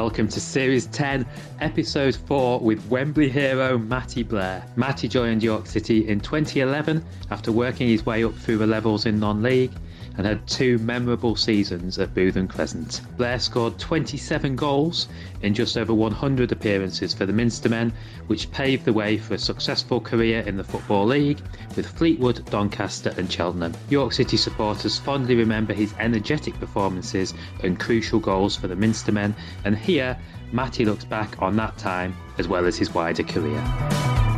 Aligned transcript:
Welcome 0.00 0.28
to 0.28 0.40
Series 0.40 0.86
10, 0.86 1.26
Episode 1.60 2.16
4 2.16 2.60
with 2.60 2.82
Wembley 2.88 3.28
hero 3.28 3.76
Matty 3.76 4.22
Blair. 4.22 4.64
Matty 4.74 5.08
joined 5.08 5.42
York 5.42 5.66
City 5.66 6.08
in 6.08 6.20
2011 6.20 7.04
after 7.30 7.52
working 7.52 7.86
his 7.86 8.06
way 8.06 8.24
up 8.24 8.34
through 8.34 8.56
the 8.56 8.66
levels 8.66 9.04
in 9.04 9.20
non 9.20 9.42
league 9.42 9.72
and 10.20 10.26
had 10.26 10.46
two 10.46 10.76
memorable 10.80 11.34
seasons 11.34 11.98
at 11.98 12.12
Bootham 12.12 12.46
Crescent. 12.46 13.00
Blair 13.16 13.38
scored 13.38 13.78
27 13.78 14.54
goals 14.54 15.08
in 15.40 15.54
just 15.54 15.78
over 15.78 15.94
100 15.94 16.52
appearances 16.52 17.14
for 17.14 17.24
the 17.24 17.32
Minstermen, 17.32 17.90
which 18.26 18.50
paved 18.50 18.84
the 18.84 18.92
way 18.92 19.16
for 19.16 19.32
a 19.32 19.38
successful 19.38 19.98
career 19.98 20.40
in 20.40 20.58
the 20.58 20.62
Football 20.62 21.06
League 21.06 21.40
with 21.74 21.86
Fleetwood, 21.86 22.44
Doncaster, 22.50 23.14
and 23.16 23.32
Cheltenham. 23.32 23.72
York 23.88 24.12
City 24.12 24.36
supporters 24.36 24.98
fondly 24.98 25.36
remember 25.36 25.72
his 25.72 25.94
energetic 25.98 26.52
performances 26.60 27.32
and 27.64 27.80
crucial 27.80 28.20
goals 28.20 28.54
for 28.54 28.68
the 28.68 28.76
Minstermen, 28.76 29.34
and 29.64 29.74
here 29.74 30.18
Matty 30.52 30.84
looks 30.84 31.06
back 31.06 31.40
on 31.40 31.56
that 31.56 31.78
time 31.78 32.14
as 32.36 32.46
well 32.46 32.66
as 32.66 32.76
his 32.76 32.92
wider 32.92 33.22
career. 33.22 34.29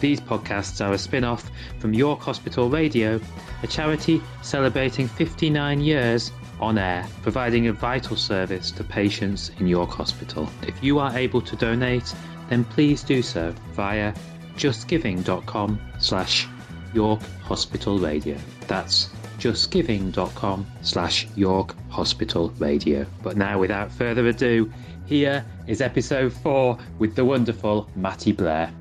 These 0.00 0.20
podcasts 0.20 0.84
are 0.84 0.92
a 0.92 0.98
spin 0.98 1.24
off 1.24 1.50
from 1.78 1.94
York 1.94 2.20
Hospital 2.20 2.68
Radio, 2.68 3.20
a 3.62 3.66
charity 3.66 4.20
celebrating 4.42 5.08
59 5.08 5.80
years 5.80 6.32
on 6.60 6.78
air, 6.78 7.06
providing 7.22 7.68
a 7.68 7.72
vital 7.72 8.16
service 8.16 8.70
to 8.72 8.84
patients 8.84 9.50
in 9.58 9.66
York 9.66 9.90
Hospital. 9.90 10.48
If 10.62 10.82
you 10.82 10.98
are 10.98 11.16
able 11.16 11.40
to 11.42 11.56
donate, 11.56 12.14
then 12.48 12.64
please 12.64 13.02
do 13.02 13.22
so 13.22 13.54
via 13.72 14.14
justgiving.com 14.56 15.80
slash 15.98 16.48
York 16.94 17.20
Hospital 17.42 17.98
Radio. 17.98 18.36
That's 18.68 19.10
justgiving.com 19.38 20.66
slash 20.82 21.26
York 21.36 21.74
Hospital 21.90 22.50
Radio. 22.58 23.06
But 23.22 23.36
now, 23.36 23.58
without 23.58 23.92
further 23.92 24.26
ado, 24.26 24.72
here 25.04 25.44
is 25.66 25.80
episode 25.80 26.32
4 26.32 26.78
with 26.98 27.14
the 27.14 27.24
wonderful 27.24 27.88
Matty 27.94 28.32
Blair. 28.32 28.72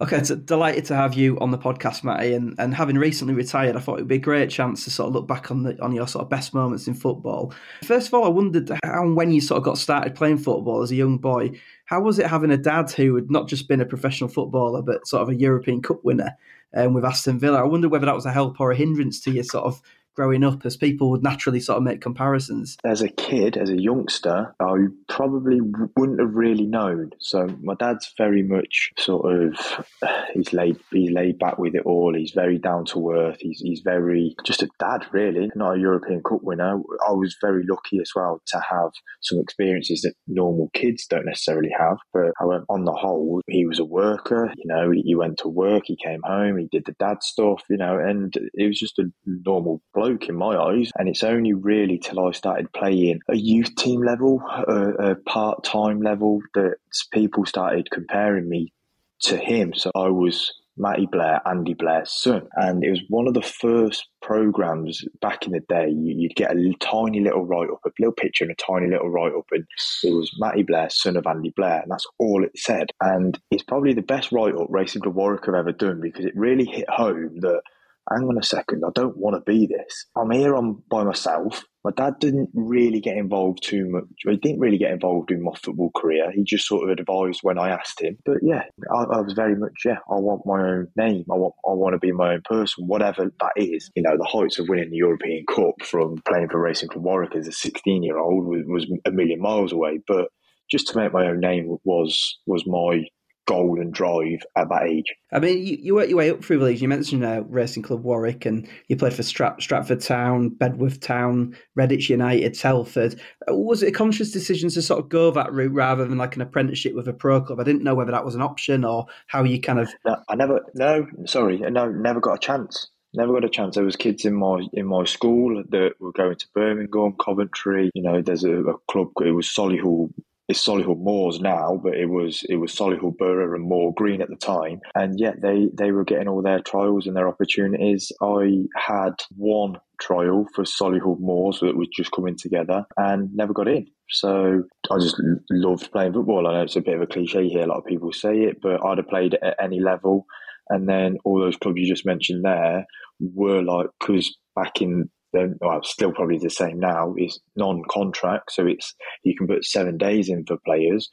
Okay, 0.00 0.16
it's 0.16 0.28
delighted 0.28 0.84
to 0.84 0.94
have 0.94 1.14
you 1.14 1.36
on 1.40 1.50
the 1.50 1.58
podcast, 1.58 2.04
Matty. 2.04 2.32
And, 2.32 2.54
and 2.58 2.72
having 2.72 2.96
recently 2.96 3.34
retired, 3.34 3.74
I 3.74 3.80
thought 3.80 3.98
it 3.98 4.02
would 4.02 4.08
be 4.08 4.14
a 4.14 4.20
great 4.20 4.48
chance 4.48 4.84
to 4.84 4.92
sort 4.92 5.08
of 5.08 5.14
look 5.14 5.26
back 5.26 5.50
on 5.50 5.64
the 5.64 5.76
on 5.82 5.92
your 5.92 6.06
sort 6.06 6.22
of 6.22 6.30
best 6.30 6.54
moments 6.54 6.86
in 6.86 6.94
football. 6.94 7.52
First 7.82 8.06
of 8.06 8.14
all, 8.14 8.24
I 8.24 8.28
wondered 8.28 8.70
how 8.84 9.02
and 9.02 9.16
when 9.16 9.32
you 9.32 9.40
sort 9.40 9.58
of 9.58 9.64
got 9.64 9.76
started 9.76 10.14
playing 10.14 10.38
football 10.38 10.82
as 10.82 10.92
a 10.92 10.96
young 10.96 11.18
boy. 11.18 11.50
How 11.86 12.00
was 12.00 12.20
it 12.20 12.28
having 12.28 12.52
a 12.52 12.56
dad 12.56 12.92
who 12.92 13.16
had 13.16 13.28
not 13.28 13.48
just 13.48 13.66
been 13.66 13.80
a 13.80 13.86
professional 13.86 14.30
footballer, 14.30 14.82
but 14.82 15.08
sort 15.08 15.22
of 15.22 15.30
a 15.30 15.34
European 15.34 15.82
Cup 15.82 16.04
winner 16.04 16.36
um, 16.74 16.94
with 16.94 17.04
Aston 17.04 17.40
Villa? 17.40 17.58
I 17.58 17.66
wonder 17.66 17.88
whether 17.88 18.06
that 18.06 18.14
was 18.14 18.26
a 18.26 18.30
help 18.32 18.60
or 18.60 18.70
a 18.70 18.76
hindrance 18.76 19.18
to 19.22 19.32
your 19.32 19.42
sort 19.42 19.64
of 19.64 19.82
growing 20.18 20.42
up 20.42 20.66
as 20.66 20.76
people 20.76 21.10
would 21.10 21.22
naturally 21.22 21.60
sort 21.60 21.76
of 21.76 21.84
make 21.84 22.00
comparisons? 22.00 22.76
As 22.84 23.02
a 23.02 23.08
kid, 23.08 23.56
as 23.56 23.70
a 23.70 23.80
youngster, 23.80 24.52
I 24.58 24.74
probably 25.08 25.60
wouldn't 25.96 26.18
have 26.18 26.34
really 26.34 26.66
known. 26.66 27.12
So 27.20 27.46
my 27.62 27.74
dad's 27.78 28.12
very 28.18 28.42
much 28.42 28.90
sort 28.98 29.32
of 29.32 29.86
he's 30.34 30.52
laid 30.52 30.76
he's 30.90 31.12
laid 31.12 31.38
back 31.38 31.56
with 31.56 31.76
it 31.76 31.86
all. 31.86 32.14
He's 32.16 32.32
very 32.32 32.58
down 32.58 32.84
to 32.86 33.12
earth. 33.12 33.36
He's 33.38 33.60
he's 33.60 33.80
very 33.80 34.34
just 34.44 34.62
a 34.62 34.68
dad 34.80 35.06
really, 35.12 35.52
not 35.54 35.76
a 35.76 35.80
European 35.80 36.20
Cup 36.24 36.42
winner. 36.42 36.80
I 37.06 37.12
was 37.12 37.36
very 37.40 37.62
lucky 37.68 38.00
as 38.00 38.10
well 38.16 38.40
to 38.48 38.60
have 38.68 38.90
some 39.22 39.38
experiences 39.38 40.00
that 40.02 40.14
normal 40.26 40.68
kids 40.74 41.06
don't 41.06 41.26
necessarily 41.26 41.70
have. 41.78 41.98
But 42.12 42.32
on 42.40 42.84
the 42.84 42.92
whole, 42.92 43.40
he 43.46 43.66
was 43.66 43.78
a 43.78 43.84
worker. 43.84 44.52
You 44.56 44.64
know, 44.66 44.90
he, 44.90 45.02
he 45.02 45.14
went 45.14 45.38
to 45.38 45.48
work. 45.48 45.84
He 45.86 45.96
came 45.96 46.22
home. 46.24 46.58
He 46.58 46.66
did 46.72 46.86
the 46.86 46.96
dad 46.98 47.22
stuff. 47.22 47.62
You 47.70 47.76
know, 47.76 48.00
and 48.00 48.34
it 48.54 48.66
was 48.66 48.80
just 48.80 48.98
a 48.98 49.04
normal 49.24 49.80
bloke 49.94 50.07
in 50.08 50.34
my 50.34 50.56
eyes. 50.56 50.90
And 50.96 51.08
it's 51.08 51.22
only 51.22 51.52
really 51.52 51.98
till 51.98 52.26
I 52.26 52.32
started 52.32 52.72
playing 52.72 53.20
a 53.28 53.36
youth 53.36 53.74
team 53.76 54.02
level, 54.02 54.42
a, 54.46 55.10
a 55.10 55.14
part 55.14 55.64
time 55.64 56.00
level, 56.00 56.40
that 56.54 56.76
people 57.12 57.44
started 57.46 57.90
comparing 57.90 58.48
me 58.48 58.72
to 59.20 59.36
him. 59.36 59.74
So 59.74 59.90
I 59.94 60.08
was 60.08 60.52
Matty 60.78 61.06
Blair, 61.10 61.40
Andy 61.46 61.74
Blair's 61.74 62.12
son. 62.12 62.48
And 62.54 62.84
it 62.84 62.90
was 62.90 63.02
one 63.08 63.26
of 63.26 63.34
the 63.34 63.42
first 63.42 64.08
programs 64.22 65.04
back 65.20 65.44
in 65.44 65.52
the 65.52 65.60
day. 65.68 65.88
You'd 65.90 66.36
get 66.36 66.52
a 66.52 66.72
tiny 66.80 67.20
little 67.20 67.44
write 67.44 67.70
up, 67.70 67.80
a 67.84 67.90
little 67.98 68.12
picture 68.12 68.44
and 68.44 68.52
a 68.52 68.54
tiny 68.54 68.88
little 68.88 69.10
write 69.10 69.34
up, 69.34 69.46
and 69.50 69.64
it 70.04 70.14
was 70.14 70.30
Matty 70.38 70.62
Blair, 70.62 70.88
son 70.90 71.16
of 71.16 71.26
Andy 71.26 71.52
Blair, 71.56 71.80
and 71.80 71.90
that's 71.90 72.06
all 72.18 72.44
it 72.44 72.56
said. 72.56 72.90
And 73.00 73.38
it's 73.50 73.62
probably 73.62 73.92
the 73.92 74.02
best 74.02 74.32
write 74.32 74.54
up 74.54 74.68
Racing 74.70 75.02
Club 75.02 75.16
Warwick 75.16 75.46
have 75.46 75.54
ever 75.54 75.72
done 75.72 76.00
because 76.00 76.24
it 76.24 76.36
really 76.36 76.64
hit 76.64 76.88
home 76.88 77.40
that 77.40 77.62
hang 78.10 78.28
on 78.28 78.38
a 78.38 78.42
second, 78.42 78.82
I 78.86 78.90
don't 78.94 79.16
want 79.16 79.36
to 79.36 79.50
be 79.50 79.66
this. 79.66 80.06
I'm 80.16 80.30
here 80.30 80.56
on 80.56 80.82
by 80.90 81.04
myself. 81.04 81.64
My 81.84 81.90
dad 81.96 82.14
didn't 82.18 82.50
really 82.54 83.00
get 83.00 83.16
involved 83.16 83.62
too 83.62 83.88
much. 83.88 84.04
He 84.18 84.36
didn't 84.36 84.60
really 84.60 84.78
get 84.78 84.90
involved 84.90 85.30
in 85.30 85.42
my 85.42 85.52
football 85.62 85.90
career. 85.96 86.30
He 86.32 86.42
just 86.42 86.66
sort 86.66 86.84
of 86.84 86.98
advised 86.98 87.40
when 87.42 87.58
I 87.58 87.70
asked 87.70 88.00
him. 88.00 88.18
But 88.24 88.38
yeah, 88.42 88.64
I, 88.92 89.04
I, 89.04 89.20
was 89.20 89.32
very 89.34 89.56
much 89.56 89.72
yeah. 89.84 89.98
I 90.10 90.16
want 90.16 90.42
my 90.44 90.60
own 90.60 90.88
name. 90.96 91.24
I 91.30 91.36
want 91.36 91.54
I 91.66 91.72
want 91.72 91.94
to 91.94 91.98
be 91.98 92.12
my 92.12 92.34
own 92.34 92.42
person, 92.44 92.86
whatever 92.86 93.32
that 93.40 93.52
is. 93.56 93.90
You 93.94 94.02
know, 94.02 94.16
the 94.18 94.24
heights 94.24 94.58
of 94.58 94.68
winning 94.68 94.90
the 94.90 94.96
European 94.96 95.44
Cup 95.46 95.74
from 95.82 96.20
playing 96.26 96.48
for 96.50 96.60
Racing 96.60 96.88
Club 96.88 97.04
Warwick 97.04 97.36
as 97.36 97.48
a 97.48 97.52
16 97.52 98.02
year 98.02 98.18
old 98.18 98.46
was, 98.46 98.64
was 98.66 98.86
a 99.06 99.10
million 99.10 99.40
miles 99.40 99.72
away. 99.72 100.00
But 100.06 100.28
just 100.70 100.88
to 100.88 100.98
make 100.98 101.12
my 101.12 101.26
own 101.26 101.40
name 101.40 101.78
was 101.84 102.38
was 102.46 102.64
my 102.66 103.04
goal 103.48 103.80
and 103.80 103.92
drive 103.92 104.42
at 104.56 104.68
that 104.68 104.86
age. 104.86 105.14
I 105.32 105.40
mean, 105.40 105.66
you, 105.66 105.78
you 105.80 105.94
worked 105.94 106.10
your 106.10 106.18
way 106.18 106.30
up 106.30 106.44
through 106.44 106.58
the 106.58 106.66
leagues. 106.66 106.82
You 106.82 106.88
mentioned 106.88 107.24
uh, 107.24 107.42
Racing 107.48 107.82
Club 107.82 108.04
Warwick, 108.04 108.44
and 108.44 108.68
you 108.88 108.96
played 108.96 109.14
for 109.14 109.22
Strat- 109.22 109.60
Stratford 109.60 110.00
Town, 110.00 110.50
Bedworth 110.50 111.00
Town, 111.00 111.56
Redditch 111.76 112.10
United, 112.10 112.54
Telford. 112.54 113.20
Was 113.48 113.82
it 113.82 113.88
a 113.88 113.92
conscious 113.92 114.30
decision 114.30 114.68
to 114.70 114.82
sort 114.82 115.00
of 115.00 115.08
go 115.08 115.30
that 115.30 115.52
route 115.52 115.72
rather 115.72 116.04
than 116.04 116.18
like 116.18 116.36
an 116.36 116.42
apprenticeship 116.42 116.94
with 116.94 117.08
a 117.08 117.12
pro 117.14 117.40
club? 117.40 117.58
I 117.58 117.64
didn't 117.64 117.82
know 117.82 117.94
whether 117.94 118.12
that 118.12 118.24
was 118.24 118.34
an 118.34 118.42
option 118.42 118.84
or 118.84 119.06
how 119.26 119.42
you 119.44 119.60
kind 119.60 119.80
of. 119.80 119.88
No, 120.04 120.16
I 120.28 120.36
never. 120.36 120.60
No, 120.74 121.06
sorry, 121.24 121.58
no, 121.58 121.88
never 121.88 122.20
got 122.20 122.34
a 122.34 122.38
chance. 122.38 122.88
Never 123.14 123.32
got 123.32 123.44
a 123.44 123.48
chance. 123.48 123.74
There 123.74 123.84
was 123.84 123.96
kids 123.96 124.26
in 124.26 124.34
my 124.34 124.60
in 124.74 124.86
my 124.86 125.04
school 125.04 125.64
that 125.70 125.92
were 125.98 126.12
going 126.12 126.36
to 126.36 126.46
Birmingham, 126.54 127.14
Coventry. 127.18 127.90
You 127.94 128.02
know, 128.02 128.20
there's 128.20 128.44
a, 128.44 128.60
a 128.60 128.74
club. 128.90 129.08
It 129.24 129.30
was 129.30 129.46
Solihull 129.46 130.12
it's 130.48 130.66
Solihull 130.66 130.98
Moors 130.98 131.40
now, 131.40 131.78
but 131.82 131.94
it 131.94 132.06
was 132.06 132.42
it 132.48 132.56
was 132.56 132.74
Solihull 132.74 133.18
Borough 133.18 133.54
and 133.54 133.68
Moor 133.68 133.92
Green 133.94 134.22
at 134.22 134.28
the 134.28 134.36
time, 134.36 134.80
and 134.94 135.20
yet 135.20 135.42
they 135.42 135.68
they 135.76 135.92
were 135.92 136.04
getting 136.04 136.26
all 136.26 136.42
their 136.42 136.60
trials 136.60 137.06
and 137.06 137.14
their 137.14 137.28
opportunities. 137.28 138.10
I 138.22 138.64
had 138.74 139.12
one 139.36 139.74
trial 140.00 140.46
for 140.54 140.64
Solihull 140.64 141.20
Moors 141.20 141.60
that 141.60 141.76
was 141.76 141.88
just 141.94 142.12
coming 142.12 142.36
together 142.36 142.84
and 142.96 143.28
never 143.34 143.52
got 143.52 143.68
in. 143.68 143.86
So 144.10 144.62
I 144.90 144.98
just 144.98 145.20
loved 145.50 145.92
playing 145.92 146.14
football. 146.14 146.46
I 146.46 146.54
know 146.54 146.62
it's 146.62 146.76
a 146.76 146.80
bit 146.80 146.94
of 146.94 147.02
a 147.02 147.06
cliche 147.06 147.48
here, 147.48 147.64
a 147.64 147.66
lot 147.66 147.78
of 147.78 147.84
people 147.84 148.12
say 148.12 148.44
it, 148.44 148.56
but 148.62 148.84
I'd 148.84 148.98
have 148.98 149.08
played 149.08 149.36
at 149.42 149.56
any 149.62 149.80
level. 149.80 150.24
And 150.70 150.88
then 150.88 151.18
all 151.24 151.40
those 151.40 151.56
clubs 151.56 151.78
you 151.78 151.86
just 151.86 152.06
mentioned 152.06 152.44
there 152.44 152.84
were 153.20 153.62
like, 153.62 153.86
because 154.00 154.34
back 154.54 154.80
in 154.80 155.10
then 155.32 155.56
well, 155.60 155.80
still 155.82 156.12
probably 156.12 156.38
the 156.38 156.50
same 156.50 156.78
now, 156.78 157.14
is 157.16 157.40
non-contract. 157.56 158.52
So 158.52 158.66
it's 158.66 158.94
you 159.24 159.36
can 159.36 159.46
put 159.46 159.64
seven 159.64 159.98
days 159.98 160.28
in 160.28 160.44
for 160.46 160.56
players. 160.64 161.08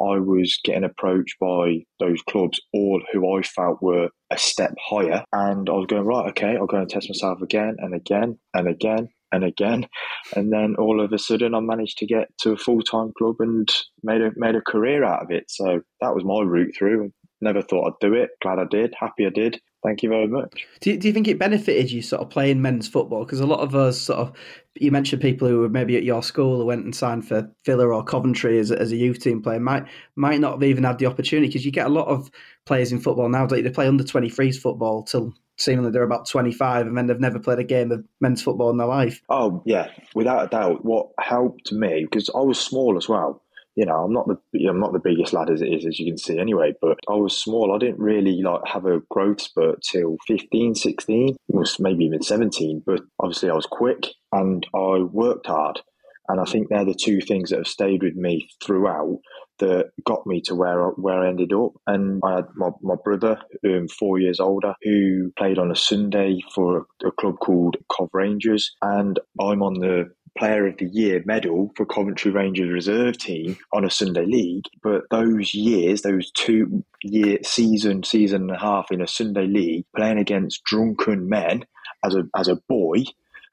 I 0.00 0.18
was 0.18 0.58
getting 0.64 0.84
approached 0.84 1.38
by 1.38 1.84
those 2.00 2.22
clubs, 2.22 2.60
all 2.72 3.02
who 3.12 3.36
I 3.36 3.42
felt 3.42 3.82
were 3.82 4.08
a 4.30 4.38
step 4.38 4.74
higher, 4.80 5.24
and 5.32 5.68
I 5.68 5.72
was 5.72 5.86
going 5.86 6.04
right. 6.04 6.30
Okay, 6.30 6.56
I'll 6.56 6.66
go 6.66 6.78
and 6.78 6.88
test 6.88 7.08
myself 7.08 7.42
again 7.42 7.76
and 7.78 7.94
again 7.94 8.38
and 8.54 8.68
again 8.68 9.08
and 9.30 9.44
again, 9.44 9.86
and 10.36 10.52
then 10.52 10.76
all 10.78 11.00
of 11.00 11.12
a 11.12 11.18
sudden 11.18 11.54
I 11.54 11.60
managed 11.60 11.98
to 11.98 12.06
get 12.06 12.28
to 12.40 12.52
a 12.52 12.56
full 12.56 12.82
time 12.82 13.12
club 13.16 13.36
and 13.40 13.68
made 14.02 14.20
a 14.22 14.30
made 14.36 14.56
a 14.56 14.60
career 14.60 15.04
out 15.04 15.22
of 15.22 15.30
it. 15.30 15.44
So 15.48 15.82
that 16.00 16.14
was 16.14 16.24
my 16.24 16.40
route 16.40 16.74
through. 16.76 17.12
Never 17.42 17.60
thought 17.60 17.88
I'd 17.88 18.06
do 18.06 18.14
it. 18.14 18.30
Glad 18.40 18.60
I 18.60 18.64
did. 18.64 18.94
Happy 18.98 19.26
I 19.26 19.30
did. 19.30 19.60
Thank 19.82 20.04
you 20.04 20.08
very 20.08 20.28
much. 20.28 20.64
Do 20.80 20.92
you, 20.92 20.96
do 20.96 21.08
you 21.08 21.12
think 21.12 21.26
it 21.26 21.40
benefited 21.40 21.90
you 21.90 22.02
sort 22.02 22.22
of 22.22 22.30
playing 22.30 22.62
men's 22.62 22.86
football? 22.86 23.24
Because 23.24 23.40
a 23.40 23.46
lot 23.46 23.58
of 23.58 23.74
us 23.74 24.00
sort 24.00 24.20
of, 24.20 24.32
you 24.76 24.92
mentioned 24.92 25.20
people 25.20 25.48
who 25.48 25.58
were 25.58 25.68
maybe 25.68 25.96
at 25.96 26.04
your 26.04 26.22
school 26.22 26.58
who 26.58 26.66
went 26.66 26.84
and 26.84 26.94
signed 26.94 27.26
for 27.26 27.50
Villa 27.66 27.88
or 27.88 28.04
Coventry 28.04 28.60
as, 28.60 28.70
as 28.70 28.92
a 28.92 28.96
youth 28.96 29.18
team 29.18 29.42
player 29.42 29.58
might 29.58 29.86
might 30.14 30.38
not 30.38 30.52
have 30.52 30.62
even 30.62 30.84
had 30.84 30.98
the 30.98 31.06
opportunity 31.06 31.48
because 31.48 31.66
you 31.66 31.72
get 31.72 31.86
a 31.86 31.90
lot 31.90 32.06
of 32.06 32.30
players 32.64 32.92
in 32.92 33.00
football 33.00 33.28
now 33.28 33.44
that 33.44 33.64
they 33.64 33.70
play 33.70 33.88
under 33.88 34.04
23s 34.04 34.60
football 34.60 35.02
till 35.02 35.34
seemingly 35.58 35.90
they're 35.90 36.04
about 36.04 36.28
25 36.28 36.86
and 36.86 36.96
then 36.96 37.08
they've 37.08 37.18
never 37.18 37.40
played 37.40 37.58
a 37.58 37.64
game 37.64 37.90
of 37.90 38.04
men's 38.20 38.40
football 38.40 38.70
in 38.70 38.76
their 38.76 38.86
life. 38.86 39.20
Oh, 39.28 39.64
yeah, 39.66 39.88
without 40.14 40.44
a 40.44 40.48
doubt. 40.48 40.84
What 40.84 41.08
helped 41.18 41.72
me, 41.72 42.06
because 42.08 42.30
I 42.32 42.40
was 42.40 42.60
small 42.60 42.96
as 42.96 43.08
well 43.08 43.42
you 43.74 43.86
know, 43.86 44.04
I'm 44.04 44.12
not 44.12 44.26
the 44.26 44.66
I'm 44.66 44.80
not 44.80 44.92
the 44.92 44.98
biggest 44.98 45.32
lad 45.32 45.50
as 45.50 45.62
it 45.62 45.68
is, 45.68 45.86
as 45.86 45.98
you 45.98 46.06
can 46.06 46.18
see 46.18 46.38
anyway, 46.38 46.74
but 46.80 46.98
I 47.08 47.14
was 47.14 47.38
small. 47.38 47.74
I 47.74 47.78
didn't 47.78 48.00
really 48.00 48.42
like 48.42 48.60
have 48.66 48.84
a 48.84 49.00
growth 49.10 49.40
spurt 49.40 49.80
till 49.82 50.16
15, 50.26 50.74
16, 50.74 51.36
was 51.48 51.78
maybe 51.80 52.04
even 52.04 52.22
17, 52.22 52.82
but 52.84 53.00
obviously 53.18 53.50
I 53.50 53.54
was 53.54 53.66
quick 53.66 54.08
and 54.32 54.66
I 54.74 54.98
worked 55.10 55.46
hard. 55.46 55.80
And 56.28 56.40
I 56.40 56.44
think 56.44 56.68
they're 56.68 56.84
the 56.84 56.94
two 56.94 57.20
things 57.20 57.50
that 57.50 57.58
have 57.58 57.66
stayed 57.66 58.02
with 58.02 58.14
me 58.14 58.48
throughout 58.64 59.18
that 59.58 59.90
got 60.06 60.26
me 60.26 60.40
to 60.42 60.54
where 60.54 60.82
I, 60.82 60.90
where 60.90 61.20
I 61.20 61.28
ended 61.28 61.52
up. 61.52 61.72
And 61.86 62.20
I 62.24 62.36
had 62.36 62.44
my, 62.54 62.70
my 62.80 62.94
brother, 63.04 63.38
um, 63.66 63.88
four 63.88 64.18
years 64.18 64.40
older, 64.40 64.74
who 64.82 65.32
played 65.36 65.58
on 65.58 65.70
a 65.70 65.76
Sunday 65.76 66.38
for 66.54 66.78
a, 66.78 67.08
a 67.08 67.12
club 67.12 67.36
called 67.40 67.76
Cov 67.90 68.08
Rangers. 68.12 68.72
And 68.82 69.18
I'm 69.40 69.62
on 69.62 69.74
the 69.74 70.10
Player 70.38 70.66
of 70.66 70.78
the 70.78 70.86
Year 70.86 71.22
medal 71.26 71.72
for 71.76 71.84
Coventry 71.84 72.30
Rangers 72.30 72.70
reserve 72.70 73.18
team 73.18 73.58
on 73.72 73.84
a 73.84 73.90
Sunday 73.90 74.24
league. 74.24 74.64
But 74.82 75.02
those 75.10 75.54
years, 75.54 76.02
those 76.02 76.30
two 76.30 76.84
year 77.02 77.38
season, 77.42 78.02
season 78.02 78.42
and 78.42 78.50
a 78.52 78.58
half 78.58 78.90
in 78.90 79.02
a 79.02 79.06
Sunday 79.06 79.46
league, 79.46 79.84
playing 79.94 80.18
against 80.18 80.64
drunken 80.64 81.28
men 81.28 81.64
as 82.04 82.14
a 82.14 82.24
as 82.36 82.48
a 82.48 82.56
boy, 82.68 83.04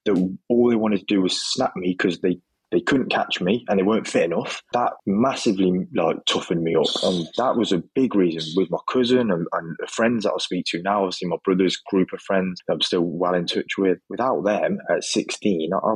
that 0.05 0.37
all 0.47 0.69
they 0.69 0.75
wanted 0.75 0.99
to 0.99 1.05
do 1.05 1.21
was 1.21 1.39
snap 1.39 1.75
me 1.75 1.95
because 1.97 2.19
they 2.19 2.39
they 2.71 2.81
couldn't 2.81 3.11
catch 3.11 3.41
me 3.41 3.65
and 3.67 3.79
they 3.79 3.83
weren't 3.83 4.07
fit 4.07 4.23
enough. 4.23 4.61
That 4.73 4.93
massively 5.05 5.87
like 5.95 6.17
toughened 6.25 6.63
me 6.63 6.75
up, 6.75 6.87
and 7.03 7.27
that 7.37 7.55
was 7.55 7.71
a 7.71 7.83
big 7.95 8.15
reason 8.15 8.53
with 8.55 8.69
my 8.69 8.79
cousin 8.91 9.31
and, 9.31 9.47
and 9.53 9.77
friends 9.89 10.23
that 10.23 10.33
I 10.33 10.37
speak 10.39 10.65
to 10.69 10.81
now. 10.81 11.03
Obviously, 11.03 11.27
my 11.27 11.37
brother's 11.43 11.77
group 11.77 12.13
of 12.13 12.21
friends 12.21 12.61
that 12.67 12.73
I'm 12.73 12.81
still 12.81 13.01
well 13.01 13.33
in 13.33 13.45
touch 13.45 13.77
with. 13.77 13.97
Without 14.09 14.43
them 14.43 14.79
at 14.89 15.03
16, 15.03 15.71
I, 15.73 15.93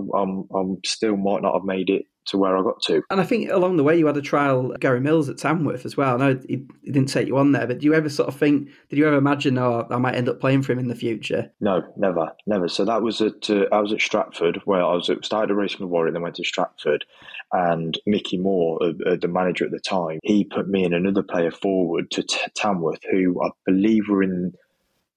I'm 0.55 0.77
still 0.85 1.17
might 1.17 1.41
not 1.41 1.53
have 1.53 1.63
made 1.63 1.89
it 1.89 2.05
to 2.27 2.37
where 2.37 2.57
I 2.57 2.61
got 2.61 2.81
to. 2.83 3.01
And 3.09 3.19
I 3.19 3.23
think 3.23 3.49
along 3.49 3.77
the 3.77 3.83
way 3.83 3.97
you 3.97 4.07
had 4.07 4.17
a 4.17 4.21
trial 4.21 4.73
Gary 4.79 4.99
Mills 4.99 5.29
at 5.29 5.37
Tamworth 5.37 5.85
as 5.85 5.97
well. 5.97 6.15
I 6.15 6.17
know 6.17 6.39
he, 6.47 6.65
he, 6.83 6.91
didn't 6.91 7.09
take 7.09 7.27
you 7.27 7.37
on 7.37 7.51
there, 7.51 7.67
but 7.67 7.79
do 7.79 7.85
you 7.85 7.93
ever 7.93 8.09
sort 8.09 8.29
of 8.29 8.35
think, 8.35 8.69
did 8.89 8.99
you 8.99 9.07
ever 9.07 9.17
imagine, 9.17 9.57
oh, 9.57 9.87
I 9.89 9.97
might 9.97 10.15
end 10.15 10.29
up 10.29 10.39
playing 10.39 10.61
for 10.61 10.71
him 10.71 10.79
in 10.79 10.87
the 10.87 10.95
future? 10.95 11.51
No, 11.59 11.81
never, 11.97 12.31
never. 12.45 12.67
So 12.67 12.85
that 12.85 13.01
was 13.01 13.21
at 13.21 13.49
uh, 13.49 13.65
I 13.71 13.79
was 13.79 13.91
at 13.91 14.01
Stratford 14.01 14.61
where 14.65 14.83
I 14.83 14.93
was 14.93 15.09
at, 15.09 15.25
started 15.25 15.51
a 15.51 15.55
racing 15.55 15.79
with 15.81 15.89
Warwick, 15.89 16.13
then 16.13 16.21
went 16.21 16.35
to 16.35 16.43
Stratford, 16.43 17.05
and 17.51 17.99
Mickey 18.05 18.37
Moore, 18.37 18.79
uh, 18.81 19.11
uh, 19.11 19.15
the 19.19 19.27
manager 19.27 19.65
at 19.65 19.71
the 19.71 19.79
time, 19.79 20.19
he 20.23 20.43
put 20.43 20.67
me 20.67 20.83
and 20.83 20.93
another 20.93 21.23
player 21.23 21.51
forward 21.51 22.09
to 22.11 22.23
t- 22.23 22.39
Tamworth, 22.55 23.01
who 23.11 23.41
I 23.43 23.49
believe 23.65 24.03
were 24.09 24.23
in 24.23 24.53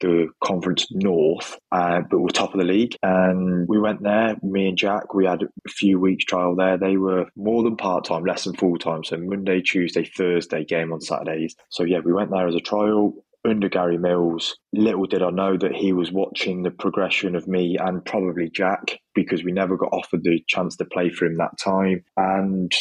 the 0.01 0.29
Conference 0.43 0.87
North, 0.91 1.59
uh, 1.73 2.01
but 2.11 2.21
we're 2.21 2.29
top 2.29 2.55
of 2.55 2.61
the 2.61 2.67
league. 2.67 2.97
And 3.03 3.67
we 3.69 3.79
went 3.79 4.03
there, 4.03 4.37
me 4.43 4.69
and 4.69 4.79
Jack, 4.79 5.15
we 5.15 5.27
had 5.27 5.43
a 5.43 5.71
few 5.71 5.99
weeks 5.99 6.25
trial 6.25 6.55
there. 6.55 6.79
They 6.79 6.97
were 6.97 7.27
more 7.37 7.63
than 7.63 7.77
part 7.77 8.05
time, 8.05 8.25
less 8.25 8.45
than 8.45 8.57
full 8.57 8.79
time. 8.79 9.05
So 9.05 9.17
Monday, 9.17 9.61
Tuesday, 9.63 10.05
Thursday, 10.05 10.65
game 10.65 10.93
on 10.93 11.01
Saturdays. 11.01 11.57
So 11.71 11.85
yeah, 11.85 12.01
we 12.05 12.13
went 12.13 12.31
there 12.31 12.47
as 12.47 12.55
a 12.55 12.61
trial 12.61 13.15
under 13.45 13.69
Gary 13.69 13.99
Mills. 13.99 14.57
Little 14.73 15.07
did 15.07 15.23
I 15.23 15.31
know 15.31 15.57
that 15.57 15.75
he 15.75 15.93
was 15.93 16.13
watching 16.13 16.63
the 16.63 16.71
progression 16.71 17.37
of 17.37 17.47
me 17.47 17.77
and 17.79 18.05
probably 18.05 18.51
Jack 18.51 18.99
because 19.15 19.45
we 19.45 19.53
never 19.53 19.77
got 19.77 19.93
offered 19.93 20.25
the 20.25 20.43
chance 20.49 20.77
to 20.77 20.85
play 20.85 21.11
for 21.11 21.27
him 21.27 21.37
that 21.39 21.59
time. 21.63 22.05
And 22.17 22.73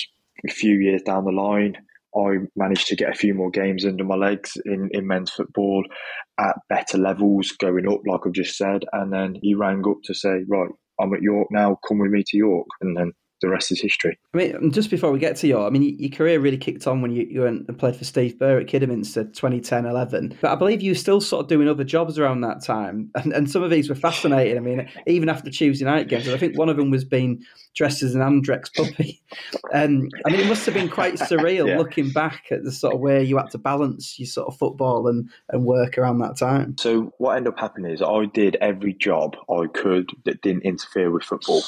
a 0.47 0.51
few 0.51 0.77
years 0.77 1.01
down 1.03 1.25
the 1.25 1.31
line, 1.31 1.77
I 2.17 2.38
managed 2.56 2.88
to 2.88 2.95
get 2.95 3.09
a 3.09 3.15
few 3.15 3.33
more 3.33 3.50
games 3.50 3.85
under 3.85 4.03
my 4.03 4.15
legs 4.15 4.57
in, 4.65 4.89
in 4.91 5.07
men's 5.07 5.31
football 5.31 5.83
at 6.39 6.56
better 6.69 6.97
levels, 6.97 7.51
going 7.51 7.88
up, 7.88 8.01
like 8.07 8.21
I've 8.25 8.33
just 8.33 8.57
said. 8.57 8.83
And 8.94 9.12
then 9.12 9.35
he 9.41 9.56
rang 9.56 9.83
up 9.88 9.97
to 10.06 10.13
say, 10.13 10.44
Right, 10.47 10.69
I'm 11.00 11.13
at 11.13 11.21
York 11.21 11.47
now, 11.51 11.77
come 11.88 12.00
with 12.00 12.12
me 12.12 12.23
to 12.27 12.38
York. 12.38 12.67
And 12.81 12.95
then 12.95 13.13
the 13.41 13.50
rest 13.50 13.71
is 13.71 13.81
history. 13.81 14.17
I 14.33 14.38
mean, 14.38 14.71
just 14.71 14.89
before 14.89 15.12
we 15.12 15.19
get 15.19 15.35
to 15.38 15.47
York, 15.47 15.67
I 15.67 15.69
mean, 15.69 15.97
your 16.00 16.09
career 16.09 16.39
really 16.39 16.57
kicked 16.57 16.88
on 16.88 17.01
when 17.01 17.12
you, 17.12 17.27
you 17.29 17.41
went 17.41 17.67
and 17.67 17.77
played 17.77 17.95
for 17.95 18.06
Steve 18.06 18.39
Burr 18.39 18.62
at 18.62 18.67
Kidderminster 18.67 19.25
2010 19.25 19.85
11. 19.85 20.38
But 20.41 20.51
I 20.51 20.56
believe 20.56 20.81
you 20.81 20.91
were 20.91 20.95
still 20.95 21.21
sort 21.21 21.44
of 21.44 21.50
doing 21.50 21.67
other 21.67 21.83
jobs 21.83 22.17
around 22.17 22.41
that 22.41 22.63
time. 22.63 23.12
And, 23.15 23.33
and 23.33 23.50
some 23.50 23.63
of 23.63 23.69
these 23.69 23.89
were 23.89 23.95
fascinating. 23.95 24.57
I 24.57 24.62
mean, 24.62 24.89
even 25.07 25.29
after 25.29 25.50
Tuesday 25.50 25.85
night 25.85 26.07
games, 26.07 26.27
I 26.27 26.38
think 26.38 26.57
one 26.57 26.69
of 26.69 26.77
them 26.77 26.91
was 26.91 27.03
being 27.03 27.44
dressed 27.75 28.04
as 28.04 28.16
an 28.16 28.22
Andrex 28.22 28.74
puppy. 28.74 29.22
Um, 29.74 30.10
I 30.25 30.31
mean, 30.31 30.39
it 30.39 30.48
must 30.48 30.66
have 30.66 30.75
been 30.75 30.89
quite 30.89 31.13
surreal 31.16 31.68
yeah. 31.68 31.77
looking 31.77 32.10
back 32.10 32.45
at 32.51 32.63
the 32.63 32.72
sort 32.72 32.94
of 32.94 33.01
way 33.01 33.24
you 33.24 33.38
had 33.38 33.51
to 33.51 33.57
balance 33.57 34.18
your 34.18 34.27
sort 34.27 34.48
of 34.48 34.57
football 34.57 35.07
and, 35.07 35.30
and 35.50 35.66
work 35.66 35.98
around 35.98 36.19
that 36.19 36.38
time. 36.38 36.77
So, 36.80 37.13
what 37.18 37.36
ended 37.36 37.54
up 37.54 37.60
happening 37.60 37.92
is 37.92 38.01
I 38.01 38.25
did 38.33 38.56
every 38.62 38.94
job 38.94 39.36
I 39.50 39.68
could 39.68 40.10
that 40.24 40.42
didn't 40.42 40.63
interfere 40.63 41.12
with 41.12 41.24
football. 41.24 41.62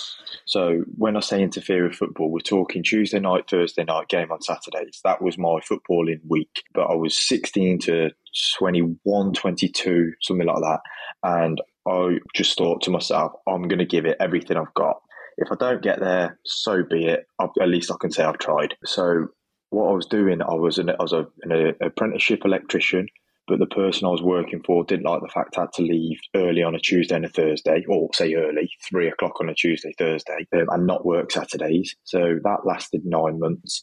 So, 0.45 0.83
when 0.97 1.17
I 1.17 1.19
say 1.19 1.41
interfere 1.41 1.87
with 1.87 1.95
football, 1.95 2.31
we're 2.31 2.39
talking 2.39 2.83
Tuesday 2.83 3.19
night, 3.19 3.49
Thursday 3.49 3.83
night, 3.83 4.07
game 4.07 4.31
on 4.31 4.41
Saturdays. 4.41 5.01
That 5.03 5.21
was 5.21 5.37
my 5.37 5.59
footballing 5.69 6.21
week. 6.27 6.63
But 6.73 6.85
I 6.85 6.95
was 6.95 7.17
16 7.27 7.79
to 7.79 8.11
21, 8.57 9.33
22, 9.33 10.13
something 10.21 10.47
like 10.47 10.61
that. 10.61 10.79
And 11.23 11.61
I 11.87 12.19
just 12.35 12.57
thought 12.57 12.81
to 12.83 12.91
myself, 12.91 13.33
I'm 13.47 13.67
going 13.67 13.79
to 13.79 13.85
give 13.85 14.05
it 14.05 14.17
everything 14.19 14.57
I've 14.57 14.73
got. 14.73 15.01
If 15.37 15.51
I 15.51 15.55
don't 15.55 15.83
get 15.83 15.99
there, 15.99 16.39
so 16.45 16.83
be 16.83 17.05
it. 17.05 17.25
I've, 17.39 17.49
at 17.61 17.69
least 17.69 17.91
I 17.91 17.95
can 17.99 18.11
say 18.11 18.23
I've 18.23 18.39
tried. 18.39 18.75
So 18.85 19.27
what 19.69 19.89
I 19.89 19.93
was 19.93 20.07
doing, 20.07 20.41
I 20.41 20.53
was 20.53 20.77
an, 20.77 20.89
I 20.89 20.95
was 20.99 21.13
a, 21.13 21.27
an 21.43 21.75
apprenticeship 21.81 22.41
electrician, 22.43 23.07
but 23.47 23.59
the 23.59 23.67
person 23.67 24.07
I 24.07 24.11
was 24.11 24.21
working 24.21 24.61
for 24.65 24.83
didn't 24.83 25.05
like 25.05 25.21
the 25.21 25.29
fact 25.29 25.57
I 25.57 25.61
had 25.61 25.73
to 25.73 25.83
leave 25.83 26.17
early 26.35 26.63
on 26.63 26.75
a 26.75 26.79
Tuesday 26.79 27.15
and 27.15 27.25
a 27.25 27.29
Thursday, 27.29 27.85
or 27.87 28.09
say 28.13 28.33
early, 28.33 28.69
three 28.89 29.07
o'clock 29.07 29.39
on 29.39 29.49
a 29.49 29.53
Tuesday, 29.53 29.93
Thursday, 29.97 30.47
um, 30.53 30.65
and 30.69 30.87
not 30.87 31.05
work 31.05 31.31
Saturdays. 31.31 31.95
So 32.03 32.39
that 32.43 32.65
lasted 32.65 33.01
nine 33.05 33.39
months. 33.39 33.81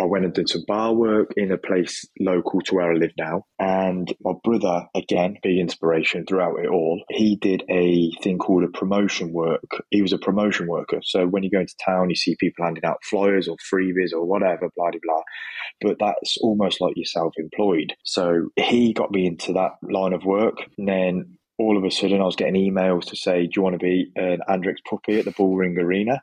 I 0.00 0.04
went 0.04 0.24
and 0.24 0.34
did 0.34 0.48
some 0.48 0.64
bar 0.66 0.92
work 0.92 1.32
in 1.36 1.52
a 1.52 1.58
place 1.58 2.04
local 2.18 2.60
to 2.62 2.74
where 2.74 2.92
I 2.92 2.96
live 2.96 3.12
now. 3.18 3.44
And 3.58 4.12
my 4.20 4.32
brother, 4.42 4.86
again, 4.94 5.36
big 5.42 5.58
inspiration 5.58 6.26
throughout 6.26 6.58
it 6.58 6.68
all, 6.68 7.02
he 7.10 7.36
did 7.36 7.62
a 7.68 8.10
thing 8.22 8.38
called 8.38 8.64
a 8.64 8.68
promotion 8.68 9.32
work. 9.32 9.62
He 9.90 10.02
was 10.02 10.12
a 10.12 10.18
promotion 10.18 10.66
worker. 10.66 11.00
So 11.02 11.26
when 11.26 11.42
you 11.42 11.50
go 11.50 11.60
into 11.60 11.76
town, 11.84 12.10
you 12.10 12.16
see 12.16 12.36
people 12.38 12.64
handing 12.64 12.84
out 12.84 13.04
flyers 13.04 13.48
or 13.48 13.56
freebies 13.72 14.12
or 14.12 14.24
whatever, 14.24 14.68
blah, 14.76 14.90
blah, 14.90 15.00
blah. 15.02 15.22
But 15.80 15.98
that's 16.00 16.36
almost 16.38 16.80
like 16.80 16.94
you're 16.96 17.04
self 17.04 17.34
employed. 17.36 17.94
So 18.04 18.48
he 18.56 18.92
got 18.92 19.12
me 19.12 19.26
into 19.26 19.52
that 19.52 19.72
line 19.82 20.12
of 20.14 20.24
work. 20.24 20.56
And 20.78 20.88
then 20.88 21.38
all 21.58 21.76
of 21.76 21.84
a 21.84 21.90
sudden, 21.90 22.20
I 22.20 22.24
was 22.24 22.36
getting 22.36 22.54
emails 22.54 23.04
to 23.06 23.16
say, 23.16 23.42
Do 23.42 23.52
you 23.56 23.62
want 23.62 23.74
to 23.74 23.78
be 23.78 24.10
an 24.16 24.40
Andrex 24.48 24.76
puppy 24.88 25.18
at 25.18 25.24
the 25.24 25.32
Bullring 25.32 25.78
Arena? 25.78 26.22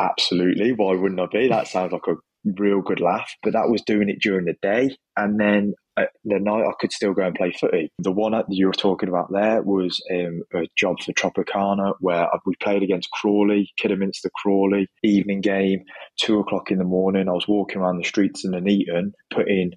Absolutely. 0.00 0.72
Why 0.72 0.94
wouldn't 0.94 1.20
I 1.20 1.26
be? 1.32 1.48
That 1.48 1.68
sounds 1.68 1.92
like 1.92 2.06
a 2.06 2.16
real 2.58 2.80
good 2.80 3.00
laugh. 3.00 3.30
But 3.42 3.52
that 3.52 3.68
was 3.68 3.82
doing 3.82 4.08
it 4.08 4.20
during 4.20 4.46
the 4.46 4.56
day. 4.62 4.96
And 5.16 5.40
then 5.40 5.74
at 5.96 6.10
the 6.24 6.38
night, 6.38 6.64
I 6.66 6.72
could 6.78 6.92
still 6.92 7.14
go 7.14 7.22
and 7.22 7.34
play 7.34 7.52
footy. 7.52 7.90
The 7.98 8.12
one 8.12 8.32
that 8.32 8.46
you 8.48 8.66
were 8.66 8.72
talking 8.72 9.08
about 9.08 9.32
there 9.32 9.62
was 9.62 10.00
um, 10.12 10.42
a 10.54 10.66
job 10.76 10.96
for 11.00 11.12
Tropicana 11.12 11.94
where 12.00 12.28
we 12.44 12.54
played 12.56 12.82
against 12.82 13.10
Crawley, 13.10 13.70
Kidderminster 13.78 14.30
Crawley, 14.34 14.88
evening 15.02 15.40
game, 15.40 15.84
two 16.20 16.38
o'clock 16.38 16.70
in 16.70 16.78
the 16.78 16.84
morning. 16.84 17.28
I 17.28 17.32
was 17.32 17.48
walking 17.48 17.80
around 17.80 17.98
the 17.98 18.04
streets 18.04 18.44
in 18.44 18.52
Nuneaton, 18.52 19.12
putting 19.30 19.72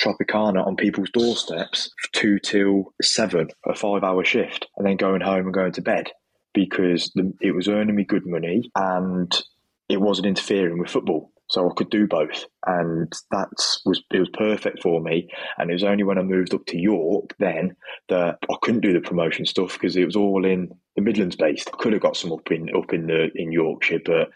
Tropicana 0.00 0.66
on 0.66 0.76
people's 0.76 1.10
doorsteps, 1.10 1.90
two 2.12 2.38
till 2.38 2.92
seven, 3.02 3.48
a 3.66 3.74
five 3.74 4.02
hour 4.02 4.24
shift, 4.24 4.66
and 4.76 4.86
then 4.86 4.96
going 4.96 5.20
home 5.20 5.44
and 5.44 5.54
going 5.54 5.72
to 5.72 5.82
bed 5.82 6.10
because 6.52 7.12
the, 7.14 7.32
it 7.40 7.54
was 7.54 7.68
earning 7.68 7.94
me 7.94 8.04
good 8.04 8.26
money 8.26 8.70
and 8.74 9.32
it 9.88 10.00
wasn't 10.00 10.26
interfering 10.26 10.78
with 10.78 10.90
football 10.90 11.30
so 11.50 11.68
I 11.68 11.74
could 11.74 11.90
do 11.90 12.06
both, 12.06 12.44
and 12.64 13.12
that 13.32 13.48
was 13.84 14.02
it 14.12 14.20
was 14.20 14.30
perfect 14.32 14.82
for 14.82 15.00
me. 15.00 15.28
And 15.58 15.68
it 15.68 15.74
was 15.74 15.84
only 15.84 16.04
when 16.04 16.16
I 16.16 16.22
moved 16.22 16.54
up 16.54 16.64
to 16.66 16.78
York 16.78 17.34
then 17.38 17.76
that 18.08 18.38
I 18.48 18.54
couldn't 18.62 18.82
do 18.82 18.92
the 18.92 19.00
promotion 19.00 19.44
stuff 19.44 19.72
because 19.72 19.96
it 19.96 20.04
was 20.04 20.14
all 20.16 20.44
in 20.44 20.70
the 20.94 21.02
Midlands 21.02 21.34
based. 21.34 21.68
I 21.72 21.76
could 21.76 21.92
have 21.92 22.02
got 22.02 22.16
some 22.16 22.32
up 22.32 22.50
in 22.52 22.70
up 22.74 22.92
in 22.92 23.08
the 23.08 23.30
in 23.34 23.50
Yorkshire, 23.50 23.98
but 24.04 24.30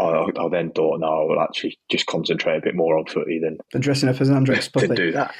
I, 0.00 0.30
I, 0.38 0.48
then 0.48 0.70
thought, 0.70 1.00
no, 1.00 1.06
I 1.06 1.24
will 1.24 1.40
actually 1.40 1.78
just 1.90 2.06
concentrate 2.06 2.58
a 2.58 2.62
bit 2.62 2.74
more 2.74 2.96
on 2.96 3.04
footy 3.06 3.38
than, 3.38 3.58
than 3.72 3.82
dressing 3.82 4.08
up 4.08 4.20
as 4.20 4.28
an 4.30 4.44
Andrex 4.44 4.70
to 4.88 4.94
do 4.94 5.12
that. 5.12 5.34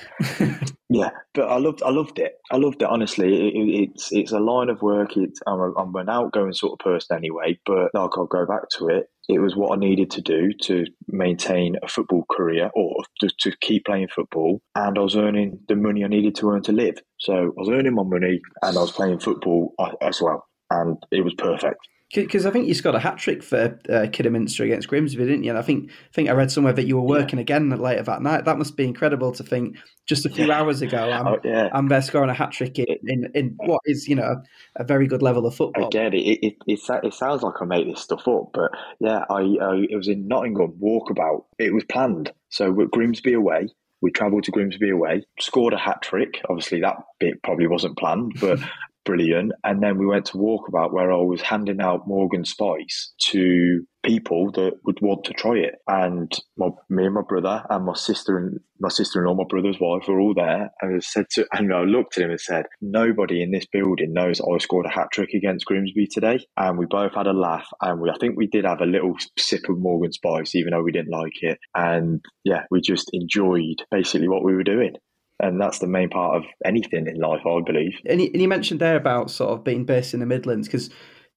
yeah, 0.91 1.11
but 1.33 1.49
I 1.49 1.57
loved, 1.59 1.83
I 1.83 1.91
loved 1.91 2.19
it. 2.19 2.35
I 2.51 2.57
loved 2.57 2.83
it. 2.83 2.89
Honestly, 2.89 3.49
it, 3.49 3.55
it, 3.55 3.83
it's 3.83 4.13
it's 4.13 4.33
a 4.33 4.41
line 4.41 4.69
of 4.69 4.83
work. 4.83 5.17
It's 5.17 5.41
I'm, 5.47 5.61
a, 5.61 5.73
I'm 5.75 5.95
an 5.95 6.09
outgoing 6.09 6.53
sort 6.53 6.73
of 6.73 6.85
person 6.85 7.17
anyway, 7.17 7.59
but 7.65 7.95
like 7.95 8.11
I'll 8.17 8.27
go 8.27 8.45
back 8.47 8.69
to 8.79 8.89
it 8.89 9.07
it 9.31 9.41
was 9.41 9.55
what 9.55 9.77
I 9.77 9.81
needed 9.81 10.11
to 10.13 10.21
do 10.21 10.53
to 10.63 10.85
maintain 11.09 11.77
a 11.83 11.89
football 11.89 12.25
career 12.31 12.71
or 12.75 13.03
to, 13.21 13.31
to, 13.41 13.53
keep 13.61 13.85
playing 13.85 14.09
football. 14.09 14.61
And 14.75 14.99
I 14.99 15.01
was 15.01 15.17
earning 15.17 15.61
the 15.69 15.77
money 15.77 16.05
I 16.05 16.09
needed 16.09 16.35
to 16.37 16.51
earn 16.51 16.63
to 16.63 16.73
live. 16.73 16.99
So 17.19 17.35
I 17.35 17.61
was 17.61 17.69
earning 17.69 17.95
my 17.95 18.03
money 18.03 18.41
and 18.63 18.77
I 18.77 18.81
was 18.81 18.93
playing 18.93 19.21
football 19.21 19.75
as 20.01 20.21
well. 20.21 20.47
And 20.71 20.97
it 21.11 21.23
was 21.23 21.35
perfect. 21.35 21.79
Because 22.13 22.45
I 22.45 22.51
think 22.51 22.67
you 22.67 22.75
scored 22.75 22.97
a 22.97 22.99
hat 22.99 23.19
trick 23.19 23.41
for 23.43 23.79
uh, 23.89 24.07
Kidderminster 24.11 24.65
against 24.65 24.89
Grimsby, 24.89 25.25
didn't 25.25 25.45
you? 25.45 25.51
And 25.51 25.59
I 25.59 25.63
think 25.63 25.91
I 25.91 26.13
think 26.13 26.29
I 26.29 26.33
read 26.33 26.51
somewhere 26.51 26.73
that 26.73 26.87
you 26.87 26.97
were 26.97 27.07
working 27.07 27.39
yeah. 27.39 27.43
again 27.43 27.71
later 27.71 28.03
that 28.03 28.21
night. 28.21 28.45
That 28.47 28.59
must 28.59 28.77
be 28.77 28.85
incredible 28.85 29.31
to 29.33 29.45
think. 29.45 29.77
Just 30.07 30.27
a 30.27 30.29
few 30.29 30.47
yeah. 30.47 30.59
hours 30.59 30.83
ago, 30.83 30.99
I'm, 30.99 31.27
oh, 31.29 31.39
yeah. 31.45 31.69
I'm 31.73 31.87
there 31.87 32.03
scoring 32.03 32.31
a 32.31 32.35
hat 32.35 32.51
trick 32.51 32.81
in, 32.81 32.97
in, 33.05 33.31
in, 33.35 33.57
what 33.59 33.81
is 33.85 34.09
you 34.09 34.17
know 34.17 34.43
a 34.75 34.83
very 34.83 35.07
good 35.07 35.23
level 35.23 35.47
of 35.47 35.55
football. 35.55 35.87
Again, 35.87 36.13
it 36.13 36.27
it, 36.43 36.57
it, 36.67 36.81
it 37.05 37.15
sounds 37.15 37.43
like 37.43 37.55
I 37.61 37.65
made 37.65 37.87
this 37.87 38.01
stuff 38.01 38.27
up, 38.27 38.51
but 38.53 38.73
yeah, 38.99 39.25
I, 39.31 39.43
I 39.61 39.87
it 39.89 39.97
was 39.97 40.09
in 40.09 40.27
Nottingham 40.27 40.73
walkabout. 40.83 41.45
It 41.59 41.73
was 41.73 41.85
planned. 41.85 42.33
So 42.49 42.73
with 42.73 42.91
Grimsby 42.91 43.35
away, 43.35 43.69
we 44.01 44.11
travelled 44.11 44.45
to 44.45 44.51
Grimsby 44.51 44.91
away, 44.91 45.25
scored 45.39 45.75
a 45.75 45.79
hat 45.79 46.03
trick. 46.03 46.41
Obviously, 46.49 46.81
that 46.81 46.97
bit 47.19 47.43
probably 47.43 47.67
wasn't 47.67 47.99
planned, 47.99 48.33
but 48.41 48.59
brilliant. 49.05 49.53
And 49.65 49.83
then 49.83 49.99
we 49.99 50.07
went 50.07 50.27
to 50.27 50.39
Walkabout 50.39 50.93
where 50.93 51.13
I 51.13 51.17
was 51.17 51.43
handing 51.43 51.81
out 51.81 52.07
Morgan 52.07 52.45
Spice 52.45 53.13
to 53.31 53.85
people 54.05 54.51
that 54.53 54.73
would 54.85 54.99
want 55.03 55.25
to 55.25 55.35
try 55.35 55.57
it. 55.57 55.75
And 55.87 56.33
my, 56.57 56.69
me 56.89 57.05
and 57.05 57.15
my 57.15 57.23
brother 57.29 57.63
and 57.69 57.85
my 57.85 57.95
sister 57.95 58.39
and 58.39 58.61
my 58.79 58.89
sister-in-law, 58.89 59.35
my 59.35 59.45
brother's 59.49 59.79
wife 59.81 60.09
were 60.09 60.21
all 60.21 60.35
there. 60.35 60.71
And 60.81 60.97
I 60.97 60.99
said 61.01 61.27
to, 61.33 61.47
and 61.53 61.73
I 61.73 61.83
looked 61.83 62.17
at 62.17 62.25
him 62.25 62.31
and 62.31 62.41
said, 62.41 62.67
nobody 62.81 63.43
in 63.43 63.51
this 63.51 63.67
building 63.67 64.13
knows 64.13 64.41
I 64.41 64.59
scored 64.59 64.87
a 64.87 64.91
hat 64.91 65.09
trick 65.13 65.31
against 65.35 65.67
Grimsby 65.67 66.07
today. 66.07 66.39
And 66.57 66.79
we 66.79 66.87
both 66.87 67.15
had 67.15 67.27
a 67.27 67.33
laugh. 67.33 67.69
And 67.83 68.01
we, 68.01 68.11
I 68.11 68.17
think 68.19 68.37
we 68.37 68.47
did 68.47 68.65
have 68.65 68.81
a 68.81 68.87
little 68.87 69.17
sip 69.39 69.69
of 69.69 69.79
Morgan 69.79 70.13
Spice, 70.13 70.55
even 70.55 70.73
though 70.73 70.83
we 70.83 70.93
didn't 70.93 71.13
like 71.13 71.43
it. 71.43 71.59
And 71.75 72.25
yeah, 72.45 72.63
we 72.71 72.81
just 72.81 73.11
enjoyed 73.13 73.83
basically 73.91 74.29
what 74.29 74.45
we 74.45 74.55
were 74.55 74.65
doing 74.65 74.95
and 75.43 75.61
that's 75.61 75.79
the 75.79 75.87
main 75.87 76.09
part 76.09 76.37
of 76.37 76.45
anything 76.65 77.07
in 77.07 77.17
life, 77.17 77.41
I 77.47 77.61
believe. 77.65 77.95
And 78.07 78.21
you, 78.21 78.31
and 78.33 78.43
you 78.43 78.49
mentioned 78.49 78.81
there 78.81 78.97
about 78.97 79.31
sort 79.31 79.51
of 79.51 79.65
being 79.65 79.85
based 79.85 80.15
in 80.15 80.21
the 80.21 80.27
Midlands 80.27 80.69
because 80.69 80.91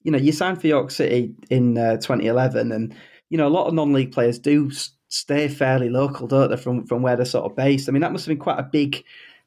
you 0.04 0.12
know, 0.12 0.18
you 0.18 0.32
signed 0.32 0.62
for 0.62 0.68
York 0.68 0.92
City 0.92 1.34
in 1.50 1.78
uh, 1.78 1.96
2011, 1.96 2.72
and 2.72 2.96
you 3.30 3.38
know, 3.38 3.48
a 3.48 3.50
lot 3.50 3.68
of 3.68 3.74
non-league 3.74 4.12
players 4.12 4.38
do 4.38 4.70
stay 5.08 5.48
fairly 5.48 5.90
local, 5.90 6.28
don't 6.28 6.52
they, 6.52 6.58
from 6.58 6.86
from 6.86 7.02
where 7.02 7.16
they're 7.16 7.26
sort 7.26 7.50
of 7.50 7.56
based. 7.56 7.90
I 7.90 7.92
mean, 7.92 8.02
that 8.02 8.12
must 8.12 8.26
have 8.26 8.32
been 8.32 8.44
quite 8.44 8.60
a 8.60 8.70
big, 8.72 9.04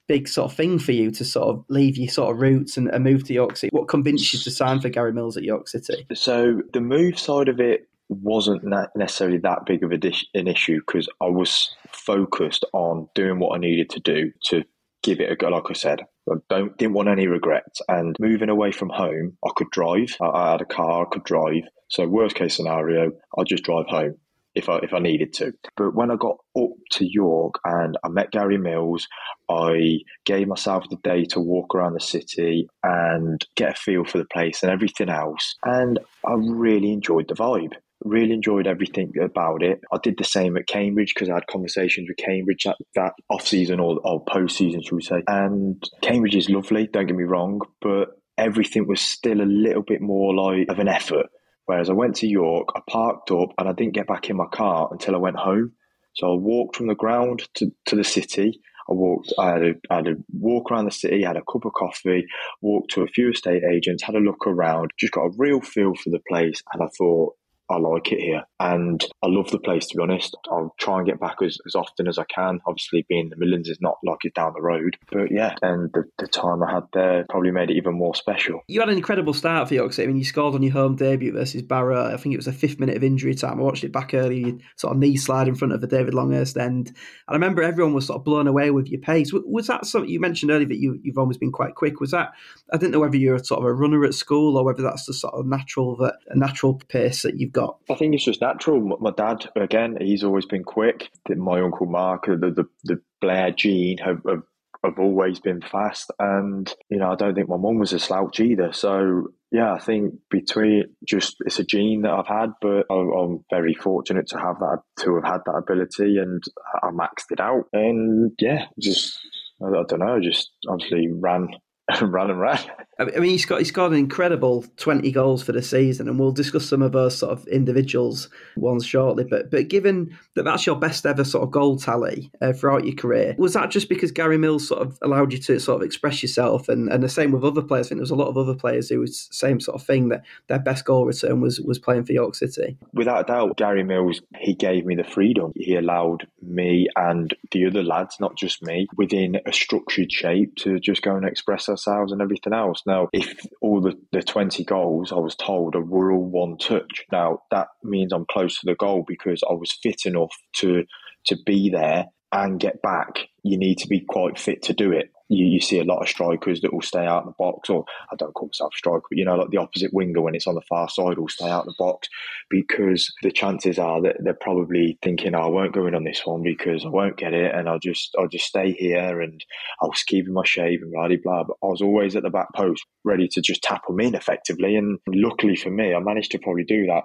big 0.08 0.28
sort 0.28 0.50
of 0.50 0.56
thing 0.56 0.78
for 0.78 0.92
you 0.92 1.10
to 1.12 1.24
sort 1.24 1.48
of 1.48 1.64
leave 1.68 1.96
your 1.96 2.08
sort 2.08 2.34
of 2.34 2.40
roots 2.40 2.76
and, 2.76 2.88
and 2.88 3.04
move 3.04 3.24
to 3.24 3.34
York 3.34 3.56
City. 3.56 3.70
What 3.70 3.88
convinced 3.88 4.32
you 4.32 4.38
to 4.40 4.50
sign 4.50 4.80
for 4.80 4.88
Gary 4.88 5.12
Mills 5.12 5.36
at 5.36 5.44
York 5.44 5.68
City? 5.68 6.06
So 6.14 6.62
the 6.72 6.80
move 6.80 7.18
side 7.18 7.48
of 7.48 7.60
it 7.60 7.86
wasn't 8.08 8.62
necessarily 8.94 9.38
that 9.38 9.66
big 9.66 9.82
of 9.82 9.92
an 9.92 10.48
issue 10.48 10.80
because 10.86 11.08
I 11.20 11.26
was 11.26 11.74
focused 11.90 12.64
on 12.72 13.08
doing 13.14 13.38
what 13.38 13.56
I 13.56 13.58
needed 13.58 13.90
to 13.90 14.00
do 14.00 14.32
to 14.46 14.64
give 15.02 15.20
it 15.20 15.30
a 15.30 15.36
go. 15.36 15.48
Like 15.48 15.70
I 15.70 15.74
said, 15.74 16.00
I 16.30 16.34
don't 16.48 16.76
didn't 16.76 16.94
want 16.94 17.08
any 17.08 17.26
regrets. 17.26 17.80
And 17.88 18.16
moving 18.20 18.48
away 18.48 18.72
from 18.72 18.90
home, 18.90 19.36
I 19.44 19.50
could 19.56 19.70
drive. 19.70 20.16
I, 20.20 20.26
I 20.26 20.50
had 20.52 20.60
a 20.60 20.66
car, 20.66 21.06
I 21.06 21.08
could 21.10 21.24
drive. 21.24 21.62
So 21.88 22.06
worst 22.06 22.36
case 22.36 22.56
scenario, 22.56 23.12
I'd 23.38 23.46
just 23.46 23.64
drive 23.64 23.86
home 23.86 24.16
if 24.56 24.68
I 24.68 24.78
if 24.78 24.92
I 24.92 24.98
needed 24.98 25.32
to. 25.34 25.52
But 25.76 25.94
when 25.94 26.10
I 26.10 26.16
got 26.16 26.38
up 26.58 26.70
to 26.92 27.06
York 27.08 27.54
and 27.64 27.96
I 28.04 28.08
met 28.08 28.32
Gary 28.32 28.58
Mills, 28.58 29.06
I 29.48 29.98
gave 30.24 30.48
myself 30.48 30.84
the 30.90 30.96
day 31.04 31.24
to 31.26 31.40
walk 31.40 31.74
around 31.74 31.94
the 31.94 32.00
city 32.00 32.66
and 32.82 33.44
get 33.54 33.72
a 33.72 33.74
feel 33.74 34.04
for 34.04 34.18
the 34.18 34.26
place 34.32 34.62
and 34.62 34.72
everything 34.72 35.08
else. 35.08 35.54
And 35.64 36.00
I 36.26 36.34
really 36.34 36.90
enjoyed 36.92 37.28
the 37.28 37.34
vibe. 37.34 37.74
Really 38.06 38.32
enjoyed 38.32 38.66
everything 38.66 39.12
about 39.20 39.62
it. 39.62 39.80
I 39.92 39.98
did 40.02 40.16
the 40.16 40.24
same 40.24 40.56
at 40.56 40.66
Cambridge 40.66 41.12
because 41.14 41.28
I 41.28 41.34
had 41.34 41.46
conversations 41.46 42.08
with 42.08 42.16
Cambridge 42.18 42.64
that, 42.64 42.76
that 42.94 43.12
off 43.28 43.46
season 43.46 43.80
or, 43.80 44.00
or 44.04 44.24
post 44.24 44.56
season, 44.56 44.82
should 44.82 44.94
we 44.94 45.02
say. 45.02 45.22
And 45.26 45.82
Cambridge 46.02 46.36
is 46.36 46.48
lovely, 46.48 46.86
don't 46.86 47.06
get 47.06 47.16
me 47.16 47.24
wrong, 47.24 47.60
but 47.80 48.10
everything 48.38 48.86
was 48.86 49.00
still 49.00 49.40
a 49.40 49.44
little 49.44 49.82
bit 49.82 50.00
more 50.00 50.34
like 50.34 50.68
of 50.68 50.78
an 50.78 50.88
effort. 50.88 51.26
Whereas 51.64 51.90
I 51.90 51.94
went 51.94 52.16
to 52.16 52.28
York, 52.28 52.68
I 52.76 52.80
parked 52.88 53.30
up 53.32 53.50
and 53.58 53.68
I 53.68 53.72
didn't 53.72 53.94
get 53.94 54.06
back 54.06 54.30
in 54.30 54.36
my 54.36 54.46
car 54.46 54.88
until 54.90 55.14
I 55.16 55.18
went 55.18 55.36
home. 55.36 55.72
So 56.14 56.32
I 56.32 56.36
walked 56.36 56.76
from 56.76 56.86
the 56.86 56.94
ground 56.94 57.48
to, 57.54 57.72
to 57.86 57.96
the 57.96 58.04
city. 58.04 58.60
I 58.88 58.92
walked, 58.92 59.32
I 59.36 59.50
had, 59.50 59.62
a, 59.62 59.72
I 59.90 59.96
had 59.96 60.06
a 60.06 60.14
walk 60.32 60.70
around 60.70 60.84
the 60.84 60.92
city, 60.92 61.24
had 61.24 61.36
a 61.36 61.42
cup 61.42 61.64
of 61.64 61.72
coffee, 61.72 62.24
walked 62.62 62.92
to 62.92 63.02
a 63.02 63.08
few 63.08 63.30
estate 63.30 63.64
agents, 63.68 64.04
had 64.04 64.14
a 64.14 64.20
look 64.20 64.46
around, 64.46 64.92
just 64.98 65.12
got 65.12 65.24
a 65.24 65.34
real 65.36 65.60
feel 65.60 65.94
for 65.94 66.10
the 66.10 66.20
place. 66.28 66.62
And 66.72 66.84
I 66.84 66.86
thought, 66.96 67.34
I 67.68 67.78
like 67.78 68.12
it 68.12 68.20
here. 68.20 68.44
And 68.60 69.04
I 69.22 69.26
love 69.26 69.50
the 69.50 69.58
place, 69.58 69.86
to 69.88 69.96
be 69.96 70.02
honest. 70.02 70.36
I'll 70.50 70.74
try 70.78 70.98
and 70.98 71.06
get 71.06 71.20
back 71.20 71.36
as, 71.42 71.58
as 71.66 71.74
often 71.74 72.08
as 72.08 72.18
I 72.18 72.24
can. 72.24 72.60
Obviously, 72.66 73.04
being 73.08 73.24
in 73.24 73.30
the 73.30 73.36
Midlands 73.36 73.68
is 73.68 73.80
not 73.80 73.98
like 74.04 74.18
it's 74.24 74.34
down 74.34 74.52
the 74.54 74.62
road. 74.62 74.96
But 75.10 75.30
yeah, 75.30 75.54
and 75.62 75.90
the, 75.92 76.04
the 76.18 76.28
time 76.28 76.62
I 76.62 76.72
had 76.72 76.84
there 76.92 77.26
probably 77.28 77.50
made 77.50 77.70
it 77.70 77.76
even 77.76 77.94
more 77.94 78.14
special. 78.14 78.62
You 78.68 78.80
had 78.80 78.88
an 78.88 78.96
incredible 78.96 79.34
start 79.34 79.68
for 79.68 79.74
York 79.74 79.92
City. 79.92 80.04
I 80.04 80.06
mean, 80.08 80.16
you 80.16 80.24
scored 80.24 80.54
on 80.54 80.62
your 80.62 80.72
home 80.72 80.96
debut 80.96 81.32
versus 81.32 81.62
Barrow. 81.62 82.12
I 82.12 82.16
think 82.16 82.34
it 82.34 82.38
was 82.38 82.46
a 82.46 82.52
fifth 82.52 82.78
minute 82.78 82.96
of 82.96 83.04
injury 83.04 83.34
time. 83.34 83.58
I 83.58 83.62
watched 83.62 83.84
it 83.84 83.92
back 83.92 84.14
early, 84.14 84.58
sort 84.76 84.92
of 84.92 84.98
knee 84.98 85.16
slide 85.16 85.48
in 85.48 85.54
front 85.54 85.74
of 85.74 85.80
the 85.80 85.86
David 85.86 86.14
Longhurst 86.14 86.56
end. 86.56 86.88
And 86.88 86.96
I 87.28 87.32
remember 87.32 87.62
everyone 87.62 87.94
was 87.94 88.06
sort 88.06 88.18
of 88.18 88.24
blown 88.24 88.46
away 88.46 88.70
with 88.70 88.88
your 88.88 89.00
pace. 89.00 89.32
Was 89.32 89.66
that 89.66 89.86
something 89.86 90.10
you 90.10 90.20
mentioned 90.20 90.50
earlier 90.50 90.68
that 90.68 90.78
you, 90.78 91.00
you've 91.02 91.18
always 91.18 91.38
been 91.38 91.52
quite 91.52 91.74
quick? 91.74 92.00
Was 92.00 92.12
that, 92.12 92.32
I 92.72 92.76
didn't 92.76 92.92
know 92.92 93.00
whether 93.00 93.16
you're 93.16 93.38
sort 93.38 93.60
of 93.60 93.66
a 93.66 93.74
runner 93.74 94.04
at 94.04 94.14
school 94.14 94.56
or 94.56 94.64
whether 94.64 94.82
that's 94.82 95.06
the 95.06 95.14
sort 95.14 95.34
of 95.34 95.46
natural, 95.46 95.96
that, 95.96 96.16
natural 96.34 96.80
pace 96.88 97.22
that 97.22 97.38
you've 97.38 97.52
got? 97.56 97.78
I 97.90 97.94
think 97.94 98.14
it's 98.14 98.24
just 98.24 98.40
natural. 98.40 98.80
My 98.80 99.10
dad, 99.10 99.48
again, 99.56 99.96
he's 100.00 100.24
always 100.24 100.46
been 100.46 100.64
quick. 100.64 101.08
My 101.28 101.60
uncle 101.60 101.86
Mark, 101.86 102.28
uh, 102.28 102.36
the 102.36 102.50
the, 102.50 102.64
the 102.84 103.00
Blair 103.20 103.50
gene 103.50 103.98
have, 103.98 104.20
have 104.28 104.42
have 104.84 104.98
always 104.98 105.40
been 105.40 105.60
fast, 105.60 106.10
and 106.18 106.72
you 106.88 106.98
know 106.98 107.10
I 107.10 107.16
don't 107.16 107.34
think 107.34 107.48
my 107.48 107.56
mum 107.56 107.78
was 107.78 107.92
a 107.92 107.98
slouch 107.98 108.40
either. 108.40 108.72
So 108.72 109.28
yeah, 109.50 109.72
I 109.72 109.78
think 109.78 110.14
between 110.30 110.84
just 111.04 111.36
it's 111.40 111.58
a 111.58 111.64
gene 111.64 112.02
that 112.02 112.12
I've 112.12 112.26
had, 112.26 112.50
but 112.60 112.86
I'm, 112.90 113.44
very 113.50 113.74
fortunate 113.74 114.26
to 114.28 114.38
have 114.38 114.58
that 114.60 114.82
to 115.00 115.16
have 115.16 115.24
had 115.24 115.40
that 115.46 115.56
ability, 115.56 116.18
and 116.18 116.42
I 116.82 116.88
maxed 116.88 117.30
it 117.30 117.40
out. 117.40 117.64
And 117.72 118.32
yeah, 118.40 118.66
just 118.78 119.18
I, 119.62 119.66
I 119.66 119.82
don't 119.88 120.00
know, 120.00 120.20
just 120.20 120.50
obviously 120.68 121.08
ran 121.10 121.48
run 122.00 122.30
and 122.30 122.40
run. 122.40 122.58
I 122.98 123.04
mean, 123.04 123.30
he's 123.30 123.44
got 123.44 123.58
he's 123.58 123.70
got 123.70 123.90
an 123.92 123.96
incredible 123.98 124.64
twenty 124.76 125.12
goals 125.12 125.42
for 125.42 125.52
the 125.52 125.62
season, 125.62 126.08
and 126.08 126.18
we'll 126.18 126.32
discuss 126.32 126.66
some 126.66 126.82
of 126.82 126.92
those 126.92 127.18
sort 127.18 127.32
of 127.32 127.46
individuals 127.48 128.30
ones 128.56 128.86
shortly. 128.86 129.24
But 129.24 129.50
but 129.50 129.68
given 129.68 130.16
that 130.34 130.44
that's 130.44 130.66
your 130.66 130.76
best 130.76 131.04
ever 131.04 131.22
sort 131.22 131.44
of 131.44 131.50
goal 131.50 131.76
tally 131.76 132.30
uh, 132.40 132.54
throughout 132.54 132.86
your 132.86 132.96
career, 132.96 133.36
was 133.38 133.52
that 133.52 133.70
just 133.70 133.88
because 133.88 134.12
Gary 134.12 134.38
Mills 134.38 134.68
sort 134.68 134.80
of 134.80 134.98
allowed 135.02 135.32
you 135.32 135.38
to 135.40 135.60
sort 135.60 135.82
of 135.82 135.86
express 135.86 136.22
yourself, 136.22 136.68
and, 136.68 136.90
and 136.90 137.02
the 137.02 137.08
same 137.08 137.32
with 137.32 137.44
other 137.44 137.62
players? 137.62 137.86
I 137.86 137.88
think 137.90 137.98
there 137.98 138.04
was 138.04 138.10
a 138.10 138.16
lot 138.16 138.28
of 138.28 138.38
other 138.38 138.54
players 138.54 138.88
who 138.88 138.98
was 138.98 139.28
same 139.30 139.60
sort 139.60 139.78
of 139.80 139.86
thing 139.86 140.08
that 140.08 140.22
their 140.48 140.58
best 140.58 140.86
goal 140.86 141.04
return 141.04 141.40
was 141.42 141.60
was 141.60 141.78
playing 141.78 142.04
for 142.04 142.12
York 142.12 142.34
City. 142.34 142.78
Without 142.94 143.20
a 143.20 143.24
doubt, 143.24 143.58
Gary 143.58 143.84
Mills 143.84 144.22
he 144.38 144.54
gave 144.54 144.86
me 144.86 144.96
the 144.96 145.04
freedom. 145.04 145.52
He 145.54 145.76
allowed 145.76 146.26
me 146.42 146.88
and 146.96 147.36
the 147.52 147.66
other 147.66 147.82
lads, 147.82 148.16
not 148.20 148.36
just 148.36 148.62
me, 148.62 148.88
within 148.96 149.36
a 149.44 149.52
structured 149.52 150.10
shape 150.10 150.56
to 150.56 150.80
just 150.80 151.02
go 151.02 151.14
and 151.14 151.26
express 151.26 151.68
ourselves 151.68 151.75
and 152.12 152.20
everything 152.20 152.52
else. 152.52 152.82
Now, 152.86 153.08
if 153.12 153.38
all 153.60 153.80
the, 153.80 153.94
the 154.12 154.22
20 154.22 154.64
goals 154.64 155.12
I 155.12 155.16
was 155.16 155.36
told 155.36 155.74
were 155.74 156.12
all 156.12 156.24
one 156.24 156.58
touch, 156.58 157.04
now 157.12 157.40
that 157.50 157.68
means 157.82 158.12
I'm 158.12 158.26
close 158.30 158.58
to 158.60 158.66
the 158.66 158.74
goal 158.74 159.04
because 159.06 159.42
I 159.48 159.54
was 159.54 159.72
fit 159.82 160.02
enough 160.04 160.34
to 160.56 160.84
to 161.26 161.36
be 161.44 161.70
there 161.70 162.06
and 162.32 162.60
get 162.60 162.80
back. 162.82 163.26
You 163.42 163.58
need 163.58 163.78
to 163.78 163.88
be 163.88 164.04
quite 164.08 164.38
fit 164.38 164.62
to 164.64 164.72
do 164.72 164.92
it 164.92 165.10
you, 165.28 165.46
you 165.46 165.60
see 165.60 165.78
a 165.78 165.84
lot 165.84 166.00
of 166.00 166.08
strikers 166.08 166.60
that 166.60 166.72
will 166.72 166.82
stay 166.82 167.04
out 167.04 167.22
in 167.22 167.26
the 167.26 167.34
box, 167.38 167.68
or 167.68 167.84
I 168.12 168.16
don't 168.16 168.34
call 168.34 168.48
myself 168.48 168.72
a 168.74 168.78
striker, 168.78 169.02
but 169.10 169.18
you 169.18 169.24
know, 169.24 169.36
like 169.36 169.50
the 169.50 169.58
opposite 169.58 169.92
winger 169.92 170.20
when 170.20 170.34
it's 170.34 170.46
on 170.46 170.54
the 170.54 170.62
far 170.62 170.88
side 170.88 171.18
will 171.18 171.28
stay 171.28 171.48
out 171.48 171.64
in 171.64 171.72
the 171.72 171.84
box 171.84 172.08
because 172.50 173.12
the 173.22 173.30
chances 173.30 173.78
are 173.78 174.00
that 174.02 174.16
they're 174.20 174.34
probably 174.34 174.98
thinking, 175.02 175.34
oh, 175.34 175.42
I 175.42 175.46
won't 175.46 175.74
go 175.74 175.86
in 175.86 175.94
on 175.94 176.04
this 176.04 176.22
one 176.24 176.42
because 176.42 176.84
I 176.84 176.88
won't 176.88 177.16
get 177.16 177.34
it, 177.34 177.54
and 177.54 177.68
I'll 177.68 177.78
just 177.78 178.14
I'll 178.18 178.28
just 178.28 178.46
stay 178.46 178.72
here 178.72 179.20
and 179.20 179.44
I 179.82 179.86
was 179.86 180.02
keeping 180.02 180.32
my 180.32 180.44
shape 180.44 180.80
and 180.82 180.92
blah 180.92 181.08
blah. 181.22 181.44
But 181.44 181.56
I 181.62 181.70
was 181.70 181.82
always 181.82 182.16
at 182.16 182.22
the 182.22 182.30
back 182.30 182.48
post, 182.54 182.84
ready 183.04 183.28
to 183.28 183.40
just 183.40 183.62
tap 183.62 183.86
them 183.86 184.00
in 184.00 184.14
effectively, 184.14 184.76
and 184.76 184.98
luckily 185.08 185.56
for 185.56 185.70
me, 185.70 185.94
I 185.94 185.98
managed 186.00 186.32
to 186.32 186.38
probably 186.38 186.64
do 186.64 186.86
that 186.86 187.04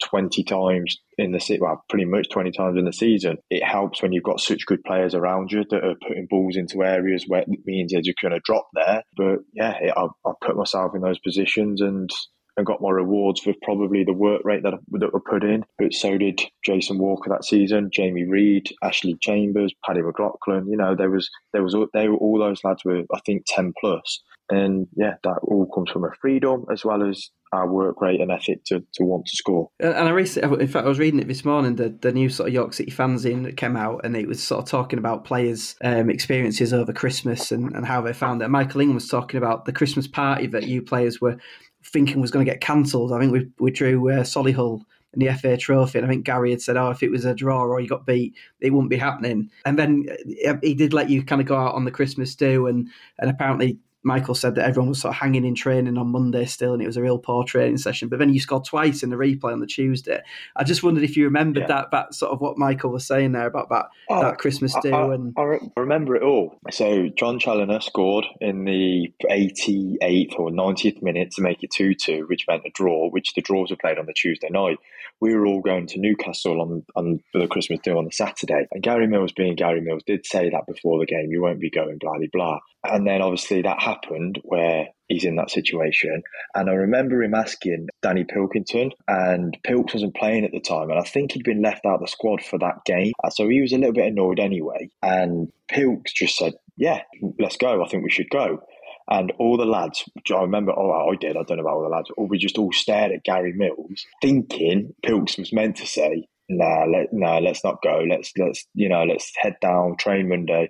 20 0.00 0.44
times 0.44 0.98
in 1.18 1.32
the 1.32 1.40
season, 1.40 1.62
well, 1.62 1.84
pretty 1.88 2.04
much 2.04 2.28
20 2.30 2.50
times 2.52 2.78
in 2.78 2.84
the 2.84 2.92
season. 2.92 3.38
It 3.50 3.64
helps 3.64 4.02
when 4.02 4.12
you've 4.12 4.24
got 4.24 4.40
such 4.40 4.66
good 4.66 4.82
players 4.84 5.14
around 5.14 5.52
you 5.52 5.64
that 5.70 5.84
are 5.84 5.94
putting 6.06 6.26
balls 6.28 6.56
into 6.56 6.82
areas 6.82 7.24
where 7.26 7.42
it 7.42 7.48
means 7.64 7.92
you're 7.92 8.14
going 8.22 8.32
to 8.32 8.40
drop 8.44 8.68
there. 8.74 9.02
But 9.16 9.38
yeah, 9.54 9.78
I, 9.96 10.06
I 10.26 10.32
put 10.40 10.56
myself 10.56 10.92
in 10.94 11.02
those 11.02 11.18
positions 11.18 11.80
and 11.80 12.10
and 12.56 12.66
got 12.66 12.82
my 12.82 12.90
rewards 12.90 13.40
for 13.40 13.54
probably 13.62 14.04
the 14.04 14.12
work 14.12 14.42
rate 14.44 14.62
that 14.62 14.74
that 14.92 15.12
were 15.12 15.20
put 15.20 15.42
in. 15.42 15.64
But 15.78 15.92
so 15.92 16.16
did 16.18 16.40
Jason 16.64 16.98
Walker 16.98 17.30
that 17.30 17.44
season, 17.44 17.90
Jamie 17.92 18.28
Reed, 18.28 18.68
Ashley 18.82 19.16
Chambers, 19.20 19.72
Paddy 19.84 20.02
McLaughlin. 20.02 20.68
You 20.68 20.76
know, 20.76 20.94
there 20.94 21.10
was 21.10 21.30
there 21.52 21.62
was 21.62 21.76
they 21.94 22.08
were 22.08 22.16
all 22.16 22.38
those 22.38 22.62
lads 22.64 22.84
were 22.84 23.02
I 23.14 23.20
think 23.24 23.44
ten 23.46 23.72
plus, 23.80 24.22
and 24.50 24.86
yeah, 24.96 25.14
that 25.24 25.40
all 25.42 25.68
comes 25.74 25.90
from 25.90 26.04
a 26.04 26.10
freedom 26.20 26.66
as 26.72 26.84
well 26.84 27.08
as 27.08 27.30
our 27.52 27.66
work 27.66 28.00
rate 28.00 28.20
and 28.20 28.30
ethic 28.30 28.64
to, 28.64 28.84
to 28.94 29.04
want 29.04 29.26
to 29.26 29.36
score. 29.36 29.70
And 29.80 29.94
I 29.94 30.10
recently, 30.10 30.60
in 30.60 30.68
fact, 30.68 30.86
I 30.86 30.88
was 30.88 30.98
reading 30.98 31.20
it 31.20 31.28
this 31.28 31.44
morning. 31.44 31.76
The, 31.76 31.88
the 31.88 32.12
new 32.12 32.28
sort 32.28 32.48
of 32.48 32.54
York 32.54 32.72
City 32.72 32.90
fanzine 32.90 33.44
that 33.44 33.56
came 33.56 33.76
out, 33.76 34.02
and 34.04 34.16
it 34.16 34.28
was 34.28 34.42
sort 34.42 34.62
of 34.62 34.68
talking 34.68 34.98
about 34.98 35.24
players' 35.24 35.74
um, 35.82 36.10
experiences 36.10 36.72
over 36.72 36.92
Christmas 36.92 37.50
and, 37.50 37.74
and 37.74 37.86
how 37.86 38.00
they 38.00 38.12
found 38.12 38.42
it. 38.42 38.48
Michael 38.48 38.80
Ingham 38.80 38.94
was 38.94 39.08
talking 39.08 39.38
about 39.38 39.64
the 39.64 39.72
Christmas 39.72 40.06
party 40.06 40.46
that 40.48 40.68
you 40.68 40.82
players 40.82 41.20
were 41.20 41.38
thinking 41.84 42.20
was 42.20 42.30
going 42.30 42.44
to 42.44 42.50
get 42.50 42.60
cancelled. 42.60 43.12
I 43.12 43.18
think 43.18 43.32
we, 43.32 43.48
we 43.58 43.70
drew 43.70 44.10
uh, 44.10 44.22
Solihull 44.22 44.82
in 45.12 45.26
the 45.26 45.32
FA 45.34 45.56
Trophy, 45.56 45.98
and 45.98 46.06
I 46.06 46.10
think 46.10 46.24
Gary 46.24 46.50
had 46.50 46.62
said, 46.62 46.76
"Oh, 46.76 46.90
if 46.90 47.02
it 47.02 47.10
was 47.10 47.24
a 47.24 47.34
draw 47.34 47.62
or 47.62 47.80
you 47.80 47.88
got 47.88 48.06
beat, 48.06 48.34
it 48.60 48.70
wouldn't 48.70 48.90
be 48.90 48.96
happening." 48.96 49.50
And 49.64 49.78
then 49.78 50.06
uh, 50.46 50.54
he 50.62 50.74
did 50.74 50.92
let 50.92 51.10
you 51.10 51.24
kind 51.24 51.40
of 51.40 51.48
go 51.48 51.56
out 51.56 51.74
on 51.74 51.84
the 51.84 51.90
Christmas 51.90 52.36
do, 52.36 52.68
and 52.68 52.88
and 53.18 53.28
apparently 53.28 53.78
Michael 54.02 54.34
said 54.34 54.54
that 54.54 54.66
everyone 54.66 54.88
was 54.88 55.00
sort 55.00 55.14
of 55.14 55.20
hanging 55.20 55.44
in 55.44 55.54
training 55.54 55.98
on 55.98 56.08
Monday 56.08 56.46
still, 56.46 56.72
and 56.72 56.82
it 56.82 56.86
was 56.86 56.96
a 56.96 57.02
real 57.02 57.18
poor 57.18 57.44
training 57.44 57.76
session. 57.76 58.08
But 58.08 58.18
then 58.18 58.32
you 58.32 58.40
scored 58.40 58.64
twice 58.64 59.02
in 59.02 59.10
the 59.10 59.16
replay 59.16 59.52
on 59.52 59.60
the 59.60 59.66
Tuesday. 59.66 60.22
I 60.56 60.64
just 60.64 60.82
wondered 60.82 61.04
if 61.04 61.16
you 61.16 61.24
remembered 61.24 61.62
yeah. 61.62 61.66
that 61.68 61.90
that 61.90 62.14
sort 62.14 62.32
of 62.32 62.40
what 62.40 62.56
Michael 62.56 62.90
was 62.90 63.06
saying 63.06 63.32
there 63.32 63.46
about 63.46 63.68
that 63.68 63.86
oh, 64.08 64.22
that 64.22 64.38
Christmas 64.38 64.74
do. 64.82 64.94
I, 64.94 65.14
and 65.14 65.34
I, 65.36 65.42
I 65.42 65.80
remember 65.80 66.16
it 66.16 66.22
all. 66.22 66.58
So 66.70 67.08
John 67.08 67.38
Challinor 67.38 67.82
scored 67.82 68.24
in 68.40 68.64
the 68.64 69.12
88th 69.30 70.38
or 70.38 70.50
90th 70.50 71.02
minute 71.02 71.32
to 71.32 71.42
make 71.42 71.62
it 71.62 71.70
two 71.70 71.94
two, 71.94 72.24
which 72.28 72.46
meant 72.48 72.62
a 72.64 72.70
draw. 72.70 73.10
Which 73.10 73.34
the 73.34 73.42
draws 73.42 73.70
were 73.70 73.76
played 73.76 73.98
on 73.98 74.06
the 74.06 74.14
Tuesday 74.14 74.48
night. 74.50 74.78
We 75.20 75.34
were 75.34 75.46
all 75.46 75.60
going 75.60 75.86
to 75.88 76.00
Newcastle 76.00 76.62
on 76.62 76.84
on 76.96 77.20
for 77.32 77.38
the 77.38 77.48
Christmas 77.48 77.80
do 77.82 77.98
on 77.98 78.06
the 78.06 78.12
Saturday, 78.12 78.66
and 78.72 78.82
Gary 78.82 79.06
Mills, 79.06 79.32
being 79.32 79.56
Gary 79.56 79.82
Mills, 79.82 80.02
did 80.06 80.24
say 80.24 80.48
that 80.48 80.66
before 80.66 80.98
the 80.98 81.06
game, 81.06 81.30
you 81.30 81.42
won't 81.42 81.60
be 81.60 81.68
going 81.68 81.98
blah 81.98 82.16
blah 82.16 82.26
blah. 82.32 82.60
And 82.84 83.06
then 83.06 83.20
obviously 83.20 83.62
that 83.62 83.82
happened 83.82 84.40
where 84.42 84.88
he's 85.08 85.24
in 85.24 85.36
that 85.36 85.50
situation. 85.50 86.22
And 86.54 86.70
I 86.70 86.72
remember 86.72 87.22
him 87.22 87.34
asking 87.34 87.88
Danny 88.00 88.24
Pilkington, 88.24 88.92
and 89.06 89.56
Pilks 89.64 89.92
wasn't 89.92 90.16
playing 90.16 90.44
at 90.44 90.52
the 90.52 90.60
time. 90.60 90.90
And 90.90 90.98
I 90.98 91.02
think 91.02 91.32
he'd 91.32 91.44
been 91.44 91.62
left 91.62 91.84
out 91.84 91.96
of 91.96 92.00
the 92.00 92.08
squad 92.08 92.42
for 92.42 92.58
that 92.60 92.84
game. 92.86 93.12
Uh, 93.22 93.30
so 93.30 93.48
he 93.48 93.60
was 93.60 93.72
a 93.72 93.76
little 93.76 93.92
bit 93.92 94.06
annoyed 94.06 94.40
anyway. 94.40 94.88
And 95.02 95.52
Pilks 95.68 96.12
just 96.12 96.36
said, 96.36 96.54
Yeah, 96.76 97.02
let's 97.38 97.56
go. 97.56 97.84
I 97.84 97.88
think 97.88 98.04
we 98.04 98.10
should 98.10 98.30
go. 98.30 98.62
And 99.10 99.32
all 99.40 99.56
the 99.56 99.66
lads, 99.66 100.04
I 100.30 100.40
remember, 100.40 100.72
oh, 100.72 101.10
I 101.10 101.16
did, 101.16 101.36
I 101.36 101.42
don't 101.42 101.56
know 101.56 101.64
about 101.64 101.74
all 101.74 101.82
the 101.82 101.88
lads, 101.88 102.10
or 102.16 102.28
we 102.28 102.38
just 102.38 102.58
all 102.58 102.70
stared 102.70 103.10
at 103.10 103.24
Gary 103.24 103.52
Mills, 103.52 104.06
thinking 104.22 104.94
Pilks 105.02 105.36
was 105.36 105.52
meant 105.52 105.76
to 105.78 105.86
say, 105.86 106.28
nah, 106.48 106.84
let, 106.84 107.12
nah, 107.12 107.38
let's 107.38 107.64
not 107.64 107.82
go. 107.82 108.04
Let's, 108.08 108.32
let's, 108.38 108.66
you 108.74 108.88
know, 108.88 109.02
let's 109.02 109.32
head 109.36 109.56
down, 109.60 109.96
train 109.96 110.28
Monday. 110.28 110.68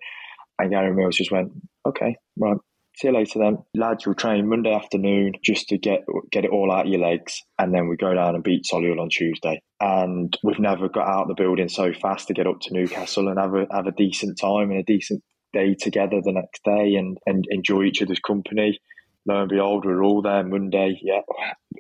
And 0.59 0.71
Gary 0.71 0.95
Mills 0.95 1.17
just 1.17 1.31
went, 1.31 1.53
okay, 1.87 2.17
right. 2.39 2.57
See 2.97 3.09
you 3.09 3.15
later 3.15 3.39
then. 3.39 3.59
Lads, 3.75 4.05
we'll 4.05 4.15
train 4.15 4.49
Monday 4.49 4.75
afternoon 4.75 5.35
just 5.43 5.69
to 5.69 5.79
get 5.79 6.05
get 6.31 6.45
it 6.45 6.51
all 6.51 6.73
out 6.73 6.87
of 6.87 6.93
your 6.93 7.01
legs. 7.01 7.41
And 7.59 7.73
then 7.73 7.89
we 7.89 7.97
go 7.97 8.13
down 8.13 8.35
and 8.35 8.45
beat 8.45 8.67
Solihull 8.71 9.01
on 9.01 9.09
Tuesday. 9.09 9.63
And 9.81 10.37
we've 10.43 10.59
never 10.59 10.89
got 10.89 11.09
out 11.09 11.23
of 11.23 11.29
the 11.29 11.43
building 11.43 11.69
so 11.69 11.93
fast 11.93 12.29
to 12.29 12.35
get 12.35 12.47
up 12.47 12.61
to 12.61 12.75
Newcastle 12.75 13.29
and 13.29 13.39
have 13.39 13.55
a, 13.55 13.67
have 13.71 13.87
a 13.87 13.93
decent 13.93 14.39
time 14.39 14.71
and 14.71 14.81
a 14.81 14.83
decent 14.83 15.23
day 15.53 15.75
together 15.75 16.21
the 16.23 16.33
next 16.33 16.63
day 16.65 16.95
and, 16.97 17.17
and 17.27 17.45
enjoy 17.51 17.85
each 17.85 18.03
other's 18.03 18.21
company. 18.21 18.79
Lo 19.27 19.41
and 19.41 19.49
behold, 19.49 19.85
we're 19.85 20.03
all 20.03 20.23
there 20.23 20.43
Monday, 20.45 20.99
yeah, 21.03 21.21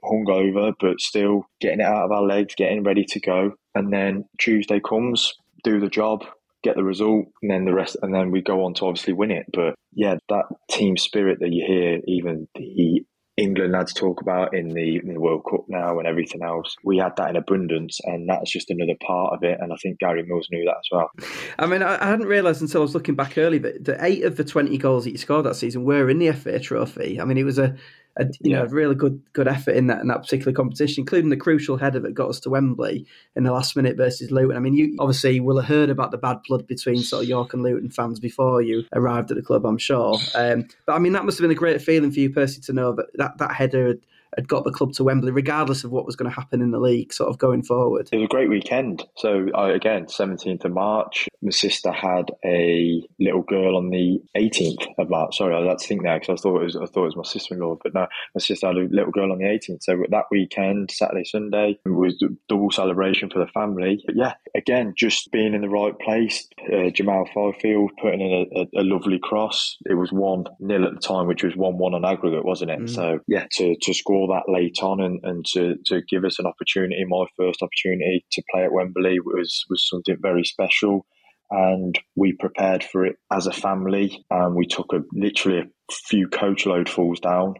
hungover, 0.04 0.73
but 0.78 1.00
still 1.00 1.47
getting 1.61 1.80
it 1.80 1.87
out 1.87 2.04
of 2.04 2.12
our 2.12 2.23
legs, 2.23 2.54
getting 2.54 2.83
ready 2.83 3.04
to 3.04 3.21
go. 3.21 3.52
And 3.75 3.92
then 3.92 4.25
Tuesday 4.38 4.80
comes, 4.80 5.33
do 5.64 5.80
the 5.80 5.88
job, 5.88 6.25
get 6.62 6.76
the 6.76 6.85
result, 6.85 7.26
and 7.43 7.50
then 7.50 7.64
the 7.64 7.75
rest, 7.75 7.97
and 8.02 8.14
then 8.14 8.31
we 8.31 8.43
go 8.43 8.64
on 8.64 8.75
to 8.75 8.87
obviously 8.87 9.12
win 9.12 9.31
it. 9.31 9.47
But 9.52 9.75
yeah, 9.93 10.17
that 10.29 10.45
team 10.71 10.97
spirit 10.97 11.38
that 11.40 11.52
you 11.52 11.64
hear, 11.67 12.00
even 12.07 12.49
the 12.55 13.05
England 13.40 13.73
lads 13.73 13.95
talk 13.95 14.21
about 14.21 14.55
in 14.55 14.69
the, 14.69 14.97
in 14.97 15.14
the, 15.14 15.21
World 15.21 15.45
Cup 15.49 15.64
now 15.69 15.99
and 15.99 16.07
everything 16.07 16.43
else. 16.43 16.76
We 16.85 16.99
had 16.99 17.17
that 17.17 17.31
in 17.31 17.37
abundance, 17.37 17.99
and 18.05 18.29
that's 18.29 18.50
just 18.50 18.71
another 18.71 18.97
part 19.05 19.35
of 19.35 19.43
it. 19.43 19.59
And 19.61 19.73
I 19.73 19.76
think 19.76 19.99
Gary 19.99 20.23
Mills 20.23 20.49
knew 20.50 20.64
that 20.64 20.76
as 20.76 20.88
well. 20.93 21.11
I 21.59 21.67
mean, 21.67 21.83
I, 21.83 22.05
hadn't 22.05 22.26
realised 22.26 22.61
until 22.61 22.83
I 22.83 22.85
was 22.85 22.95
looking 22.95 23.14
back 23.14 23.38
early 23.38 23.59
that 23.59 23.85
the 23.85 24.05
eight 24.05 24.25
of 24.25 24.37
the 24.37 24.45
20 24.45 24.76
goals 24.79 25.05
that 25.05 25.11
he 25.11 25.17
scored 25.17 25.47
that 25.47 25.57
season 25.57 25.85
were 25.85 26.11
in 26.11 26.19
the 26.19 26.33
FA 26.33 26.61
Trophy. 26.61 27.21
I 27.21 27.25
mean, 27.25 27.38
it 27.38 27.45
was 27.45 27.59
a 27.59 27.76
a 28.21 28.27
you 28.41 28.53
know 28.53 28.62
a 28.62 28.69
really 28.69 28.95
good 28.95 29.21
good 29.33 29.49
effort 29.49 29.73
in 29.73 29.87
that 29.89 30.00
in 30.00 30.09
that 30.09 30.23
particular 30.23 30.53
competition, 30.53 31.03
including 31.03 31.31
the 31.31 31.37
crucial 31.37 31.77
header 31.77 32.00
that 32.00 32.15
got 32.15 32.29
us 32.29 32.41
to 32.41 32.50
Wembley 32.50 33.07
in 33.35 33.45
the 33.45 33.53
last 33.53 33.75
minute 33.77 33.97
versus 33.97 34.31
Luton. 34.31 34.57
I 34.57 34.61
mean, 34.61 34.75
you 34.75 34.97
obviously 34.99 35.41
will 35.41 35.59
have 35.59 35.69
heard 35.69 35.91
about 35.91 36.11
the 36.11 36.19
bad 36.19 36.39
blood 36.47 36.67
between 36.67 36.99
sort 36.99 37.23
of 37.25 37.29
York 37.29 37.55
and 37.55 37.62
Luton 37.62 37.91
fans 37.91 38.21
before 38.21 38.62
you 38.62 38.85
arrived 38.93 39.31
at 39.31 39.37
the 39.37 39.43
club, 39.43 39.65
I'm 39.65 39.79
sure. 39.79 40.19
Um, 40.35 40.69
but 40.87 40.95
I 40.95 40.99
mean, 40.99 41.12
that 41.15 41.25
must 41.25 41.39
have 41.39 41.45
been 41.45 41.50
a 41.50 41.55
great 41.55 41.83
feeling 41.83 42.11
for 42.11 42.21
you, 42.21 42.31
Percy, 42.31 42.61
to 42.62 42.73
know 42.73 42.93
that 42.93 43.07
that, 43.15 43.39
that 43.39 43.53
header 43.53 43.89
had 43.89 44.00
had 44.37 44.49
got 44.49 44.65
the 44.65 44.71
club 44.71 44.93
to 44.93 45.05
Wembley, 45.05 45.33
regardless 45.33 45.83
of 45.83 45.91
what 45.91 46.07
was 46.07 46.15
going 46.15 46.31
to 46.31 46.35
happen 46.35 46.62
in 46.62 46.71
the 46.71 46.79
league, 46.79 47.12
sort 47.12 47.29
of 47.31 47.39
going 47.39 47.62
forward. 47.62 48.09
It 48.12 48.17
was 48.17 48.27
a 48.27 48.29
great 48.29 48.49
weekend. 48.49 49.05
So 49.17 49.49
again, 49.55 50.07
17th 50.07 50.65
of 50.65 50.73
March, 50.73 51.27
my 51.42 51.50
sister 51.50 51.90
had 51.90 52.30
a 52.44 53.02
little 53.18 53.42
girl 53.42 53.76
on 53.76 53.90
the 53.90 54.20
18th 54.37 54.87
of 54.99 55.11
March. 55.11 55.38
Sorry, 55.38 55.54
I 55.54 55.66
had 55.66 55.78
to 55.78 55.87
think 55.87 56.02
there 56.02 56.18
because 56.18 56.38
I 56.38 56.42
thought 56.42 56.61
it 56.61 56.64
was 56.64 56.76
I 56.76 56.87
thought 56.87 57.02
it 57.02 57.14
was 57.14 57.16
my 57.16 57.23
sister-in-law, 57.25 57.78
but 57.82 57.94
no, 57.94 58.06
my 58.35 58.40
sister 58.40 58.66
had 58.66 58.76
a 58.76 58.88
little 58.90 59.12
girl 59.12 59.32
on 59.32 59.38
the 59.38 59.44
18th. 59.44 59.82
So 59.82 60.02
that 60.11 60.25
weekend, 60.30 60.90
Saturday, 60.90 61.25
Sunday, 61.25 61.78
it 61.85 61.88
was 61.88 62.23
a 62.23 62.28
double 62.49 62.70
celebration 62.70 63.30
for 63.30 63.38
the 63.38 63.50
family. 63.52 64.02
But 64.06 64.16
yeah, 64.16 64.35
again, 64.54 64.94
just 64.97 65.30
being 65.32 65.54
in 65.54 65.62
the 65.62 65.68
right 65.68 65.99
place. 65.99 66.47
Uh, 66.73 66.90
Jamal 66.90 67.26
Fyfield 67.35 67.88
putting 68.00 68.20
in 68.20 68.32
a, 68.32 68.61
a, 68.61 68.82
a, 68.82 68.85
lovely 68.85 69.18
cross. 69.18 69.76
It 69.87 69.94
was 69.94 70.12
one 70.12 70.44
nil 70.59 70.85
at 70.85 70.94
the 70.94 71.00
time, 71.00 71.26
which 71.26 71.42
was 71.42 71.57
one 71.57 71.79
one 71.79 71.94
on 71.94 72.05
aggregate, 72.05 72.44
wasn't 72.44 72.70
it? 72.70 72.81
Mm. 72.81 72.90
So 72.90 73.20
yeah, 73.26 73.46
to 73.53 73.76
to 73.81 73.94
score 73.94 74.29
that 74.29 74.50
late 74.50 74.79
on 74.83 75.00
and, 75.00 75.20
and 75.22 75.44
to, 75.46 75.76
to 75.87 76.03
give 76.09 76.24
us 76.24 76.38
an 76.38 76.46
opportunity, 76.46 77.05
my 77.05 77.24
first 77.37 77.62
opportunity 77.62 78.24
to 78.33 78.42
play 78.50 78.64
at 78.64 78.72
Wembley 78.72 79.18
was, 79.20 79.64
was 79.68 79.88
something 79.88 80.16
very 80.20 80.44
special. 80.44 81.07
And 81.51 81.99
we 82.15 82.33
prepared 82.33 82.85
for 82.85 83.05
it 83.05 83.17
as 83.33 83.47
a 83.47 83.53
family. 83.53 84.25
And 84.31 84.55
we 84.55 84.67
took 84.67 84.93
a 84.93 85.03
literally 85.13 85.59
a 85.61 85.93
few 85.93 86.29
coach 86.29 86.67
falls 86.89 87.21
down 87.21 87.55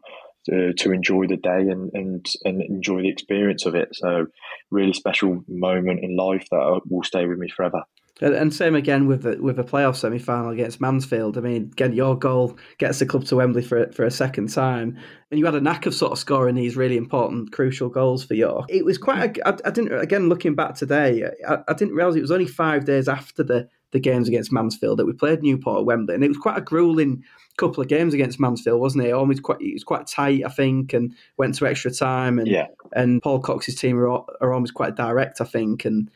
to, 0.49 0.73
to 0.75 0.93
enjoy 0.93 1.27
the 1.27 1.37
day 1.37 1.51
and, 1.69 1.91
and, 1.93 2.27
and 2.45 2.63
enjoy 2.63 3.03
the 3.03 3.11
experience 3.11 3.67
of 3.67 3.75
it. 3.75 3.89
So, 3.93 4.27
really 4.71 4.93
special 4.93 5.43
moment 5.49 6.01
in 6.03 6.17
life 6.17 6.47
that 6.51 6.81
will 6.89 7.03
stay 7.03 7.27
with 7.27 7.39
me 7.39 7.49
forever. 7.49 7.83
And 8.21 8.53
same 8.53 8.75
again 8.75 9.07
with 9.07 9.23
the, 9.23 9.37
with 9.41 9.59
a 9.59 9.65
playoff 9.65 9.97
semi 9.97 10.19
final 10.19 10.51
against 10.51 10.81
Mansfield. 10.81 11.39
I 11.39 11.41
mean, 11.41 11.71
again, 11.73 11.93
your 11.93 12.19
goal 12.19 12.59
gets 12.79 12.99
the 12.99 13.07
club 13.07 13.25
to 13.27 13.37
Wembley 13.37 13.63
for 13.63 13.91
for 13.93 14.05
a 14.05 14.11
second 14.11 14.53
time, 14.53 14.99
and 15.31 15.39
you 15.39 15.47
had 15.47 15.55
a 15.55 15.61
knack 15.61 15.87
of 15.87 15.95
sort 15.95 16.13
of 16.13 16.19
scoring 16.19 16.55
these 16.55 16.77
really 16.77 16.97
important, 16.97 17.53
crucial 17.53 17.89
goals 17.89 18.25
for 18.25 18.35
York. 18.35 18.67
It 18.69 18.85
was 18.85 18.99
quite. 18.99 19.39
A, 19.39 19.49
I, 19.49 19.69
I 19.69 19.71
didn't 19.71 19.99
again 19.99 20.29
looking 20.29 20.55
back 20.55 20.75
today. 20.75 21.31
I, 21.49 21.59
I 21.67 21.73
didn't 21.73 21.95
realize 21.95 22.17
it 22.17 22.21
was 22.21 22.31
only 22.31 22.47
five 22.47 22.85
days 22.85 23.09
after 23.09 23.43
the 23.43 23.69
the 23.93 24.01
games 24.01 24.29
against 24.29 24.53
Mansfield 24.53 24.99
that 24.99 25.07
we 25.07 25.13
played 25.13 25.43
Newport 25.43 25.81
at 25.81 25.87
Wembley, 25.87 26.15
and 26.15 26.25
it 26.25 26.29
was 26.29 26.39
quite 26.39 26.59
a 26.59 26.63
grueling 26.63 27.25
couple 27.57 27.83
of 27.83 27.89
games 27.89 28.15
against 28.15 28.41
Mansfield, 28.41 28.81
wasn't 28.81 29.05
it? 29.05 29.13
Almost 29.13 29.43
quite, 29.43 29.61
it 29.61 29.75
was 29.75 29.85
quite 29.85 30.07
tight, 30.07 30.45
I 30.47 30.49
think, 30.49 30.95
and 30.95 31.15
went 31.37 31.55
to 31.57 31.67
extra 31.67 31.91
time. 31.91 32.39
And 32.39 32.49
yeah. 32.49 32.69
and 32.95 33.23
Paul 33.23 33.41
Cox's 33.41 33.75
team 33.77 33.99
are, 33.99 34.25
are 34.41 34.53
almost 34.53 34.75
quite 34.75 34.97
direct, 34.97 35.41
I 35.41 35.45
think, 35.45 35.85
and 35.85 36.11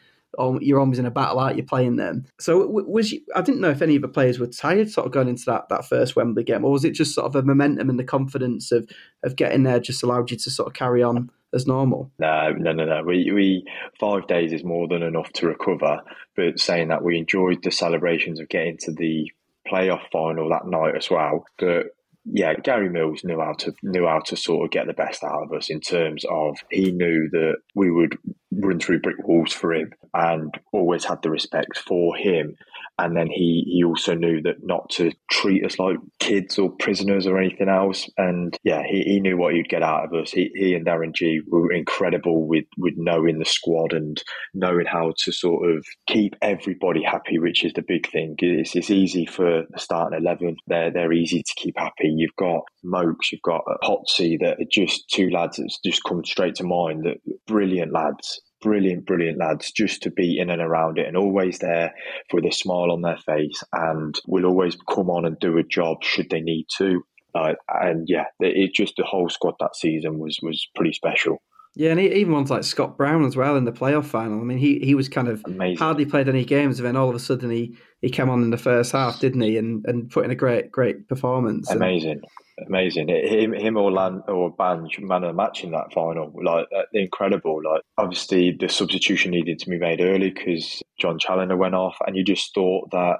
you're 0.60 0.80
always 0.80 0.98
in 0.98 1.06
a 1.06 1.10
battle 1.10 1.40
out, 1.40 1.56
you're 1.56 1.66
playing 1.66 1.96
them. 1.96 2.26
So 2.38 2.66
was 2.66 3.12
you, 3.12 3.20
I 3.34 3.42
didn't 3.42 3.60
know 3.60 3.70
if 3.70 3.82
any 3.82 3.96
of 3.96 4.02
the 4.02 4.08
players 4.08 4.38
were 4.38 4.46
tired 4.46 4.90
sort 4.90 5.06
of 5.06 5.12
going 5.12 5.28
into 5.28 5.44
that, 5.46 5.68
that 5.68 5.86
first 5.86 6.16
Wembley 6.16 6.44
game, 6.44 6.64
or 6.64 6.72
was 6.72 6.84
it 6.84 6.92
just 6.92 7.14
sort 7.14 7.26
of 7.26 7.36
a 7.36 7.42
momentum 7.42 7.90
and 7.90 7.98
the 7.98 8.04
confidence 8.04 8.72
of, 8.72 8.88
of 9.22 9.36
getting 9.36 9.62
there 9.62 9.80
just 9.80 10.02
allowed 10.02 10.30
you 10.30 10.36
to 10.36 10.50
sort 10.50 10.68
of 10.68 10.74
carry 10.74 11.02
on 11.02 11.30
as 11.52 11.66
normal? 11.66 12.10
No, 12.18 12.52
no, 12.52 12.72
no, 12.72 12.84
no. 12.84 13.02
We, 13.02 13.30
we 13.32 13.64
five 13.98 14.26
days 14.26 14.52
is 14.52 14.64
more 14.64 14.88
than 14.88 15.02
enough 15.02 15.32
to 15.34 15.46
recover. 15.46 16.02
But 16.36 16.58
saying 16.58 16.88
that, 16.88 17.04
we 17.04 17.16
enjoyed 17.16 17.62
the 17.62 17.70
celebrations 17.70 18.40
of 18.40 18.48
getting 18.48 18.76
to 18.78 18.92
the 18.92 19.30
playoff 19.66 20.02
final 20.12 20.50
that 20.50 20.66
night 20.66 20.96
as 20.96 21.10
well. 21.10 21.46
But 21.58 21.94
yeah, 22.24 22.54
Gary 22.54 22.88
Mills 22.88 23.22
knew 23.24 23.38
how 23.38 23.52
to 23.58 23.72
knew 23.82 24.06
how 24.06 24.20
to 24.20 24.36
sort 24.36 24.64
of 24.64 24.70
get 24.70 24.86
the 24.86 24.94
best 24.94 25.22
out 25.22 25.42
of 25.42 25.52
us 25.52 25.68
in 25.68 25.80
terms 25.80 26.24
of 26.30 26.56
he 26.70 26.90
knew 26.90 27.28
that 27.30 27.56
we 27.74 27.90
would 27.90 28.16
run 28.52 28.80
through 28.80 29.00
brick 29.00 29.26
walls 29.26 29.52
for 29.52 29.74
him 29.74 29.92
and 30.14 30.58
always 30.72 31.04
had 31.04 31.20
the 31.22 31.30
respect 31.30 31.78
for 31.78 32.16
him 32.16 32.56
and 32.98 33.16
then 33.16 33.26
he, 33.26 33.64
he 33.66 33.84
also 33.84 34.14
knew 34.14 34.40
that 34.42 34.56
not 34.62 34.88
to 34.90 35.10
treat 35.30 35.64
us 35.64 35.78
like 35.78 35.96
kids 36.20 36.58
or 36.58 36.70
prisoners 36.78 37.26
or 37.26 37.38
anything 37.38 37.68
else. 37.68 38.08
And 38.16 38.56
yeah, 38.62 38.82
he, 38.88 39.02
he 39.02 39.20
knew 39.20 39.36
what 39.36 39.54
he'd 39.54 39.68
get 39.68 39.82
out 39.82 40.04
of 40.04 40.12
us. 40.14 40.30
He, 40.30 40.50
he 40.54 40.74
and 40.74 40.86
Darren 40.86 41.12
G 41.12 41.40
were 41.48 41.72
incredible 41.72 42.46
with, 42.46 42.66
with 42.78 42.94
knowing 42.96 43.38
the 43.38 43.44
squad 43.44 43.92
and 43.92 44.22
knowing 44.54 44.86
how 44.86 45.12
to 45.24 45.32
sort 45.32 45.70
of 45.70 45.84
keep 46.06 46.36
everybody 46.40 47.02
happy, 47.02 47.40
which 47.40 47.64
is 47.64 47.72
the 47.72 47.82
big 47.82 48.08
thing. 48.10 48.36
It's, 48.38 48.76
it's 48.76 48.90
easy 48.90 49.26
for 49.26 49.64
the 49.68 49.78
starting 49.78 50.18
11. 50.18 50.56
They're, 50.68 50.92
they're 50.92 51.12
easy 51.12 51.42
to 51.42 51.54
keep 51.56 51.76
happy. 51.76 52.14
You've 52.16 52.36
got 52.36 52.62
Mokes, 52.84 53.32
you've 53.32 53.42
got 53.42 53.62
Potsy 53.82 54.38
that 54.40 54.60
are 54.60 54.70
just 54.70 55.08
two 55.10 55.30
lads 55.30 55.56
that's 55.56 55.80
just 55.84 56.04
come 56.04 56.24
straight 56.24 56.54
to 56.56 56.64
mind 56.64 57.04
that 57.04 57.16
brilliant 57.46 57.92
lads 57.92 58.40
brilliant, 58.64 59.04
brilliant 59.06 59.38
lads 59.38 59.70
just 59.70 60.02
to 60.02 60.10
be 60.10 60.38
in 60.40 60.50
and 60.50 60.62
around 60.62 60.98
it 60.98 61.06
and 61.06 61.16
always 61.16 61.58
there 61.58 61.94
with 62.32 62.44
a 62.46 62.50
smile 62.50 62.90
on 62.90 63.02
their 63.02 63.18
face 63.18 63.62
and 63.72 64.18
will 64.26 64.46
always 64.46 64.76
come 64.88 65.10
on 65.10 65.26
and 65.26 65.38
do 65.38 65.58
a 65.58 65.62
job 65.62 66.02
should 66.02 66.30
they 66.30 66.40
need 66.40 66.66
to. 66.78 67.02
Uh, 67.34 67.52
and 67.68 68.08
yeah, 68.08 68.24
it 68.40 68.72
just 68.72 68.94
the 68.96 69.04
whole 69.04 69.28
squad 69.28 69.54
that 69.60 69.76
season 69.76 70.18
was 70.18 70.38
was 70.42 70.66
pretty 70.74 70.92
special. 70.92 71.42
Yeah, 71.76 71.90
and 71.90 71.98
even 72.00 72.32
ones 72.32 72.50
like 72.50 72.62
Scott 72.62 72.96
Brown 72.96 73.24
as 73.24 73.36
well 73.36 73.56
in 73.56 73.64
the 73.64 73.72
playoff 73.72 74.06
final. 74.06 74.40
I 74.40 74.44
mean, 74.44 74.58
he, 74.58 74.78
he 74.78 74.94
was 74.94 75.08
kind 75.08 75.26
of 75.26 75.42
Amazing. 75.44 75.78
hardly 75.78 76.06
played 76.06 76.28
any 76.28 76.44
games, 76.44 76.78
and 76.78 76.86
then 76.86 76.94
all 76.94 77.08
of 77.08 77.16
a 77.16 77.18
sudden 77.18 77.50
he, 77.50 77.76
he 78.00 78.10
came 78.10 78.30
on 78.30 78.44
in 78.44 78.50
the 78.50 78.56
first 78.56 78.92
half, 78.92 79.18
didn't 79.18 79.40
he? 79.40 79.58
And 79.58 79.84
and 79.86 80.08
put 80.08 80.24
in 80.24 80.30
a 80.30 80.36
great 80.36 80.70
great 80.70 81.08
performance. 81.08 81.68
Amazing. 81.70 82.10
And, 82.12 82.24
amazing. 82.66 83.08
Him, 83.08 83.52
him 83.52 83.76
or 83.76 83.90
Lan 83.90 84.22
or 84.28 84.54
Banj, 84.54 85.00
man 85.00 85.24
of 85.24 85.28
the 85.28 85.34
match 85.34 85.64
in 85.64 85.72
that 85.72 85.92
final, 85.92 86.32
like 86.42 86.66
uh, 86.76 86.82
incredible. 86.92 87.60
Like 87.64 87.82
obviously 87.98 88.56
the 88.58 88.68
substitution 88.68 89.32
needed 89.32 89.58
to 89.60 89.70
be 89.70 89.78
made 89.78 90.00
early 90.00 90.30
because 90.30 90.82
John 90.98 91.18
Challinor 91.18 91.58
went 91.58 91.74
off, 91.74 91.96
and 92.06 92.16
you 92.16 92.24
just 92.24 92.54
thought 92.54 92.90
that 92.92 93.18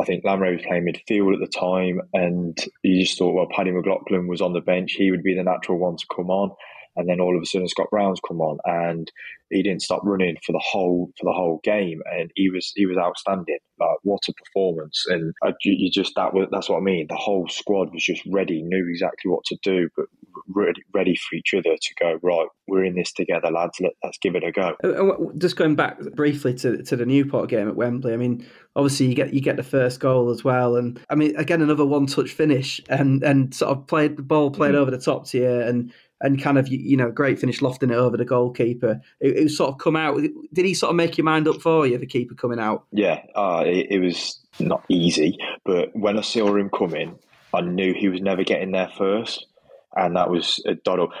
I 0.00 0.04
think 0.04 0.24
Lanre 0.24 0.52
was 0.52 0.66
playing 0.66 0.86
midfield 0.86 1.34
at 1.34 1.40
the 1.40 1.58
time, 1.58 2.00
and 2.12 2.58
you 2.82 3.04
just 3.04 3.18
thought, 3.18 3.34
well, 3.34 3.48
Paddy 3.54 3.70
McLaughlin 3.70 4.26
was 4.26 4.40
on 4.40 4.52
the 4.52 4.60
bench; 4.60 4.92
he 4.92 5.10
would 5.10 5.22
be 5.22 5.34
the 5.34 5.44
natural 5.44 5.78
one 5.78 5.96
to 5.96 6.06
come 6.14 6.30
on. 6.30 6.50
And 6.96 7.08
then 7.08 7.20
all 7.20 7.36
of 7.36 7.42
a 7.42 7.46
sudden, 7.46 7.68
Scott 7.68 7.90
Brown's 7.90 8.20
come 8.26 8.40
on, 8.40 8.58
and 8.64 9.10
he 9.52 9.62
didn't 9.62 9.82
stop 9.82 10.00
running 10.04 10.36
for 10.44 10.52
the 10.52 10.62
whole 10.64 11.10
for 11.18 11.24
the 11.24 11.32
whole 11.32 11.60
game, 11.62 12.00
and 12.10 12.30
he 12.34 12.50
was 12.50 12.72
he 12.74 12.86
was 12.86 12.96
outstanding. 12.96 13.58
Like 13.78 13.98
what 14.02 14.20
a 14.28 14.32
performance! 14.32 15.04
And 15.08 15.34
I, 15.42 15.52
you 15.62 15.90
just 15.90 16.12
that 16.16 16.34
was 16.34 16.48
that's 16.50 16.68
what 16.68 16.78
I 16.78 16.80
mean. 16.80 17.06
The 17.08 17.16
whole 17.16 17.48
squad 17.48 17.92
was 17.92 18.04
just 18.04 18.22
ready, 18.30 18.62
knew 18.62 18.86
exactly 18.88 19.30
what 19.30 19.44
to 19.46 19.56
do, 19.62 19.88
but 19.96 20.06
ready, 20.48 20.82
ready 20.94 21.16
for 21.16 21.36
each 21.36 21.54
other 21.54 21.76
to 21.76 21.94
go. 22.00 22.18
Right, 22.22 22.46
we're 22.66 22.84
in 22.84 22.94
this 22.94 23.12
together, 23.12 23.50
lads. 23.50 23.80
Let, 23.80 23.92
us 24.04 24.18
give 24.20 24.34
it 24.34 24.44
a 24.44 24.52
go. 24.52 25.32
Just 25.38 25.56
going 25.56 25.76
back 25.76 26.00
briefly 26.14 26.54
to 26.54 26.82
to 26.82 26.96
the 26.96 27.06
Newport 27.06 27.48
game 27.48 27.68
at 27.68 27.76
Wembley. 27.76 28.12
I 28.12 28.16
mean, 28.16 28.46
obviously 28.76 29.06
you 29.06 29.14
get 29.14 29.34
you 29.34 29.40
get 29.40 29.56
the 29.56 29.62
first 29.62 30.00
goal 30.00 30.30
as 30.30 30.44
well, 30.44 30.76
and 30.76 31.00
I 31.10 31.14
mean 31.14 31.36
again 31.36 31.62
another 31.62 31.86
one 31.86 32.06
touch 32.06 32.30
finish, 32.30 32.80
and 32.88 33.22
and 33.22 33.54
sort 33.54 33.76
of 33.76 33.86
played 33.86 34.16
the 34.16 34.22
ball 34.22 34.50
played 34.50 34.72
mm-hmm. 34.72 34.78
over 34.78 34.90
the 34.90 34.98
top 34.98 35.26
to 35.28 35.38
you, 35.38 35.60
and 35.60 35.92
and 36.22 36.40
kind 36.40 36.58
of 36.58 36.68
you 36.68 36.96
know 36.96 37.10
great 37.10 37.38
finish 37.38 37.60
lofting 37.60 37.90
it 37.90 37.96
over 37.96 38.16
the 38.16 38.24
goalkeeper. 38.24 39.00
It, 39.20 39.36
it, 39.36 39.42
was 39.44 39.56
sort 39.56 39.70
of 39.70 39.78
come 39.78 39.96
out. 39.96 40.20
Did 40.52 40.64
he 40.64 40.74
sort 40.74 40.90
of 40.90 40.96
make 40.96 41.18
your 41.18 41.24
mind 41.24 41.48
up 41.48 41.60
for 41.60 41.86
you, 41.86 41.98
the 41.98 42.06
keeper 42.06 42.34
coming 42.34 42.60
out? 42.60 42.84
Yeah, 42.92 43.22
uh, 43.34 43.64
it, 43.66 43.88
it, 43.90 43.98
was 43.98 44.40
not 44.58 44.84
easy, 44.88 45.36
but 45.64 45.94
when 45.94 46.18
I 46.18 46.22
saw 46.22 46.56
him 46.56 46.70
coming, 46.70 47.18
I 47.52 47.60
knew 47.60 47.92
he 47.92 48.08
was 48.08 48.20
never 48.20 48.44
getting 48.44 48.72
there 48.72 48.90
first, 48.96 49.46
and 49.94 50.16
that 50.16 50.30
was 50.30 50.62
a 50.66 50.74
Doddle. 50.74 51.12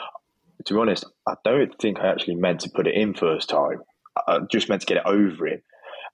To 0.66 0.74
be 0.74 0.80
honest, 0.80 1.04
I 1.26 1.34
don't 1.44 1.76
think 1.80 1.98
I 1.98 2.08
actually 2.08 2.36
meant 2.36 2.60
to 2.60 2.70
put 2.70 2.86
it 2.86 2.94
in 2.94 3.14
first 3.14 3.48
time. 3.48 3.82
I 4.28 4.38
just 4.50 4.68
meant 4.68 4.82
to 4.82 4.86
get 4.86 4.98
it 4.98 5.06
over 5.06 5.48
him 5.48 5.62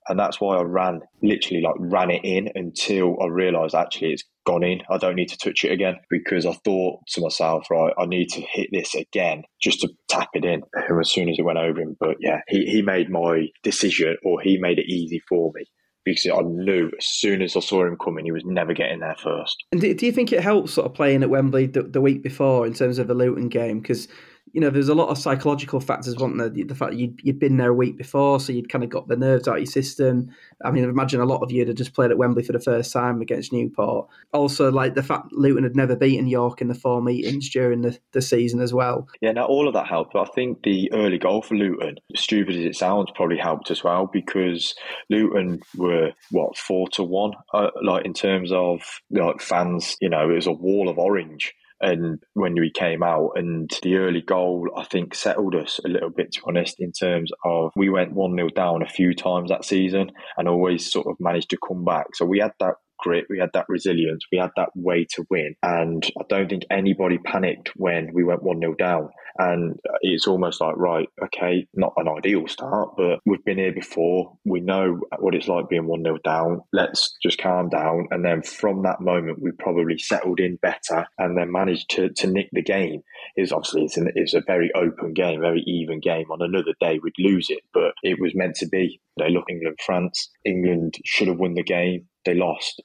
and 0.07 0.19
that's 0.19 0.41
why 0.41 0.57
I 0.57 0.63
ran 0.63 1.01
literally 1.21 1.61
like 1.61 1.75
ran 1.77 2.09
it 2.09 2.21
in 2.23 2.49
until 2.55 3.21
I 3.21 3.27
realised 3.27 3.75
actually 3.75 4.13
it's 4.13 4.23
gone 4.49 4.63
in. 4.63 4.81
I 4.89 4.97
don't 4.97 5.15
need 5.15 5.29
to 5.29 5.37
touch 5.37 5.63
it 5.63 5.71
again 5.71 5.97
because 6.09 6.45
I 6.45 6.53
thought 6.65 7.01
to 7.09 7.21
myself, 7.21 7.67
right, 7.69 7.93
I 7.99 8.05
need 8.05 8.29
to 8.29 8.41
hit 8.41 8.69
this 8.71 8.95
again 8.95 9.43
just 9.61 9.81
to 9.81 9.89
tap 10.07 10.29
it 10.33 10.43
in. 10.43 10.63
And 10.73 10.99
as 11.01 11.11
soon 11.11 11.29
as 11.29 11.37
it 11.37 11.45
went 11.45 11.59
over 11.59 11.79
him, 11.79 11.95
but 11.99 12.17
yeah, 12.19 12.41
he 12.47 12.65
he 12.65 12.81
made 12.81 13.09
my 13.09 13.47
decision 13.63 14.17
or 14.23 14.41
he 14.41 14.57
made 14.57 14.79
it 14.79 14.89
easy 14.89 15.21
for 15.29 15.51
me 15.53 15.65
because 16.03 16.25
I 16.27 16.41
knew 16.41 16.87
as 16.97 17.05
soon 17.05 17.41
as 17.41 17.55
I 17.55 17.59
saw 17.59 17.85
him 17.85 17.97
coming, 18.03 18.25
he 18.25 18.31
was 18.31 18.43
never 18.45 18.73
getting 18.73 18.99
there 18.99 19.17
first. 19.21 19.55
And 19.71 19.81
do, 19.81 19.93
do 19.93 20.05
you 20.05 20.11
think 20.11 20.33
it 20.33 20.41
helps 20.41 20.73
sort 20.73 20.87
of 20.87 20.93
playing 20.93 21.21
at 21.21 21.29
Wembley 21.29 21.67
the, 21.67 21.83
the 21.83 22.01
week 22.01 22.23
before 22.23 22.65
in 22.65 22.73
terms 22.73 22.97
of 22.97 23.07
the 23.07 23.13
Luton 23.13 23.49
game? 23.49 23.79
Because 23.79 24.07
you 24.53 24.61
know, 24.61 24.69
there's 24.69 24.89
a 24.89 24.95
lot 24.95 25.09
of 25.09 25.17
psychological 25.17 25.79
factors, 25.79 26.15
wasn't 26.15 26.37
there? 26.37 26.49
The, 26.49 26.75
fact 26.75 26.93
you'd, 26.93 27.19
you'd 27.23 27.39
been 27.39 27.57
there 27.57 27.69
a 27.69 27.73
week 27.73 27.97
before, 27.97 28.39
so 28.39 28.51
you'd 28.51 28.69
kind 28.69 28.83
of 28.83 28.89
got 28.89 29.07
the 29.07 29.15
nerves 29.15 29.47
out 29.47 29.55
of 29.55 29.59
your 29.59 29.65
system. 29.65 30.29
I 30.63 30.71
mean, 30.71 30.85
I 30.85 30.89
imagine 30.89 31.21
a 31.21 31.25
lot 31.25 31.41
of 31.41 31.51
you 31.51 31.65
had 31.65 31.77
just 31.77 31.93
played 31.93 32.11
at 32.11 32.17
Wembley 32.17 32.43
for 32.43 32.53
the 32.53 32.59
first 32.59 32.91
time 32.91 33.21
against 33.21 33.53
Newport. 33.53 34.07
Also, 34.33 34.71
like 34.71 34.95
the 34.95 35.03
fact 35.03 35.31
Luton 35.31 35.63
had 35.63 35.75
never 35.75 35.95
beaten 35.95 36.27
York 36.27 36.61
in 36.61 36.67
the 36.67 36.75
four 36.75 37.01
meetings 37.01 37.49
during 37.49 37.81
the, 37.81 37.97
the 38.11 38.21
season 38.21 38.59
as 38.59 38.73
well. 38.73 39.07
Yeah, 39.21 39.31
now 39.31 39.45
all 39.45 39.67
of 39.67 39.73
that 39.73 39.87
helped. 39.87 40.13
But 40.13 40.29
I 40.29 40.31
think 40.33 40.63
the 40.63 40.91
early 40.93 41.17
goal 41.17 41.41
for 41.41 41.55
Luton, 41.55 41.97
stupid 42.15 42.55
as 42.55 42.65
it 42.65 42.75
sounds, 42.75 43.11
probably 43.15 43.37
helped 43.37 43.71
as 43.71 43.83
well 43.83 44.09
because 44.11 44.73
Luton 45.09 45.59
were, 45.77 46.11
what, 46.31 46.57
four 46.57 46.87
to 46.89 47.03
one? 47.03 47.33
Uh, 47.53 47.69
like 47.83 48.05
in 48.05 48.13
terms 48.13 48.51
of 48.51 48.81
like 49.11 49.41
fans, 49.41 49.95
you 50.01 50.09
know, 50.09 50.29
it 50.29 50.35
was 50.35 50.47
a 50.47 50.51
wall 50.51 50.89
of 50.89 50.97
orange 50.97 51.53
and 51.81 52.19
when 52.33 52.53
we 52.53 52.71
came 52.71 53.03
out 53.03 53.31
and 53.35 53.69
the 53.83 53.95
early 53.95 54.21
goal 54.21 54.67
I 54.75 54.83
think 54.83 55.15
settled 55.15 55.55
us 55.55 55.79
a 55.85 55.87
little 55.87 56.09
bit 56.09 56.33
to 56.33 56.39
be 56.39 56.43
honest 56.47 56.75
in 56.79 56.91
terms 56.91 57.31
of 57.45 57.71
we 57.75 57.89
went 57.89 58.15
1-0 58.15 58.53
down 58.53 58.81
a 58.81 58.89
few 58.89 59.13
times 59.13 59.49
that 59.49 59.65
season 59.65 60.11
and 60.37 60.47
always 60.47 60.91
sort 60.91 61.07
of 61.07 61.15
managed 61.19 61.49
to 61.51 61.57
come 61.67 61.85
back. 61.85 62.15
So 62.15 62.25
we 62.25 62.39
had 62.39 62.51
that 62.59 62.75
grit, 62.99 63.25
we 63.29 63.39
had 63.39 63.49
that 63.53 63.65
resilience, 63.69 64.25
we 64.31 64.37
had 64.37 64.51
that 64.55 64.69
way 64.75 65.05
to 65.15 65.25
win. 65.29 65.55
And 65.63 66.05
I 66.19 66.23
don't 66.29 66.49
think 66.49 66.63
anybody 66.69 67.17
panicked 67.17 67.71
when 67.75 68.11
we 68.13 68.23
went 68.23 68.43
1 68.43 68.59
0 68.59 68.75
down. 68.75 69.09
And 69.37 69.79
it's 70.01 70.27
almost 70.27 70.59
like, 70.59 70.75
right, 70.75 71.07
okay, 71.23 71.65
not 71.73 71.93
an 71.97 72.07
ideal 72.09 72.47
start, 72.47 72.89
but 72.97 73.19
we've 73.25 73.43
been 73.45 73.57
here 73.57 73.71
before. 73.71 74.37
We 74.43 74.59
know 74.59 74.99
what 75.19 75.35
it's 75.35 75.47
like 75.47 75.69
being 75.69 75.87
1 75.87 76.03
0 76.03 76.17
down. 76.23 76.61
Let's 76.73 77.15
just 77.23 77.37
calm 77.37 77.69
down. 77.69 78.07
And 78.11 78.23
then 78.23 78.41
from 78.41 78.83
that 78.83 79.01
moment, 79.01 79.41
we 79.41 79.51
probably 79.51 79.97
settled 79.97 80.39
in 80.39 80.57
better 80.57 81.07
and 81.17 81.37
then 81.37 81.51
managed 81.51 81.89
to, 81.91 82.09
to 82.09 82.27
nick 82.27 82.49
the 82.51 82.61
game. 82.61 83.01
Was 83.37 83.53
obviously 83.53 83.83
it's, 83.85 83.97
an, 83.97 84.11
it's 84.15 84.33
a 84.33 84.43
very 84.45 84.69
open 84.75 85.13
game, 85.13 85.39
very 85.39 85.63
even 85.65 86.01
game. 86.01 86.25
On 86.31 86.41
another 86.41 86.73
day, 86.81 86.99
we'd 87.01 87.13
lose 87.17 87.47
it, 87.49 87.61
but 87.73 87.93
it 88.03 88.19
was 88.19 88.35
meant 88.35 88.55
to 88.55 88.67
be. 88.67 88.99
They 89.17 89.29
look 89.29 89.45
England, 89.49 89.79
France. 89.85 90.29
England 90.45 90.95
should 91.05 91.27
have 91.27 91.37
won 91.37 91.53
the 91.53 91.63
game 91.63 92.07
they 92.29 92.39
lost. 92.39 92.81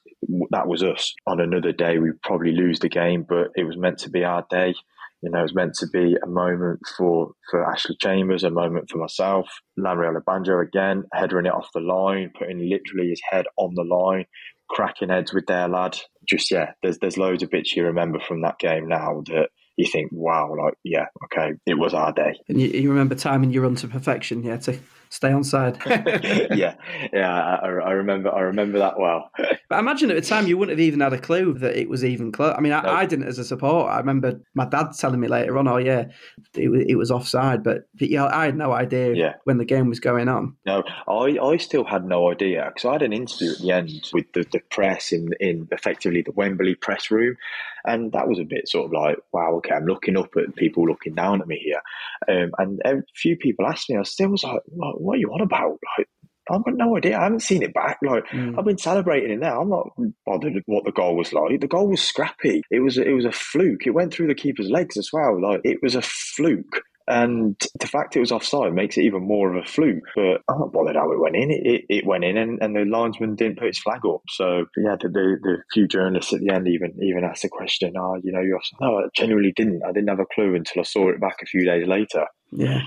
That 0.49 0.67
was 0.67 0.83
us. 0.83 1.13
On 1.27 1.39
another 1.39 1.71
day, 1.71 1.97
we'd 1.99 2.21
probably 2.21 2.51
lose 2.51 2.79
the 2.79 2.89
game, 2.89 3.25
but 3.27 3.47
it 3.55 3.63
was 3.63 3.77
meant 3.77 3.99
to 3.99 4.09
be 4.09 4.23
our 4.23 4.45
day. 4.49 4.73
You 5.21 5.31
know, 5.31 5.39
it 5.39 5.43
was 5.43 5.55
meant 5.55 5.75
to 5.75 5.87
be 5.87 6.15
a 6.21 6.27
moment 6.27 6.81
for, 6.97 7.31
for 7.49 7.69
Ashley 7.71 7.95
Chambers, 7.99 8.43
a 8.43 8.49
moment 8.49 8.89
for 8.89 8.97
myself. 8.97 9.49
Lanre 9.79 10.13
Oyebanjo 10.13 10.61
again, 10.61 11.05
headering 11.13 11.45
it 11.45 11.53
off 11.53 11.69
the 11.73 11.79
line, 11.79 12.31
putting 12.37 12.59
literally 12.59 13.09
his 13.09 13.21
head 13.29 13.45
on 13.57 13.73
the 13.75 13.83
line, 13.83 14.25
cracking 14.69 15.09
heads 15.09 15.33
with 15.33 15.45
their 15.47 15.67
lad. 15.67 15.97
Just, 16.27 16.51
yeah, 16.51 16.71
there's, 16.83 16.99
there's 16.99 17.17
loads 17.17 17.43
of 17.43 17.49
bits 17.49 17.75
you 17.75 17.85
remember 17.85 18.19
from 18.19 18.41
that 18.41 18.59
game 18.59 18.87
now 18.87 19.23
that 19.27 19.49
you 19.77 19.87
think, 19.87 20.09
wow, 20.11 20.53
like, 20.57 20.75
yeah, 20.83 21.05
okay, 21.25 21.53
it 21.65 21.75
was 21.75 21.93
our 21.93 22.11
day. 22.11 22.39
And 22.47 22.61
you, 22.61 22.67
you 22.67 22.89
remember 22.89 23.15
timing 23.15 23.51
your 23.51 23.63
run 23.63 23.75
to 23.75 23.87
perfection, 23.87 24.43
yeah, 24.43 24.57
to 24.57 24.77
stay 25.15 25.31
on 25.31 25.43
side. 25.43 25.77
yeah, 25.85 26.75
yeah, 27.13 27.57
I, 27.61 27.67
I, 27.67 27.91
remember. 27.91 28.33
I 28.33 28.41
remember 28.41 28.79
that 28.79 28.99
well. 28.99 29.31
but 29.37 29.75
I 29.75 29.79
imagine 29.79 30.11
at 30.11 30.15
the 30.15 30.21
time 30.21 30.47
you 30.47 30.57
wouldn't 30.57 30.77
have 30.77 30.85
even 30.85 30.99
had 30.99 31.13
a 31.13 31.17
clue 31.17 31.53
that 31.53 31.79
it 31.79 31.89
was 31.89 32.03
even 32.03 32.31
close. 32.31 32.53
I 32.57 32.61
mean, 32.61 32.73
I, 32.73 33.01
I, 33.01 33.05
didn't 33.05 33.27
as 33.27 33.39
a 33.39 33.45
supporter. 33.45 33.89
I 33.89 33.97
remember 33.97 34.41
my 34.53 34.65
dad 34.65 34.91
telling 34.97 35.19
me 35.19 35.27
later 35.27 35.57
on, 35.57 35.67
"Oh 35.67 35.77
yeah, 35.77 36.05
it, 36.53 36.69
it 36.69 36.95
was 36.95 37.11
offside," 37.11 37.63
but, 37.63 37.87
but 37.97 38.09
yeah, 38.09 38.25
I 38.25 38.45
had 38.45 38.57
no 38.57 38.73
idea 38.73 39.13
yeah. 39.13 39.33
when 39.45 39.57
the 39.57 39.65
game 39.65 39.87
was 39.87 39.99
going 39.99 40.27
on. 40.27 40.55
No, 40.65 40.83
I, 41.07 41.37
I 41.41 41.57
still 41.57 41.85
had 41.85 42.05
no 42.05 42.31
idea 42.31 42.65
because 42.67 42.87
I 42.87 42.93
had 42.93 43.01
an 43.01 43.13
interview 43.13 43.51
at 43.51 43.59
the 43.59 43.71
end 43.71 44.09
with 44.13 44.31
the, 44.33 44.45
the 44.51 44.59
press 44.69 45.11
in 45.11 45.29
in 45.39 45.67
effectively 45.71 46.21
the 46.21 46.33
Wembley 46.33 46.75
press 46.75 47.09
room, 47.09 47.37
and 47.85 48.11
that 48.11 48.27
was 48.27 48.39
a 48.39 48.43
bit 48.43 48.67
sort 48.67 48.85
of 48.85 48.91
like, 48.91 49.17
wow, 49.31 49.53
okay, 49.55 49.73
I'm 49.73 49.85
looking 49.85 50.17
up 50.17 50.35
at 50.35 50.55
people 50.55 50.87
looking 50.87 51.13
down 51.13 51.41
at 51.41 51.47
me 51.47 51.57
here. 51.57 51.81
Um, 52.27 52.51
and 52.57 52.81
a 52.83 53.03
few 53.15 53.37
people 53.37 53.67
asked 53.67 53.89
me, 53.89 53.97
I 53.97 54.03
still 54.03 54.29
was 54.29 54.43
like, 54.43 54.61
what 55.05 55.15
are 55.15 55.19
you 55.19 55.31
on 55.31 55.41
about? 55.41 55.77
Like, 55.97 56.07
I've 56.49 56.63
got 56.63 56.75
no 56.75 56.95
idea. 56.95 57.17
I 57.17 57.23
haven't 57.23 57.41
seen 57.41 57.63
it 57.63 57.73
back. 57.73 57.97
Like 58.03 58.25
mm. 58.27 58.57
I've 58.57 58.65
been 58.65 58.77
celebrating 58.77 59.31
it 59.31 59.39
now. 59.39 59.61
I'm 59.61 59.69
not 59.69 59.89
bothered 60.25 60.61
what 60.65 60.85
the 60.85 60.91
goal 60.91 61.15
was 61.15 61.33
like. 61.33 61.59
The 61.59 61.67
goal 61.67 61.89
was 61.89 62.01
scrappy. 62.01 62.61
It 62.69 62.81
was 62.81 62.97
it 62.97 63.13
was 63.13 63.25
a 63.25 63.31
fluke. 63.31 63.87
It 63.87 63.91
went 63.91 64.13
through 64.13 64.27
the 64.27 64.35
keeper's 64.35 64.69
legs 64.69 64.97
as 64.97 65.09
well. 65.11 65.41
Like 65.41 65.61
it 65.63 65.79
was 65.81 65.95
a 65.95 66.01
fluke. 66.01 66.83
And 67.07 67.55
the 67.79 67.85
fact 67.85 68.15
it 68.15 68.19
was 68.19 68.31
offside 68.31 68.73
makes 68.73 68.97
it 68.97 69.03
even 69.03 69.27
more 69.27 69.51
of 69.55 69.63
a 69.63 69.67
fluke. 69.67 70.05
But 70.15 70.41
I'm 70.49 70.59
not 70.59 70.73
bothered 70.73 70.95
how 70.95 71.11
it 71.11 71.19
went 71.19 71.35
in. 71.35 71.51
It, 71.51 71.61
it, 71.63 71.85
it 71.87 72.05
went 72.05 72.23
in, 72.23 72.35
and, 72.35 72.57
and 72.63 72.75
the 72.75 72.83
linesman 72.83 73.35
didn't 73.35 73.59
put 73.59 73.67
his 73.67 73.77
flag 73.77 74.01
up. 74.07 74.21
So 74.29 74.65
yeah, 74.75 74.95
the, 74.99 75.09
the, 75.09 75.37
the 75.39 75.57
few 75.71 75.87
journalists 75.87 76.33
at 76.33 76.39
the 76.39 76.51
end 76.51 76.67
even 76.67 76.97
even 77.03 77.23
asked 77.23 77.43
the 77.43 77.49
question, 77.49 77.93
"Oh, 77.95 78.19
you 78.23 78.31
know, 78.31 78.41
you're 78.41 78.59
no, 78.81 78.99
I 78.99 79.03
genuinely 79.15 79.53
didn't. 79.55 79.83
I 79.83 79.91
didn't 79.91 80.09
have 80.09 80.19
a 80.19 80.25
clue 80.25 80.55
until 80.55 80.81
I 80.81 80.83
saw 80.83 81.09
it 81.09 81.21
back 81.21 81.37
a 81.43 81.45
few 81.45 81.63
days 81.65 81.87
later." 81.87 82.25
Yeah 82.51 82.81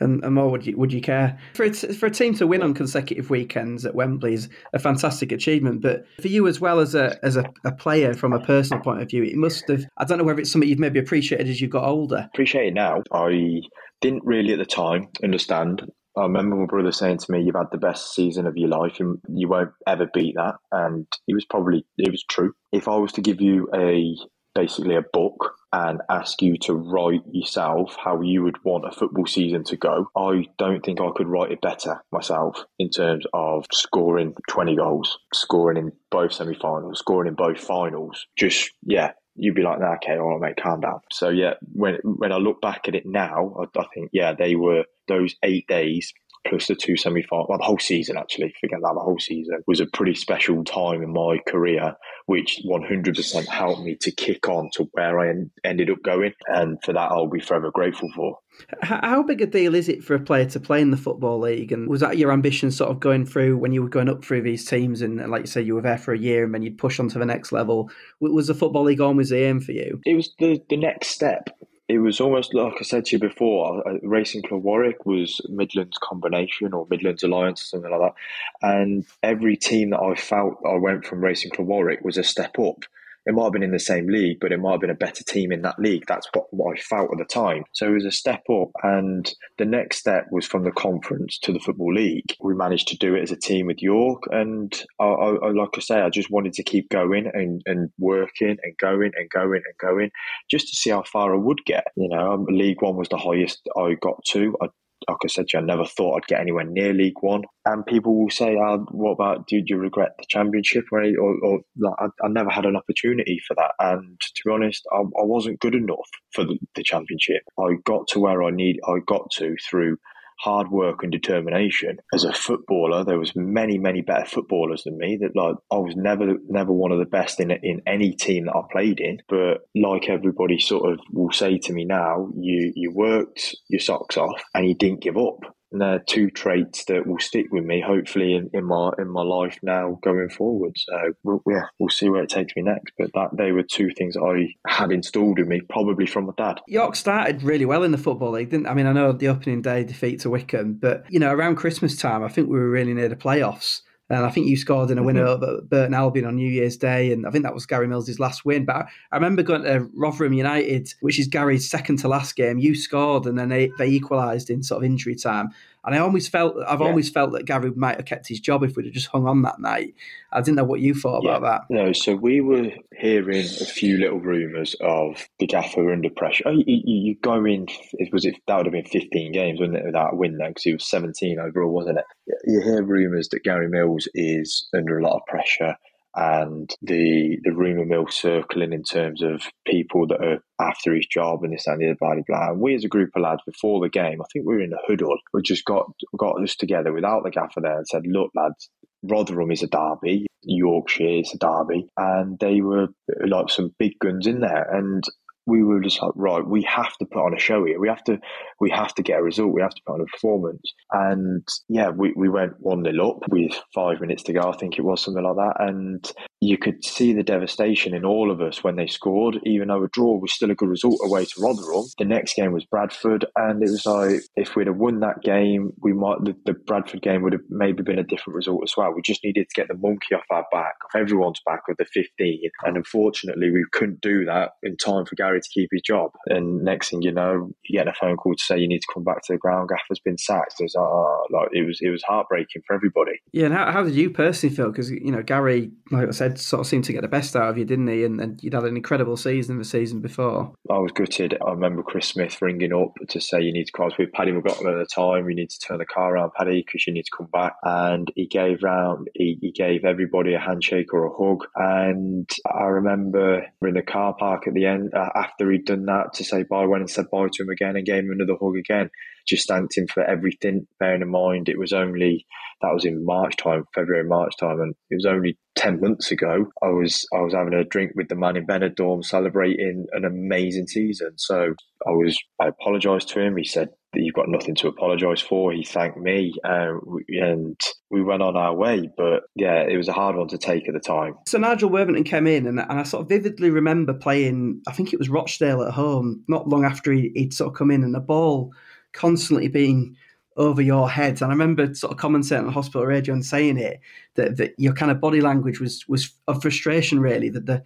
and, 0.00 0.24
and 0.24 0.34
more 0.34 0.50
would 0.50 0.66
you 0.66 0.76
would 0.76 0.92
you 0.92 1.00
care 1.00 1.38
for 1.54 1.64
a, 1.64 1.72
for 1.72 2.06
a 2.06 2.10
team 2.10 2.34
to 2.34 2.46
win 2.46 2.62
on 2.62 2.74
consecutive 2.74 3.30
weekends 3.30 3.84
at 3.86 3.94
Wembley 3.94 4.34
is 4.34 4.48
a 4.72 4.78
fantastic 4.78 5.32
achievement. 5.32 5.82
But 5.82 6.04
for 6.20 6.28
you 6.28 6.46
as 6.48 6.60
well 6.60 6.80
as 6.80 6.94
a 6.94 7.18
as 7.24 7.36
a, 7.36 7.44
a, 7.64 7.72
player 7.72 8.14
from 8.14 8.32
a 8.32 8.40
personal 8.40 8.82
point 8.82 9.02
of 9.02 9.10
view, 9.10 9.22
it 9.22 9.36
must 9.36 9.68
have. 9.68 9.84
I 9.96 10.04
don't 10.04 10.18
know 10.18 10.24
whether 10.24 10.40
it's 10.40 10.50
something 10.50 10.68
you've 10.68 10.78
maybe 10.78 10.98
appreciated 10.98 11.48
as 11.48 11.60
you 11.60 11.68
got 11.68 11.84
older. 11.84 12.28
Appreciate 12.32 12.68
it 12.68 12.74
now. 12.74 13.02
I 13.12 13.60
didn't 14.00 14.24
really 14.24 14.52
at 14.52 14.58
the 14.58 14.66
time 14.66 15.08
understand. 15.22 15.82
I 16.16 16.22
remember 16.22 16.54
my 16.54 16.66
brother 16.66 16.92
saying 16.92 17.18
to 17.18 17.32
me, 17.32 17.42
"You've 17.42 17.56
had 17.56 17.72
the 17.72 17.78
best 17.78 18.14
season 18.14 18.46
of 18.46 18.56
your 18.56 18.68
life, 18.68 19.00
and 19.00 19.18
you 19.28 19.48
won't 19.48 19.72
ever 19.86 20.08
beat 20.12 20.36
that." 20.36 20.54
And 20.70 21.06
it 21.26 21.34
was 21.34 21.44
probably 21.44 21.84
it 21.98 22.10
was 22.10 22.24
true. 22.24 22.52
If 22.72 22.88
I 22.88 22.96
was 22.96 23.12
to 23.14 23.20
give 23.20 23.40
you 23.40 23.68
a 23.74 24.14
basically 24.54 24.96
a 24.96 25.02
book 25.02 25.56
and 25.72 26.00
ask 26.08 26.40
you 26.40 26.56
to 26.58 26.74
write 26.74 27.22
yourself 27.32 27.96
how 28.02 28.20
you 28.20 28.42
would 28.42 28.62
want 28.64 28.86
a 28.86 28.92
football 28.92 29.26
season 29.26 29.64
to 29.64 29.76
go, 29.76 30.08
I 30.16 30.46
don't 30.58 30.84
think 30.84 31.00
I 31.00 31.10
could 31.14 31.26
write 31.26 31.50
it 31.50 31.60
better 31.60 32.02
myself 32.12 32.64
in 32.78 32.90
terms 32.90 33.26
of 33.32 33.66
scoring 33.72 34.34
20 34.48 34.76
goals, 34.76 35.18
scoring 35.32 35.76
in 35.76 35.92
both 36.10 36.32
semi 36.32 36.54
finals, 36.54 37.00
scoring 37.00 37.28
in 37.28 37.34
both 37.34 37.58
finals. 37.58 38.26
Just, 38.36 38.70
yeah, 38.82 39.12
you'd 39.36 39.54
be 39.54 39.62
like, 39.62 39.80
nah, 39.80 39.94
okay, 39.94 40.16
all 40.16 40.38
right, 40.38 40.50
mate, 40.50 40.62
calm 40.62 40.80
down. 40.80 41.00
So 41.10 41.28
yeah, 41.28 41.54
when 41.72 41.96
when 42.04 42.32
I 42.32 42.36
look 42.36 42.60
back 42.60 42.86
at 42.86 42.94
it 42.94 43.04
now, 43.04 43.54
I, 43.58 43.78
I 43.78 43.86
think 43.92 44.10
yeah, 44.12 44.32
they 44.32 44.54
were 44.54 44.84
those 45.08 45.34
eight 45.42 45.66
days 45.66 46.12
plus 46.48 46.66
the 46.66 46.74
two 46.74 46.96
semi 46.96 47.22
finals, 47.22 47.46
well, 47.48 47.58
the 47.58 47.64
whole 47.64 47.78
season 47.78 48.16
actually, 48.16 48.54
forget 48.60 48.80
that, 48.80 48.94
the 48.94 49.00
whole 49.00 49.18
season 49.18 49.62
was 49.66 49.80
a 49.80 49.86
pretty 49.86 50.14
special 50.14 50.64
time 50.64 51.02
in 51.02 51.12
my 51.12 51.38
career 51.46 51.96
which 52.26 52.62
100% 52.64 53.46
helped 53.46 53.82
me 53.82 53.96
to 54.00 54.10
kick 54.10 54.48
on 54.48 54.70
to 54.74 54.88
where 54.92 55.20
I 55.20 55.34
ended 55.62 55.90
up 55.90 56.02
going. 56.02 56.32
And 56.46 56.82
for 56.82 56.92
that, 56.92 57.10
I'll 57.10 57.28
be 57.28 57.40
forever 57.40 57.70
grateful 57.70 58.10
for. 58.14 58.38
How 58.82 59.22
big 59.22 59.40
a 59.40 59.46
deal 59.46 59.74
is 59.74 59.88
it 59.88 60.02
for 60.02 60.14
a 60.14 60.20
player 60.20 60.46
to 60.46 60.60
play 60.60 60.80
in 60.80 60.90
the 60.90 60.96
Football 60.96 61.40
League? 61.40 61.72
And 61.72 61.88
was 61.88 62.00
that 62.00 62.18
your 62.18 62.32
ambition 62.32 62.70
sort 62.70 62.90
of 62.90 63.00
going 63.00 63.26
through 63.26 63.58
when 63.58 63.72
you 63.72 63.82
were 63.82 63.88
going 63.88 64.08
up 64.08 64.24
through 64.24 64.42
these 64.42 64.64
teams? 64.64 65.02
And 65.02 65.18
like 65.30 65.42
you 65.42 65.46
say, 65.46 65.60
you 65.60 65.74
were 65.74 65.82
there 65.82 65.98
for 65.98 66.14
a 66.14 66.18
year 66.18 66.44
and 66.44 66.54
then 66.54 66.62
you'd 66.62 66.78
push 66.78 66.98
on 66.98 67.08
to 67.10 67.18
the 67.18 67.26
next 67.26 67.52
level. 67.52 67.90
Was 68.20 68.46
the 68.46 68.54
Football 68.54 68.84
League 68.84 69.00
always 69.00 69.30
the 69.30 69.42
aim 69.42 69.60
for 69.60 69.72
you? 69.72 70.00
It 70.04 70.14
was 70.14 70.32
the, 70.38 70.60
the 70.70 70.76
next 70.76 71.08
step 71.08 71.50
it 71.88 71.98
was 71.98 72.20
almost 72.20 72.54
like 72.54 72.74
I 72.80 72.82
said 72.82 73.04
to 73.06 73.16
you 73.16 73.20
before. 73.20 73.86
Uh, 73.86 73.98
Racing 74.02 74.42
Club 74.42 74.62
Warwick 74.62 75.04
was 75.04 75.40
Midlands 75.48 75.98
combination 76.02 76.72
or 76.72 76.86
Midlands 76.88 77.22
Alliance 77.22 77.62
or 77.62 77.64
something 77.64 77.90
like 77.90 78.00
that, 78.00 78.66
and 78.66 79.04
every 79.22 79.56
team 79.56 79.90
that 79.90 80.00
I 80.00 80.14
felt 80.14 80.58
I 80.66 80.74
went 80.76 81.04
from 81.04 81.22
Racing 81.22 81.50
Club 81.50 81.68
Warwick 81.68 82.00
was 82.02 82.16
a 82.16 82.24
step 82.24 82.58
up 82.58 82.84
it 83.26 83.34
might 83.34 83.44
have 83.44 83.52
been 83.52 83.62
in 83.62 83.72
the 83.72 83.78
same 83.78 84.06
league, 84.06 84.38
but 84.40 84.52
it 84.52 84.58
might 84.58 84.72
have 84.72 84.80
been 84.80 84.90
a 84.90 84.94
better 84.94 85.24
team 85.24 85.52
in 85.52 85.62
that 85.62 85.78
league. 85.78 86.04
That's 86.06 86.28
what, 86.32 86.46
what 86.50 86.76
I 86.76 86.80
felt 86.80 87.10
at 87.12 87.18
the 87.18 87.24
time. 87.24 87.64
So 87.72 87.86
it 87.86 87.94
was 87.94 88.04
a 88.04 88.10
step 88.10 88.42
up. 88.50 88.70
And 88.82 89.32
the 89.58 89.64
next 89.64 89.98
step 89.98 90.26
was 90.30 90.46
from 90.46 90.64
the 90.64 90.72
conference 90.72 91.38
to 91.40 91.52
the 91.52 91.60
Football 91.60 91.94
League. 91.94 92.34
We 92.40 92.54
managed 92.54 92.88
to 92.88 92.98
do 92.98 93.14
it 93.14 93.22
as 93.22 93.32
a 93.32 93.36
team 93.36 93.66
with 93.66 93.82
York. 93.82 94.24
And 94.30 94.72
I, 95.00 95.04
I, 95.04 95.50
like 95.50 95.70
I 95.76 95.80
say, 95.80 96.00
I 96.00 96.10
just 96.10 96.30
wanted 96.30 96.52
to 96.54 96.62
keep 96.62 96.90
going 96.90 97.30
and, 97.32 97.62
and 97.66 97.90
working 97.98 98.56
and 98.62 98.76
going 98.78 99.12
and 99.16 99.30
going 99.30 99.62
and 99.64 99.78
going 99.80 100.10
just 100.50 100.68
to 100.68 100.76
see 100.76 100.90
how 100.90 101.02
far 101.04 101.34
I 101.34 101.38
would 101.38 101.64
get. 101.64 101.84
You 101.96 102.08
know, 102.08 102.32
um, 102.32 102.46
League 102.48 102.82
One 102.82 102.96
was 102.96 103.08
the 103.08 103.16
highest 103.16 103.66
I 103.76 103.94
got 104.00 104.22
to. 104.32 104.56
I 104.60 104.68
like 105.08 105.18
I 105.24 105.28
said, 105.28 105.46
I 105.54 105.60
never 105.60 105.84
thought 105.84 106.16
I'd 106.16 106.26
get 106.26 106.40
anywhere 106.40 106.64
near 106.64 106.92
League 106.92 107.20
One. 107.20 107.42
And 107.66 107.84
people 107.84 108.18
will 108.18 108.30
say, 108.30 108.56
oh, 108.56 108.86
"What 108.90 109.12
about? 109.12 109.46
Do 109.46 109.62
you 109.64 109.76
regret 109.76 110.12
the 110.18 110.24
Championship?" 110.28 110.84
Or, 110.92 111.02
or, 111.02 111.34
or 111.44 111.60
like, 111.78 111.94
I, 111.98 112.06
I, 112.24 112.28
never 112.28 112.50
had 112.50 112.66
an 112.66 112.76
opportunity 112.76 113.40
for 113.46 113.54
that. 113.54 113.72
And 113.78 114.18
to 114.20 114.42
be 114.44 114.52
honest, 114.52 114.86
I, 114.92 114.98
I 114.98 115.24
wasn't 115.24 115.60
good 115.60 115.74
enough 115.74 116.08
for 116.32 116.44
the, 116.44 116.58
the 116.74 116.82
Championship. 116.82 117.42
I 117.58 117.74
got 117.84 118.06
to 118.08 118.20
where 118.20 118.42
I 118.42 118.50
need. 118.50 118.80
I 118.86 118.98
got 119.06 119.30
to 119.38 119.56
through 119.68 119.96
hard 120.40 120.70
work 120.70 121.02
and 121.02 121.12
determination. 121.12 121.98
As 122.12 122.24
a 122.24 122.32
footballer, 122.32 123.04
there 123.04 123.18
was 123.18 123.32
many, 123.34 123.78
many 123.78 124.02
better 124.02 124.26
footballers 124.26 124.84
than 124.84 124.98
me. 124.98 125.18
That 125.20 125.36
like 125.36 125.56
I 125.70 125.76
was 125.76 125.94
never, 125.96 126.34
never 126.48 126.72
one 126.72 126.92
of 126.92 126.98
the 126.98 127.04
best 127.04 127.40
in 127.40 127.50
in 127.50 127.82
any 127.86 128.12
team 128.12 128.46
that 128.46 128.56
I 128.56 128.62
played 128.70 129.00
in. 129.00 129.18
But 129.28 129.62
like 129.74 130.08
everybody 130.08 130.58
sort 130.58 130.92
of 130.92 131.00
will 131.12 131.32
say 131.32 131.58
to 131.58 131.72
me 131.72 131.84
now, 131.84 132.28
you 132.36 132.72
you 132.74 132.92
worked 132.92 133.54
your 133.68 133.80
socks 133.80 134.16
off 134.16 134.42
and 134.54 134.66
you 134.68 134.74
didn't 134.74 135.02
give 135.02 135.16
up. 135.16 135.53
They're 135.78 135.98
two 135.98 136.30
traits 136.30 136.84
that 136.86 137.06
will 137.06 137.18
stick 137.18 137.46
with 137.50 137.64
me, 137.64 137.80
hopefully, 137.80 138.34
in, 138.34 138.50
in 138.52 138.64
my 138.64 138.92
in 138.98 139.08
my 139.08 139.22
life 139.22 139.58
now 139.62 139.98
going 140.02 140.30
forward. 140.30 140.72
So 140.76 141.12
we'll, 141.22 141.42
yeah, 141.48 141.64
we'll 141.78 141.88
see 141.88 142.08
where 142.08 142.22
it 142.22 142.30
takes 142.30 142.54
me 142.56 142.62
next. 142.62 142.92
But 142.98 143.10
that 143.14 143.36
they 143.36 143.52
were 143.52 143.62
two 143.62 143.90
things 143.96 144.16
I 144.16 144.54
had 144.66 144.92
installed 144.92 145.38
in 145.38 145.48
me, 145.48 145.60
probably 145.68 146.06
from 146.06 146.26
my 146.26 146.32
dad. 146.36 146.60
York 146.68 146.96
started 146.96 147.42
really 147.42 147.64
well 147.64 147.82
in 147.82 147.92
the 147.92 147.98
football 147.98 148.30
league, 148.30 148.50
didn't? 148.50 148.66
I 148.66 148.74
mean, 148.74 148.86
I 148.86 148.92
know 148.92 149.12
the 149.12 149.28
opening 149.28 149.62
day 149.62 149.84
defeat 149.84 150.20
to 150.20 150.30
Wycombe, 150.30 150.74
but 150.74 151.04
you 151.08 151.18
know, 151.18 151.32
around 151.32 151.56
Christmas 151.56 151.96
time, 151.96 152.22
I 152.22 152.28
think 152.28 152.48
we 152.48 152.58
were 152.58 152.70
really 152.70 152.94
near 152.94 153.08
the 153.08 153.16
playoffs. 153.16 153.80
And 154.10 154.26
I 154.26 154.28
think 154.28 154.46
you 154.46 154.56
scored 154.56 154.90
in 154.90 154.98
a 154.98 155.02
winner 155.02 155.24
mm-hmm. 155.24 155.44
over 155.44 155.62
Burton 155.62 155.94
Albion 155.94 156.26
on 156.26 156.36
New 156.36 156.48
Year's 156.48 156.76
Day, 156.76 157.10
and 157.10 157.26
I 157.26 157.30
think 157.30 157.42
that 157.44 157.54
was 157.54 157.64
Gary 157.64 157.86
Mills' 157.86 158.18
last 158.18 158.44
win. 158.44 158.66
But 158.66 158.86
I 159.12 159.16
remember 159.16 159.42
going 159.42 159.62
to 159.62 159.88
Rotherham 159.94 160.34
United, 160.34 160.92
which 161.00 161.18
is 161.18 161.26
Gary's 161.26 161.68
second 161.68 162.00
to 162.00 162.08
last 162.08 162.36
game. 162.36 162.58
You 162.58 162.74
scored, 162.74 163.24
and 163.24 163.38
then 163.38 163.48
they, 163.48 163.70
they 163.78 163.88
equalised 163.88 164.50
in 164.50 164.62
sort 164.62 164.84
of 164.84 164.84
injury 164.84 165.14
time. 165.14 165.50
And 165.84 165.94
I 165.94 165.98
always 165.98 166.28
felt 166.28 166.56
I've 166.66 166.80
yeah. 166.80 166.86
always 166.86 167.10
felt 167.10 167.32
that 167.32 167.44
Gary 167.44 167.70
might 167.76 167.96
have 167.96 168.06
kept 168.06 168.28
his 168.28 168.40
job 168.40 168.62
if 168.62 168.76
we'd 168.76 168.86
have 168.86 168.94
just 168.94 169.08
hung 169.08 169.26
on 169.26 169.42
that 169.42 169.60
night. 169.60 169.94
I 170.32 170.40
didn't 170.40 170.56
know 170.56 170.64
what 170.64 170.80
you 170.80 170.94
thought 170.94 171.22
yeah. 171.24 171.36
about 171.36 171.68
that. 171.68 171.74
No, 171.74 171.92
so 171.92 172.14
we 172.14 172.40
were 172.40 172.70
hearing 172.96 173.44
a 173.44 173.66
few 173.66 173.98
little 173.98 174.18
rumours 174.18 174.74
of 174.80 175.28
the 175.38 175.46
gaffer 175.46 175.92
under 175.92 176.10
pressure. 176.10 176.44
Oh, 176.46 176.52
you, 176.52 176.80
you, 176.84 177.16
go 177.22 177.44
in, 177.44 177.66
was 178.12 178.24
it 178.24 178.36
that 178.46 178.56
would 178.56 178.66
have 178.66 178.72
been 178.72 178.84
15 178.84 179.32
games, 179.32 179.60
wouldn't 179.60 179.78
it, 179.78 179.84
without 179.84 180.14
a 180.14 180.16
win 180.16 180.38
then? 180.38 180.50
Because 180.50 180.62
he 180.62 180.72
was 180.72 180.88
17 180.88 181.38
overall, 181.38 181.72
wasn't 181.72 181.98
it? 181.98 182.04
You 182.44 182.60
hear 182.62 182.82
rumours 182.82 183.28
that 183.28 183.44
Gary 183.44 183.68
Mills 183.68 184.08
is 184.14 184.68
under 184.74 184.98
a 184.98 185.02
lot 185.02 185.16
of 185.16 185.26
pressure 185.26 185.76
and 186.16 186.70
the 186.82 187.38
the 187.42 187.52
rumour 187.52 187.84
mill 187.84 188.06
circling 188.08 188.72
in 188.72 188.82
terms 188.82 189.22
of 189.22 189.42
people 189.66 190.06
that 190.06 190.22
are 190.22 190.38
after 190.60 190.94
his 190.94 191.06
job 191.06 191.42
and 191.42 191.52
this 191.52 191.66
and 191.66 191.80
the 191.80 191.86
other 191.86 191.96
blah 192.00 192.14
blah 192.14 192.22
blah. 192.26 192.50
And 192.50 192.60
we 192.60 192.74
as 192.74 192.84
a 192.84 192.88
group 192.88 193.10
of 193.16 193.22
lads 193.22 193.42
before 193.46 193.80
the 193.80 193.88
game, 193.88 194.20
I 194.20 194.26
think 194.32 194.46
we 194.46 194.54
were 194.54 194.62
in 194.62 194.72
a 194.72 194.86
huddle, 194.86 195.16
we 195.32 195.42
just 195.42 195.64
got 195.64 195.86
got 196.16 196.42
us 196.42 196.56
together 196.56 196.92
without 196.92 197.24
the 197.24 197.30
gaffer 197.30 197.60
there 197.60 197.78
and 197.78 197.86
said, 197.86 198.02
Look, 198.06 198.30
lads, 198.34 198.70
Rotherham 199.02 199.50
is 199.50 199.62
a 199.62 199.66
derby, 199.66 200.26
Yorkshire 200.42 201.20
is 201.20 201.34
a 201.34 201.38
derby, 201.38 201.86
and 201.96 202.38
they 202.38 202.60
were 202.60 202.88
like 203.26 203.50
some 203.50 203.74
big 203.78 203.98
guns 204.00 204.26
in 204.26 204.40
there. 204.40 204.68
And 204.72 205.02
we 205.46 205.62
were 205.62 205.80
just 205.80 206.00
like, 206.02 206.12
right, 206.14 206.46
we 206.46 206.62
have 206.62 206.96
to 206.98 207.06
put 207.06 207.24
on 207.24 207.34
a 207.34 207.40
show 207.40 207.64
here. 207.64 207.78
We 207.78 207.88
have 207.88 208.04
to, 208.04 208.18
we 208.60 208.70
have 208.70 208.94
to 208.94 209.02
get 209.02 209.18
a 209.18 209.22
result. 209.22 209.52
We 209.52 209.62
have 209.62 209.74
to 209.74 209.82
put 209.86 209.94
on 209.94 210.00
a 210.00 210.06
performance. 210.06 210.72
And 210.92 211.46
yeah, 211.68 211.90
we, 211.90 212.12
we 212.16 212.28
went 212.28 212.54
one 212.60 212.82
nil 212.82 213.10
up 213.10 213.28
with 213.30 213.52
five 213.74 214.00
minutes 214.00 214.22
to 214.24 214.32
go. 214.32 214.50
I 214.50 214.56
think 214.56 214.78
it 214.78 214.84
was 214.84 215.02
something 215.02 215.22
like 215.22 215.36
that. 215.36 215.54
And 215.58 216.12
you 216.40 216.56
could 216.56 216.84
see 216.84 217.12
the 217.12 217.22
devastation 217.22 217.94
in 217.94 218.04
all 218.04 218.30
of 218.30 218.40
us 218.40 218.64
when 218.64 218.76
they 218.76 218.86
scored, 218.86 219.38
even 219.44 219.68
though 219.68 219.84
a 219.84 219.88
draw 219.92 220.18
was 220.18 220.32
still 220.32 220.50
a 220.50 220.54
good 220.54 220.68
result 220.68 220.98
away 221.04 221.24
to 221.24 221.40
Rotherham. 221.40 221.84
The 221.98 222.04
next 222.04 222.36
game 222.36 222.52
was 222.52 222.64
Bradford. 222.64 223.26
And 223.36 223.62
it 223.62 223.70
was 223.70 223.86
like, 223.86 224.20
if 224.36 224.56
we'd 224.56 224.66
have 224.66 224.76
won 224.76 225.00
that 225.00 225.22
game, 225.22 225.72
we 225.82 225.92
might, 225.92 226.24
the, 226.24 226.34
the 226.46 226.54
Bradford 226.54 227.02
game 227.02 227.22
would 227.22 227.32
have 227.32 227.42
maybe 227.50 227.82
been 227.82 227.98
a 227.98 228.04
different 228.04 228.36
result 228.36 228.62
as 228.64 228.74
well. 228.76 228.92
We 228.94 229.02
just 229.02 229.24
needed 229.24 229.46
to 229.48 229.60
get 229.60 229.68
the 229.68 229.76
monkey 229.76 230.14
off 230.14 230.24
our 230.30 230.46
back, 230.50 230.74
off 230.84 230.98
everyone's 230.98 231.40
back 231.44 231.62
of 231.68 231.76
the 231.76 231.84
15. 231.84 232.40
And 232.64 232.76
unfortunately, 232.76 233.50
we 233.50 233.64
couldn't 233.72 234.00
do 234.00 234.24
that 234.24 234.52
in 234.62 234.76
time 234.76 235.04
for 235.04 235.16
Gary 235.16 235.33
to 235.40 235.48
keep 235.48 235.70
his 235.72 235.82
job. 235.82 236.12
And 236.26 236.62
next 236.62 236.90
thing 236.90 237.02
you 237.02 237.12
know, 237.12 237.50
you 237.64 237.78
get 237.78 237.88
a 237.88 237.92
phone 237.92 238.16
call 238.16 238.34
to 238.34 238.42
say 238.42 238.58
you 238.58 238.68
need 238.68 238.80
to 238.80 238.92
come 238.92 239.04
back 239.04 239.22
to 239.22 239.32
the 239.32 239.38
ground. 239.38 239.68
Gaffer's 239.68 240.00
been 240.00 240.18
sacked. 240.18 240.54
It 240.60 240.64
was, 240.64 240.76
uh, 240.76 241.36
like, 241.36 241.48
it 241.52 241.66
was 241.66 241.78
it 241.80 241.90
was 241.90 242.02
heartbreaking 242.02 242.62
for 242.66 242.74
everybody. 242.74 243.20
Yeah, 243.32 243.46
and 243.46 243.54
how, 243.54 243.70
how 243.70 243.82
did 243.82 243.94
you 243.94 244.10
personally 244.10 244.54
feel? 244.54 244.70
Because 244.70 244.90
you 244.90 245.10
know 245.10 245.22
Gary, 245.22 245.70
like 245.90 246.08
I 246.08 246.10
said, 246.12 246.38
sort 246.38 246.60
of 246.60 246.66
seemed 246.66 246.84
to 246.84 246.92
get 246.92 247.02
the 247.02 247.08
best 247.08 247.36
out 247.36 247.48
of 247.48 247.58
you, 247.58 247.64
didn't 247.64 247.88
he? 247.88 248.04
And, 248.04 248.20
and 248.20 248.42
you'd 248.42 248.54
had 248.54 248.64
an 248.64 248.76
incredible 248.76 249.16
season 249.16 249.58
the 249.58 249.64
season 249.64 250.00
before. 250.00 250.54
I 250.70 250.78
was 250.78 250.92
gutted. 250.92 251.36
I 251.44 251.50
remember 251.50 251.82
Chris 251.82 252.08
Smith 252.08 252.40
ringing 252.40 252.72
up 252.72 252.94
to 253.08 253.20
say 253.20 253.40
you 253.40 253.52
need 253.52 253.66
to 253.66 253.72
cross 253.72 253.92
with 253.98 254.12
Paddy 254.12 254.32
McLaughlin 254.32 254.74
at 254.74 254.78
the 254.78 254.86
time. 254.86 255.28
You 255.28 255.36
need 255.36 255.50
to 255.50 255.58
turn 255.58 255.78
the 255.78 255.86
car 255.86 256.14
around, 256.14 256.32
Paddy, 256.36 256.62
because 256.64 256.86
you 256.86 256.92
need 256.92 257.04
to 257.04 257.16
come 257.16 257.28
back. 257.32 257.54
And 257.62 258.10
he 258.14 258.26
gave 258.26 258.62
round. 258.62 259.08
He, 259.14 259.38
he 259.40 259.52
gave 259.52 259.84
everybody 259.84 260.34
a 260.34 260.40
handshake 260.40 260.92
or 260.92 261.06
a 261.06 261.16
hug. 261.16 261.46
And 261.56 262.30
I 262.52 262.64
remember 262.64 263.46
we're 263.60 263.68
in 263.68 263.74
the 263.74 263.82
car 263.82 264.14
park 264.14 264.46
at 264.46 264.54
the 264.54 264.66
end 264.66 264.92
uh, 264.94 265.10
after 265.24 265.50
he'd 265.50 265.64
done 265.64 265.86
that 265.86 266.12
to 266.14 266.24
say 266.24 266.42
bye, 266.42 266.66
went 266.66 266.82
and 266.82 266.90
said 266.90 267.10
bye 267.10 267.28
to 267.32 267.42
him 267.42 267.48
again 267.48 267.76
and 267.76 267.86
gave 267.86 268.04
him 268.04 268.10
another 268.10 268.36
hug 268.40 268.56
again. 268.56 268.90
Just 269.26 269.48
thanked 269.48 269.76
him 269.76 269.86
for 269.86 270.04
everything. 270.04 270.66
Bearing 270.78 271.02
in 271.02 271.08
mind, 271.08 271.48
it 271.48 271.58
was 271.58 271.72
only 271.72 272.26
that 272.60 272.74
was 272.74 272.84
in 272.84 273.04
March 273.04 273.36
time, 273.36 273.64
February, 273.74 274.04
March 274.04 274.34
time, 274.38 274.60
and 274.60 274.74
it 274.90 274.96
was 274.96 275.06
only 275.06 275.38
ten 275.54 275.80
months 275.80 276.10
ago. 276.10 276.46
I 276.62 276.68
was 276.68 277.06
I 277.14 277.20
was 277.20 277.32
having 277.32 277.54
a 277.54 277.64
drink 277.64 277.92
with 277.94 278.08
the 278.08 278.16
man 278.16 278.36
in 278.36 278.46
Benidorm, 278.46 279.04
celebrating 279.04 279.86
an 279.92 280.04
amazing 280.04 280.66
season. 280.66 281.12
So 281.16 281.54
I 281.86 281.90
was 281.90 282.18
I 282.40 282.48
apologised 282.48 283.08
to 283.10 283.20
him. 283.20 283.36
He 283.36 283.44
said 283.44 283.70
you've 283.96 284.14
got 284.14 284.28
nothing 284.28 284.54
to 284.56 284.68
apologise 284.68 285.20
for. 285.20 285.52
He 285.52 285.64
thanked 285.64 285.98
me, 285.98 286.34
uh, 286.44 286.74
and 287.08 287.58
we 287.90 288.02
went 288.02 288.22
on 288.22 288.36
our 288.36 288.54
way. 288.54 288.88
But 288.96 289.24
yeah, 289.34 289.62
it 289.62 289.76
was 289.76 289.88
a 289.88 289.92
hard 289.92 290.16
one 290.16 290.28
to 290.28 290.38
take 290.38 290.68
at 290.68 290.74
the 290.74 290.80
time. 290.80 291.14
So 291.26 291.38
Nigel 291.38 291.70
Worthington 291.70 292.04
came 292.04 292.26
in, 292.26 292.46
and, 292.46 292.60
and 292.60 292.80
I 292.80 292.82
sort 292.82 293.02
of 293.02 293.08
vividly 293.08 293.50
remember 293.50 293.94
playing. 293.94 294.62
I 294.66 294.72
think 294.72 294.92
it 294.92 294.98
was 294.98 295.08
Rochdale 295.08 295.62
at 295.62 295.72
home, 295.72 296.24
not 296.28 296.48
long 296.48 296.64
after 296.64 296.92
he, 296.92 297.12
would 297.16 297.34
sort 297.34 297.48
of 297.48 297.58
come 297.58 297.70
in, 297.70 297.84
and 297.84 297.94
the 297.94 298.00
ball 298.00 298.52
constantly 298.92 299.48
being 299.48 299.96
over 300.36 300.62
your 300.62 300.90
head. 300.90 301.20
And 301.20 301.30
I 301.30 301.34
remember 301.34 301.74
sort 301.74 301.92
of 301.92 301.98
commenting 301.98 302.38
on 302.38 302.46
the 302.46 302.52
hospital 302.52 302.86
radio 302.86 303.14
and 303.14 303.24
saying 303.24 303.58
it 303.58 303.80
that, 304.16 304.36
that 304.36 304.54
your 304.58 304.72
kind 304.72 304.90
of 304.90 305.00
body 305.00 305.20
language 305.20 305.60
was 305.60 305.86
was 305.88 306.12
of 306.26 306.42
frustration, 306.42 307.00
really. 307.00 307.28
That 307.28 307.46
the 307.46 307.62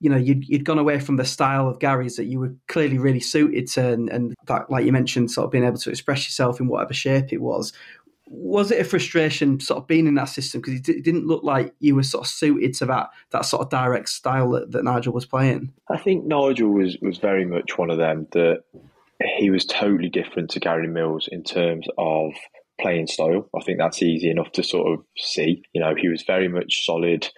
you 0.00 0.10
know 0.10 0.16
you'd, 0.16 0.46
you'd 0.48 0.64
gone 0.64 0.78
away 0.78 1.00
from 1.00 1.16
the 1.16 1.24
style 1.24 1.68
of 1.68 1.78
Gary's 1.78 2.16
that 2.16 2.26
you 2.26 2.38
were 2.38 2.54
clearly 2.68 2.98
really 2.98 3.20
suited 3.20 3.66
to, 3.68 3.92
and, 3.92 4.08
and 4.10 4.34
that, 4.46 4.70
like 4.70 4.84
you 4.84 4.92
mentioned, 4.92 5.30
sort 5.30 5.46
of 5.46 5.50
being 5.50 5.64
able 5.64 5.78
to 5.78 5.90
express 5.90 6.26
yourself 6.26 6.60
in 6.60 6.68
whatever 6.68 6.94
shape 6.94 7.32
it 7.32 7.40
was. 7.40 7.72
Was 8.28 8.72
it 8.72 8.80
a 8.80 8.84
frustration, 8.84 9.60
sort 9.60 9.78
of 9.78 9.86
being 9.86 10.08
in 10.08 10.16
that 10.16 10.24
system 10.24 10.60
because 10.60 10.74
it 10.74 11.04
didn't 11.04 11.28
look 11.28 11.44
like 11.44 11.72
you 11.78 11.94
were 11.94 12.02
sort 12.02 12.24
of 12.24 12.28
suited 12.28 12.74
to 12.74 12.86
that 12.86 13.10
that 13.30 13.44
sort 13.44 13.62
of 13.62 13.70
direct 13.70 14.08
style 14.08 14.50
that, 14.50 14.72
that 14.72 14.84
Nigel 14.84 15.12
was 15.12 15.26
playing? 15.26 15.72
I 15.88 15.96
think 15.96 16.24
Nigel 16.24 16.70
was 16.70 16.98
was 17.00 17.18
very 17.18 17.44
much 17.44 17.78
one 17.78 17.90
of 17.90 17.98
them 17.98 18.26
that 18.32 18.64
he 19.38 19.50
was 19.50 19.64
totally 19.64 20.08
different 20.08 20.50
to 20.50 20.60
Gary 20.60 20.88
Mills 20.88 21.28
in 21.30 21.42
terms 21.42 21.86
of 21.96 22.32
playing 22.80 23.06
style. 23.06 23.48
I 23.56 23.62
think 23.62 23.78
that's 23.78 24.02
easy 24.02 24.30
enough 24.30 24.52
to 24.52 24.62
sort 24.62 24.92
of 24.92 25.04
see. 25.16 25.62
You 25.72 25.80
know, 25.80 25.94
he 25.94 26.08
was 26.08 26.22
very 26.22 26.48
much 26.48 26.84
solid. 26.84 27.28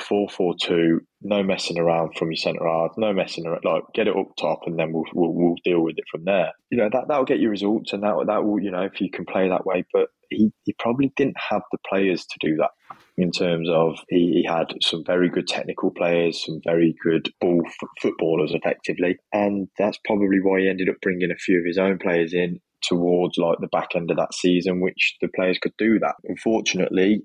4 0.00 0.28
4 0.28 0.54
2, 0.62 1.00
no 1.22 1.42
messing 1.42 1.78
around 1.78 2.16
from 2.16 2.30
your 2.30 2.36
centre 2.36 2.66
half, 2.66 2.92
no 2.96 3.12
messing 3.12 3.46
around, 3.46 3.64
like 3.64 3.82
get 3.94 4.08
it 4.08 4.16
up 4.16 4.28
top 4.38 4.60
and 4.66 4.78
then 4.78 4.92
we'll, 4.92 5.04
we'll, 5.14 5.32
we'll 5.32 5.54
deal 5.64 5.80
with 5.80 5.96
it 5.98 6.04
from 6.10 6.24
there. 6.24 6.52
You 6.70 6.78
know, 6.78 6.88
that, 6.92 7.04
that'll 7.08 7.24
get 7.24 7.38
you 7.38 7.50
results 7.50 7.92
and 7.92 8.02
that, 8.02 8.24
that 8.26 8.44
will, 8.44 8.60
you 8.60 8.70
know, 8.70 8.82
if 8.82 9.00
you 9.00 9.10
can 9.10 9.24
play 9.24 9.48
that 9.48 9.66
way. 9.66 9.84
But 9.92 10.08
he, 10.30 10.52
he 10.64 10.74
probably 10.78 11.12
didn't 11.16 11.36
have 11.50 11.62
the 11.72 11.78
players 11.88 12.26
to 12.26 12.38
do 12.40 12.56
that. 12.56 12.70
in 13.16 13.30
terms 13.30 13.68
of 13.70 13.98
he, 14.08 14.42
he 14.42 14.46
had 14.48 14.66
some 14.82 15.04
very 15.04 15.28
good 15.28 15.46
technical 15.46 15.90
players, 15.90 16.44
some 16.44 16.60
very 16.64 16.94
good 17.02 17.30
ball 17.40 17.62
f- 17.66 17.88
footballers, 18.00 18.52
effectively, 18.54 19.16
and 19.32 19.68
that's 19.78 19.98
probably 20.04 20.40
why 20.42 20.60
he 20.60 20.68
ended 20.68 20.88
up 20.88 20.96
bringing 21.00 21.30
a 21.30 21.36
few 21.36 21.58
of 21.58 21.64
his 21.64 21.78
own 21.78 21.98
players 21.98 22.34
in 22.34 22.60
towards 22.82 23.38
like 23.38 23.58
the 23.60 23.68
back 23.68 23.90
end 23.94 24.10
of 24.10 24.16
that 24.16 24.34
season, 24.34 24.80
which 24.80 25.16
the 25.20 25.28
players 25.34 25.58
could 25.58 25.72
do 25.78 25.98
that. 25.98 26.14
Unfortunately, 26.24 27.22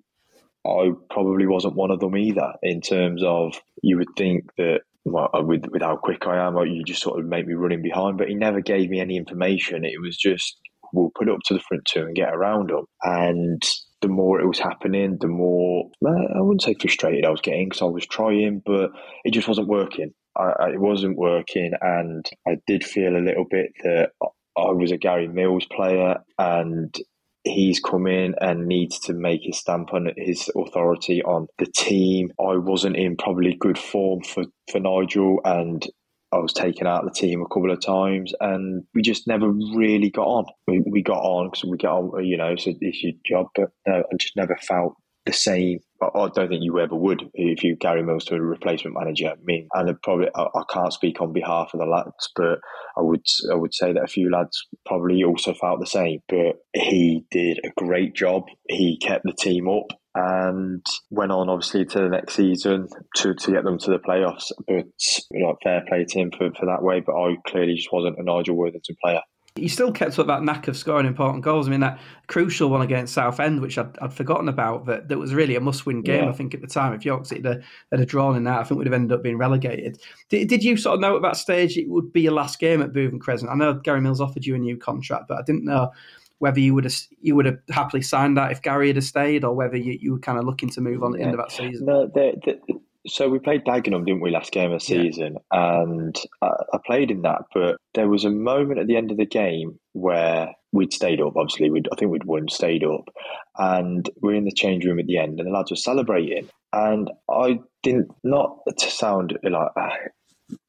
I 0.65 0.91
probably 1.09 1.47
wasn't 1.47 1.75
one 1.75 1.91
of 1.91 1.99
them 1.99 2.15
either. 2.15 2.53
In 2.61 2.81
terms 2.81 3.23
of 3.23 3.59
you 3.81 3.97
would 3.97 4.15
think 4.17 4.45
that 4.57 4.81
well, 5.03 5.29
uh, 5.33 5.41
with 5.41 5.65
with 5.71 5.81
how 5.81 5.97
quick 5.97 6.27
I 6.27 6.45
am, 6.45 6.57
uh, 6.57 6.63
you 6.63 6.83
just 6.83 7.01
sort 7.01 7.19
of 7.19 7.25
make 7.25 7.47
me 7.47 7.53
running 7.53 7.81
behind. 7.81 8.17
But 8.17 8.29
he 8.29 8.35
never 8.35 8.61
gave 8.61 8.89
me 8.89 8.99
any 8.99 9.17
information. 9.17 9.83
It 9.83 9.99
was 9.99 10.17
just 10.17 10.57
we'll 10.93 11.11
put 11.15 11.27
it 11.27 11.33
up 11.33 11.39
to 11.45 11.53
the 11.53 11.59
front 11.59 11.85
two 11.85 12.01
and 12.01 12.15
get 12.15 12.33
around 12.33 12.69
them. 12.69 12.85
And 13.01 13.63
the 14.01 14.07
more 14.07 14.39
it 14.39 14.47
was 14.47 14.59
happening, 14.59 15.17
the 15.19 15.27
more 15.27 15.89
uh, 16.05 16.37
I 16.37 16.41
wouldn't 16.41 16.61
say 16.61 16.75
frustrated 16.79 17.25
I 17.25 17.29
was 17.29 17.41
getting 17.41 17.69
because 17.69 17.81
I 17.81 17.85
was 17.85 18.05
trying, 18.05 18.61
but 18.65 18.91
it 19.23 19.31
just 19.31 19.47
wasn't 19.47 19.67
working. 19.67 20.13
I, 20.37 20.53
I, 20.59 20.69
it 20.71 20.81
wasn't 20.81 21.17
working, 21.17 21.71
and 21.81 22.25
I 22.47 22.57
did 22.67 22.83
feel 22.83 23.15
a 23.15 23.25
little 23.25 23.45
bit 23.49 23.71
that 23.83 24.11
I 24.21 24.71
was 24.71 24.91
a 24.91 24.97
Gary 24.97 25.27
Mills 25.27 25.65
player, 25.65 26.17
and 26.37 26.95
he's 27.43 27.79
come 27.79 28.07
in 28.07 28.35
and 28.39 28.67
needs 28.67 28.99
to 28.99 29.13
make 29.13 29.41
his 29.43 29.57
stamp 29.57 29.93
on 29.93 30.11
his 30.17 30.49
authority 30.55 31.23
on 31.23 31.47
the 31.57 31.65
team. 31.65 32.31
I 32.39 32.57
wasn't 32.57 32.97
in 32.97 33.17
probably 33.17 33.55
good 33.59 33.77
form 33.77 34.21
for, 34.23 34.45
for 34.71 34.79
Nigel 34.79 35.39
and 35.43 35.85
I 36.33 36.37
was 36.37 36.53
taken 36.53 36.87
out 36.87 37.03
of 37.03 37.13
the 37.13 37.19
team 37.19 37.41
a 37.41 37.47
couple 37.47 37.71
of 37.71 37.81
times 37.81 38.33
and 38.39 38.83
we 38.93 39.01
just 39.01 39.27
never 39.27 39.49
really 39.49 40.09
got 40.09 40.27
on. 40.27 40.45
We, 40.67 40.81
we 40.89 41.03
got 41.03 41.19
on 41.19 41.49
because 41.49 41.65
we 41.65 41.77
got 41.77 41.97
on, 41.97 42.23
you 42.23 42.37
know, 42.37 42.55
so 42.55 42.71
it's 42.79 43.03
your 43.03 43.13
job, 43.25 43.47
but 43.55 43.69
no, 43.85 43.99
I 43.99 44.15
just 44.17 44.37
never 44.37 44.57
felt 44.61 44.95
the 45.25 45.33
same. 45.33 45.79
I 46.01 46.29
don't 46.33 46.49
think 46.49 46.63
you 46.63 46.79
ever 46.79 46.95
would 46.95 47.29
if 47.35 47.63
you 47.63 47.75
Gary 47.75 48.01
Mills 48.01 48.25
to 48.25 48.35
a 48.35 48.41
replacement 48.41 48.97
manager. 48.97 49.27
I 49.27 49.35
mean, 49.43 49.67
and 49.73 50.01
probably 50.01 50.29
I, 50.35 50.63
can't 50.71 50.91
speak 50.91 51.21
on 51.21 51.31
behalf 51.31 51.71
of 51.73 51.79
the 51.79 51.85
lads, 51.85 52.31
but 52.35 52.59
I 52.97 53.01
would 53.01 53.21
I 53.51 53.55
would 53.55 53.73
say 53.73 53.93
that 53.93 54.03
a 54.03 54.07
few 54.07 54.31
lads 54.31 54.67
probably 54.85 55.23
also 55.23 55.53
felt 55.53 55.79
the 55.79 55.85
same. 55.85 56.21
But 56.27 56.55
he 56.73 57.25
did 57.29 57.59
a 57.63 57.69
great 57.77 58.15
job. 58.15 58.45
He 58.67 58.97
kept 58.99 59.23
the 59.25 59.33
team 59.33 59.69
up 59.69 59.91
and 60.13 60.85
went 61.09 61.31
on 61.31 61.49
obviously 61.49 61.85
to 61.85 61.99
the 61.99 62.09
next 62.09 62.33
season 62.33 62.87
to, 63.15 63.33
to 63.33 63.51
get 63.51 63.63
them 63.63 63.77
to 63.77 63.91
the 63.91 63.99
playoffs. 63.99 64.51
But 64.67 64.87
you 65.31 65.43
know, 65.43 65.55
fair 65.63 65.83
play 65.87 66.05
to 66.05 66.19
him 66.19 66.31
for, 66.31 66.49
for 66.59 66.65
that 66.65 66.81
way. 66.81 67.01
But 67.05 67.15
I 67.15 67.35
clearly 67.47 67.75
just 67.75 67.93
wasn't 67.93 68.17
a 68.17 68.23
Nigel 68.23 68.55
Worthington 68.55 68.95
player. 69.03 69.21
He 69.55 69.67
still 69.67 69.91
kept 69.91 70.17
up 70.17 70.27
that 70.27 70.43
knack 70.43 70.69
of 70.69 70.77
scoring 70.77 71.05
important 71.05 71.43
goals. 71.43 71.67
I 71.67 71.71
mean, 71.71 71.81
that 71.81 71.99
crucial 72.27 72.69
one 72.69 72.81
against 72.81 73.13
Southend, 73.13 73.59
which 73.61 73.77
I'd, 73.77 73.97
I'd 73.99 74.13
forgotten 74.13 74.47
about, 74.47 74.85
that, 74.85 75.09
that 75.09 75.17
was 75.17 75.33
really 75.33 75.55
a 75.57 75.59
must 75.59 75.85
win 75.85 76.01
game, 76.01 76.23
yeah. 76.23 76.29
I 76.29 76.33
think, 76.33 76.53
at 76.53 76.61
the 76.61 76.67
time. 76.67 76.93
If 76.93 77.03
York 77.03 77.25
City 77.25 77.45
had, 77.45 77.63
had 77.91 78.07
drawn 78.07 78.37
in 78.37 78.45
that, 78.45 78.59
I 78.59 78.63
think 78.63 78.77
we'd 78.77 78.87
have 78.87 78.93
ended 78.93 79.11
up 79.11 79.23
being 79.23 79.37
relegated. 79.37 80.01
Did, 80.29 80.47
did 80.47 80.63
you 80.63 80.77
sort 80.77 80.95
of 80.95 81.01
know 81.01 81.17
at 81.17 81.21
that 81.23 81.35
stage 81.35 81.77
it 81.77 81.89
would 81.89 82.13
be 82.13 82.21
your 82.21 82.31
last 82.31 82.59
game 82.59 82.81
at 82.81 82.93
Bootham 82.93 83.19
Crescent? 83.19 83.51
I 83.51 83.55
know 83.55 83.73
Gary 83.73 83.99
Mills 83.99 84.21
offered 84.21 84.45
you 84.45 84.55
a 84.55 84.57
new 84.57 84.77
contract, 84.77 85.27
but 85.27 85.37
I 85.37 85.41
didn't 85.41 85.65
know 85.65 85.91
whether 86.39 86.59
you 86.59 86.73
would 86.73 86.85
have 86.85 86.95
you 87.21 87.35
would 87.35 87.45
have 87.45 87.59
happily 87.69 88.01
signed 88.01 88.37
that 88.37 88.51
if 88.51 88.61
Gary 88.61 88.91
had 88.93 89.03
stayed, 89.03 89.43
or 89.43 89.53
whether 89.53 89.75
you, 89.77 89.97
you 90.01 90.13
were 90.13 90.19
kind 90.19 90.39
of 90.39 90.45
looking 90.45 90.69
to 90.69 90.81
move 90.81 91.03
on 91.03 91.13
at 91.13 91.19
the 91.19 91.25
end 91.25 91.35
of 91.35 91.39
that 91.39 91.51
season. 91.51 91.85
No, 91.85 92.07
the, 92.07 92.33
the, 92.67 92.79
so 93.07 93.29
we 93.29 93.39
played 93.39 93.65
Dagenham, 93.65 94.05
didn't 94.05 94.21
we, 94.21 94.31
last 94.31 94.51
game 94.51 94.71
of 94.71 94.79
the 94.79 94.85
season? 94.85 95.37
Yeah. 95.53 95.81
And 95.81 96.15
I, 96.41 96.49
I, 96.73 96.77
played 96.85 97.11
in 97.11 97.23
that, 97.23 97.43
but 97.53 97.77
there 97.93 98.07
was 98.07 98.25
a 98.25 98.29
moment 98.29 98.79
at 98.79 98.87
the 98.87 98.95
end 98.95 99.11
of 99.11 99.17
the 99.17 99.25
game 99.25 99.79
where 99.93 100.53
we'd 100.71 100.93
stayed 100.93 101.21
up. 101.21 101.35
Obviously, 101.35 101.69
we'd, 101.69 101.87
I 101.91 101.95
think 101.95 102.11
we'd 102.11 102.25
won, 102.25 102.47
stayed 102.49 102.83
up, 102.83 103.09
and 103.57 104.07
we're 104.21 104.35
in 104.35 104.45
the 104.45 104.51
change 104.51 104.85
room 104.85 104.99
at 104.99 105.07
the 105.07 105.17
end, 105.17 105.39
and 105.39 105.47
the 105.47 105.53
lads 105.53 105.71
were 105.71 105.77
celebrating, 105.77 106.49
and 106.73 107.09
I 107.29 107.59
didn't 107.83 108.11
not 108.23 108.57
to 108.77 108.89
sound 108.89 109.37
like 109.43 109.71
I, 109.75 109.97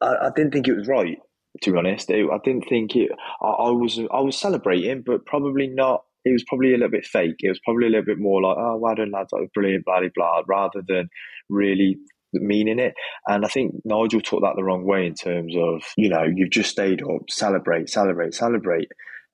I 0.00 0.30
didn't 0.34 0.52
think 0.52 0.68
it 0.68 0.76
was 0.76 0.88
right. 0.88 1.18
To 1.62 1.70
be 1.70 1.78
honest, 1.78 2.10
I 2.10 2.24
didn't 2.42 2.66
think 2.68 2.96
it. 2.96 3.10
I, 3.42 3.46
I 3.46 3.70
was 3.70 3.98
I 3.98 4.20
was 4.20 4.38
celebrating, 4.38 5.02
but 5.02 5.26
probably 5.26 5.66
not 5.66 6.02
it 6.24 6.32
was 6.32 6.44
probably 6.44 6.70
a 6.70 6.76
little 6.76 6.90
bit 6.90 7.04
fake. 7.04 7.36
It 7.40 7.48
was 7.48 7.60
probably 7.64 7.86
a 7.86 7.90
little 7.90 8.04
bit 8.04 8.18
more 8.18 8.40
like, 8.42 8.56
oh, 8.56 8.76
well 8.76 8.94
done, 8.94 9.10
lads, 9.10 9.32
was 9.32 9.48
brilliant, 9.54 9.84
blah, 9.84 10.00
blah, 10.00 10.08
blah, 10.14 10.42
rather 10.46 10.82
than 10.86 11.08
really 11.48 11.98
meaning 12.32 12.78
it. 12.78 12.94
And 13.26 13.44
I 13.44 13.48
think 13.48 13.74
Nigel 13.84 14.20
took 14.20 14.42
that 14.42 14.54
the 14.56 14.64
wrong 14.64 14.84
way 14.84 15.06
in 15.06 15.14
terms 15.14 15.54
of, 15.56 15.82
you 15.96 16.08
know, 16.08 16.24
you've 16.24 16.50
just 16.50 16.70
stayed 16.70 17.02
up, 17.02 17.30
celebrate, 17.30 17.90
celebrate, 17.90 18.34
celebrate. 18.34 18.88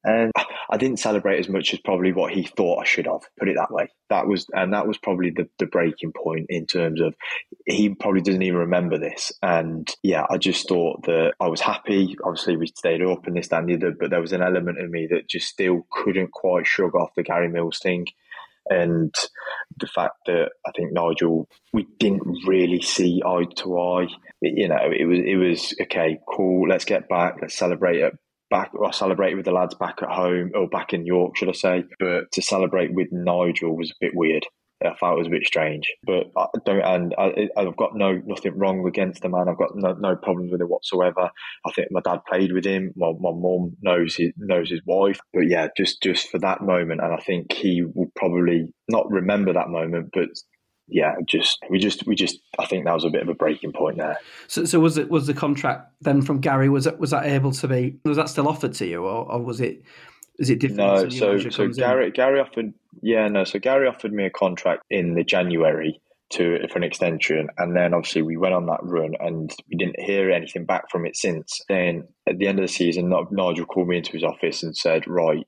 And 0.04 0.30
I 0.70 0.76
didn't 0.76 1.00
celebrate 1.00 1.40
as 1.40 1.48
much 1.48 1.74
as 1.74 1.80
probably 1.80 2.12
what 2.12 2.32
he 2.32 2.44
thought 2.44 2.80
I 2.80 2.84
should 2.84 3.06
have, 3.06 3.22
put 3.38 3.48
it 3.48 3.56
that 3.56 3.72
way. 3.72 3.88
That 4.10 4.28
was, 4.28 4.46
and 4.52 4.72
that 4.72 4.86
was 4.86 4.96
probably 4.96 5.30
the, 5.30 5.48
the 5.58 5.66
breaking 5.66 6.12
point 6.12 6.46
in 6.48 6.66
terms 6.66 7.00
of 7.00 7.14
he 7.66 7.94
probably 7.94 8.20
doesn't 8.20 8.42
even 8.42 8.60
remember 8.60 8.96
this. 8.96 9.32
And 9.42 9.88
yeah, 10.02 10.24
I 10.30 10.38
just 10.38 10.68
thought 10.68 11.02
that 11.06 11.34
I 11.40 11.48
was 11.48 11.60
happy. 11.60 12.16
Obviously, 12.24 12.56
we 12.56 12.68
stayed 12.68 13.02
up 13.02 13.26
and 13.26 13.36
this, 13.36 13.48
that, 13.48 13.60
and 13.60 13.68
the 13.68 13.74
other, 13.74 13.96
but 13.98 14.10
there 14.10 14.20
was 14.20 14.32
an 14.32 14.42
element 14.42 14.80
of 14.80 14.88
me 14.88 15.08
that 15.10 15.28
just 15.28 15.48
still 15.48 15.84
couldn't 15.90 16.30
quite 16.30 16.66
shrug 16.66 16.94
off 16.94 17.14
the 17.16 17.24
Gary 17.24 17.48
Mills 17.48 17.80
thing 17.80 18.06
and 18.70 19.14
the 19.78 19.86
fact 19.86 20.14
that 20.26 20.50
I 20.66 20.70
think 20.76 20.92
Nigel, 20.92 21.48
we 21.72 21.86
didn't 21.98 22.46
really 22.46 22.80
see 22.80 23.22
eye 23.24 23.44
to 23.56 23.78
eye. 23.78 24.08
You 24.42 24.68
know, 24.68 24.90
it 24.96 25.04
was 25.04 25.18
it 25.18 25.36
was 25.36 25.74
okay, 25.82 26.18
cool. 26.28 26.68
Let's 26.68 26.84
get 26.84 27.08
back. 27.08 27.36
Let's 27.40 27.56
celebrate 27.56 28.00
it 28.00 28.14
back. 28.50 28.70
I 28.84 28.90
celebrated 28.90 29.36
with 29.36 29.44
the 29.44 29.52
lads 29.52 29.74
back 29.74 29.96
at 30.02 30.08
home 30.08 30.52
or 30.54 30.68
back 30.68 30.92
in 30.92 31.06
York, 31.06 31.36
should 31.36 31.48
I 31.48 31.52
say? 31.52 31.84
But 31.98 32.32
to 32.32 32.42
celebrate 32.42 32.92
with 32.92 33.08
Nigel 33.12 33.76
was 33.76 33.90
a 33.90 33.94
bit 34.00 34.12
weird. 34.14 34.46
I 34.84 34.94
thought 34.94 35.14
it 35.14 35.18
was 35.18 35.26
a 35.26 35.30
bit 35.30 35.46
strange, 35.46 35.92
but 36.04 36.26
I 36.36 36.46
don't, 36.64 36.80
and 36.80 37.14
I, 37.18 37.48
have 37.56 37.76
got 37.76 37.96
no 37.96 38.20
nothing 38.24 38.56
wrong 38.56 38.86
against 38.86 39.22
the 39.22 39.28
man. 39.28 39.48
I've 39.48 39.58
got 39.58 39.74
no, 39.74 39.94
no 39.94 40.14
problems 40.14 40.52
with 40.52 40.60
it 40.60 40.68
whatsoever. 40.68 41.30
I 41.66 41.72
think 41.72 41.88
my 41.90 42.00
dad 42.00 42.20
played 42.28 42.52
with 42.52 42.64
him. 42.64 42.92
My 42.96 43.12
my 43.18 43.32
mum 43.32 43.76
knows 43.82 44.14
his 44.14 44.32
knows 44.36 44.70
his 44.70 44.80
wife, 44.86 45.18
but 45.32 45.48
yeah, 45.48 45.68
just 45.76 46.02
just 46.02 46.28
for 46.28 46.38
that 46.40 46.62
moment, 46.62 47.00
and 47.02 47.12
I 47.12 47.18
think 47.18 47.52
he 47.52 47.82
will 47.82 48.12
probably 48.14 48.72
not 48.88 49.10
remember 49.10 49.52
that 49.52 49.68
moment, 49.68 50.10
but 50.12 50.28
yeah, 50.88 51.16
just 51.26 51.58
we 51.68 51.78
just 51.78 52.06
we 52.06 52.14
just 52.14 52.38
I 52.58 52.66
think 52.66 52.84
that 52.84 52.94
was 52.94 53.04
a 53.04 53.10
bit 53.10 53.22
of 53.22 53.28
a 53.28 53.34
breaking 53.34 53.72
point 53.72 53.98
there. 53.98 54.18
So, 54.46 54.64
so 54.64 54.80
was 54.80 54.96
it 54.96 55.10
was 55.10 55.26
the 55.26 55.34
contract 55.34 55.92
then 56.00 56.22
from 56.22 56.40
Gary? 56.40 56.68
Was 56.68 56.86
it 56.86 56.98
was 56.98 57.10
that 57.10 57.26
able 57.26 57.52
to 57.52 57.68
be? 57.68 57.98
Was 58.04 58.16
that 58.16 58.28
still 58.28 58.48
offered 58.48 58.74
to 58.74 58.86
you, 58.86 59.04
or, 59.04 59.30
or 59.30 59.42
was 59.42 59.60
it? 59.60 59.82
Is 60.38 60.50
it 60.50 60.60
different? 60.60 60.78
No, 60.78 61.08
so 61.08 61.38
so 61.50 61.68
Gary 61.68 62.06
in? 62.06 62.12
Gary 62.12 62.40
offered 62.40 62.72
yeah 63.02 63.28
no 63.28 63.44
so 63.44 63.58
Gary 63.58 63.88
offered 63.88 64.12
me 64.12 64.24
a 64.24 64.30
contract 64.30 64.84
in 64.90 65.14
the 65.14 65.24
January 65.24 66.00
to 66.30 66.66
for 66.68 66.78
an 66.78 66.84
extension, 66.84 67.48
and 67.56 67.74
then 67.74 67.94
obviously 67.94 68.22
we 68.22 68.36
went 68.36 68.54
on 68.54 68.66
that 68.66 68.80
run, 68.82 69.14
and 69.20 69.54
we 69.70 69.76
didn't 69.76 70.00
hear 70.00 70.30
anything 70.30 70.64
back 70.64 70.90
from 70.90 71.06
it 71.06 71.16
since. 71.16 71.60
Then 71.68 72.06
at 72.26 72.38
the 72.38 72.46
end 72.46 72.58
of 72.58 72.64
the 72.64 72.72
season, 72.72 73.12
Nigel 73.30 73.66
called 73.66 73.88
me 73.88 73.98
into 73.98 74.12
his 74.12 74.24
office 74.24 74.62
and 74.62 74.76
said, 74.76 75.06
"Right, 75.06 75.46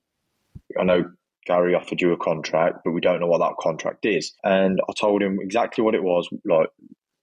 I 0.79 0.85
know 0.85 1.05
Gary 1.47 1.75
offered 1.75 2.01
you 2.01 2.13
a 2.13 2.17
contract, 2.17 2.79
but 2.85 2.93
we 2.93 3.01
don't 3.01 3.21
know 3.21 3.27
what 3.27 3.39
that 3.39 3.57
contract 3.61 4.07
is." 4.07 4.33
And 4.43 4.81
I 4.89 4.93
told 4.99 5.23
him 5.23 5.39
exactly 5.41 5.85
what 5.85 5.95
it 5.95 6.03
was, 6.03 6.29
like 6.45 6.69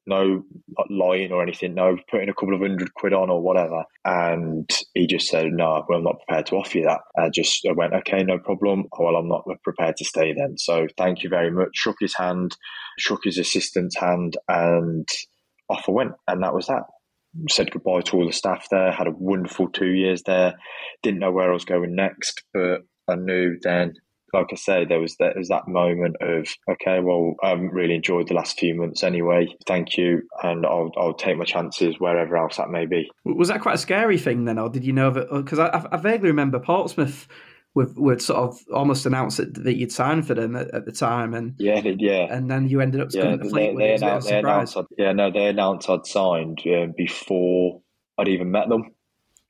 no 0.08 0.44
lying 0.90 1.32
or 1.32 1.44
anything, 1.44 1.74
no 1.74 1.98
putting 2.10 2.30
a 2.30 2.34
couple 2.34 2.56
of 2.56 2.62
hundred 2.62 2.94
quid 2.94 3.14
on 3.14 3.30
or 3.30 3.42
whatever. 3.42 3.84
And 4.06 4.70
he 4.94 5.06
just 5.06 5.28
said, 5.28 5.48
no, 5.52 5.84
well, 5.88 6.00
I'm 6.00 6.04
not 6.04 6.20
prepared 6.26 6.46
to 6.48 6.56
offer 6.56 6.78
you 6.78 6.86
that. 6.86 7.02
I 7.18 7.30
just 7.30 7.66
I 7.68 7.74
went, 7.74 7.94
okay, 7.94 8.24
no 8.24 8.40
problem. 8.40 8.86
Well, 8.98 9.16
I'm 9.16 9.28
not 9.28 9.44
prepared 9.64 9.98
to 9.98 10.06
stay 10.06 10.34
then. 10.34 10.58
So 10.58 10.88
thank 10.98 11.24
you 11.24 11.30
very 11.30 11.52
much. 11.52 11.70
Shook 11.74 11.98
his 12.00 12.16
hand, 12.16 12.56
shook 12.98 13.22
his 13.24 13.38
assistant's 13.38 13.98
hand, 13.98 14.38
and 14.48 15.08
off 15.70 15.86
I 15.88 15.92
went. 15.92 16.14
And 16.28 16.44
that 16.44 16.54
was 16.54 16.68
that. 16.68 16.84
Said 17.50 17.72
goodbye 17.72 18.02
to 18.02 18.18
all 18.18 18.26
the 18.26 18.34
staff 18.34 18.66
there, 18.72 18.92
had 18.92 19.08
a 19.08 19.12
wonderful 19.12 19.70
two 19.70 19.92
years 19.92 20.24
there. 20.24 20.56
Didn't 21.04 21.20
know 21.20 21.32
where 21.32 21.50
I 21.50 21.54
was 21.54 21.66
going 21.66 21.94
next, 21.96 22.42
but 22.54 22.82
I 23.08 23.16
knew 23.16 23.58
then 23.62 23.94
like 24.34 24.48
I 24.52 24.56
say, 24.56 24.86
there 24.86 25.00
was 25.00 25.16
that, 25.18 25.38
was 25.38 25.50
that 25.50 25.68
moment 25.68 26.18
of 26.22 26.48
okay, 26.70 27.00
well, 27.00 27.36
I 27.44 27.50
have 27.50 27.60
really 27.60 27.96
enjoyed 27.96 28.28
the 28.28 28.34
last 28.34 28.60
few 28.60 28.76
months 28.76 29.04
anyway. 29.04 29.48
Thank 29.66 29.98
you, 29.98 30.22
and 30.44 30.66
I'll 30.66 30.92
I'll 30.98 31.14
take 31.14 31.38
my 31.38 31.46
chances 31.46 31.96
wherever 32.00 32.38
else 32.38 32.58
that 32.58 32.70
may 32.70 32.86
be. 32.86 33.10
Was 33.26 33.48
that 33.48 33.62
quite 33.62 33.76
a 33.76 33.80
scary 33.80 34.18
thing 34.18 34.46
then, 34.46 34.60
or 34.60 34.70
did 34.70 34.84
you 34.84 34.94
know 34.94 35.12
that? 35.12 35.30
Because 35.32 35.60
I, 35.60 35.88
I 35.92 35.98
vaguely 35.98 36.30
remember 36.30 36.60
Portsmouth 36.60 37.28
would, 37.78 37.96
would 37.96 38.22
sort 38.22 38.40
of 38.40 38.60
almost 38.74 39.06
announce 39.06 39.38
that, 39.38 39.54
that 39.64 39.76
you'd 39.76 39.92
signed 39.92 40.26
for 40.26 40.34
them 40.34 40.56
at, 40.56 40.74
at, 40.74 40.86
the 40.86 40.92
time, 40.92 41.34
and 41.34 41.54
yeah, 41.60 41.80
yeah, 41.84 42.28
and 42.30 42.50
then 42.50 42.68
you 42.68 42.82
ended 42.82 43.02
up 43.02 43.10
yeah, 43.12 43.36
they, 43.36 43.76
they, 43.76 43.94
announced, 43.94 44.28
they 44.28 44.40
announced, 44.40 44.78
yeah, 44.98 45.12
no, 45.14 45.32
they 45.32 45.48
announced 45.48 45.90
I'd 45.90 46.06
signed 46.06 46.60
uh, 46.68 46.88
before 46.98 47.82
I'd 48.18 48.30
even 48.30 48.52
met 48.52 48.68
them. 48.68 48.92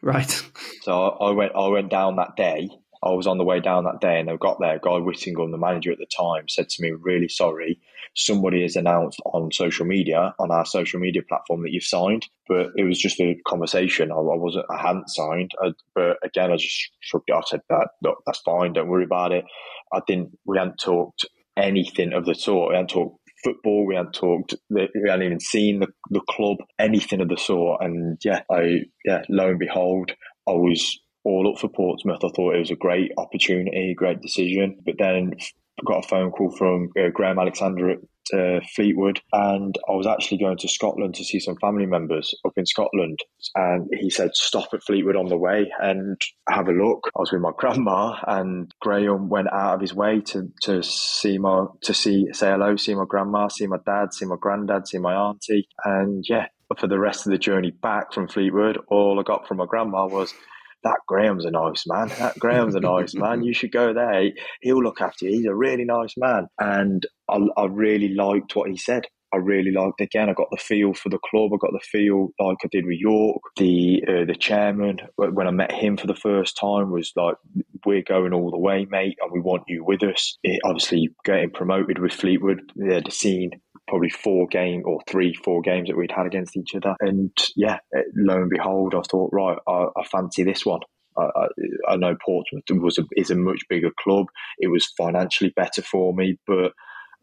Right. 0.02 0.44
So 0.82 0.94
I, 0.94 1.28
I 1.28 1.32
went 1.32 1.52
I 1.54 1.68
went 1.68 1.90
down 1.90 2.16
that 2.16 2.38
day 2.38 2.70
I 3.04 3.10
was 3.12 3.28
on 3.28 3.38
the 3.38 3.44
way 3.44 3.60
down 3.60 3.84
that 3.86 4.02
day 4.02 4.20
and 4.20 4.30
I 4.30 4.36
got 4.38 4.60
there. 4.60 4.80
Guy 4.80 4.98
Whittingham, 4.98 5.52
the 5.52 5.58
manager 5.58 5.92
at 5.92 6.00
the 6.00 6.06
time, 6.06 6.48
said 6.48 6.70
to 6.70 6.82
me, 6.82 6.92
Really 6.92 7.30
sorry, 7.30 7.80
somebody 8.16 8.62
has 8.64 8.76
announced 8.76 9.20
on 9.26 9.52
social 9.52 9.86
media, 9.86 10.34
on 10.40 10.52
our 10.52 10.66
social 10.66 11.00
media 11.00 11.22
platform, 11.28 11.64
that 11.64 11.72
you've 11.72 11.84
signed. 11.84 12.28
But 12.48 12.68
it 12.76 12.84
was 12.84 13.00
just 13.00 13.20
a 13.20 13.36
conversation. 13.48 14.12
I, 14.12 14.16
I 14.16 14.36
wasn't, 14.36 14.66
I 14.70 14.78
hadn't 14.78 15.10
signed. 15.10 15.52
I, 15.62 15.74
but 15.94 16.18
again, 16.24 16.52
I 16.52 16.58
just 16.58 16.90
shrugged 17.02 17.26
it 17.28 17.34
off, 17.34 17.48
said, 17.48 17.62
that, 17.70 17.90
Look, 18.02 18.18
that's 18.26 18.40
fine, 18.40 18.74
don't 18.74 18.90
worry 18.90 19.06
about 19.06 19.32
it. 19.32 19.46
I 19.94 20.02
didn't, 20.06 20.38
we 20.46 20.58
hadn't 20.58 20.80
talked 20.80 21.26
anything 21.56 22.14
of 22.14 22.26
the 22.26 22.36
sort. 22.36 22.70
We 22.70 22.76
hadn't 22.76 22.90
talked 22.90 23.20
football. 23.44 23.86
We 23.86 23.96
hadn't 23.96 24.14
talked. 24.14 24.56
We 24.70 24.90
hadn't 25.08 25.26
even 25.26 25.40
seen 25.40 25.80
the, 25.80 25.88
the 26.10 26.22
club, 26.30 26.58
anything 26.80 27.22
of 27.22 27.30
the 27.30 27.38
sort. 27.38 27.82
And 27.84 28.20
yeah, 28.24 28.42
I 28.52 28.82
yeah, 29.06 29.24
lo 29.30 29.50
and 29.50 29.60
behold, 29.60 30.12
I 30.48 30.52
was 30.52 31.00
all 31.28 31.52
up 31.52 31.60
for 31.60 31.68
Portsmouth. 31.68 32.24
I 32.24 32.30
thought 32.30 32.56
it 32.56 32.60
was 32.60 32.72
a 32.72 32.76
great 32.76 33.12
opportunity, 33.18 33.94
great 33.96 34.22
decision. 34.22 34.78
But 34.86 34.96
then 34.98 35.34
got 35.86 36.06
a 36.06 36.08
phone 36.08 36.32
call 36.32 36.56
from 36.58 36.90
uh, 36.98 37.10
Graham 37.14 37.38
Alexander 37.38 37.92
at 37.92 38.00
uh, 38.34 38.60
Fleetwood, 38.76 39.22
and 39.32 39.78
I 39.88 39.94
was 39.94 40.08
actually 40.08 40.40
going 40.40 40.58
to 40.58 40.68
Scotland 40.68 41.16
to 41.16 41.24
see 41.24 41.40
some 41.40 41.56
family 41.62 41.86
members 41.86 42.34
up 42.46 42.54
in 42.58 42.66
Scotland. 42.66 43.20
And 43.56 43.88
he 43.94 44.10
said, 44.10 44.32
"Stop 44.34 44.70
at 44.74 44.84
Fleetwood 44.84 45.16
on 45.16 45.28
the 45.28 45.38
way 45.38 45.72
and 45.80 46.20
have 46.50 46.68
a 46.68 46.74
look." 46.74 47.10
I 47.16 47.20
was 47.20 47.32
with 47.32 47.42
my 47.42 47.52
grandma, 47.58 48.16
and 48.26 48.72
Graham 48.82 49.30
went 49.30 49.48
out 49.54 49.76
of 49.76 49.82
his 49.82 49.94
way 49.94 50.22
to 50.28 50.48
to 50.64 50.82
see 50.84 51.38
my 51.38 51.66
to 51.82 51.94
see 51.94 52.28
say 52.34 52.52
hello, 52.52 52.76
see 52.76 52.96
my 52.96 53.06
grandma, 53.08 53.48
see 53.48 53.68
my 53.68 53.78
dad, 53.86 54.14
see 54.14 54.26
my 54.26 54.38
granddad, 54.40 54.88
see 54.88 55.00
my 55.00 55.14
auntie, 55.14 55.68
and 55.86 56.24
yeah. 56.28 56.48
But 56.70 56.82
For 56.82 56.88
the 56.88 57.00
rest 57.00 57.26
of 57.26 57.32
the 57.32 57.38
journey 57.38 57.72
back 57.72 58.12
from 58.12 58.28
Fleetwood, 58.28 58.78
all 58.90 59.18
I 59.22 59.24
got 59.24 59.48
from 59.48 59.56
my 59.56 59.66
grandma 59.66 60.06
was, 60.06 60.34
that 60.88 61.00
Graham's 61.06 61.46
a 61.46 61.52
nice 61.52 61.84
man. 61.86 62.08
That 62.20 62.40
Graham's 62.40 62.76
a 62.76 62.80
nice 62.80 63.14
man. 63.14 63.44
You 63.44 63.54
should 63.54 63.72
go 63.72 63.94
there. 63.94 64.32
He'll 64.62 64.82
look 64.82 65.02
after 65.02 65.26
you. 65.26 65.32
He's 65.32 65.46
a 65.46 65.54
really 65.54 65.84
nice 65.84 66.14
man. 66.18 66.48
And 66.60 67.06
I, 67.30 67.40
I 67.58 67.66
really 67.66 68.14
liked 68.14 68.56
what 68.56 68.70
he 68.70 68.78
said. 68.78 69.08
I 69.34 69.38
really 69.38 69.72
liked 69.72 70.00
again. 70.00 70.30
I 70.30 70.34
got 70.34 70.48
the 70.52 70.58
feel 70.58 70.94
for 70.94 71.10
the 71.10 71.20
club. 71.20 71.52
I 71.54 71.58
got 71.60 71.74
the 71.74 71.84
feel 71.84 72.30
like 72.40 72.58
I 72.64 72.68
did 72.72 72.86
with 72.86 72.98
York. 72.98 73.42
The 73.58 74.02
uh, 74.08 74.26
the 74.26 74.36
chairman 74.40 75.00
when 75.18 75.48
I 75.48 75.52
met 75.52 75.74
him 75.74 75.98
for 75.98 76.08
the 76.08 76.16
first 76.16 76.58
time 76.58 76.92
was 76.92 77.12
like, 77.18 77.36
"We're 77.86 78.04
going 78.04 78.34
all 78.34 78.52
the 78.52 78.58
way, 78.58 78.88
mate, 78.90 79.18
and 79.22 79.32
we 79.34 79.42
want 79.42 79.64
you 79.68 79.84
with 79.84 80.02
us." 80.04 80.38
It, 80.44 80.62
obviously, 80.64 81.10
getting 81.26 81.52
promoted 81.52 82.00
with 82.00 82.14
Fleetwood, 82.14 82.72
the 82.78 83.04
scene 83.10 83.52
probably 83.88 84.10
four 84.10 84.48
game 84.48 84.84
or 84.86 85.00
three, 85.08 85.34
four 85.34 85.62
games 85.62 85.90
that 85.90 85.98
we'd 85.98 86.12
had 86.12 86.26
against 86.26 86.58
each 86.58 86.76
other. 86.76 86.96
And 87.00 87.32
yeah, 87.56 87.80
lo 88.16 88.36
and 88.42 88.50
behold, 88.50 88.96
I 88.96 89.02
thought, 89.10 89.32
right, 89.34 89.58
I, 89.68 89.88
I 89.96 90.04
fancy 90.06 90.44
this 90.44 90.66
one. 90.66 90.82
I, 91.18 91.48
I, 91.90 91.96
know 91.96 92.16
Portsmouth 92.24 92.64
was 92.70 93.00
a, 93.00 93.04
is 93.16 93.32
a 93.32 93.36
much 93.36 93.62
bigger 93.70 93.90
club. 94.00 94.28
It 94.60 94.68
was 94.68 94.94
financially 94.98 95.52
better 95.56 95.82
for 95.82 96.14
me, 96.14 96.38
but 96.46 96.74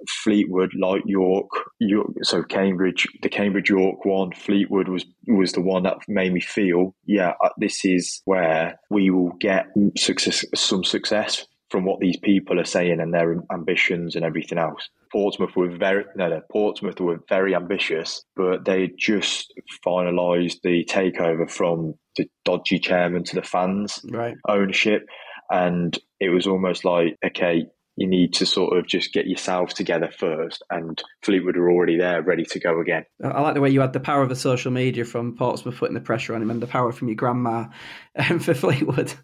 Fleetwood, 0.09 0.73
like 0.79 1.03
York, 1.07 1.49
York, 1.79 2.09
so 2.23 2.43
Cambridge, 2.43 3.07
the 3.23 3.29
Cambridge 3.29 3.71
York 3.71 4.05
one, 4.05 4.33
Fleetwood 4.33 4.89
was 4.89 5.05
was 5.29 5.53
the 5.53 5.61
one 5.61 5.85
that 5.85 5.99
made 6.09 6.33
me 6.33 6.41
feel, 6.41 6.95
yeah, 7.05 7.35
uh, 7.43 7.51
this 7.59 7.85
is 7.85 8.21
where 8.25 8.79
we 8.91 9.11
will 9.11 9.33
get 9.41 9.67
success, 9.97 10.45
some 10.55 10.85
success 10.85 11.47
from 11.75 11.85
what 11.85 11.99
these 11.99 12.17
people 12.19 12.61
are 12.61 12.65
saying 12.65 13.01
and 13.01 13.13
their 13.13 13.35
ambitions 13.53 14.15
and 14.15 14.25
everything 14.25 14.59
else. 14.59 14.91
Portsmouth 15.11 15.57
were 15.57 15.77
very 15.77 16.05
no, 16.15 16.29
no 16.29 16.41
Portsmouth 16.53 17.01
were 17.01 17.19
very 17.29 17.53
ambitious, 17.53 18.23
but 18.37 18.65
they 18.65 18.93
just 18.97 19.53
finalised 19.85 20.61
the 20.63 20.85
takeover 20.85 21.51
from 21.51 21.95
the 22.17 22.29
dodgy 22.45 22.79
chairman 22.79 23.25
to 23.25 23.35
the 23.35 23.43
fans 23.43 23.99
right. 24.09 24.37
ownership, 24.49 25.05
and 25.51 25.99
it 26.21 26.29
was 26.29 26.47
almost 26.47 26.85
like 26.85 27.19
okay, 27.27 27.67
you 27.97 28.09
need 28.09 28.33
to 28.35 28.47
sort 28.47 28.77
of 28.77 28.87
just 28.87 29.13
get 29.13 29.27
yourself 29.27 29.75
together 29.75 30.11
first. 30.19 30.63
And 30.71 31.01
Fleetwood 31.23 31.57
are 31.57 31.71
already 31.71 31.97
there, 31.97 32.23
ready 32.23 32.45
to 32.45 32.59
go 32.59 32.81
again. 32.81 33.05
I 33.23 33.41
like 33.41 33.55
the 33.55 33.61
way 33.61 33.71
you 33.71 33.81
had 33.81 33.93
the 33.93 34.01
power 34.01 34.23
of 34.23 34.29
the 34.29 34.37
social 34.37 34.73
media 34.73 35.05
from 35.05 35.37
Portsmouth 35.37 35.77
putting 35.77 35.95
the 35.95 36.01
pressure 36.01 36.35
on 36.35 36.43
him 36.43 36.51
and 36.51 36.61
the 36.61 36.67
power 36.67 36.91
from 36.93 37.09
your 37.09 37.15
grandma 37.15 37.67
um, 38.31 38.41
for 38.41 38.55
Fleetwood. 38.55 39.15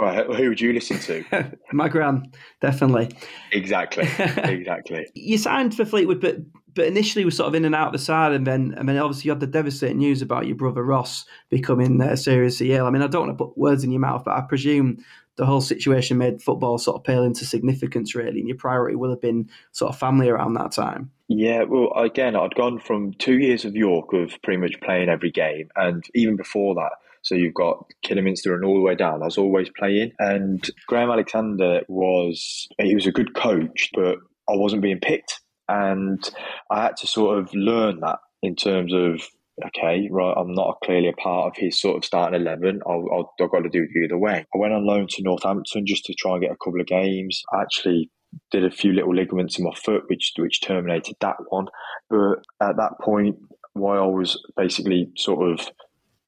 Right, 0.00 0.26
who 0.26 0.48
would 0.50 0.60
you 0.60 0.72
listen 0.72 0.98
to? 0.98 1.56
My 1.72 1.88
gran, 1.88 2.30
definitely. 2.60 3.16
Exactly, 3.52 4.04
exactly. 4.18 5.06
you 5.14 5.38
signed 5.38 5.74
for 5.74 5.84
Fleetwood, 5.84 6.20
but 6.20 6.36
but 6.74 6.86
initially 6.86 7.24
was 7.24 7.34
sort 7.34 7.48
of 7.48 7.54
in 7.54 7.64
and 7.64 7.74
out 7.74 7.86
of 7.86 7.92
the 7.94 7.98
side, 7.98 8.32
and 8.32 8.46
then 8.46 8.74
I 8.78 8.82
mean, 8.82 8.98
obviously 8.98 9.28
you 9.28 9.30
had 9.30 9.40
the 9.40 9.46
devastating 9.46 9.96
news 9.96 10.20
about 10.20 10.46
your 10.46 10.56
brother 10.56 10.84
Ross 10.84 11.24
becoming 11.48 11.98
uh, 12.02 12.14
seriously 12.14 12.72
ill. 12.72 12.84
I 12.84 12.90
mean, 12.90 13.00
I 13.00 13.06
don't 13.06 13.28
want 13.28 13.38
to 13.38 13.44
put 13.46 13.56
words 13.56 13.84
in 13.84 13.90
your 13.90 14.00
mouth, 14.00 14.24
but 14.26 14.36
I 14.36 14.42
presume 14.42 14.98
the 15.36 15.46
whole 15.46 15.60
situation 15.60 16.18
made 16.18 16.42
football 16.42 16.78
sort 16.78 16.96
of 16.96 17.04
pale 17.04 17.22
into 17.22 17.44
significance, 17.44 18.14
really, 18.14 18.40
and 18.40 18.48
your 18.48 18.56
priority 18.56 18.96
will 18.96 19.10
have 19.10 19.20
been 19.20 19.48
sort 19.72 19.92
of 19.92 19.98
family 19.98 20.28
around 20.28 20.54
that 20.54 20.72
time. 20.72 21.10
Yeah, 21.28 21.64
well, 21.64 21.92
again, 21.96 22.36
I'd 22.36 22.54
gone 22.54 22.78
from 22.78 23.12
two 23.14 23.38
years 23.38 23.64
of 23.64 23.74
York 23.74 24.12
of 24.12 24.40
pretty 24.42 24.60
much 24.60 24.80
playing 24.82 25.08
every 25.08 25.30
game, 25.30 25.68
and 25.76 26.04
even 26.14 26.36
before 26.36 26.74
that, 26.76 26.92
so 27.22 27.34
you've 27.34 27.54
got 27.54 27.90
Kidderminster 28.02 28.54
and 28.54 28.64
all 28.64 28.74
the 28.74 28.80
way 28.80 28.94
down. 28.94 29.22
I 29.22 29.26
was 29.26 29.38
always 29.38 29.68
playing, 29.76 30.12
and 30.18 30.64
Graham 30.86 31.10
Alexander 31.10 31.82
was 31.88 32.68
he 32.80 32.94
was 32.94 33.06
a 33.06 33.12
good 33.12 33.34
coach, 33.34 33.90
but 33.94 34.18
I 34.48 34.56
wasn't 34.56 34.82
being 34.82 35.00
picked, 35.00 35.40
and 35.68 36.22
I 36.70 36.84
had 36.84 36.96
to 36.98 37.06
sort 37.06 37.38
of 37.38 37.52
learn 37.52 38.00
that 38.00 38.20
in 38.42 38.54
terms 38.54 38.92
of 38.94 39.20
okay, 39.64 40.08
right, 40.10 40.34
I'm 40.36 40.52
not 40.52 40.78
clearly 40.84 41.08
a 41.08 41.12
part 41.12 41.48
of 41.48 41.56
his 41.56 41.80
sort 41.80 41.96
of 41.96 42.04
starting 42.04 42.40
11. 42.40 42.80
I'll, 42.86 43.06
I'll, 43.12 43.34
I've 43.40 43.50
got 43.50 43.60
to 43.60 43.68
do 43.68 43.84
it 43.84 44.04
either 44.04 44.18
way. 44.18 44.44
I 44.54 44.58
went 44.58 44.74
on 44.74 44.86
loan 44.86 45.06
to 45.08 45.22
Northampton 45.22 45.86
just 45.86 46.04
to 46.04 46.14
try 46.14 46.32
and 46.32 46.42
get 46.42 46.52
a 46.52 46.56
couple 46.62 46.80
of 46.80 46.86
games. 46.86 47.42
I 47.52 47.62
actually 47.62 48.10
did 48.50 48.64
a 48.64 48.70
few 48.70 48.92
little 48.92 49.14
ligaments 49.14 49.58
in 49.58 49.64
my 49.64 49.74
foot, 49.74 50.04
which 50.08 50.32
which 50.38 50.60
terminated 50.60 51.16
that 51.20 51.36
one. 51.48 51.66
But 52.10 52.44
at 52.60 52.76
that 52.76 52.98
point, 53.00 53.36
while 53.72 54.02
I 54.02 54.06
was 54.06 54.42
basically 54.56 55.10
sort 55.16 55.50
of 55.50 55.66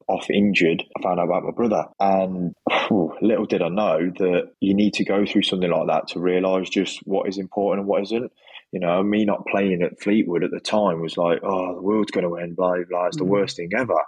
off 0.09 0.31
injured, 0.31 0.85
I 0.97 1.03
found 1.03 1.21
out 1.21 1.27
about 1.27 1.45
my 1.45 1.51
brother. 1.51 1.85
And 2.01 2.55
whew, 2.89 3.15
little 3.21 3.47
did 3.47 3.63
I 3.63 3.69
know 3.69 4.11
that 4.19 4.53
you 4.61 4.75
need 4.75 4.95
to 4.95 5.05
go 5.05 5.27
through 5.27 5.43
something 5.43 5.71
like 5.71 5.89
that 5.89 6.09
to 6.09 6.21
realise 6.21 6.71
just 6.71 7.01
what 7.05 7.29
is 7.29 7.39
important 7.39 7.81
and 7.81 7.89
what 7.89 8.03
isn't. 8.03 8.33
You 8.73 8.81
know, 8.81 9.03
me 9.03 9.25
not 9.25 9.47
playing 9.47 9.83
at 9.83 10.01
Fleetwood 10.01 10.45
at 10.45 10.51
the 10.51 10.61
time 10.61 11.01
was 11.01 11.17
like, 11.17 11.41
oh, 11.43 11.75
the 11.77 11.83
world's 11.83 12.11
going 12.11 12.29
to 12.29 12.37
end, 12.37 12.57
blah, 12.57 12.77
blah, 12.89 13.07
it's 13.07 13.17
the 13.17 13.25
mm. 13.25 13.29
worst 13.29 13.57
thing 13.57 13.71
ever. 13.77 14.01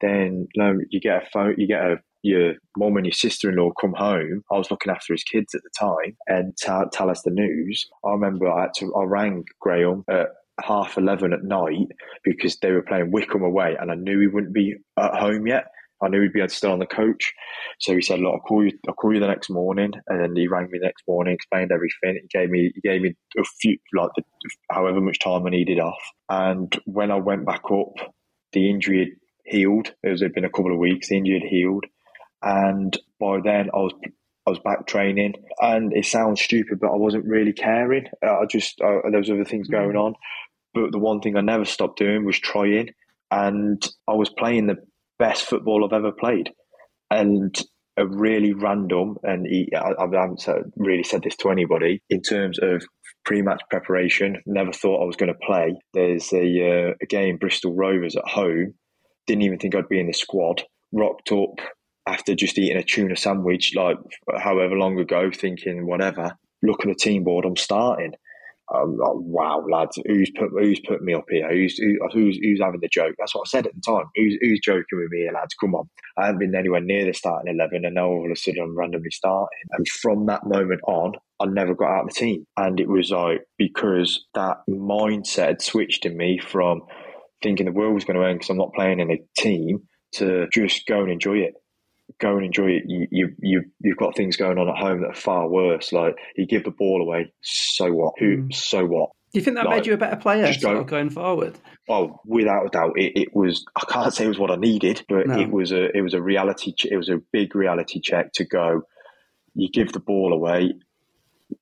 Then 0.00 0.48
you, 0.54 0.62
know, 0.62 0.78
you 0.90 1.00
get 1.00 1.22
a 1.22 1.26
phone, 1.26 1.54
you 1.56 1.68
get 1.68 1.84
a 1.84 1.96
your 2.22 2.54
mum 2.76 2.96
and 2.96 3.06
your 3.06 3.12
sister 3.12 3.50
in 3.50 3.56
law 3.56 3.70
come 3.80 3.94
home. 3.94 4.44
I 4.50 4.56
was 4.56 4.70
looking 4.70 4.92
after 4.92 5.12
his 5.12 5.24
kids 5.24 5.54
at 5.54 5.62
the 5.62 5.70
time 5.78 6.16
and 6.28 6.56
t- 6.56 6.88
tell 6.92 7.10
us 7.10 7.22
the 7.22 7.30
news. 7.30 7.88
I 8.04 8.10
remember 8.10 8.48
I 8.48 8.62
had 8.62 8.74
to, 8.76 8.94
I 8.94 9.02
rang 9.04 9.44
Graham 9.60 10.04
at 10.08 10.28
half 10.62 10.96
11 10.96 11.32
at 11.32 11.42
night 11.42 11.88
because 12.24 12.56
they 12.58 12.70
were 12.70 12.82
playing 12.82 13.10
Wycombe 13.10 13.42
away 13.42 13.76
and 13.78 13.90
I 13.90 13.94
knew 13.94 14.20
he 14.20 14.28
wouldn't 14.28 14.54
be 14.54 14.76
at 14.96 15.14
home 15.14 15.46
yet. 15.46 15.66
I 16.02 16.08
knew 16.08 16.22
he'd 16.22 16.32
be 16.32 16.46
still 16.48 16.72
on 16.72 16.78
the 16.78 16.86
coach. 16.86 17.32
So 17.80 17.94
he 17.94 18.02
said, 18.02 18.20
"Look, 18.20 18.34
I'll 18.34 18.40
call 18.40 18.64
you. 18.64 18.72
I'll 18.88 18.94
call 18.94 19.14
you 19.14 19.20
the 19.20 19.26
next 19.26 19.50
morning." 19.50 19.92
And 20.06 20.20
then 20.20 20.36
he 20.36 20.48
rang 20.48 20.70
me 20.70 20.78
the 20.78 20.86
next 20.86 21.04
morning, 21.06 21.34
explained 21.34 21.72
everything. 21.72 22.20
He 22.22 22.38
gave 22.38 22.50
me, 22.50 22.72
he 22.74 22.80
gave 22.80 23.02
me 23.02 23.14
a 23.38 23.44
few, 23.60 23.78
like 23.94 24.10
the, 24.16 24.22
however 24.70 25.00
much 25.00 25.18
time 25.18 25.46
I 25.46 25.50
needed 25.50 25.78
off. 25.78 26.02
And 26.28 26.74
when 26.84 27.10
I 27.10 27.16
went 27.16 27.46
back 27.46 27.62
up, 27.70 28.14
the 28.52 28.70
injury 28.70 28.98
had 29.00 29.08
healed. 29.44 29.92
It 30.02 30.10
was 30.10 30.22
had 30.22 30.34
been 30.34 30.44
a 30.44 30.50
couple 30.50 30.72
of 30.72 30.78
weeks. 30.78 31.08
The 31.08 31.18
injury 31.18 31.40
had 31.40 31.48
healed, 31.48 31.84
and 32.42 32.96
by 33.20 33.40
then 33.42 33.70
I 33.74 33.78
was 33.78 33.92
I 34.46 34.50
was 34.50 34.58
back 34.58 34.86
training, 34.86 35.34
and 35.60 35.92
it 35.92 36.04
sounds 36.06 36.42
stupid, 36.42 36.80
but 36.80 36.90
I 36.92 36.96
wasn't 36.96 37.26
really 37.26 37.52
caring. 37.52 38.06
I 38.22 38.44
just 38.50 38.80
uh, 38.80 39.08
there 39.10 39.20
was 39.20 39.30
other 39.30 39.44
things 39.44 39.68
mm. 39.68 39.72
going 39.72 39.96
on, 39.96 40.14
but 40.74 40.90
the 40.90 40.98
one 40.98 41.20
thing 41.20 41.36
I 41.36 41.42
never 41.42 41.64
stopped 41.64 41.98
doing 41.98 42.24
was 42.24 42.38
trying, 42.38 42.90
and 43.30 43.86
I 44.08 44.14
was 44.14 44.30
playing 44.30 44.66
the 44.66 44.78
best 45.18 45.44
football 45.44 45.84
I've 45.84 45.96
ever 45.96 46.12
played. 46.12 46.50
And 47.10 47.54
a 47.98 48.06
really 48.06 48.54
random, 48.54 49.16
and 49.22 49.46
he, 49.46 49.68
I, 49.74 49.92
I 49.98 50.04
haven't 50.10 50.46
really 50.76 51.02
said 51.02 51.22
this 51.22 51.36
to 51.36 51.50
anybody 51.50 52.02
in 52.08 52.22
terms 52.22 52.58
of 52.60 52.84
pre-match 53.24 53.62
preparation. 53.70 54.42
Never 54.46 54.72
thought 54.72 55.02
I 55.02 55.06
was 55.06 55.16
going 55.16 55.32
to 55.32 55.46
play. 55.46 55.76
There's 55.92 56.32
a, 56.32 56.38
uh, 56.88 56.94
a 57.02 57.06
game 57.06 57.36
Bristol 57.36 57.74
Rovers 57.74 58.16
at 58.16 58.26
home. 58.26 58.74
Didn't 59.26 59.42
even 59.42 59.58
think 59.58 59.74
I'd 59.74 59.88
be 59.88 60.00
in 60.00 60.06
the 60.06 60.14
squad. 60.14 60.62
Rocked 60.92 61.32
up 61.32 61.60
after 62.08 62.34
just 62.34 62.58
eating 62.58 62.78
a 62.78 62.82
tuna 62.82 63.16
sandwich, 63.16 63.72
like 63.76 63.96
however 64.38 64.74
long 64.74 64.98
ago, 64.98 65.30
thinking 65.30 65.86
whatever. 65.86 66.32
Look 66.62 66.80
at 66.80 66.88
the 66.88 66.94
team 66.94 67.24
board, 67.24 67.44
I'm 67.44 67.56
starting. 67.56 68.12
Um, 68.74 68.96
wow, 68.98 69.64
lads, 69.70 69.98
who's 70.06 70.30
put 70.38 70.50
who's 70.50 70.80
put 70.86 71.02
me 71.02 71.14
up 71.14 71.24
here? 71.28 71.50
Who's 71.50 71.76
who, 71.76 71.98
who's 72.12 72.38
who's 72.42 72.60
having 72.60 72.80
the 72.80 72.88
joke? 72.88 73.14
That's 73.18 73.34
what 73.34 73.46
I 73.46 73.48
said 73.48 73.66
at 73.66 73.74
the 73.74 73.82
time. 73.86 74.06
Who's 74.14 74.38
who's 74.40 74.60
joking 74.60 74.84
with 74.92 75.10
me, 75.10 75.28
lads? 75.32 75.54
Come 75.60 75.74
on, 75.74 75.88
I 76.16 76.26
haven't 76.26 76.40
been 76.40 76.54
anywhere 76.54 76.80
near 76.80 77.04
the 77.04 77.12
starting 77.12 77.54
eleven, 77.54 77.84
and 77.84 77.94
now 77.94 78.06
all 78.06 78.24
of 78.24 78.32
a 78.32 78.36
sudden 78.36 78.62
I'm 78.62 78.76
randomly 78.76 79.10
starting. 79.10 79.48
And 79.72 79.86
from 79.88 80.26
that 80.26 80.46
moment 80.46 80.80
on, 80.86 81.12
I 81.40 81.46
never 81.46 81.74
got 81.74 81.90
out 81.90 82.04
of 82.04 82.08
the 82.08 82.14
team, 82.14 82.46
and 82.56 82.80
it 82.80 82.88
was 82.88 83.10
like 83.10 83.42
because 83.58 84.26
that 84.34 84.58
mindset 84.68 85.46
had 85.48 85.62
switched 85.62 86.06
in 86.06 86.16
me 86.16 86.38
from 86.38 86.82
thinking 87.42 87.66
the 87.66 87.72
world 87.72 87.94
was 87.94 88.04
going 88.04 88.18
to 88.18 88.26
end 88.26 88.38
because 88.38 88.50
I'm 88.50 88.58
not 88.58 88.72
playing 88.74 89.00
in 89.00 89.10
a 89.10 89.18
team 89.36 89.80
to 90.12 90.46
just 90.52 90.86
go 90.86 91.00
and 91.00 91.10
enjoy 91.10 91.38
it 91.38 91.54
go 92.20 92.36
and 92.36 92.44
enjoy 92.44 92.70
it. 92.70 92.84
You, 92.86 93.06
you, 93.10 93.34
you, 93.40 93.62
you've 93.80 93.96
got 93.96 94.16
things 94.16 94.36
going 94.36 94.58
on 94.58 94.68
at 94.68 94.76
home 94.76 95.02
that 95.02 95.10
are 95.10 95.14
far 95.14 95.48
worse. 95.48 95.92
Like 95.92 96.16
you 96.36 96.46
give 96.46 96.64
the 96.64 96.70
ball 96.70 97.02
away, 97.02 97.32
so 97.42 97.92
what? 97.92 98.14
Who? 98.18 98.44
Mm. 98.44 98.54
So 98.54 98.84
what? 98.84 99.10
Do 99.32 99.38
you 99.38 99.44
think 99.44 99.56
that 99.56 99.64
like, 99.64 99.76
made 99.76 99.86
you 99.86 99.94
a 99.94 99.98
better 99.98 100.16
player 100.16 100.52
go, 100.60 100.84
going 100.84 101.08
forward? 101.08 101.58
Oh, 101.88 102.20
without 102.26 102.66
a 102.66 102.68
doubt, 102.68 102.92
it, 102.96 103.12
it, 103.16 103.28
was. 103.34 103.64
I 103.76 103.84
can't 103.90 104.12
say 104.12 104.26
it 104.26 104.28
was 104.28 104.38
what 104.38 104.50
I 104.50 104.56
needed, 104.56 105.04
but 105.08 105.26
no. 105.26 105.40
it 105.40 105.50
was 105.50 105.72
a 105.72 105.96
it 105.96 106.02
was 106.02 106.12
a 106.12 106.20
reality. 106.20 106.74
It 106.84 106.96
was 106.96 107.08
a 107.08 107.20
big 107.32 107.54
reality 107.54 108.00
check 108.00 108.32
to 108.34 108.44
go. 108.44 108.82
You 109.54 109.70
give 109.70 109.92
the 109.92 110.00
ball 110.00 110.34
away, 110.34 110.74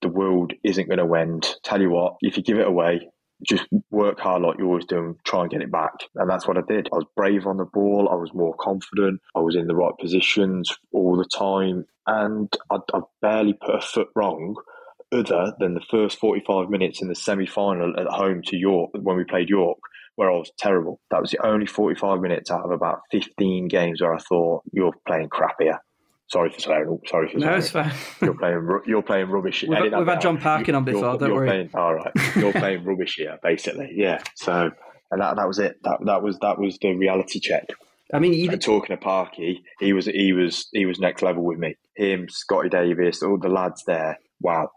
the 0.03 0.09
world 0.09 0.53
isn't 0.65 0.89
going 0.89 0.99
to 0.99 1.15
end. 1.15 1.47
Tell 1.63 1.81
you 1.81 1.91
what, 1.91 2.17
if 2.21 2.37
you 2.37 2.43
give 2.43 2.59
it 2.59 2.67
away, 2.67 3.09
just 3.47 3.67
work 3.91 4.21
hard 4.21 4.43
like 4.43 4.59
you 4.59 4.67
always 4.67 4.87
do 4.87 4.99
and 4.99 5.17
try 5.25 5.43
and 5.43 5.51
get 5.51 5.63
it 5.63 5.73
back. 5.73 5.93
And 6.15 6.29
that's 6.29 6.47
what 6.47 6.59
I 6.59 6.63
did. 6.69 6.89
I 6.93 6.97
was 6.97 7.07
brave 7.17 7.47
on 7.47 7.57
the 7.57 7.65
ball. 7.65 8.09
I 8.11 8.15
was 8.15 8.35
more 8.35 8.55
confident. 8.59 9.21
I 9.35 9.41
was 9.41 9.57
in 9.57 9.67
the 9.67 9.75
right 9.75 9.93
positions 9.99 10.77
all 10.93 11.17
the 11.17 11.25
time. 11.25 11.87
And 12.07 12.53
I, 12.71 12.79
I 12.93 13.01
barely 13.23 13.55
put 13.55 13.77
a 13.77 13.81
foot 13.81 14.09
wrong 14.15 14.57
other 15.13 15.53
than 15.59 15.75
the 15.75 15.85
first 15.91 16.19
45 16.19 16.71
minutes 16.71 17.03
in 17.03 17.09
the 17.09 17.15
semi 17.15 17.47
final 17.47 17.99
at 17.99 18.07
home 18.07 18.43
to 18.47 18.57
York 18.57 18.91
when 18.95 19.17
we 19.17 19.25
played 19.25 19.49
York, 19.49 19.79
where 20.17 20.31
I 20.31 20.37
was 20.37 20.53
terrible. 20.59 21.01
That 21.11 21.21
was 21.21 21.31
the 21.31 21.45
only 21.45 21.67
45 21.67 22.21
minutes 22.21 22.51
out 22.51 22.65
of 22.65 22.71
about 22.71 23.01
15 23.11 23.69
games 23.69 24.01
where 24.01 24.15
I 24.15 24.19
thought, 24.19 24.63
you're 24.73 24.95
playing 25.07 25.29
crap 25.29 25.57
here. 25.61 25.81
Sorry 26.31 26.51
for 26.51 26.61
swearing. 26.61 27.01
Sorry 27.09 27.29
for 27.29 27.39
swearing. 27.41 27.53
No, 27.53 27.59
it's 27.59 27.71
fine. 27.71 27.93
You're 28.23 28.35
playing. 28.35 28.81
You're 28.87 29.03
playing 29.03 29.31
rubbish. 29.31 29.65
We've, 29.67 29.93
we've 29.93 30.07
had 30.07 30.21
John 30.21 30.39
Parkin 30.39 30.75
on 30.75 30.85
before. 30.85 31.01
You're, 31.01 31.19
don't 31.19 31.29
you're 31.29 31.37
worry. 31.37 31.49
Playing, 31.49 31.71
all 31.75 31.95
right. 31.95 32.13
You're 32.37 32.53
playing 32.53 32.85
rubbish 32.85 33.17
here, 33.17 33.39
basically. 33.43 33.93
Yeah. 33.95 34.23
So, 34.37 34.71
and 35.11 35.21
that 35.21 35.37
that 35.37 35.49
was 35.49 35.59
it. 35.59 35.83
That 35.83 35.99
that 36.07 36.23
was 36.23 36.39
that 36.39 36.59
was 36.59 36.79
the 36.79 36.95
reality 36.95 37.41
check. 37.41 37.67
I 38.13 38.19
mean, 38.19 38.51
And 38.51 38.63
talking 38.63 38.97
to 38.97 39.03
Parky, 39.03 39.63
he 39.79 39.93
was 39.93 40.07
he 40.07 40.33
was 40.33 40.69
he 40.73 40.87
was 40.87 40.99
next 40.99 41.23
level 41.23 41.45
with 41.45 41.59
me. 41.59 41.77
Him, 41.97 42.29
Scotty 42.29 42.69
Davis, 42.69 43.23
all 43.23 43.39
the 43.39 43.49
lads 43.49 43.85
there. 43.87 44.19
Wow. 44.41 44.71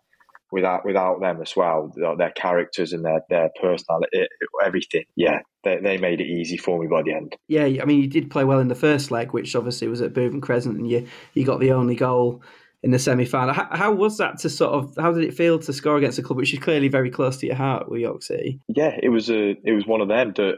Without 0.53 0.85
without 0.85 1.19
them 1.19 1.41
as 1.41 1.55
well, 1.55 1.91
their, 2.17 2.29
characters 2.29 2.93
and 2.93 3.03
their 3.03 3.21
their 3.29 3.49
personality, 3.59 4.27
everything. 4.63 5.05
Yeah, 5.15 5.39
they 5.63 5.77
they 5.77 5.97
made 5.97 6.21
it 6.21 6.27
easy 6.27 6.57
for 6.57 6.79
me 6.79 6.87
by 6.87 7.01
the 7.01 7.13
end. 7.13 7.35
yeah, 7.47 7.63
I 7.63 7.85
mean, 7.85 8.01
you 8.01 8.07
did 8.07 8.29
play 8.29 8.43
well 8.43 8.59
in 8.59 8.67
the 8.67 8.75
first 8.75 9.09
leg, 9.09 9.33
which 9.33 9.55
obviously 9.55 9.87
was 9.87 10.01
at 10.01 10.13
Bootham 10.13 10.41
Crescent, 10.41 10.77
and 10.77 10.87
you 10.87 11.07
you 11.33 11.43
got 11.43 11.59
the 11.59 11.71
only 11.71 11.95
goal 11.95 12.43
in 12.83 12.91
the 12.91 12.99
semi 12.99 13.25
final. 13.25 13.53
How, 13.53 13.67
how 13.71 13.91
was 13.93 14.17
that 14.17 14.37
to 14.39 14.49
sort 14.49 14.73
of? 14.73 14.95
How 14.97 15.11
did 15.11 15.23
it 15.23 15.33
feel 15.33 15.57
to 15.59 15.73
score 15.73 15.97
against 15.97 16.19
a 16.19 16.21
club 16.21 16.37
which 16.37 16.53
is 16.53 16.59
clearly 16.59 16.87
very 16.87 17.09
close 17.09 17.37
to 17.37 17.47
your 17.47 17.55
heart 17.55 17.89
with 17.89 18.01
York 18.01 18.21
City? 18.21 18.59
Yeah, 18.67 18.97
it 19.01 19.09
was 19.09 19.29
a 19.31 19.55
it 19.63 19.73
was 19.73 19.87
one 19.87 20.01
of 20.01 20.07
them 20.07 20.33
that 20.35 20.57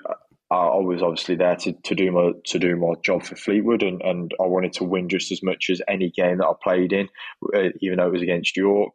I 0.51 0.55
I 0.55 0.77
was 0.77 1.01
obviously 1.01 1.35
there 1.35 1.55
to, 1.55 1.73
to 1.73 1.95
do 1.95 2.11
my 2.11 2.31
to 2.45 2.59
do 2.59 2.75
my 2.75 2.93
job 3.03 3.23
for 3.23 3.35
Fleetwood, 3.35 3.83
and, 3.83 4.01
and 4.01 4.33
I 4.41 4.45
wanted 4.47 4.73
to 4.73 4.83
win 4.83 5.09
just 5.09 5.31
as 5.31 5.41
much 5.43 5.69
as 5.69 5.81
any 5.87 6.09
game 6.09 6.39
that 6.39 6.47
I 6.47 6.53
played 6.61 6.93
in, 6.93 7.09
uh, 7.53 7.69
even 7.81 7.97
though 7.97 8.07
it 8.07 8.13
was 8.13 8.21
against 8.21 8.57
York. 8.57 8.91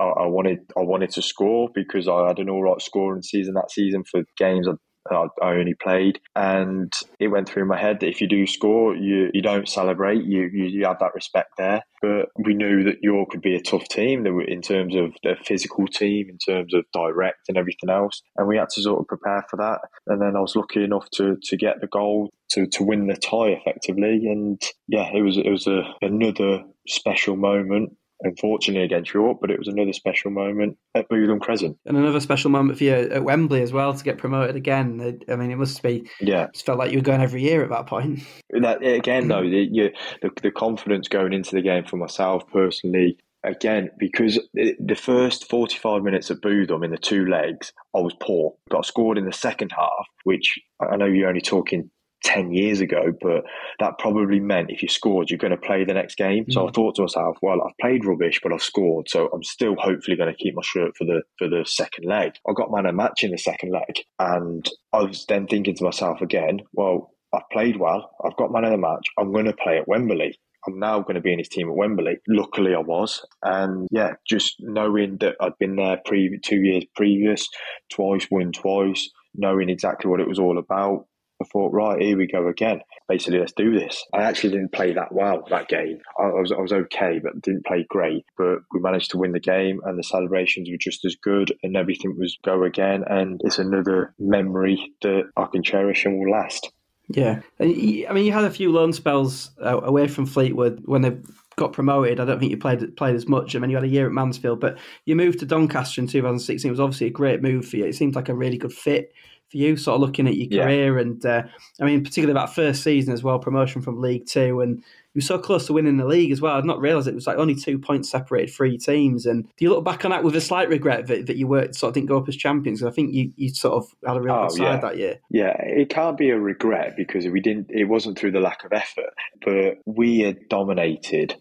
I, 0.00 0.04
I 0.04 0.26
wanted 0.26 0.60
I 0.76 0.80
wanted 0.80 1.10
to 1.10 1.22
score 1.22 1.68
because 1.74 2.08
I 2.08 2.28
had 2.28 2.38
an 2.38 2.50
all 2.50 2.62
right 2.62 2.80
scoring 2.80 3.22
season 3.22 3.54
that 3.54 3.70
season 3.70 4.04
for 4.10 4.22
games 4.38 4.66
I, 5.10 5.26
I 5.42 5.52
only 5.52 5.74
played, 5.74 6.20
and 6.36 6.92
it 7.18 7.28
went 7.28 7.48
through 7.48 7.66
my 7.66 7.78
head 7.78 8.00
that 8.00 8.08
if 8.08 8.20
you 8.20 8.28
do 8.28 8.46
score, 8.46 8.94
you, 8.94 9.30
you 9.32 9.40
don't 9.42 9.68
celebrate. 9.68 10.24
You, 10.24 10.50
you 10.52 10.64
you 10.64 10.86
have 10.86 10.98
that 11.00 11.14
respect 11.14 11.52
there. 11.56 11.82
But 12.02 12.28
we 12.38 12.54
knew 12.54 12.84
that 12.84 13.02
York 13.02 13.30
could 13.30 13.42
be 13.42 13.54
a 13.54 13.62
tough 13.62 13.88
team 13.88 14.26
in 14.26 14.62
terms 14.62 14.94
of 14.94 15.12
the 15.22 15.36
physical 15.44 15.86
team, 15.86 16.28
in 16.28 16.38
terms 16.38 16.74
of 16.74 16.84
direct 16.92 17.48
and 17.48 17.56
everything 17.56 17.90
else, 17.90 18.22
and 18.36 18.46
we 18.46 18.56
had 18.56 18.68
to 18.74 18.82
sort 18.82 19.00
of 19.00 19.06
prepare 19.06 19.44
for 19.50 19.56
that. 19.56 19.80
And 20.06 20.20
then 20.20 20.36
I 20.36 20.40
was 20.40 20.56
lucky 20.56 20.84
enough 20.84 21.08
to 21.14 21.36
to 21.42 21.56
get 21.56 21.80
the 21.80 21.88
goal 21.88 22.30
to, 22.52 22.66
to 22.66 22.82
win 22.82 23.06
the 23.06 23.16
tie 23.16 23.48
effectively, 23.48 24.26
and 24.26 24.60
yeah, 24.86 25.10
it 25.14 25.22
was 25.22 25.38
it 25.38 25.50
was 25.50 25.66
a, 25.66 25.82
another 26.02 26.64
special 26.86 27.36
moment. 27.36 27.92
Unfortunately 28.22 28.84
against 28.84 29.14
York, 29.14 29.38
but 29.40 29.50
it 29.50 29.58
was 29.58 29.68
another 29.68 29.92
special 29.92 30.30
moment 30.30 30.76
at 30.94 31.08
Bootham 31.08 31.40
Crescent. 31.40 31.76
And 31.86 31.96
another 31.96 32.20
special 32.20 32.50
moment 32.50 32.78
for 32.78 32.84
you 32.84 32.92
at 32.92 33.24
Wembley 33.24 33.62
as 33.62 33.72
well 33.72 33.94
to 33.94 34.04
get 34.04 34.18
promoted 34.18 34.56
again. 34.56 35.20
I 35.28 35.36
mean, 35.36 35.50
it 35.50 35.56
must 35.56 35.82
be. 35.82 36.08
Yeah, 36.20 36.48
Just 36.52 36.66
felt 36.66 36.78
like 36.78 36.90
you 36.92 36.98
were 36.98 37.02
going 37.04 37.22
every 37.22 37.42
year 37.42 37.62
at 37.64 37.70
that 37.70 37.86
point. 37.86 38.20
that 38.50 38.82
again 38.82 39.28
though 39.28 39.42
the, 39.42 39.68
you, 39.70 39.90
the 40.22 40.30
the 40.42 40.50
confidence 40.50 41.08
going 41.08 41.32
into 41.32 41.54
the 41.54 41.62
game 41.62 41.84
for 41.84 41.96
myself 41.96 42.42
personally 42.52 43.16
again 43.44 43.90
because 43.98 44.38
the 44.54 44.74
the 44.84 44.94
first 44.94 45.48
45 45.48 46.02
minutes 46.02 46.30
at 46.30 46.40
Bootham 46.42 46.84
in 46.84 46.90
the 46.90 46.98
two 46.98 47.26
legs 47.26 47.72
I 47.96 48.00
was 48.00 48.14
poor 48.20 48.54
but 48.68 48.78
I 48.78 48.82
scored 48.82 49.16
in 49.18 49.24
the 49.24 49.32
second 49.32 49.72
half 49.74 50.06
which 50.24 50.58
I 50.80 50.96
know 50.96 51.06
you're 51.06 51.28
only 51.28 51.40
talking 51.40 51.90
10 52.24 52.52
years 52.52 52.80
ago 52.80 53.12
but 53.20 53.44
that 53.78 53.98
probably 53.98 54.40
meant 54.40 54.70
if 54.70 54.82
you 54.82 54.88
scored 54.88 55.30
you're 55.30 55.38
going 55.38 55.50
to 55.50 55.56
play 55.56 55.84
the 55.84 55.94
next 55.94 56.16
game 56.16 56.44
so 56.50 56.66
I 56.66 56.70
mm. 56.70 56.74
thought 56.74 56.96
to 56.96 57.02
myself 57.02 57.36
well 57.42 57.60
I've 57.62 57.76
played 57.80 58.04
rubbish 58.04 58.40
but 58.42 58.52
I've 58.52 58.62
scored 58.62 59.08
so 59.08 59.28
I'm 59.32 59.42
still 59.42 59.74
hopefully 59.78 60.16
going 60.16 60.32
to 60.32 60.42
keep 60.42 60.54
my 60.54 60.62
shirt 60.62 60.92
for 60.96 61.04
the 61.04 61.22
for 61.38 61.48
the 61.48 61.64
second 61.66 62.04
leg 62.04 62.32
I 62.48 62.52
got 62.54 62.70
man 62.70 62.86
of 62.86 62.94
match 62.94 63.24
in 63.24 63.30
the 63.30 63.38
second 63.38 63.72
leg 63.72 64.04
and 64.18 64.68
I 64.92 65.02
was 65.02 65.24
then 65.28 65.46
thinking 65.46 65.74
to 65.76 65.84
myself 65.84 66.20
again 66.20 66.60
well 66.72 67.12
I've 67.32 67.48
played 67.52 67.76
well. 67.78 68.10
I've 68.24 68.36
got 68.36 68.50
man 68.50 68.64
of 68.64 68.72
the 68.72 68.78
match. 68.78 69.06
I'm 69.18 69.32
going 69.32 69.44
to 69.44 69.52
play 69.52 69.78
at 69.78 69.86
Wembley. 69.86 70.38
I'm 70.66 70.78
now 70.78 71.00
going 71.00 71.14
to 71.14 71.20
be 71.20 71.32
in 71.32 71.38
his 71.38 71.48
team 71.48 71.68
at 71.70 71.76
Wembley. 71.76 72.18
Luckily, 72.28 72.74
I 72.74 72.80
was, 72.80 73.24
and 73.42 73.88
yeah, 73.90 74.12
just 74.28 74.56
knowing 74.60 75.16
that 75.20 75.36
I'd 75.40 75.56
been 75.58 75.76
there 75.76 76.00
pre- 76.04 76.38
two 76.44 76.60
years 76.60 76.84
previous, 76.94 77.48
twice, 77.90 78.26
won 78.30 78.52
twice, 78.52 79.08
knowing 79.34 79.70
exactly 79.70 80.10
what 80.10 80.20
it 80.20 80.28
was 80.28 80.38
all 80.38 80.58
about. 80.58 81.06
I 81.40 81.46
thought, 81.46 81.72
right, 81.72 82.00
here 82.00 82.16
we 82.18 82.26
go 82.26 82.48
again. 82.48 82.80
Basically, 83.08 83.38
let's 83.38 83.52
do 83.52 83.72
this. 83.72 84.04
I 84.12 84.22
actually 84.22 84.50
didn't 84.50 84.72
play 84.72 84.92
that 84.92 85.12
well 85.12 85.44
that 85.50 85.68
game. 85.68 86.00
I 86.18 86.26
was, 86.26 86.52
I 86.52 86.60
was 86.60 86.72
okay, 86.72 87.18
but 87.22 87.40
didn't 87.40 87.64
play 87.66 87.86
great. 87.88 88.24
But 88.36 88.58
we 88.72 88.80
managed 88.80 89.12
to 89.12 89.18
win 89.18 89.32
the 89.32 89.40
game, 89.40 89.80
and 89.84 89.98
the 89.98 90.04
celebrations 90.04 90.68
were 90.70 90.76
just 90.78 91.04
as 91.04 91.16
good, 91.16 91.52
and 91.62 91.76
everything 91.76 92.16
was 92.18 92.36
go 92.44 92.64
again. 92.64 93.04
And 93.06 93.40
it's 93.44 93.58
another 93.58 94.14
memory 94.18 94.92
that 95.02 95.30
I 95.36 95.46
can 95.46 95.62
cherish 95.62 96.04
and 96.04 96.18
will 96.18 96.30
last. 96.30 96.70
Yeah, 97.12 97.40
and 97.58 97.70
you- 97.76 98.06
I 98.08 98.12
mean, 98.12 98.24
you 98.24 98.32
had 98.32 98.44
a 98.44 98.50
few 98.50 98.70
loan 98.72 98.92
spells 98.92 99.50
uh, 99.64 99.80
away 99.82 100.06
from 100.08 100.26
Fleetwood 100.26 100.82
when 100.84 101.02
they 101.02 101.16
got 101.56 101.72
promoted. 101.72 102.20
I 102.20 102.24
don't 102.24 102.38
think 102.38 102.50
you 102.50 102.56
played 102.56 102.96
played 102.96 103.14
as 103.16 103.26
much. 103.28 103.54
I 103.54 103.58
mean, 103.58 103.70
you 103.70 103.76
had 103.76 103.84
a 103.84 103.88
year 103.88 104.06
at 104.06 104.12
Mansfield, 104.12 104.60
but 104.60 104.78
you 105.06 105.16
moved 105.16 105.40
to 105.40 105.46
Doncaster 105.46 106.00
in 106.00 106.06
2016. 106.06 106.68
It 106.68 106.70
was 106.72 106.80
obviously 106.80 107.08
a 107.08 107.10
great 107.10 107.42
move 107.42 107.66
for 107.66 107.76
you. 107.76 107.84
It 107.84 107.94
seemed 107.96 108.14
like 108.14 108.28
a 108.28 108.34
really 108.34 108.56
good 108.58 108.72
fit 108.72 109.12
for 109.50 109.56
you, 109.56 109.76
sort 109.76 109.96
of 109.96 110.00
looking 110.02 110.28
at 110.28 110.36
your 110.36 110.46
Yeah. 110.50 110.64
career, 110.64 110.98
and 110.98 111.26
uh, 111.26 111.42
I 111.80 111.84
mean, 111.84 112.04
particularly 112.04 112.38
that 112.38 112.54
first 112.54 112.82
season 112.84 113.12
as 113.12 113.22
well, 113.24 113.38
promotion 113.40 113.82
from 113.82 114.00
League 114.00 114.26
Two, 114.26 114.60
and 114.60 114.82
you 115.14 115.18
were 115.18 115.22
so 115.22 115.38
close 115.38 115.66
to 115.66 115.72
winning 115.72 115.96
the 115.96 116.06
league 116.06 116.30
as 116.30 116.40
well. 116.40 116.56
I'd 116.56 116.64
not 116.64 116.80
realised 116.80 117.08
it 117.08 117.14
was 117.14 117.26
like 117.26 117.38
only 117.38 117.54
two 117.54 117.78
points 117.78 118.10
separated 118.10 118.54
three 118.54 118.78
teams. 118.78 119.26
And 119.26 119.44
do 119.56 119.64
you 119.64 119.70
look 119.70 119.84
back 119.84 120.04
on 120.04 120.12
that 120.12 120.22
with 120.22 120.36
a 120.36 120.40
slight 120.40 120.68
regret 120.68 121.08
that, 121.08 121.26
that 121.26 121.36
you 121.36 121.48
were 121.48 121.72
sort 121.72 121.88
of 121.88 121.94
didn't 121.94 122.08
go 122.08 122.18
up 122.18 122.28
as 122.28 122.36
champions? 122.36 122.82
I 122.82 122.90
think 122.90 123.12
you, 123.12 123.32
you 123.36 123.48
sort 123.48 123.74
of 123.74 123.86
had 124.06 124.16
a 124.16 124.20
real 124.20 124.34
Oh, 124.34 124.46
good 124.48 124.56
side 124.58 124.62
yeah. 124.64 124.80
that 124.80 124.98
year. 124.98 125.16
Yeah, 125.30 125.56
it 125.58 125.88
can't 125.88 126.16
be 126.16 126.30
a 126.30 126.38
regret 126.38 126.94
because 126.96 127.26
we 127.26 127.40
didn't. 127.40 127.66
It 127.70 127.84
wasn't 127.84 128.18
through 128.18 128.32
the 128.32 128.40
lack 128.40 128.64
of 128.64 128.72
effort, 128.72 129.10
but 129.44 129.78
we 129.84 130.20
had 130.20 130.48
dominated 130.48 131.34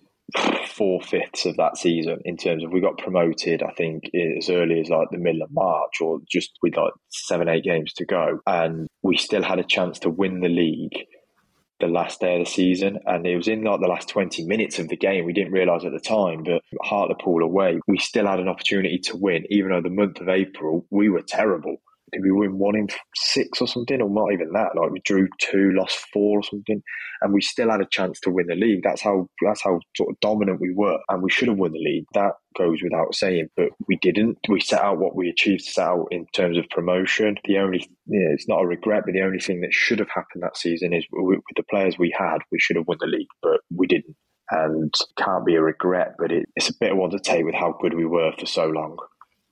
four 0.68 1.02
fifths 1.02 1.46
of 1.46 1.58
that 1.58 1.76
season 1.78 2.20
in 2.24 2.38
terms 2.38 2.64
of 2.64 2.72
we 2.72 2.82
got 2.82 2.98
promoted. 2.98 3.64
I 3.64 3.72
think 3.72 4.04
as 4.38 4.50
early 4.50 4.80
as 4.80 4.90
like 4.90 5.08
the 5.12 5.18
middle 5.18 5.42
of 5.42 5.52
March, 5.52 6.02
or 6.02 6.20
just 6.30 6.52
with 6.62 6.76
like 6.76 6.94
seven 7.10 7.50
eight 7.50 7.64
games 7.64 7.94
to 7.94 8.06
go, 8.06 8.40
and 8.46 8.88
we 9.02 9.18
still 9.18 9.44
had 9.44 9.60
a 9.60 9.64
chance 9.64 10.00
to 10.00 10.10
win 10.10 10.40
the 10.40 10.50
league 10.50 11.06
the 11.80 11.88
last 11.88 12.20
day 12.20 12.40
of 12.40 12.46
the 12.46 12.52
season, 12.52 13.00
and 13.06 13.26
it 13.26 13.36
was 13.36 13.48
in 13.48 13.64
like 13.64 13.80
the 13.80 13.88
last 13.88 14.10
20 14.10 14.46
minutes 14.46 14.80
of 14.80 14.90
the 14.90 14.98
game. 14.98 15.26
We 15.26 15.34
didn't 15.34 15.54
realise 15.54 15.86
at 15.86 15.92
the 15.92 16.00
time, 16.00 16.44
but 16.44 16.62
Hartlepool 16.82 17.44
away, 17.44 17.80
we 17.88 17.98
still 17.98 18.28
had 18.28 18.40
an 18.40 18.48
opportunity 18.50 19.00
to 19.00 19.18
win, 19.18 19.46
even 19.50 19.72
though 19.72 19.82
the 19.82 19.90
month 19.90 20.20
of 20.20 20.30
April 20.30 20.86
we 20.90 21.10
were 21.10 21.22
terrible. 21.22 21.82
Did 22.12 22.24
we 22.24 22.32
win 22.32 22.57
one 22.57 22.76
in 22.76 22.88
six 23.16 23.62
or 23.62 23.68
something, 23.68 24.01
or 24.01 24.10
not 24.10 24.34
even 24.34 24.51
that? 24.53 24.76
Like 24.76 24.91
we 24.91 25.01
drew 25.05 25.28
two, 25.39 25.72
lost 25.74 25.97
four 26.14 26.39
or 26.39 26.43
something, 26.43 26.82
and 27.22 27.34
we 27.34 27.41
still 27.41 27.70
had 27.70 27.82
a 27.82 27.88
chance 27.91 28.20
to 28.22 28.30
win 28.30 28.47
the 28.47 28.55
league. 28.55 28.82
That's 28.84 29.01
how 29.01 29.28
that's 29.45 29.64
how 29.64 29.80
sort 29.95 30.12
of 30.12 30.20
dominant 30.20 30.62
we 30.62 30.74
were, 30.74 30.97
and 31.10 31.22
we 31.24 31.30
should 31.30 31.47
have 31.47 31.57
won 31.57 31.72
the 31.72 31.80
league. 31.80 32.05
That 32.14 32.34
goes 32.57 32.82
without 32.82 33.16
saying, 33.16 33.49
but 33.55 33.70
we 33.88 33.97
didn't. 34.01 34.38
We 34.47 34.62
set 34.62 34.82
out 34.82 34.99
what 34.99 35.16
we 35.16 35.30
achieved 35.30 35.66
to 35.66 35.72
set 35.72 35.88
out 35.88 36.07
in 36.12 36.26
terms 36.34 36.57
of 36.57 36.70
promotion. 36.70 37.36
The 37.45 37.57
only, 37.57 37.80
yeah, 38.07 38.30
it's 38.34 38.47
not 38.47 38.62
a 38.62 38.68
regret, 38.68 39.03
but 39.05 39.14
the 39.14 39.22
only 39.22 39.39
thing 39.39 39.62
that 39.62 39.74
should 39.74 39.99
have 39.99 40.10
happened 40.10 40.43
that 40.43 40.57
season 40.57 40.93
is 40.93 41.05
with 41.12 41.39
with 41.39 41.55
the 41.55 41.64
players 41.70 41.97
we 41.97 42.14
had, 42.18 42.39
we 42.51 42.60
should 42.60 42.76
have 42.76 42.88
won 42.88 42.97
the 42.99 43.07
league, 43.07 43.28
but 43.41 43.62
we 43.76 43.88
didn't. 43.88 44.16
And 44.51 44.91
can't 45.16 45.45
be 45.45 45.55
a 45.55 45.62
regret, 45.62 46.16
but 46.18 46.32
it, 46.32 46.47
it's 46.55 46.70
a 46.70 46.74
bit 46.80 46.91
of 46.91 46.97
one 46.97 47.12
to 47.12 47.20
take 47.20 47.45
with 47.45 47.53
how 47.53 47.78
good 47.80 47.93
we 47.93 48.05
were 48.05 48.32
for 48.39 48.47
so 48.47 48.66
long. 48.66 48.97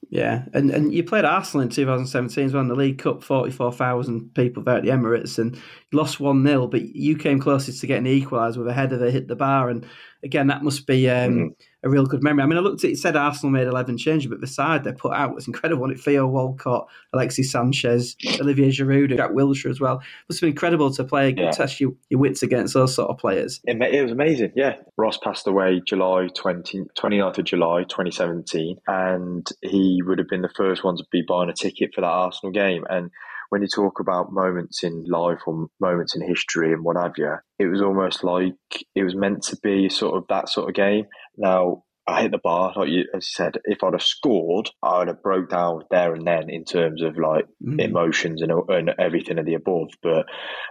Yeah, 0.10 0.46
and 0.54 0.72
and 0.72 0.94
you 0.94 1.04
played 1.04 1.26
Arsenal 1.26 1.64
in 1.64 1.70
2017 1.70 2.46
as 2.46 2.54
well 2.54 2.62
in 2.62 2.70
the 2.70 2.76
League 2.76 2.98
Cup, 2.98 3.24
44,000 3.24 4.34
people 4.34 4.64
there 4.64 4.78
at 4.78 4.84
the 4.84 4.90
Emirates, 4.90 5.38
and 5.38 5.60
lost 5.92 6.20
1 6.22 6.46
0, 6.46 6.68
but 6.68 6.82
you 6.82 7.18
came 7.18 7.40
closest 7.40 7.82
to 7.82 7.88
getting 7.88 8.06
the 8.06 8.22
equaliser 8.22 8.58
with 8.58 8.70
a 8.70 8.74
header 8.74 8.98
that 8.98 9.12
hit 9.12 9.28
the 9.28 9.36
bar. 9.36 9.70
And 9.70 9.86
again, 10.24 10.48
that 10.48 10.64
must 10.64 10.86
be 10.88 11.10
um, 11.10 11.34
Mhm. 11.34 11.56
a 11.84 11.90
real 11.90 12.06
good 12.06 12.24
memory. 12.24 12.44
I 12.44 12.48
mean, 12.48 12.58
I 12.58 12.62
looked 12.62 12.84
at 12.84 12.90
it, 12.90 12.94
it 12.94 12.98
said 12.98 13.16
Arsenal 13.16 13.52
made 13.52 13.68
11 13.68 13.98
changes, 13.98 14.30
but 14.30 14.42
the 14.42 14.48
side 14.48 14.84
they 14.84 14.92
put 14.92 15.14
out 15.14 15.34
was 15.36 15.48
incredible. 15.48 15.82
wasn't 15.82 16.00
it? 16.00 16.04
Theo 16.04 16.28
Walcott, 16.28 16.88
Alexis 17.14 17.52
Sanchez, 17.52 18.16
Olivier 18.42 18.70
Giroud, 18.70 19.16
Jack 19.16 19.32
Wilshere 19.32 19.70
as 19.70 19.80
well. 19.80 20.02
must 20.28 20.40
have 20.40 20.48
been 20.48 20.50
incredible 20.50 20.92
to 20.92 21.04
play, 21.04 21.34
Yeah. 21.38 21.52
test 21.52 21.80
your, 21.80 21.94
your 22.10 22.20
wits 22.20 22.42
against 22.44 22.74
those 22.74 22.96
sort 22.96 23.10
of 23.10 23.18
players. 23.18 23.62
It, 23.66 23.82
it 23.82 24.02
was 24.04 24.12
amazing, 24.12 24.52
yeah. 24.56 24.76
Ross 24.98 25.18
passed 25.18 25.48
away 25.48 25.82
July 25.86 26.28
20, 26.36 26.86
29th 26.98 27.38
of 27.38 27.46
July 27.46 27.84
2017, 27.84 28.78
and 28.88 29.48
he 29.62 30.02
would 30.06 30.18
have 30.20 30.28
been 30.28 30.42
the 30.42 30.50
first 30.56 30.84
one 30.84 30.98
to 30.98 31.04
be 31.12 31.22
buying 31.28 31.50
a 31.50 31.54
ticket 31.54 31.94
for 31.94 32.02
that 32.02 32.08
Arsenal 32.08 32.52
game. 32.52 32.84
And 32.90 33.12
when 33.50 33.62
you 33.62 33.68
talk 33.68 34.00
about 34.00 34.32
moments 34.32 34.84
in 34.84 35.06
life 35.08 35.40
or 35.46 35.68
moments 35.80 36.16
in 36.16 36.28
history 36.28 36.74
and 36.74 36.84
what 36.84 36.98
have 36.98 37.14
you, 37.18 37.36
it 37.60 37.68
was 37.68 37.82
almost 37.82 38.24
like 38.24 38.54
it 38.96 39.04
was 39.04 39.16
meant 39.16 39.44
to 39.44 39.58
be 39.62 39.90
sort 39.90 40.16
of 40.16 40.26
that 40.30 40.50
sort 40.50 40.70
of 40.70 40.76
game. 40.76 41.06
Now, 41.38 41.84
I 42.08 42.22
hit 42.22 42.32
the 42.32 42.40
bar. 42.42 42.74
Like 42.76 42.90
you 42.90 43.04
said, 43.20 43.58
if 43.66 43.84
I'd 43.84 43.94
have 43.94 44.02
scored, 44.02 44.70
I 44.82 45.00
would 45.00 45.10
have 45.10 45.22
broke 45.22 45.50
down 45.50 45.82
there 45.92 46.14
and 46.14 46.26
then 46.26 46.50
in 46.50 46.64
terms 46.64 47.02
of 47.02 47.18
like 47.18 47.46
mm. 47.64 47.82
emotions 47.82 48.42
and, 48.42 48.52
and 48.70 48.92
everything 48.98 49.38
of 49.38 49.46
the 49.46 49.56
above. 49.56 49.90
But 50.02 50.26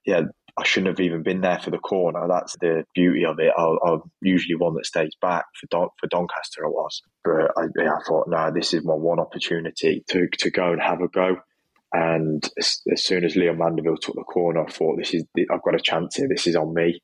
yeah, 0.06 0.22
I 0.58 0.64
shouldn't 0.64 0.98
have 0.98 1.04
even 1.04 1.22
been 1.22 1.42
there 1.42 1.58
for 1.58 1.70
the 1.70 1.78
corner. 1.78 2.26
That's 2.26 2.56
the 2.58 2.84
beauty 2.94 3.26
of 3.26 3.38
it. 3.38 3.52
I, 3.54 3.92
am 3.92 4.00
usually 4.22 4.56
one 4.56 4.74
that 4.74 4.86
stays 4.86 5.14
back 5.20 5.44
for 5.60 5.66
Don, 5.70 5.88
for 6.00 6.06
Doncaster. 6.06 6.64
I 6.64 6.68
was, 6.68 7.02
but 7.22 7.50
I, 7.56 7.66
yeah, 7.78 7.92
I 7.92 8.02
thought, 8.08 8.28
no, 8.28 8.50
this 8.54 8.72
is 8.72 8.82
my 8.82 8.94
one 8.94 9.20
opportunity 9.20 10.02
to 10.08 10.28
to 10.38 10.50
go 10.50 10.72
and 10.72 10.80
have 10.80 11.02
a 11.02 11.08
go. 11.08 11.36
And 11.92 12.48
as, 12.58 12.80
as 12.92 13.04
soon 13.04 13.24
as 13.24 13.34
Liam 13.34 13.58
Mandeville 13.58 13.96
took 13.96 14.16
the 14.16 14.22
corner, 14.22 14.64
I 14.66 14.70
thought, 14.70 14.98
this 14.98 15.14
is 15.14 15.24
I've 15.50 15.62
got 15.62 15.74
a 15.74 15.80
chance 15.80 16.16
here. 16.16 16.28
This 16.28 16.46
is 16.46 16.56
on 16.56 16.74
me. 16.74 17.00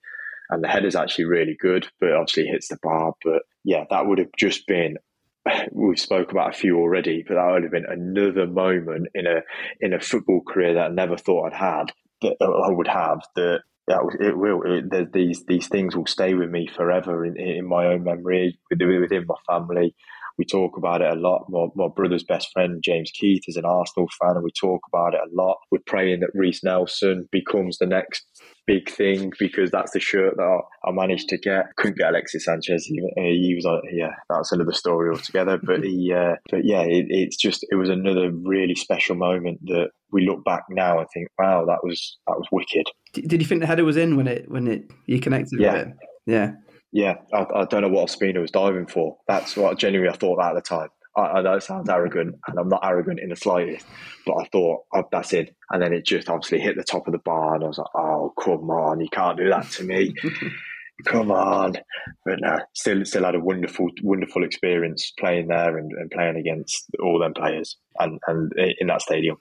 And 0.50 0.62
the 0.62 0.68
header's 0.68 0.96
actually 0.96 1.24
really 1.24 1.56
good, 1.58 1.88
but 1.98 2.12
obviously 2.12 2.46
hits 2.46 2.68
the 2.68 2.78
bar. 2.82 3.14
But 3.24 3.42
yeah, 3.64 3.84
that 3.90 4.06
would 4.06 4.18
have 4.18 4.28
just 4.38 4.66
been 4.66 4.96
we've 5.72 5.98
spoke 5.98 6.30
about 6.30 6.54
a 6.54 6.58
few 6.58 6.78
already, 6.78 7.24
but 7.26 7.34
that 7.34 7.50
would 7.50 7.62
have 7.62 7.72
been 7.72 7.86
another 7.88 8.46
moment 8.46 9.08
in 9.14 9.26
a 9.26 9.40
in 9.80 9.92
a 9.92 10.00
football 10.00 10.42
career 10.46 10.74
that 10.74 10.90
I 10.90 10.94
never 10.94 11.16
thought 11.16 11.46
I'd 11.46 11.58
had 11.58 11.92
that 12.22 12.36
I 12.40 12.70
would 12.70 12.88
have 12.88 13.20
that 13.36 13.60
that 13.88 14.00
it 14.20 14.36
will 14.36 14.62
it, 14.64 15.12
these 15.12 15.44
these 15.46 15.68
things 15.68 15.96
will 15.96 16.06
stay 16.06 16.34
with 16.34 16.50
me 16.50 16.68
forever 16.68 17.24
in, 17.24 17.36
in 17.38 17.66
my 17.66 17.86
own 17.86 18.04
memory 18.04 18.58
within 18.70 19.26
my 19.26 19.34
family 19.46 19.94
we 20.38 20.44
talk 20.44 20.76
about 20.76 21.00
it 21.00 21.10
a 21.10 21.20
lot. 21.20 21.46
My, 21.48 21.66
my 21.74 21.88
brother's 21.94 22.24
best 22.24 22.50
friend, 22.52 22.82
James 22.82 23.10
Keith, 23.12 23.42
is 23.46 23.56
an 23.56 23.64
Arsenal 23.64 24.08
fan, 24.20 24.36
and 24.36 24.44
we 24.44 24.50
talk 24.50 24.80
about 24.92 25.14
it 25.14 25.20
a 25.20 25.34
lot. 25.34 25.58
We're 25.70 25.78
praying 25.86 26.20
that 26.20 26.30
Reiss 26.34 26.62
Nelson 26.64 27.28
becomes 27.30 27.78
the 27.78 27.86
next 27.86 28.24
big 28.66 28.88
thing 28.88 29.32
because 29.38 29.70
that's 29.70 29.92
the 29.92 30.00
shirt 30.00 30.36
that 30.36 30.42
I, 30.42 30.88
I 30.88 30.92
managed 30.92 31.28
to 31.30 31.38
get. 31.38 31.66
Couldn't 31.76 31.98
get 31.98 32.10
Alexis 32.10 32.44
Sanchez. 32.44 32.84
He, 32.84 33.00
he 33.16 33.54
was, 33.56 33.66
uh, 33.66 33.80
yeah, 33.92 34.14
that's 34.30 34.52
another 34.52 34.72
story 34.72 35.10
altogether. 35.10 35.58
But 35.62 35.84
he, 35.84 36.12
uh, 36.12 36.36
but 36.50 36.64
yeah, 36.64 36.82
it, 36.82 37.06
it's 37.08 37.36
just 37.36 37.66
it 37.70 37.76
was 37.76 37.88
another 37.88 38.30
really 38.30 38.74
special 38.74 39.16
moment 39.16 39.60
that 39.66 39.90
we 40.10 40.26
look 40.26 40.44
back 40.44 40.64
now 40.70 40.98
and 40.98 41.08
think, 41.12 41.28
wow, 41.38 41.64
that 41.66 41.80
was 41.82 42.18
that 42.26 42.36
was 42.36 42.46
wicked. 42.52 42.86
Did 43.12 43.40
you 43.40 43.46
think 43.46 43.60
the 43.60 43.66
header 43.66 43.84
was 43.84 43.96
in 43.96 44.16
when 44.16 44.26
it 44.26 44.50
when 44.50 44.66
it 44.66 44.90
you 45.06 45.20
connected 45.20 45.60
yeah. 45.60 45.72
with 45.72 45.86
it? 45.88 45.94
Yeah. 46.26 46.52
Yeah, 46.92 47.14
I, 47.32 47.46
I 47.54 47.64
don't 47.64 47.82
know 47.82 47.88
what 47.88 48.08
Ospina 48.08 48.40
was 48.40 48.50
diving 48.50 48.86
for. 48.86 49.16
That's 49.26 49.56
what 49.56 49.78
genuinely 49.78 50.12
I 50.12 50.16
thought 50.16 50.36
that 50.36 50.50
at 50.50 50.54
the 50.54 50.60
time. 50.60 50.88
I, 51.16 51.20
I, 51.20 51.42
know 51.42 51.54
it 51.54 51.62
sounds 51.62 51.88
arrogant, 51.88 52.36
and 52.46 52.58
I'm 52.58 52.68
not 52.68 52.84
arrogant 52.84 53.20
in 53.20 53.30
the 53.30 53.36
slightest, 53.36 53.86
but 54.26 54.36
I 54.36 54.44
thought 54.46 54.84
oh, 54.94 55.04
that's 55.10 55.32
it. 55.32 55.54
And 55.70 55.82
then 55.82 55.92
it 55.92 56.04
just 56.04 56.28
obviously 56.28 56.60
hit 56.60 56.76
the 56.76 56.84
top 56.84 57.06
of 57.06 57.12
the 57.12 57.18
bar, 57.18 57.54
and 57.54 57.64
I 57.64 57.68
was 57.68 57.78
like, 57.78 57.88
"Oh, 57.94 58.32
come 58.38 58.70
on, 58.70 59.00
you 59.00 59.08
can't 59.10 59.38
do 59.38 59.48
that 59.48 59.70
to 59.72 59.84
me, 59.84 60.14
come 61.04 61.30
on!" 61.30 61.76
But 62.24 62.40
no, 62.40 62.58
still, 62.74 63.04
still 63.04 63.24
had 63.24 63.34
a 63.34 63.40
wonderful, 63.40 63.88
wonderful 64.02 64.44
experience 64.44 65.12
playing 65.18 65.48
there 65.48 65.78
and, 65.78 65.90
and 65.92 66.10
playing 66.10 66.36
against 66.36 66.86
all 67.02 67.18
them 67.18 67.34
players 67.34 67.76
and 67.98 68.18
and 68.26 68.52
in 68.78 68.86
that 68.88 69.02
stadium. 69.02 69.36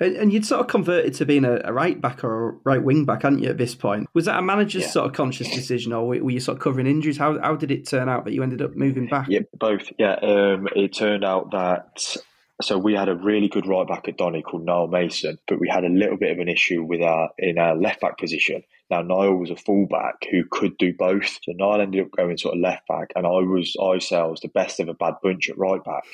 And, 0.00 0.16
and 0.16 0.32
you'd 0.32 0.46
sort 0.46 0.60
of 0.60 0.68
converted 0.68 1.14
to 1.14 1.26
being 1.26 1.44
a, 1.44 1.60
a, 1.64 1.72
right 1.72 2.00
back 2.00 2.24
or 2.24 2.48
a 2.48 2.52
right 2.64 2.82
wing 2.82 3.04
back, 3.04 3.22
hadn't 3.22 3.42
you, 3.42 3.50
at 3.50 3.58
this 3.58 3.74
point? 3.74 4.08
Was 4.14 4.26
that 4.26 4.38
a 4.38 4.42
manager's 4.42 4.82
yeah. 4.82 4.90
sort 4.90 5.06
of 5.06 5.12
conscious 5.12 5.48
decision 5.50 5.92
or 5.92 6.06
were 6.06 6.30
you 6.30 6.40
sort 6.40 6.58
of 6.58 6.62
covering 6.62 6.86
injuries? 6.86 7.18
How, 7.18 7.40
how 7.40 7.56
did 7.56 7.70
it 7.70 7.88
turn 7.88 8.08
out 8.08 8.24
that 8.24 8.32
you 8.32 8.42
ended 8.42 8.62
up 8.62 8.74
moving 8.74 9.08
back? 9.08 9.26
Yeah, 9.28 9.40
both. 9.58 9.90
Yeah, 9.98 10.14
um, 10.14 10.68
it 10.74 10.94
turned 10.94 11.24
out 11.24 11.52
that. 11.52 12.16
So 12.62 12.78
we 12.78 12.94
had 12.94 13.08
a 13.08 13.16
really 13.16 13.48
good 13.48 13.66
right 13.66 13.86
back 13.86 14.06
at 14.06 14.16
Donny 14.16 14.42
called 14.42 14.64
Niall 14.64 14.86
Mason, 14.86 15.38
but 15.48 15.58
we 15.58 15.68
had 15.68 15.84
a 15.84 15.88
little 15.88 16.16
bit 16.16 16.30
of 16.30 16.38
an 16.38 16.48
issue 16.48 16.84
with 16.84 17.02
our 17.02 17.30
in 17.36 17.58
our 17.58 17.74
left 17.74 18.00
back 18.00 18.16
position. 18.16 18.62
Now 18.90 19.02
Niall 19.02 19.34
was 19.34 19.50
a 19.50 19.56
fullback 19.56 20.24
who 20.30 20.44
could 20.48 20.78
do 20.78 20.92
both. 20.96 21.40
So 21.42 21.52
Niall 21.52 21.80
ended 21.80 22.04
up 22.04 22.12
going 22.16 22.36
sort 22.38 22.54
of 22.54 22.60
left 22.60 22.86
back, 22.86 23.10
and 23.16 23.26
I 23.26 23.30
was 23.30 23.76
I 23.82 23.98
say 23.98 24.16
I 24.16 24.26
was 24.26 24.40
the 24.40 24.48
best 24.48 24.78
of 24.78 24.88
a 24.88 24.94
bad 24.94 25.14
bunch 25.20 25.50
at 25.50 25.58
right 25.58 25.82
back. 25.82 26.04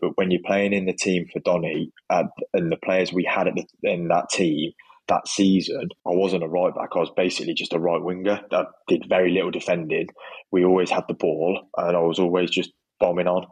But 0.00 0.12
when 0.16 0.30
you're 0.30 0.40
playing 0.44 0.72
in 0.72 0.86
the 0.86 0.92
team 0.92 1.26
for 1.32 1.40
Donny 1.40 1.92
uh, 2.10 2.24
and 2.52 2.70
the 2.70 2.76
players 2.76 3.12
we 3.12 3.24
had 3.24 3.46
the, 3.46 3.66
in 3.82 4.08
that 4.08 4.28
team 4.30 4.72
that 5.08 5.28
season, 5.28 5.88
I 6.06 6.10
wasn't 6.10 6.44
a 6.44 6.48
right 6.48 6.74
back. 6.74 6.90
I 6.94 6.98
was 6.98 7.12
basically 7.16 7.54
just 7.54 7.74
a 7.74 7.78
right 7.78 8.02
winger. 8.02 8.40
I 8.50 8.64
did 8.88 9.04
very 9.08 9.32
little 9.32 9.50
defending. 9.50 10.06
We 10.50 10.64
always 10.64 10.90
had 10.90 11.04
the 11.08 11.14
ball, 11.14 11.68
and 11.76 11.96
I 11.96 12.00
was 12.00 12.18
always 12.18 12.50
just 12.50 12.70
bombing 13.00 13.26
on. 13.26 13.46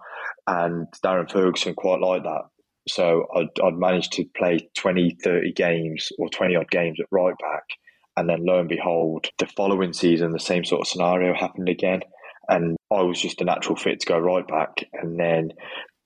And 0.46 0.86
Darren 1.04 1.30
Ferguson 1.30 1.74
quite 1.74 2.00
liked 2.00 2.24
that. 2.24 2.42
So 2.88 3.26
I'd, 3.36 3.62
I'd 3.62 3.74
managed 3.74 4.12
to 4.14 4.24
play 4.36 4.68
20, 4.76 5.18
30 5.22 5.52
games 5.52 6.08
or 6.18 6.28
20 6.28 6.56
odd 6.56 6.70
games 6.70 6.98
at 7.00 7.06
right 7.10 7.34
back. 7.38 7.64
And 8.16 8.28
then 8.28 8.44
lo 8.44 8.58
and 8.58 8.68
behold, 8.68 9.28
the 9.38 9.46
following 9.46 9.92
season, 9.92 10.32
the 10.32 10.40
same 10.40 10.64
sort 10.64 10.82
of 10.82 10.88
scenario 10.88 11.34
happened 11.34 11.68
again. 11.68 12.00
And 12.48 12.76
I 12.90 13.02
was 13.02 13.20
just 13.20 13.40
a 13.40 13.44
natural 13.44 13.76
fit 13.76 14.00
to 14.00 14.06
go 14.06 14.18
right 14.18 14.46
back. 14.46 14.84
And 14.92 15.18
then 15.18 15.52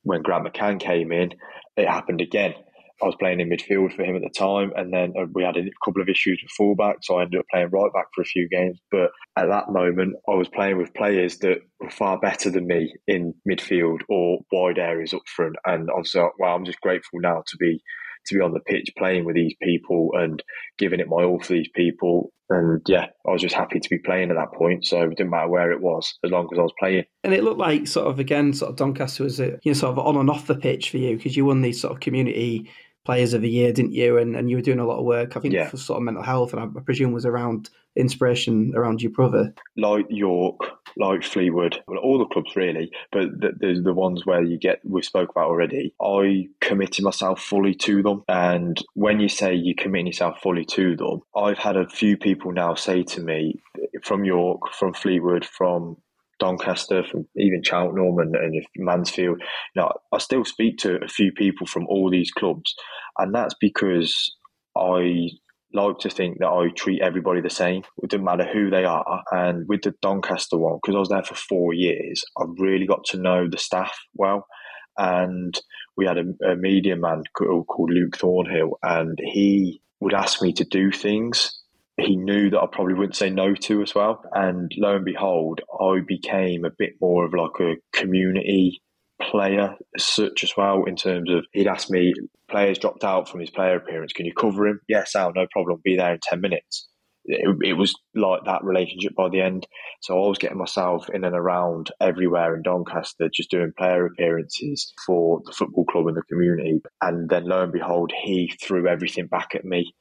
when 0.07 0.23
Grant 0.23 0.47
McCann 0.47 0.81
came 0.81 1.11
in, 1.13 1.33
it 1.77 1.89
happened 1.89 2.21
again. 2.21 2.55
I 3.03 3.07
was 3.07 3.17
playing 3.17 3.41
in 3.41 3.51
midfield 3.51 3.95
for 3.95 4.05
him 4.05 4.17
at 4.17 4.23
the 4.23 4.31
time, 4.31 4.73
and 4.75 4.91
then 4.91 5.13
uh, 5.19 5.27
we 5.35 5.43
had 5.43 5.59
a 5.59 5.65
couple 5.85 6.01
of 6.01 6.09
issues 6.09 6.41
with 6.43 6.51
fullback, 6.53 6.99
so 7.03 7.19
I 7.19 7.25
ended 7.25 7.41
up 7.41 7.47
playing 7.53 7.69
right 7.69 7.93
back 7.93 8.07
for 8.15 8.23
a 8.23 8.25
few 8.25 8.49
games. 8.49 8.79
But 8.91 9.11
at 9.37 9.49
that 9.49 9.69
moment, 9.69 10.17
I 10.27 10.35
was 10.35 10.49
playing 10.49 10.79
with 10.79 10.95
players 10.95 11.37
that 11.39 11.59
were 11.79 11.91
far 11.91 12.19
better 12.19 12.49
than 12.51 12.67
me 12.67 12.95
in 13.07 13.35
midfield 13.47 14.01
or 14.09 14.39
wide 14.51 14.79
areas 14.79 15.13
up 15.13 15.23
front, 15.27 15.57
and 15.67 15.91
I 15.91 15.99
was 15.99 16.15
like, 16.15 16.39
"Wow, 16.39 16.55
I'm 16.55 16.65
just 16.65 16.81
grateful 16.81 17.21
now 17.21 17.43
to 17.47 17.57
be 17.59 17.83
to 18.27 18.35
be 18.35 18.41
on 18.41 18.53
the 18.53 18.61
pitch 18.61 18.91
playing 18.97 19.25
with 19.25 19.37
these 19.37 19.55
people 19.63 20.11
and 20.15 20.43
giving 20.79 21.01
it 21.01 21.09
my 21.09 21.23
all 21.23 21.41
for 21.41 21.53
these 21.53 21.69
people. 21.75 22.33
And 22.49 22.81
yeah, 22.87 23.07
I 23.27 23.33
was 23.33 23.43
just 23.43 23.55
happy 23.55 23.81
to 23.81 23.89
be 23.89 23.99
playing 23.99 24.31
at 24.31 24.37
that 24.37 24.53
point. 24.53 24.87
So 24.87 25.03
it 25.03 25.17
didn't 25.17 25.31
matter 25.31 25.49
where 25.49 25.73
it 25.73 25.81
was, 25.81 26.15
as 26.25 26.31
long 26.31 26.49
as 26.53 26.59
I 26.59 26.63
was 26.63 26.73
playing. 26.79 27.05
And 27.25 27.35
it 27.35 27.43
looked 27.43 27.59
like 27.59 27.89
sort 27.89 28.07
of 28.07 28.19
again, 28.19 28.53
sort 28.53 28.71
of 28.71 28.77
Doncaster 28.77 29.25
was 29.25 29.41
a, 29.41 29.59
you 29.63 29.73
know 29.73 29.73
sort 29.73 29.93
of 29.93 29.99
on 29.99 30.17
and 30.17 30.31
off 30.31 30.47
the 30.47 30.55
pitch 30.55 30.91
for 30.91 30.99
you 30.99 31.17
because 31.17 31.37
you 31.37 31.45
won 31.45 31.63
these 31.63 31.81
sort 31.81 31.93
of 31.93 32.01
community 32.01 32.71
players 33.07 33.33
of 33.33 33.41
the 33.41 33.49
year, 33.49 33.73
didn't 33.73 33.93
you? 33.93 34.19
And 34.19 34.37
and 34.37 34.51
you 34.51 34.57
were 34.57 34.63
doing 34.63 34.81
a 34.81 34.87
lot 34.87 34.99
of 34.99 35.07
work, 35.07 35.37
I 35.37 35.41
think, 35.41 35.55
yeah. 35.55 35.69
for 35.69 35.79
sort 35.79 35.97
of 35.99 36.03
mental 36.03 36.23
health, 36.23 36.53
and 36.53 36.61
I 36.61 36.81
presume 36.81 37.13
was 37.13 37.25
around 37.25 37.71
inspiration 37.95 38.73
around 38.75 39.01
your 39.01 39.13
brother. 39.13 39.55
Like 39.77 40.05
York, 40.11 40.61
like 40.99 41.23
Fleetwood, 41.23 41.83
well, 41.87 41.99
all 41.99 42.19
the 42.19 42.27
clubs 42.27 42.55
really, 42.55 42.91
but 43.11 43.29
the, 43.41 43.53
the, 43.59 43.81
the 43.83 43.95
ones 43.95 44.27
where 44.27 44.43
you 44.43 44.59
get 44.59 44.81
we 44.85 45.03
spoke 45.03 45.31
about 45.31 45.47
already. 45.47 45.95
I 46.03 46.49
committed 46.61 47.05
myself 47.05 47.41
fully 47.41 47.75
to 47.77 48.03
them, 48.03 48.25
and 48.29 48.83
when 48.95 49.21
you 49.21 49.29
say 49.29 49.55
you 49.55 49.75
commit 49.75 50.07
yourself 50.07 50.41
fully 50.43 50.65
to 50.67 50.97
them, 50.97 51.23
I've 51.35 51.59
had 51.59 51.77
a 51.77 51.89
few 51.89 52.17
people 52.19 52.53
now 52.53 52.75
say 52.75 53.03
to 53.05 53.23
me 53.23 53.61
from 54.03 54.25
York, 54.25 54.73
from 54.79 54.93
Fleetwood, 54.93 55.45
from 55.45 55.97
Doncaster, 56.39 57.05
from 57.05 57.27
even 57.37 57.63
Cheltenham 57.63 58.19
and, 58.19 58.35
and 58.37 58.67
Mansfield. 58.77 59.43
Know, 59.75 59.91
I 60.13 60.19
still 60.19 60.45
speak 60.45 60.79
to 60.79 61.03
a 61.03 61.09
few 61.09 61.33
people 61.33 61.67
from 61.67 61.87
all 61.89 62.11
these 62.11 62.31
clubs, 62.31 62.75
and 63.19 63.35
that's 63.35 63.55
because 63.61 64.35
I 64.77 65.31
like 65.73 65.99
to 65.99 66.11
think 66.11 66.39
that 66.39 66.49
I 66.49 66.69
treat 66.75 67.03
everybody 67.03 67.41
the 67.41 67.51
same. 67.51 67.83
It 68.03 68.11
doesn't 68.11 68.25
matter 68.25 68.47
who 68.51 68.71
they 68.71 68.85
are. 68.85 69.23
And 69.31 69.69
with 69.69 69.83
the 69.83 69.95
Doncaster 70.03 70.57
one, 70.57 70.79
because 70.83 70.97
I 70.97 71.01
was 71.01 71.09
there 71.09 71.25
for 71.25 71.35
four 71.35 71.75
years, 71.75 72.25
I 72.39 72.45
really 72.59 72.87
got 72.87 73.05
to 73.07 73.19
know 73.19 73.49
the 73.49 73.59
staff 73.59 73.97
well. 74.15 74.47
And 74.99 75.59
we 75.97 76.07
had 76.07 76.19
a, 76.19 76.53
a 76.53 76.57
media 76.57 76.97
man 76.97 77.23
called 77.37 77.91
Luke 77.91 78.17
Thornhill, 78.17 78.79
and 78.83 79.19
he 79.23 79.83
would 80.01 80.15
ask 80.15 80.43
me 80.43 80.53
to 80.55 80.65
do 80.65 80.91
things 80.91 81.56
he 81.99 82.17
knew 82.17 82.51
that 82.51 82.61
I 82.61 82.67
probably 82.71 82.95
wouldn't 82.95 83.17
say 83.17 83.31
no 83.31 83.55
to 83.55 83.83
as 83.83 83.95
well. 83.95 84.23
And 84.33 84.71
lo 84.77 84.97
and 84.97 85.05
behold, 85.05 85.63
I 85.81 86.01
became 86.07 86.65
a 86.65 86.71
bit 86.77 86.95
more 87.01 87.25
of 87.25 87.33
like 87.33 87.59
a 87.61 87.77
community 87.99 88.83
player 89.21 89.77
as 89.97 90.05
such 90.05 90.45
as 90.45 90.53
well 90.57 90.85
in 90.85 90.95
terms 90.95 91.31
of 91.31 91.47
he'd 91.53 91.67
ask 91.67 91.91
me 91.91 92.13
players 92.51 92.79
dropped 92.79 93.03
out 93.03 93.29
from 93.29 93.41
his 93.41 93.51
player 93.51 93.77
appearance. 93.77 94.13
Can 94.13 94.27
you 94.27 94.35
cover 94.35 94.67
him? 94.67 94.81
Yes 94.89 95.17
Al 95.17 95.33
no 95.35 95.47
problem. 95.51 95.81
Be 95.83 95.97
there 95.97 96.13
in 96.13 96.21
10 96.23 96.41
minutes. 96.41 96.87
It, 97.25 97.57
it, 97.63 97.73
was 97.73 97.93
like 98.15 98.45
that 98.45 98.63
relationship 98.63 99.17
by 99.17 99.29
the 99.29 99.41
end. 99.41 99.67
So 100.01 100.15
I 100.15 100.29
was 100.29 100.39
getting 100.39 100.59
myself 100.59 101.09
in 101.13 101.25
and 101.25 101.35
around 101.35 101.91
everywhere 102.01 102.55
in 102.55 102.63
Doncaster 102.63 103.29
just 103.35 103.51
doing 103.51 103.73
player 103.77 104.07
appearances 104.07 104.93
for 105.05 105.41
the 105.45 105.51
football 105.51 105.87
club 105.87 106.07
and 106.07 106.17
the 106.17 106.23
community. 106.23 106.81
And 107.01 107.29
then 107.29 107.47
lo 107.47 107.63
and 107.63 107.73
behold 107.73 108.13
he 108.25 108.53
threw 108.63 108.87
everything 108.87 109.27
back 109.27 109.55
at 109.55 109.65
me 109.65 109.93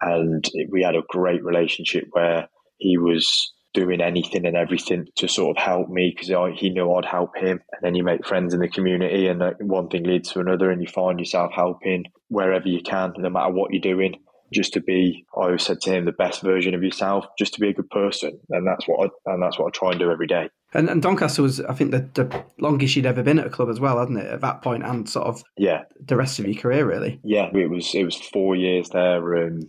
and 0.00 0.44
we 0.70 0.82
had 0.82 0.96
a 0.96 1.02
great 1.08 1.44
relationship 1.44 2.04
where 2.12 2.48
he 2.78 2.96
was 2.96 3.52
doing 3.72 4.00
anything 4.00 4.46
and 4.46 4.56
everything 4.56 5.06
to 5.16 5.28
sort 5.28 5.56
of 5.56 5.62
help 5.62 5.88
me 5.88 6.12
because 6.14 6.58
he 6.58 6.70
knew 6.70 6.92
I'd 6.92 7.04
help 7.04 7.36
him. 7.36 7.60
And 7.72 7.82
then 7.82 7.94
you 7.94 8.02
make 8.02 8.26
friends 8.26 8.54
in 8.54 8.60
the 8.60 8.68
community, 8.68 9.28
and 9.28 9.42
one 9.60 9.88
thing 9.88 10.04
leads 10.04 10.32
to 10.32 10.40
another, 10.40 10.70
and 10.70 10.82
you 10.82 10.88
find 10.88 11.18
yourself 11.18 11.52
helping 11.54 12.04
wherever 12.28 12.68
you 12.68 12.82
can, 12.82 13.12
no 13.16 13.30
matter 13.30 13.52
what 13.52 13.72
you're 13.72 13.80
doing. 13.80 14.16
Just 14.52 14.72
to 14.72 14.80
be, 14.80 15.24
I 15.36 15.42
always 15.42 15.62
said 15.62 15.80
to 15.82 15.92
him, 15.92 16.06
the 16.06 16.12
best 16.12 16.42
version 16.42 16.74
of 16.74 16.82
yourself. 16.82 17.24
Just 17.38 17.54
to 17.54 17.60
be 17.60 17.68
a 17.68 17.72
good 17.72 17.88
person, 17.90 18.40
and 18.48 18.66
that's 18.66 18.88
what 18.88 19.08
I, 19.08 19.32
and 19.32 19.40
that's 19.40 19.60
what 19.60 19.68
I 19.68 19.70
try 19.70 19.90
and 19.90 20.00
do 20.00 20.10
every 20.10 20.26
day. 20.26 20.48
And, 20.74 20.88
and 20.88 21.00
Doncaster 21.00 21.42
was, 21.42 21.60
I 21.60 21.74
think, 21.74 21.92
the, 21.92 22.08
the, 22.14 22.44
longest 22.58 22.96
you'd 22.96 23.06
ever 23.06 23.22
been 23.22 23.38
at 23.38 23.46
a 23.46 23.50
club 23.50 23.68
as 23.68 23.78
well, 23.78 23.98
hadn't 23.98 24.16
it? 24.16 24.26
At 24.26 24.40
that 24.40 24.62
point, 24.62 24.84
and 24.84 25.08
sort 25.08 25.28
of 25.28 25.44
yeah, 25.56 25.82
the 26.04 26.16
rest 26.16 26.40
of 26.40 26.46
your 26.46 26.60
career, 26.60 26.84
really. 26.84 27.20
Yeah, 27.22 27.48
it 27.54 27.70
was 27.70 27.94
it 27.94 28.04
was 28.04 28.16
four 28.16 28.56
years 28.56 28.88
there, 28.88 29.34
and 29.34 29.68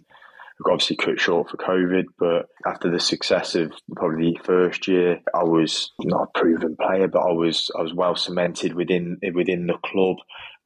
obviously 0.70 0.96
cut 0.96 1.20
short 1.20 1.50
for 1.50 1.58
COVID. 1.58 2.04
But 2.20 2.48
after 2.66 2.92
the 2.92 3.00
success 3.00 3.56
of 3.56 3.72
probably 3.96 4.34
the 4.38 4.44
first 4.44 4.88
year, 4.88 5.20
I 5.34 5.44
was 5.44 5.92
not 6.02 6.30
a 6.36 6.40
proven 6.40 6.76
player, 6.80 7.08
but 7.08 7.20
I 7.20 7.32
was 7.32 7.70
I 7.78 7.82
was 7.82 7.94
well 7.94 8.16
cemented 8.16 8.74
within 8.74 9.18
within 9.34 9.68
the 9.68 9.78
club 9.84 10.18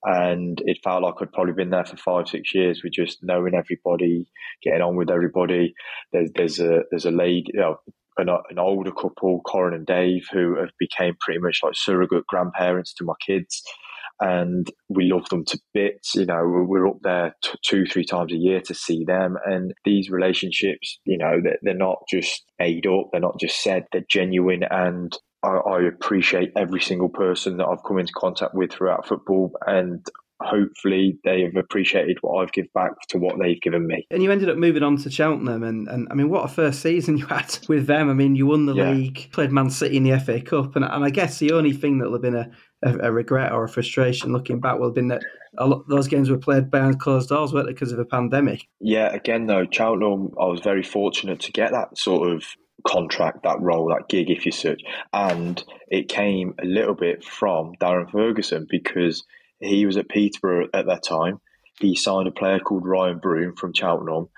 and 0.06 0.62
it 0.66 0.78
felt 0.84 1.02
like 1.02 1.16
I'd 1.20 1.34
probably 1.34 1.54
been 1.54 1.72
there 1.72 1.84
for 1.84 1.98
five, 1.98 2.28
six 2.28 2.54
years 2.54 2.82
with 2.84 2.94
just 2.94 3.24
knowing 3.24 3.56
everybody, 3.56 4.28
getting 4.62 4.82
on 4.82 4.96
with 4.96 5.10
everybody. 5.10 5.74
There's 6.14 6.30
there's 6.36 6.60
a 6.60 6.84
there's 6.92 7.06
a 7.06 7.12
lady, 7.12 7.46
you 7.54 7.60
know, 7.60 7.78
an, 8.18 8.30
an 8.30 8.60
older 8.60 8.92
couple, 8.92 9.42
Corin 9.42 9.74
and 9.74 9.86
Dave, 9.86 10.28
who 10.32 10.60
have 10.60 10.70
became 10.80 11.16
pretty 11.20 11.40
much 11.40 11.62
like 11.64 11.74
surrogate 11.76 12.28
grandparents 12.28 12.94
to 12.96 13.04
my 13.04 13.16
kids. 13.26 13.64
And 14.20 14.70
we 14.90 15.12
love 15.12 15.28
them 15.30 15.44
to 15.46 15.60
bits. 15.74 16.16
You 16.16 16.26
know, 16.26 16.66
we're 16.68 16.88
up 16.88 17.00
there 17.02 17.36
t- 17.44 17.52
two, 17.66 17.86
three 17.86 18.06
times 18.06 18.32
a 18.32 18.38
year 18.38 18.62
to 18.62 18.74
see 18.74 19.04
them. 19.04 19.36
And 19.46 19.74
these 19.84 20.10
relationships, 20.10 21.00
you 21.06 21.18
know, 21.18 21.40
they're, 21.44 21.60
they're 21.62 21.74
not 21.74 22.04
just 22.10 22.44
made 22.60 22.88
up. 22.88 23.10
They're 23.12 23.22
not 23.22 23.40
just 23.40 23.62
said. 23.62 23.86
They're 23.92 24.06
genuine. 24.10 24.64
And 24.70 25.16
I, 25.44 25.58
I 25.58 25.82
appreciate 25.82 26.52
every 26.56 26.82
single 26.82 27.10
person 27.10 27.58
that 27.58 27.68
I've 27.68 27.84
come 27.86 28.00
into 28.00 28.14
contact 28.16 28.56
with 28.56 28.72
throughout 28.72 29.08
football. 29.08 29.52
And 29.66 30.06
hopefully 30.42 31.18
they 31.24 31.42
have 31.42 31.56
appreciated 31.56 32.18
what 32.22 32.42
I've 32.42 32.52
given 32.52 32.70
back 32.74 32.92
to 33.10 33.18
what 33.18 33.40
they've 33.40 33.62
given 33.62 33.88
me. 33.88 34.06
And 34.12 34.22
you 34.22 34.32
ended 34.32 34.50
up 34.50 34.58
moving 34.58 34.84
on 34.84 34.98
to 34.98 35.10
Cheltenham, 35.10 35.64
and, 35.64 35.88
and 35.88 36.08
I 36.12 36.14
mean, 36.14 36.30
what 36.30 36.46
a 36.46 36.48
first 36.48 36.82
season 36.82 37.18
you 37.18 37.26
had 37.26 37.58
with 37.68 37.88
them. 37.88 38.10
I 38.10 38.14
mean, 38.14 38.36
you 38.36 38.48
won 38.48 38.66
the 38.66 38.76
yeah. 38.76 38.92
league, 38.92 39.30
played 39.32 39.52
Man 39.52 39.70
City 39.70 39.98
in 39.98 40.04
the 40.04 40.20
FA 40.20 40.42
Cup, 40.42 40.76
and, 40.76 40.86
and 40.86 41.04
I 41.04 41.10
guess 41.10 41.40
the 41.40 41.54
only 41.54 41.74
thing 41.74 42.00
that 42.00 42.06
will 42.06 42.14
have 42.14 42.22
been 42.22 42.36
a, 42.36 42.50
a, 42.84 43.08
a, 43.08 43.12
regret 43.12 43.52
or 43.52 43.64
a 43.64 43.70
frustration 43.70 44.34
looking 44.34 44.60
back 44.60 44.78
will 44.78 44.88
have 44.88 44.96
been 44.96 45.08
that 45.08 45.22
a 45.58 45.66
lot 45.66 45.88
those 45.88 46.08
games 46.08 46.30
were 46.30 46.38
played 46.38 46.70
behind 46.70 47.00
closed 47.00 47.30
doors, 47.30 47.54
weren't 47.54 47.68
they, 47.68 47.74
because 47.74 47.92
of 47.92 48.00
a 48.00 48.06
pandemic? 48.06 48.68
Yeah, 48.80 49.14
again, 49.14 49.48
though, 49.48 49.66
Cheltenham, 49.70 50.32
I 50.40 50.46
was 50.46 50.60
very 50.62 50.84
fortunate 50.84 51.40
to 51.42 51.52
get 51.52 51.72
that 51.72 51.98
sort 51.98 52.32
of 52.32 52.44
contract, 52.86 53.44
that 53.44 53.62
role, 53.62 53.90
that 53.90 54.10
gig, 54.10 54.30
if 54.30 54.46
you 54.46 54.52
search. 54.52 54.82
And 55.14 55.64
it 55.88 56.10
came 56.10 56.56
a 56.62 56.66
little 56.66 56.94
bit 56.94 57.24
from 57.24 57.74
Darren 57.82 58.12
Ferguson 58.12 58.68
because 58.70 59.24
he 59.60 59.86
was 59.86 59.98
at 59.98 60.10
Peterborough 60.10 60.68
at 60.74 60.88
that 60.88 61.04
time. 61.04 61.40
He 61.80 61.96
signed 61.96 62.28
a 62.28 62.32
player 62.32 62.60
called 62.60 62.88
Ryan 62.88 63.20
Broom 63.20 63.56
from 63.56 63.74
Cheltenham, 63.74 64.30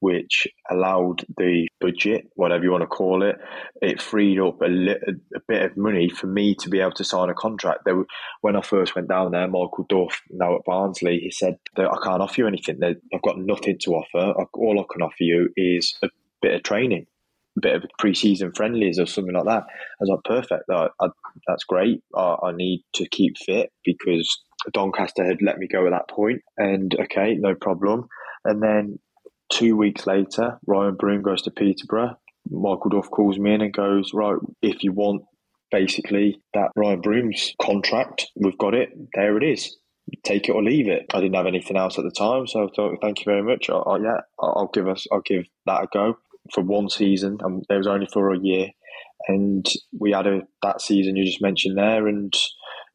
which 0.00 0.46
allowed 0.70 1.24
the 1.36 1.68
budget, 1.80 2.28
whatever 2.34 2.64
you 2.64 2.70
want 2.70 2.82
to 2.82 2.86
call 2.86 3.22
it, 3.22 3.36
it 3.80 4.00
freed 4.00 4.38
up 4.38 4.60
a, 4.62 4.66
li- 4.66 5.00
a 5.34 5.40
bit 5.48 5.62
of 5.62 5.76
money 5.76 6.08
for 6.08 6.26
me 6.26 6.54
to 6.56 6.68
be 6.68 6.80
able 6.80 6.92
to 6.92 7.04
sign 7.04 7.30
a 7.30 7.34
contract. 7.34 7.80
There, 7.84 8.04
when 8.40 8.56
I 8.56 8.62
first 8.62 8.94
went 8.94 9.08
down 9.08 9.32
there, 9.32 9.48
Michael 9.48 9.86
Duff, 9.88 10.20
now 10.30 10.56
at 10.56 10.64
Barnsley, 10.64 11.18
he 11.18 11.30
said 11.30 11.56
that 11.76 11.90
I 11.90 11.96
can't 12.02 12.22
offer 12.22 12.42
you 12.42 12.46
anything. 12.46 12.80
I've 12.82 13.22
got 13.22 13.38
nothing 13.38 13.78
to 13.82 13.90
offer. 13.92 14.32
All 14.54 14.80
I 14.80 14.84
can 14.92 15.02
offer 15.02 15.16
you 15.20 15.50
is 15.56 15.94
a 16.02 16.08
bit 16.42 16.54
of 16.54 16.62
training 16.62 17.06
a 17.56 17.60
bit 17.60 17.74
of 17.76 17.84
pre-season 17.98 18.52
friendlies 18.52 18.98
or 18.98 19.06
something 19.06 19.34
like 19.34 19.46
that. 19.46 19.64
I 19.64 20.00
was 20.00 20.10
like, 20.10 20.24
perfect. 20.24 20.64
I, 20.70 20.88
that's 21.46 21.64
great. 21.64 22.02
I, 22.14 22.36
I, 22.42 22.52
need 22.52 22.84
to 22.96 23.08
keep 23.08 23.38
fit 23.38 23.72
because 23.84 24.28
Doncaster 24.72 25.24
had 25.24 25.42
let 25.42 25.58
me 25.58 25.66
go 25.66 25.86
at 25.86 25.90
that 25.90 26.08
point, 26.08 26.42
and 26.56 26.94
okay, 27.00 27.34
no 27.34 27.54
problem. 27.54 28.08
And 28.44 28.62
then 28.62 28.98
two 29.50 29.76
weeks 29.76 30.06
later, 30.06 30.58
Ryan 30.66 30.96
Broom 30.96 31.22
goes 31.22 31.42
to 31.42 31.50
Peterborough. 31.50 32.18
Michael 32.50 32.90
Duff 32.90 33.10
calls 33.10 33.38
me 33.38 33.54
in 33.54 33.60
and 33.60 33.72
goes, 33.72 34.12
right, 34.14 34.36
if 34.62 34.84
you 34.84 34.92
want 34.92 35.22
basically 35.70 36.40
that 36.54 36.70
Ryan 36.76 37.00
Broom's 37.00 37.54
contract, 37.60 38.28
we've 38.36 38.58
got 38.58 38.74
it. 38.74 38.90
There 39.14 39.36
it 39.36 39.42
is. 39.42 39.76
Take 40.22 40.48
it 40.48 40.52
or 40.52 40.62
leave 40.62 40.88
it. 40.88 41.06
I 41.12 41.20
didn't 41.20 41.34
have 41.34 41.46
anything 41.46 41.76
else 41.76 41.98
at 41.98 42.04
the 42.04 42.12
time, 42.12 42.46
so 42.46 42.64
I 42.64 42.68
thought, 42.74 42.98
thank 43.02 43.18
you 43.18 43.24
very 43.24 43.42
much. 43.42 43.68
I, 43.68 43.74
I, 43.74 43.98
yeah, 43.98 44.20
I'll 44.40 44.70
give 44.72 44.86
us, 44.86 45.06
I'll 45.10 45.22
give 45.22 45.46
that 45.66 45.82
a 45.82 45.88
go 45.92 46.18
for 46.54 46.62
one 46.62 46.88
season. 46.88 47.38
And 47.40 47.64
it 47.68 47.76
was 47.76 47.88
only 47.88 48.06
for 48.06 48.32
a 48.32 48.38
year, 48.38 48.68
and 49.26 49.66
we 49.98 50.12
had 50.12 50.28
a 50.28 50.42
that 50.62 50.80
season 50.80 51.16
you 51.16 51.24
just 51.24 51.42
mentioned 51.42 51.76
there, 51.76 52.06
and 52.06 52.32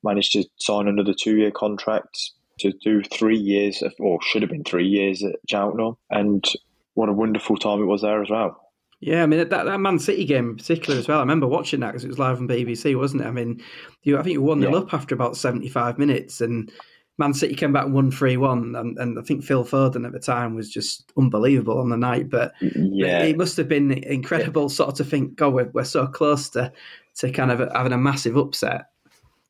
managed 0.04 0.34
to 0.34 0.45
sign 0.60 0.88
another 0.88 1.14
two 1.14 1.38
year 1.38 1.52
contract 1.52 2.32
to 2.60 2.72
do 2.84 3.02
three 3.04 3.38
years, 3.38 3.82
of, 3.82 3.93
or 3.99 4.20
should 4.22 4.41
have 4.41 4.52
been 4.52 4.64
three 4.64 4.88
years 4.88 5.24
at 5.24 5.36
Cheltenham. 5.49 5.97
And 6.10 6.45
what 6.93 7.10
a 7.10 7.14
wonderful 7.14 7.58
time 7.58 7.82
it 7.82 7.86
was 7.86 8.02
there 8.02 8.22
as 8.22 8.30
well. 8.30 8.58
Yeah, 9.02 9.24
I 9.24 9.26
mean 9.26 9.39
that, 9.39 9.49
that 9.49 9.80
Man 9.80 9.97
City 9.97 10.26
game 10.26 10.52
in 10.52 10.58
particular 10.58 10.99
as 10.99 11.08
well. 11.08 11.18
I 11.18 11.22
remember 11.22 11.47
watching 11.47 11.80
that 11.80 11.88
because 11.88 12.04
it 12.04 12.10
was 12.10 12.20
live 12.20 12.38
on 12.38 12.47
BBC, 12.47 12.95
wasn't 12.95 13.24
it? 13.24 13.28
I 13.28 13.32
mean, 13.32 13.62
you, 14.04 14.18
I 14.18 14.22
think 14.22 14.34
you 14.34 14.43
won 14.43 14.62
yeah. 14.62 14.70
up 14.70 14.93
after 14.93 15.16
about 15.16 15.36
seventy 15.36 15.70
five 15.70 15.97
minutes, 15.97 16.39
and 16.39 16.72
Man 17.18 17.34
City 17.34 17.56
came 17.56 17.74
back 17.74 17.88
one 17.88 18.12
three 18.12 18.38
one, 18.38 18.76
and 18.76 18.99
and 18.99 19.18
I 19.18 19.24
think 19.24 19.43
Phil 19.43 19.66
Foden 19.66 20.06
at 20.06 20.12
the 20.12 20.20
time 20.20 20.54
was 20.54 20.70
just 20.70 21.12
unbelievable 21.18 21.80
on 21.80 21.89
the 21.89 21.97
night. 21.97 22.30
But 22.30 22.54
yeah, 22.62 23.24
it 23.24 23.38
must 23.38 23.58
have 23.58 23.68
been 23.68 23.91
incredible, 23.91 24.64
yeah. 24.64 24.68
sort 24.68 24.89
of 24.89 24.95
to 24.97 25.04
think, 25.04 25.36
God, 25.36 25.54
we're, 25.54 25.72
we're 25.74 25.84
so 25.84 26.06
close 26.06 26.49
to 26.49 26.72
to 27.16 27.32
kind 27.32 27.52
of 27.52 27.72
having 27.74 27.93
a 27.93 27.97
massive 27.97 28.38
upset. 28.38 28.91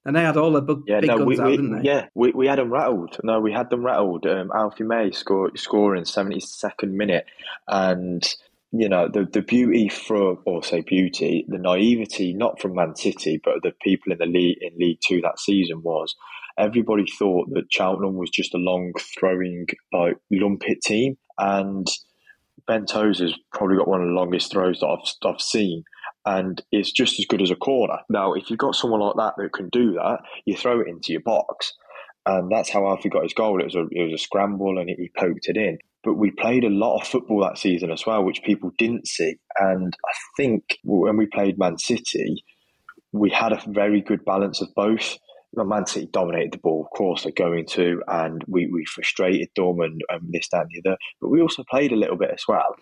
And 0.03 0.15
they 0.15 0.21
had 0.21 0.37
all 0.37 0.51
the 0.51 0.61
big, 0.61 0.77
yeah, 0.87 0.99
big 0.99 1.09
no, 1.09 1.17
guns 1.17 1.27
we, 1.27 1.39
out, 1.39 1.49
didn't 1.49 1.81
they? 1.81 1.87
Yeah, 1.87 2.07
we, 2.15 2.31
we 2.31 2.47
had 2.47 2.57
them 2.57 2.73
rattled. 2.73 3.17
No, 3.23 3.39
we 3.39 3.51
had 3.51 3.69
them 3.69 3.85
rattled. 3.85 4.25
Um, 4.25 4.51
Alfie 4.53 4.83
May 4.83 5.11
score, 5.11 5.51
scoring 5.55 6.03
72nd 6.03 6.91
minute. 6.91 7.25
And, 7.67 8.23
you 8.71 8.89
know, 8.89 9.07
the, 9.07 9.25
the 9.25 9.43
beauty 9.43 9.89
for, 9.89 10.39
or 10.45 10.63
say 10.63 10.81
beauty, 10.81 11.45
the 11.47 11.59
naivety, 11.59 12.33
not 12.33 12.59
from 12.59 12.73
Man 12.73 12.95
City, 12.95 13.39
but 13.43 13.61
the 13.61 13.73
people 13.81 14.11
in 14.11 14.17
the 14.17 14.25
league, 14.25 14.57
in 14.61 14.73
League 14.79 14.99
Two 15.05 15.21
that 15.21 15.39
season 15.39 15.83
was 15.83 16.15
everybody 16.57 17.05
thought 17.17 17.49
that 17.53 17.71
Cheltenham 17.71 18.15
was 18.15 18.29
just 18.29 18.53
a 18.53 18.57
long 18.57 18.93
throwing, 19.19 19.67
like, 19.93 20.17
lumpet 20.31 20.81
team. 20.81 21.17
And 21.37 21.87
Ben 22.67 22.85
Tozer's 22.85 23.37
probably 23.53 23.77
got 23.77 23.87
one 23.87 24.01
of 24.01 24.07
the 24.07 24.13
longest 24.13 24.51
throws 24.51 24.79
that 24.79 24.87
I've, 24.87 25.33
I've 25.33 25.41
seen 25.41 25.83
and 26.25 26.61
it's 26.71 26.91
just 26.91 27.19
as 27.19 27.25
good 27.25 27.41
as 27.41 27.51
a 27.51 27.55
corner. 27.55 27.97
Now, 28.09 28.33
if 28.33 28.49
you've 28.49 28.59
got 28.59 28.75
someone 28.75 29.01
like 29.01 29.15
that 29.17 29.33
that 29.37 29.53
can 29.53 29.69
do 29.69 29.93
that, 29.93 30.19
you 30.45 30.55
throw 30.55 30.79
it 30.81 30.87
into 30.87 31.11
your 31.11 31.21
box, 31.21 31.73
and 32.25 32.51
that's 32.51 32.69
how 32.69 32.87
Alfie 32.87 33.09
got 33.09 33.23
his 33.23 33.33
goal. 33.33 33.59
It 33.59 33.65
was 33.65 33.75
a, 33.75 33.85
it 33.91 34.11
was 34.11 34.21
a 34.21 34.23
scramble, 34.23 34.77
and 34.77 34.89
he 34.89 35.09
poked 35.17 35.47
it 35.47 35.57
in. 35.57 35.79
But 36.03 36.15
we 36.15 36.31
played 36.31 36.63
a 36.63 36.69
lot 36.69 36.99
of 36.99 37.07
football 37.07 37.41
that 37.41 37.57
season 37.57 37.91
as 37.91 38.05
well, 38.05 38.23
which 38.23 38.43
people 38.43 38.71
didn't 38.77 39.07
see. 39.07 39.35
And 39.59 39.95
I 40.05 40.13
think 40.35 40.77
when 40.83 41.17
we 41.17 41.27
played 41.27 41.59
Man 41.59 41.77
City, 41.77 42.43
we 43.11 43.29
had 43.29 43.51
a 43.51 43.63
very 43.67 44.01
good 44.01 44.25
balance 44.25 44.61
of 44.61 44.69
both. 44.75 45.17
Man 45.53 45.85
City 45.85 46.07
dominated 46.11 46.53
the 46.53 46.57
ball, 46.59 46.87
of 46.89 46.97
course, 46.97 47.23
they're 47.23 47.33
going 47.33 47.65
to, 47.71 48.01
and 48.07 48.41
we, 48.47 48.67
we 48.67 48.85
frustrated 48.85 49.49
them 49.55 49.81
and, 49.81 50.01
and 50.09 50.31
this, 50.31 50.47
that, 50.51 50.61
and 50.61 50.69
the 50.71 50.89
other. 50.89 50.97
But 51.19 51.29
we 51.29 51.41
also 51.41 51.63
played 51.69 51.91
a 51.91 51.97
little 51.97 52.15
bit 52.15 52.31
as 52.31 52.43
well 52.47 52.75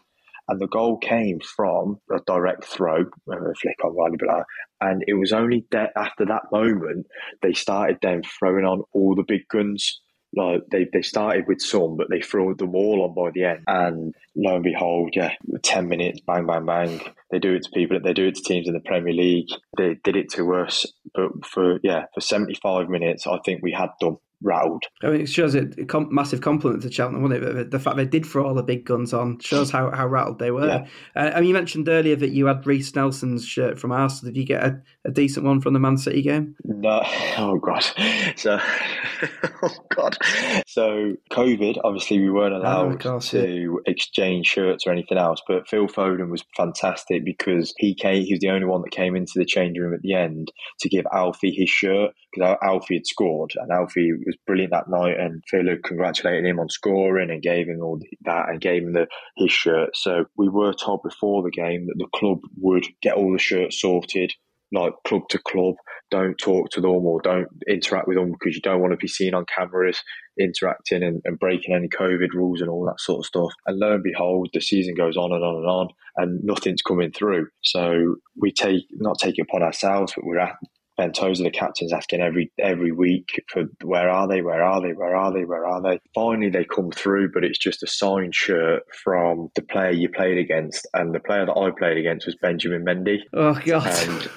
and 0.49 0.59
the 0.59 0.67
goal 0.67 0.97
came 0.97 1.39
from 1.39 1.99
a 2.11 2.19
direct 2.25 2.65
throw, 2.65 3.01
a 3.01 3.53
flick 3.61 3.83
on 3.83 3.95
Riley 3.95 4.17
Blair. 4.17 4.45
And 4.81 5.03
it 5.07 5.13
was 5.13 5.31
only 5.31 5.65
de- 5.69 5.97
after 5.97 6.25
that 6.25 6.51
moment 6.51 7.05
they 7.41 7.53
started 7.53 7.99
then 8.01 8.23
throwing 8.23 8.65
on 8.65 8.83
all 8.93 9.15
the 9.15 9.23
big 9.27 9.47
guns. 9.47 10.01
Like 10.35 10.61
they, 10.71 10.85
they 10.91 11.01
started 11.01 11.45
with 11.47 11.59
some, 11.59 11.97
but 11.97 12.07
they 12.09 12.21
threw 12.21 12.53
them 12.53 12.75
all 12.75 13.03
on 13.03 13.15
by 13.15 13.31
the 13.33 13.45
end. 13.45 13.63
And 13.67 14.13
lo 14.35 14.55
and 14.55 14.63
behold, 14.63 15.13
yeah, 15.15 15.33
ten 15.63 15.87
minutes, 15.87 16.19
bang, 16.25 16.45
bang, 16.45 16.65
bang. 16.65 17.01
They 17.31 17.39
do 17.39 17.55
it 17.55 17.63
to 17.63 17.71
people. 17.71 17.99
They 17.99 18.13
do 18.13 18.27
it 18.27 18.35
to 18.35 18.43
teams 18.43 18.67
in 18.67 18.73
the 18.73 18.79
Premier 18.79 19.13
League. 19.13 19.49
They 19.77 19.97
did 20.03 20.15
it 20.15 20.31
to 20.33 20.53
us. 20.53 20.85
But 21.15 21.45
for 21.45 21.79
yeah, 21.83 22.05
for 22.13 22.21
seventy 22.21 22.53
five 22.61 22.89
minutes, 22.89 23.25
I 23.25 23.39
think 23.43 23.61
we 23.63 23.71
had 23.71 23.89
them 24.01 24.17
rattled. 24.41 24.83
I 25.03 25.07
mean, 25.07 25.21
it 25.21 25.29
shows 25.29 25.55
a 25.55 25.69
massive 26.09 26.41
compliment 26.41 26.83
to 26.83 26.91
Cheltenham, 26.91 27.23
wasn't 27.23 27.43
it? 27.43 27.71
The 27.71 27.79
fact 27.79 27.97
they 27.97 28.05
did 28.05 28.25
throw 28.25 28.47
all 28.47 28.53
the 28.53 28.63
big 28.63 28.85
guns 28.85 29.13
on 29.13 29.39
shows 29.39 29.69
how, 29.71 29.91
how 29.91 30.07
rattled 30.07 30.39
they 30.39 30.51
were. 30.51 30.67
Yeah. 30.67 30.87
Uh, 31.15 31.39
mean, 31.39 31.49
you 31.49 31.53
mentioned 31.53 31.89
earlier 31.89 32.15
that 32.15 32.31
you 32.31 32.45
had 32.45 32.65
Reiss 32.65 32.95
Nelson's 32.95 33.45
shirt 33.45 33.79
from 33.79 33.91
Arsenal. 33.91 34.33
Did 34.33 34.39
you 34.39 34.45
get 34.45 34.63
a, 34.63 34.81
a 35.05 35.11
decent 35.11 35.45
one 35.45 35.61
from 35.61 35.73
the 35.73 35.79
Man 35.79 35.97
City 35.97 36.21
game? 36.21 36.55
No. 36.63 37.03
Oh, 37.37 37.57
God. 37.57 37.85
So, 38.35 38.59
oh, 39.63 39.75
God. 39.95 40.17
So, 40.67 41.13
COVID, 41.31 41.77
obviously, 41.83 42.19
we 42.19 42.29
weren't 42.29 42.53
oh, 42.53 42.57
allowed 42.57 42.93
oh, 42.93 42.97
course, 42.97 43.29
to 43.29 43.47
yeah. 43.47 43.91
exchange 43.91 44.45
shirts 44.45 44.85
or 44.85 44.91
anything 44.91 45.17
else. 45.17 45.41
But 45.47 45.69
Phil 45.69 45.87
Foden 45.87 46.29
was 46.29 46.43
fantastic 46.57 47.23
because 47.23 47.73
he 47.77 47.95
came, 47.95 48.25
he 48.25 48.33
was 48.33 48.41
the 48.41 48.49
only 48.49 48.65
one 48.65 48.81
that 48.81 48.91
came 48.91 49.15
into 49.15 49.33
the 49.35 49.45
changing 49.45 49.81
room 49.81 49.93
at 49.93 50.01
the 50.01 50.13
end 50.13 50.51
to 50.81 50.89
give 50.89 51.05
Alfie 51.13 51.51
his 51.51 51.69
shirt 51.69 52.11
because 52.31 52.57
Alfie 52.63 52.95
had 52.95 53.07
scored 53.07 53.51
and 53.55 53.71
Alfie 53.71 54.13
was 54.25 54.37
brilliant 54.45 54.71
that 54.71 54.89
night, 54.89 55.19
and 55.19 55.43
Philo 55.47 55.77
congratulated 55.83 56.45
him 56.45 56.59
on 56.59 56.69
scoring 56.69 57.29
and 57.29 57.41
gave 57.41 57.67
him 57.67 57.81
all 57.81 57.99
that 58.25 58.49
and 58.49 58.61
gave 58.61 58.83
him 58.83 58.93
the, 58.93 59.07
his 59.37 59.51
shirt. 59.51 59.95
So 59.95 60.25
we 60.37 60.49
were 60.49 60.73
told 60.73 61.03
before 61.03 61.43
the 61.43 61.51
game 61.51 61.87
that 61.87 61.97
the 61.97 62.07
club 62.15 62.39
would 62.59 62.85
get 63.01 63.15
all 63.15 63.31
the 63.31 63.39
shirts 63.39 63.81
sorted, 63.81 64.33
like 64.71 64.93
club 65.07 65.23
to 65.29 65.39
club. 65.39 65.75
Don't 66.11 66.37
talk 66.37 66.69
to 66.71 66.81
them 66.81 67.05
or 67.05 67.21
don't 67.21 67.47
interact 67.67 68.07
with 68.07 68.17
them 68.17 68.31
because 68.31 68.55
you 68.55 68.61
don't 68.61 68.81
want 68.81 68.91
to 68.93 68.97
be 68.97 69.07
seen 69.07 69.33
on 69.33 69.45
cameras 69.55 70.01
interacting 70.39 71.03
and, 71.03 71.21
and 71.25 71.37
breaking 71.37 71.75
any 71.75 71.87
COVID 71.87 72.33
rules 72.33 72.61
and 72.61 72.69
all 72.69 72.85
that 72.85 72.99
sort 72.99 73.19
of 73.19 73.25
stuff. 73.25 73.51
And 73.65 73.77
lo 73.77 73.93
and 73.93 74.03
behold, 74.03 74.49
the 74.53 74.61
season 74.61 74.95
goes 74.95 75.17
on 75.17 75.31
and 75.31 75.43
on 75.43 75.55
and 75.55 75.65
on, 75.65 75.87
and 76.17 76.43
nothing's 76.43 76.81
coming 76.81 77.11
through. 77.11 77.47
So 77.61 78.15
we 78.35 78.51
take 78.51 78.85
not 78.93 79.19
take 79.19 79.37
it 79.37 79.43
upon 79.49 79.63
ourselves, 79.63 80.13
but 80.15 80.25
we're 80.25 80.39
at, 80.39 80.55
Ben 80.99 81.13
Tozer, 81.13 81.45
the 81.45 81.49
captain's 81.49 81.93
asking 81.93 82.19
every 82.19 82.51
every 82.59 82.91
week 82.91 83.41
for 83.47 83.63
where 83.83 84.09
are 84.09 84.27
they, 84.27 84.41
where 84.41 84.61
are 84.61 84.81
they, 84.81 84.91
where 84.91 85.15
are 85.15 85.31
they, 85.31 85.45
where 85.45 85.65
are 85.65 85.81
they. 85.81 85.97
Finally, 86.13 86.49
they 86.49 86.65
come 86.65 86.91
through, 86.91 87.31
but 87.31 87.45
it's 87.45 87.57
just 87.57 87.81
a 87.83 87.87
signed 87.87 88.35
shirt 88.35 88.83
from 89.01 89.47
the 89.55 89.61
player 89.61 89.91
you 89.91 90.09
played 90.09 90.37
against, 90.37 90.85
and 90.93 91.15
the 91.15 91.21
player 91.21 91.45
that 91.45 91.57
I 91.57 91.71
played 91.71 91.97
against 91.97 92.25
was 92.25 92.35
Benjamin 92.35 92.83
Mendy. 92.83 93.19
Oh 93.31 93.57
God! 93.65 93.87
And 93.87 94.29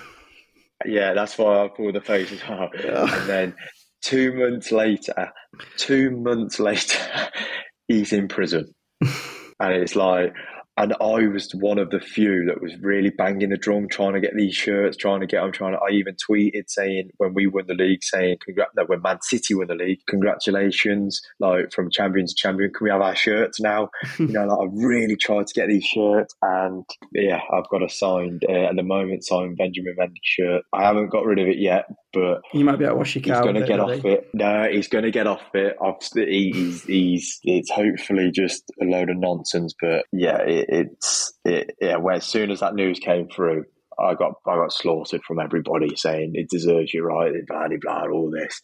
yeah, 0.85 1.15
that's 1.15 1.37
why 1.37 1.65
I 1.65 1.69
pulled 1.69 1.97
the 1.97 2.01
faces 2.01 2.41
as 2.41 2.49
well. 2.49 2.71
And 3.13 3.29
then 3.29 3.55
two 4.01 4.33
months 4.33 4.71
later, 4.71 5.33
two 5.79 6.13
months 6.13 6.61
later, 6.61 7.29
he's 7.89 8.13
in 8.13 8.29
prison, 8.29 8.73
and 9.01 9.73
it's 9.73 9.97
like 9.97 10.33
and 10.77 10.95
I 11.01 11.27
was 11.27 11.55
one 11.55 11.79
of 11.79 11.91
the 11.91 12.01
few 12.01 12.47
that 12.47 12.63
was 12.63 12.73
really 12.81 13.11
banging 13.11 13.51
the 13.51 13.59
drum, 13.59 13.89
trying 13.89 14.15
to 14.15 14.21
get 14.21 14.35
these 14.35 14.55
shirts, 14.55 14.97
trying 14.97 15.21
to 15.21 15.27
get 15.27 15.43
them. 15.43 15.53
Trying 15.53 15.73
to. 15.73 15.79
I 15.79 15.91
even 15.91 16.17
tweeted 16.17 16.69
saying 16.69 17.11
when 17.19 17.35
we 17.35 17.47
won 17.47 17.65
the 17.67 17.75
league, 17.75 18.03
saying 18.03 18.39
congrat. 18.45 18.69
No, 18.77 18.85
when 18.87 19.03
Man 19.03 19.21
City 19.21 19.55
won 19.55 19.67
the 19.67 19.75
league, 19.75 20.01
congratulations! 20.09 21.21
Like 21.39 21.73
from 21.73 21.91
champion 21.91 22.27
to 22.27 22.35
champion, 22.35 22.73
can 22.73 22.85
we 22.85 22.91
have 22.91 23.03
our 23.03 23.15
shirts 23.15 23.61
now? 23.61 23.91
you 24.19 24.29
know, 24.29 24.47
like 24.47 24.59
I 24.61 24.71
really 24.73 25.17
tried 25.17 25.47
to 25.47 25.55
get 25.55 25.69
these 25.69 25.85
shirts, 25.85 26.35
and 26.41 26.85
yeah, 27.13 27.41
I've 27.53 27.69
got 27.69 27.83
a 27.83 27.89
signed 27.89 28.45
uh, 28.49 28.71
at 28.71 28.77
the 28.77 28.83
moment 28.83 29.25
signed 29.25 29.59
Benjamin 29.59 29.97
Mendy 29.99 30.21
shirt. 30.23 30.63
I 30.73 30.85
haven't 30.85 31.11
got 31.11 31.27
rid 31.27 31.39
of 31.39 31.49
it 31.49 31.59
yet, 31.59 31.85
but 32.13 32.43
you 32.53 32.65
might 32.65 32.79
be 32.79 32.85
able 32.85 32.95
to 32.95 32.99
wash 32.99 33.15
your 33.15 33.23
He's 33.23 33.43
going 33.43 33.55
to 33.55 33.67
get 33.67 33.81
off 33.81 34.05
it. 34.05 34.29
No, 34.35 34.67
he's 34.71 34.89
going 34.89 35.05
to 35.05 35.11
get 35.11 35.27
off 35.27 35.43
it. 35.55 35.77
He's, 36.15 36.83
he's, 36.85 37.41
it's 37.43 37.71
hopefully 37.71 38.31
just 38.31 38.65
a 38.81 38.85
load 38.85 39.11
of 39.11 39.17
nonsense, 39.17 39.75
but 39.81 40.05
yeah, 40.13 40.39
it, 40.39 40.62
it's, 40.69 41.33
it, 41.45 41.75
yeah, 41.81 41.97
where 41.97 42.17
as 42.17 42.27
soon 42.27 42.51
as 42.51 42.61
that 42.61 42.75
news 42.75 42.99
came 42.99 43.29
through, 43.29 43.65
I 43.99 44.15
got 44.15 44.35
I 44.47 44.57
got 44.57 44.73
slaughtered 44.73 45.23
from 45.23 45.39
everybody 45.39 45.95
saying 45.97 46.33
it 46.35 46.49
deserves 46.51 46.93
you 46.95 47.05
right, 47.05 47.33
blah 47.47 47.69
blah 47.69 47.77
blah, 47.81 48.11
all 48.11 48.31
this. 48.31 48.61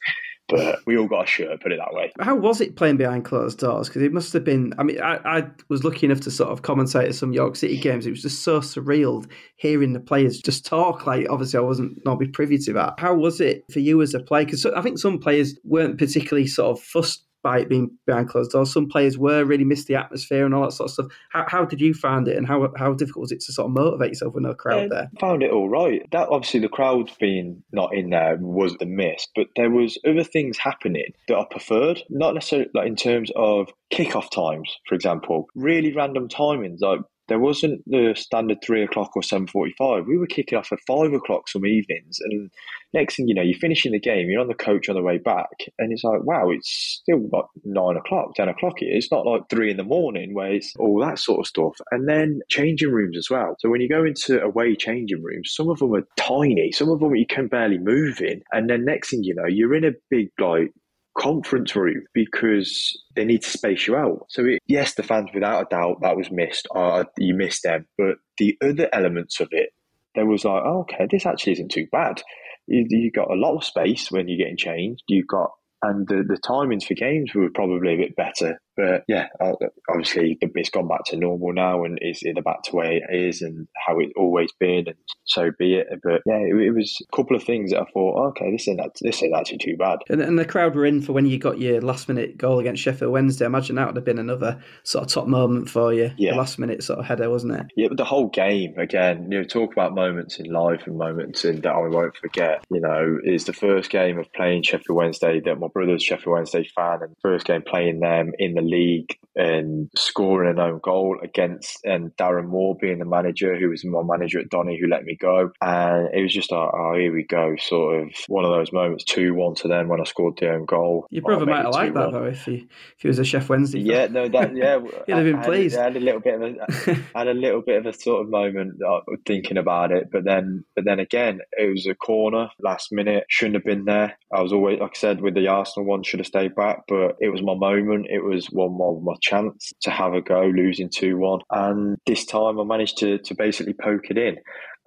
But 0.49 0.79
we 0.87 0.97
all 0.97 1.07
got 1.07 1.25
a 1.25 1.27
shirt, 1.27 1.61
put 1.61 1.73
it 1.73 1.79
that 1.79 1.93
way. 1.93 2.11
How 2.21 2.35
was 2.35 2.63
it 2.63 2.75
playing 2.75 2.97
behind 2.97 3.27
closed 3.27 3.59
doors? 3.59 3.89
Because 3.89 4.01
it 4.01 4.15
must 4.15 4.33
have 4.33 4.45
been. 4.45 4.73
I 4.79 4.83
mean, 4.83 4.99
I, 4.99 5.19
I, 5.25 5.47
was 5.69 5.85
lucky 5.85 6.07
enough 6.07 6.21
to 6.23 6.31
sort 6.31 6.51
of 6.51 6.63
commentate 6.63 7.09
at 7.09 7.15
some 7.15 7.35
York 7.35 7.55
City 7.55 7.77
games. 7.77 8.07
It 8.07 8.11
was 8.11 8.23
just 8.23 8.43
so 8.43 8.61
surreal 8.61 9.31
hearing 9.57 9.93
the 9.93 10.01
players 10.01 10.41
just 10.41 10.65
talk. 10.65 11.07
Like, 11.07 11.27
obviously, 11.29 11.59
I 11.59 11.63
wasn't 11.63 12.03
not 12.07 12.19
be 12.19 12.29
privy 12.29 12.57
to 12.57 12.73
that. 12.73 12.95
How 12.99 13.15
was 13.15 13.43
it 13.43 13.65
for 13.71 13.81
you 13.81 14.01
as 14.01 14.15
a 14.15 14.21
player? 14.21 14.47
Because 14.47 14.65
I 14.65 14.81
think 14.81 14.99
some 14.99 15.19
players 15.19 15.55
weren't 15.65 15.99
particularly 15.99 16.47
sort 16.47 16.79
of 16.79 16.83
fussed 16.83 17.27
by 17.43 17.61
it 17.61 17.69
being 17.69 17.91
behind 18.07 18.29
closed 18.29 18.51
doors. 18.51 18.73
Some 18.73 18.89
players 18.89 19.17
were 19.17 19.45
really 19.45 19.65
missed 19.65 19.87
the 19.87 19.95
atmosphere 19.95 20.45
and 20.45 20.55
all 20.55 20.63
that 20.63 20.73
sort 20.73 20.89
of 20.89 20.95
stuff. 20.95 21.07
How, 21.31 21.45
how 21.49 21.65
did 21.65 21.81
you 21.81 21.95
find 21.95 22.27
it, 22.29 22.37
and 22.37 22.47
how 22.47 22.73
how 22.77 22.95
difficult 22.95 23.23
was 23.23 23.33
it 23.33 23.41
to 23.41 23.53
sort 23.53 23.67
of 23.67 23.73
motivate 23.73 24.11
yourself 24.11 24.35
with 24.35 24.45
no 24.45 24.55
crowd 24.55 24.91
there? 24.91 25.11
I 25.17 25.21
found 25.21 25.43
it 25.43 25.51
all 25.51 25.69
right. 25.69 26.03
That 26.13 26.29
obviously 26.29 26.61
the 26.61 26.69
crowd 26.69 27.11
being 27.21 27.63
not 27.73 27.95
in 27.95 28.11
there 28.11 28.37
was 28.41 28.77
the 28.79 28.87
miss, 28.87 29.27
but 29.35 29.49
there 29.57 29.71
was 29.71 29.99
other 30.07 30.25
things 30.25 30.59
happening 30.59 31.13
that 31.29 31.37
I 31.37 31.45
preferred. 31.51 32.03
Not 32.11 32.35
necessarily 32.35 32.71
like 32.75 32.87
in 32.87 32.97
terms 32.97 33.31
of 33.37 33.69
kickoff 33.93 34.31
times, 34.31 34.77
for 34.87 34.95
example, 34.95 35.47
really 35.55 35.93
random 35.93 36.29
timings 36.29 36.79
like 36.81 37.01
there 37.29 37.39
wasn't 37.39 37.83
the 37.87 38.15
standard 38.17 38.59
three 38.63 38.83
o'clock 38.83 39.13
or 39.15 39.23
seven 39.23 39.47
forty-five. 39.47 40.07
We 40.07 40.19
were 40.19 40.27
kicking 40.27 40.59
off 40.59 40.73
at 40.73 40.79
five 40.87 41.13
o'clock 41.13 41.49
some 41.49 41.67
evenings, 41.67 42.19
and 42.21 42.51
next 42.93 43.17
thing 43.17 43.29
you 43.29 43.35
know, 43.35 43.43
you're 43.43 43.59
finishing 43.59 43.93
the 43.93 44.01
game. 44.01 44.29
You're 44.29 44.41
on 44.41 44.49
the 44.49 44.55
coach 44.55 44.89
on 44.89 44.95
the 44.95 45.03
way 45.03 45.19
back, 45.19 45.49
and 45.79 45.93
it's 45.93 46.05
like, 46.05 46.23
wow, 46.25 46.51
it's 46.51 47.01
still 47.03 47.29
like 47.33 47.45
nine 47.65 47.97
o'clock, 47.97 48.35
ten 48.35 48.49
o'clock. 48.49 48.75
It's 48.79 49.13
not 49.13 49.27
like 49.27 49.43
three 49.51 49.71
in 49.71 49.77
the 49.77 49.85
morning 49.85 50.35
where 50.35 50.53
it's 50.53 50.75
all 50.79 51.01
that 51.01 51.19
sort 51.19 51.41
of 51.41 51.47
stuff. 51.47 51.75
And 51.91 52.09
then 52.09 52.41
changing 52.49 52.91
rooms 52.91 53.17
as 53.17 53.29
well. 53.31 53.57
So 53.59 53.69
when 53.69 53.81
you 53.81 53.89
go 53.89 54.05
into 54.05 54.41
away 54.41 54.75
changing 54.75 55.23
rooms, 55.23 55.53
some 55.55 55.69
of 55.69 55.79
them 55.79 55.95
are 55.95 56.07
tiny, 56.17 56.73
some 56.73 56.89
of 56.89 57.01
them 57.01 57.15
you 57.15 57.27
can 57.27 57.49
barely 57.49 57.79
move 57.79 58.21
in, 58.21 58.43
and 58.53 58.69
then 58.69 58.85
next 58.85 59.11
thing 59.11 59.23
you 59.23 59.35
know, 59.35 59.47
you're 59.47 59.75
in 59.75 59.85
a 59.85 59.93
big 60.11 60.29
like 60.41 60.73
conference 61.19 61.75
room 61.75 62.05
because 62.15 62.97
they 63.17 63.25
need 63.25 63.43
to 63.43 63.51
space 63.51 63.87
you 63.87 63.97
out. 63.97 64.27
So, 64.29 64.45
it, 64.45 64.61
yes, 64.67 64.95
the 64.95 65.03
fans, 65.03 65.31
without 65.35 65.63
a 65.63 65.69
doubt, 65.69 65.99
that 66.03 66.17
was 66.17 66.31
missed. 66.31 66.69
Uh, 66.75 67.05
you 67.17 67.35
missed 67.35 67.63
them. 67.65 67.87
But 67.97 68.17
the 68.39 68.57
other 68.63 68.89
elements 68.93 69.41
of 69.41 69.49
it, 69.51 69.71
there 70.15 70.27
was 70.27 70.45
like, 70.45 70.63
oh, 70.65 70.81
okay, 70.81 71.07
this 71.11 71.27
actually 71.27 71.55
isn't 71.55 71.71
too 71.71 71.87
bad. 71.91 72.23
You, 72.67 72.87
you 72.89 73.11
got 73.11 73.31
a 73.31 73.35
lot 73.35 73.57
of 73.57 73.65
space 73.65 74.11
when 74.11 74.29
you're 74.29 74.39
getting 74.39 74.57
changed. 74.57 75.03
You've 75.09 75.27
got 75.27 75.51
and 75.83 76.09
the, 76.09 76.25
the 76.27 76.39
timings 76.45 76.85
for 76.85 76.95
games 76.95 77.35
were 77.35 77.51
probably 77.55 77.95
a 77.95 77.99
bit 77.99 78.17
better. 78.17 78.61
But 78.79 79.03
yeah, 79.09 79.27
uh, 79.41 79.55
obviously 79.91 80.39
it's 80.41 80.71
gone 80.71 80.87
back 80.87 81.05
to 81.07 81.17
normal 81.17 81.53
now, 81.53 81.83
and 81.83 81.99
it's 82.01 82.23
in 82.23 82.37
the 82.37 82.43
back 82.43 82.63
to 82.65 82.77
where 82.77 82.93
it 82.93 83.03
is 83.11 83.43
and 83.43 83.67
how 83.75 83.99
it's 83.99 84.13
always 84.17 84.53
been, 84.61 84.85
and 84.87 84.97
so 85.25 85.51
be 85.59 85.75
it. 85.75 85.89
But 86.05 86.23
yeah, 86.25 86.39
it, 86.39 86.55
it 86.55 86.71
was 86.71 86.97
a 87.03 87.17
couple 87.17 87.37
of 87.37 87.43
things 87.43 87.73
that 87.73 87.81
I 87.81 87.85
thought, 87.93 88.29
okay, 88.29 88.53
this 88.53 88.69
isn't 88.69 88.81
this 89.03 89.17
isn't 89.17 89.35
actually 89.35 89.59
too 89.59 89.77
bad. 89.77 89.99
And, 90.09 90.21
and, 90.23 90.39
the 90.39 90.45
crowd 90.45 90.77
were 90.77 90.87
in 90.87 91.03
for 91.03 91.13
when 91.13 91.27
you 91.27 91.39
got 91.39 91.59
your 91.59 91.81
last 91.81 92.09
minute 92.09 92.39
goal 92.39 92.61
against 92.61 92.81
Sheffield 92.81 93.11
Wednesday. 93.11 93.45
I 93.45 93.49
imagine 93.49 93.75
that 93.75 93.89
would 93.89 93.97
have 93.97 94.05
been 94.05 94.21
another 94.21 94.63
sort 94.85 95.07
of 95.07 95.11
top 95.11 95.27
moment 95.27 95.69
for 95.69 95.93
you. 95.93 96.13
Yeah, 96.17 96.31
the 96.31 96.39
last 96.39 96.61
minute 96.61 96.85
sort 96.85 97.01
of 97.01 97.07
header, 97.07 97.29
wasn't 97.29 97.57
it? 97.57 97.67
Yeah, 97.75 97.89
but 97.89 97.97
the 97.97 98.05
whole 98.05 98.29
game 98.29 98.79
again. 98.79 99.33
You 99.33 99.39
know, 99.39 99.45
talk 99.45 99.73
about 99.73 99.93
moments 99.93 100.39
in 100.39 100.47
life 100.53 100.87
and 100.87 100.97
moments 100.97 101.45
in 101.45 101.63
that 101.63 101.73
I 101.73 101.89
won't 101.89 102.17
forget. 102.17 102.65
You 102.71 102.81
know, 102.81 103.19
is 103.25 103.45
the 103.45 103.53
first 103.53 103.91
game 103.91 104.21
of 104.21 104.33
playing 104.33 104.63
Sheffield 104.63 104.97
Wednesday 104.97 105.41
that 105.41 105.59
my 105.59 105.67
brother's 105.67 106.05
Sheffield 106.05 106.37
Wednesday 106.37 106.63
fan, 106.77 107.03
and 107.03 107.17
first 107.21 107.45
game 107.45 107.63
playing 107.63 107.99
them 107.99 108.33
in 108.39 108.55
the 108.55 108.68
league 108.69 109.17
and 109.39 109.89
scoring 109.97 110.51
an 110.51 110.59
own 110.59 110.81
goal 110.83 111.17
against 111.23 111.79
and 111.85 112.11
Darren 112.17 112.49
Moore 112.49 112.77
being 112.81 112.99
the 112.99 113.05
manager, 113.05 113.57
who 113.57 113.69
was 113.69 113.85
my 113.85 114.03
manager 114.03 114.41
at 114.41 114.51
Donny, 114.51 114.79
who 114.79 114.89
let 114.89 115.05
me 115.05 115.17
go. 115.19 115.53
And 115.63 116.09
it 116.13 116.23
was 116.23 116.35
just 116.35 116.51
like, 116.51 116.69
oh, 116.75 116.95
here 116.97 117.13
we 117.13 117.25
go, 117.25 117.55
sort 117.57 118.03
of 118.03 118.09
one 118.27 118.45
of 118.45 118.51
those 118.51 118.73
moments, 118.73 119.05
2 119.05 119.35
1 119.35 119.55
to 119.57 119.69
them 119.69 119.89
when 119.89 120.01
I 120.01 120.05
scored 120.05 120.39
the 120.39 120.51
own 120.51 120.65
goal. 120.65 121.07
Your 121.11 121.23
brother 121.23 121.47
might 121.47 121.65
have 121.65 121.73
liked 121.73 121.95
that, 121.95 122.11
though, 122.11 122.25
if 122.25 122.45
he, 122.45 122.67
if 122.97 123.03
he 123.03 123.09
was 123.09 123.21
a 123.21 123.23
Sheff 123.23 123.49
Wednesday. 123.49 123.79
Yeah, 123.79 124.09
no, 124.09 124.29
that, 124.29 124.57
yeah. 124.57 124.81
He'd 125.07 125.15
have 125.15 125.25
been 125.25 125.43
pleased. 125.43 125.77
I 125.77 125.85
had, 125.85 125.97
a 125.97 126.01
little 126.01 126.21
bit 126.21 126.35
of 126.35 126.43
a, 126.43 126.95
had 127.15 127.29
a 127.29 127.35
little 127.35 127.63
bit 127.63 127.79
of 127.79 127.87
a 127.87 127.97
sort 127.97 128.23
of 128.23 128.31
moment 128.31 128.81
uh, 128.83 129.01
thinking 129.25 129.57
about 129.57 129.93
it, 129.93 130.09
but 130.11 130.25
then, 130.25 130.65
but 130.75 130.85
then 130.85 130.99
again, 130.99 131.39
it 131.53 131.71
was 131.71 131.87
a 131.87 131.95
corner 131.95 132.49
last 132.61 132.91
minute, 132.91 133.25
shouldn't 133.29 133.55
have 133.55 133.65
been 133.65 133.85
there. 133.85 134.19
I 134.35 134.43
was 134.43 134.53
always, 134.53 134.81
like 134.81 134.91
I 134.97 134.99
said, 134.99 135.21
with 135.21 135.35
the 135.35 135.47
Arsenal 135.47 135.87
one, 135.87 136.03
should 136.03 136.21
have 136.21 136.27
stayed 136.27 136.57
back, 136.57 136.81
but 136.89 137.17
it 137.21 137.29
was 137.29 137.41
my 137.41 137.55
moment. 137.55 138.07
It 138.11 138.25
was 138.25 138.49
one 138.59 138.73
more 138.73 139.01
my 139.01 139.15
chance 139.21 139.73
to 139.83 139.91
have 139.91 140.13
a 140.15 140.21
go, 140.21 140.43
losing 140.43 140.91
2 140.91 141.17
1. 141.17 141.41
And 141.51 141.97
this 142.07 142.27
time 142.27 142.59
I 142.59 142.65
managed 142.65 142.99
to, 142.99 143.19
to 143.19 143.35
basically 143.35 143.75
poke 143.75 144.11
it 144.11 144.19
in. 144.19 144.37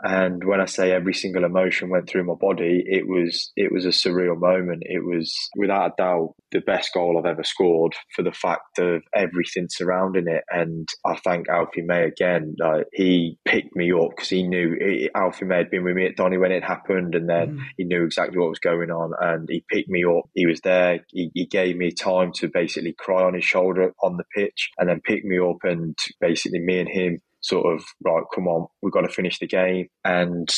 And 0.04 0.43
when 0.43 0.60
I 0.60 0.66
say 0.66 0.91
every 0.91 1.14
single 1.14 1.43
emotion 1.43 1.89
went 1.89 2.10
through 2.10 2.24
my 2.24 2.34
body, 2.39 2.84
it 2.86 3.08
was 3.08 3.52
it 3.56 3.72
was 3.72 3.86
a 3.86 3.89
surreal 3.89 4.39
moment. 4.39 4.84
It 4.86 5.04
was 5.04 5.36
without 5.56 5.91
a 5.91 5.93
doubt 5.97 6.34
the 6.52 6.62
best 6.62 6.91
goal 6.93 7.18
I've 7.18 7.30
ever 7.30 7.43
scored 7.43 7.93
for 8.16 8.24
the 8.24 8.32
fact 8.32 8.80
of 8.80 9.04
everything 9.16 9.68
surrounding 9.70 10.28
it. 10.28 10.43
And 10.49 10.88
I 11.06 11.16
thank 11.24 11.49
Alfie 11.49 11.84
May 11.84 12.06
again. 12.06 12.56
Like 12.60 12.88
he 12.93 13.38
picked 13.45 13.76
me 13.76 13.91
up 13.91 14.10
because 14.16 14.30
he 14.30 14.43
knew 14.43 14.76
it, 14.80 15.12
Alfie 15.16 15.45
May 15.45 15.58
had 15.58 15.70
been 15.70 15.84
with 15.84 15.95
me 15.95 16.08
at 16.08 16.16
Donny 16.16 16.38
when 16.38 16.52
it 16.52 16.64
happened, 16.64 17.16
and 17.16 17.30
then 17.30 17.58
mm. 17.58 17.64
he 17.78 17.84
knew 17.84 18.04
exactly 18.04 18.39
what 18.39 18.49
was 18.49 18.60
going 18.60 18.89
on. 18.89 19.12
And 19.20 19.47
he 19.49 19.64
picked 19.70 19.89
me 19.89 20.04
up. 20.04 20.26
He 20.34 20.45
was 20.45 20.62
there. 20.62 21.02
He, 21.10 21.30
he 21.34 21.45
gave 21.45 21.76
me 21.76 21.91
time 21.91 22.32
to 22.36 22.49
basically 22.52 22.95
cry 22.97 23.24
on 23.24 23.36
his 23.36 23.45
shoulder 23.45 23.93
on 24.02 24.18
the 24.18 24.26
pitch, 24.36 24.70
and 24.78 24.89
then 24.89 25.02
pick 25.02 25.24
me 25.24 25.38
up. 25.39 25.58
And 25.64 25.97
basically, 26.20 26.60
me 26.60 26.80
and 26.80 26.89
him 26.89 27.20
sort 27.41 27.73
of 27.73 27.83
right, 28.03 28.23
come 28.33 28.47
on, 28.47 28.67
we've 28.81 28.93
got 28.93 29.01
to 29.01 29.09
finish 29.09 29.39
the 29.39 29.47
game, 29.47 29.87
and 30.05 30.49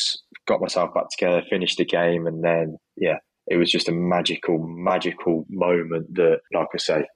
got 0.46 0.60
myself 0.60 0.94
back 0.94 1.06
together, 1.10 1.42
finished 1.48 1.78
the 1.78 1.84
game, 1.84 2.26
and 2.26 2.44
then 2.44 2.76
yeah, 2.96 3.18
it 3.46 3.56
was 3.56 3.70
just 3.70 3.88
a 3.88 3.92
magical, 3.92 4.58
magical 4.58 5.44
moment 5.48 6.14
that, 6.14 6.40
like 6.52 6.68
I 6.74 6.78
say, 6.78 7.06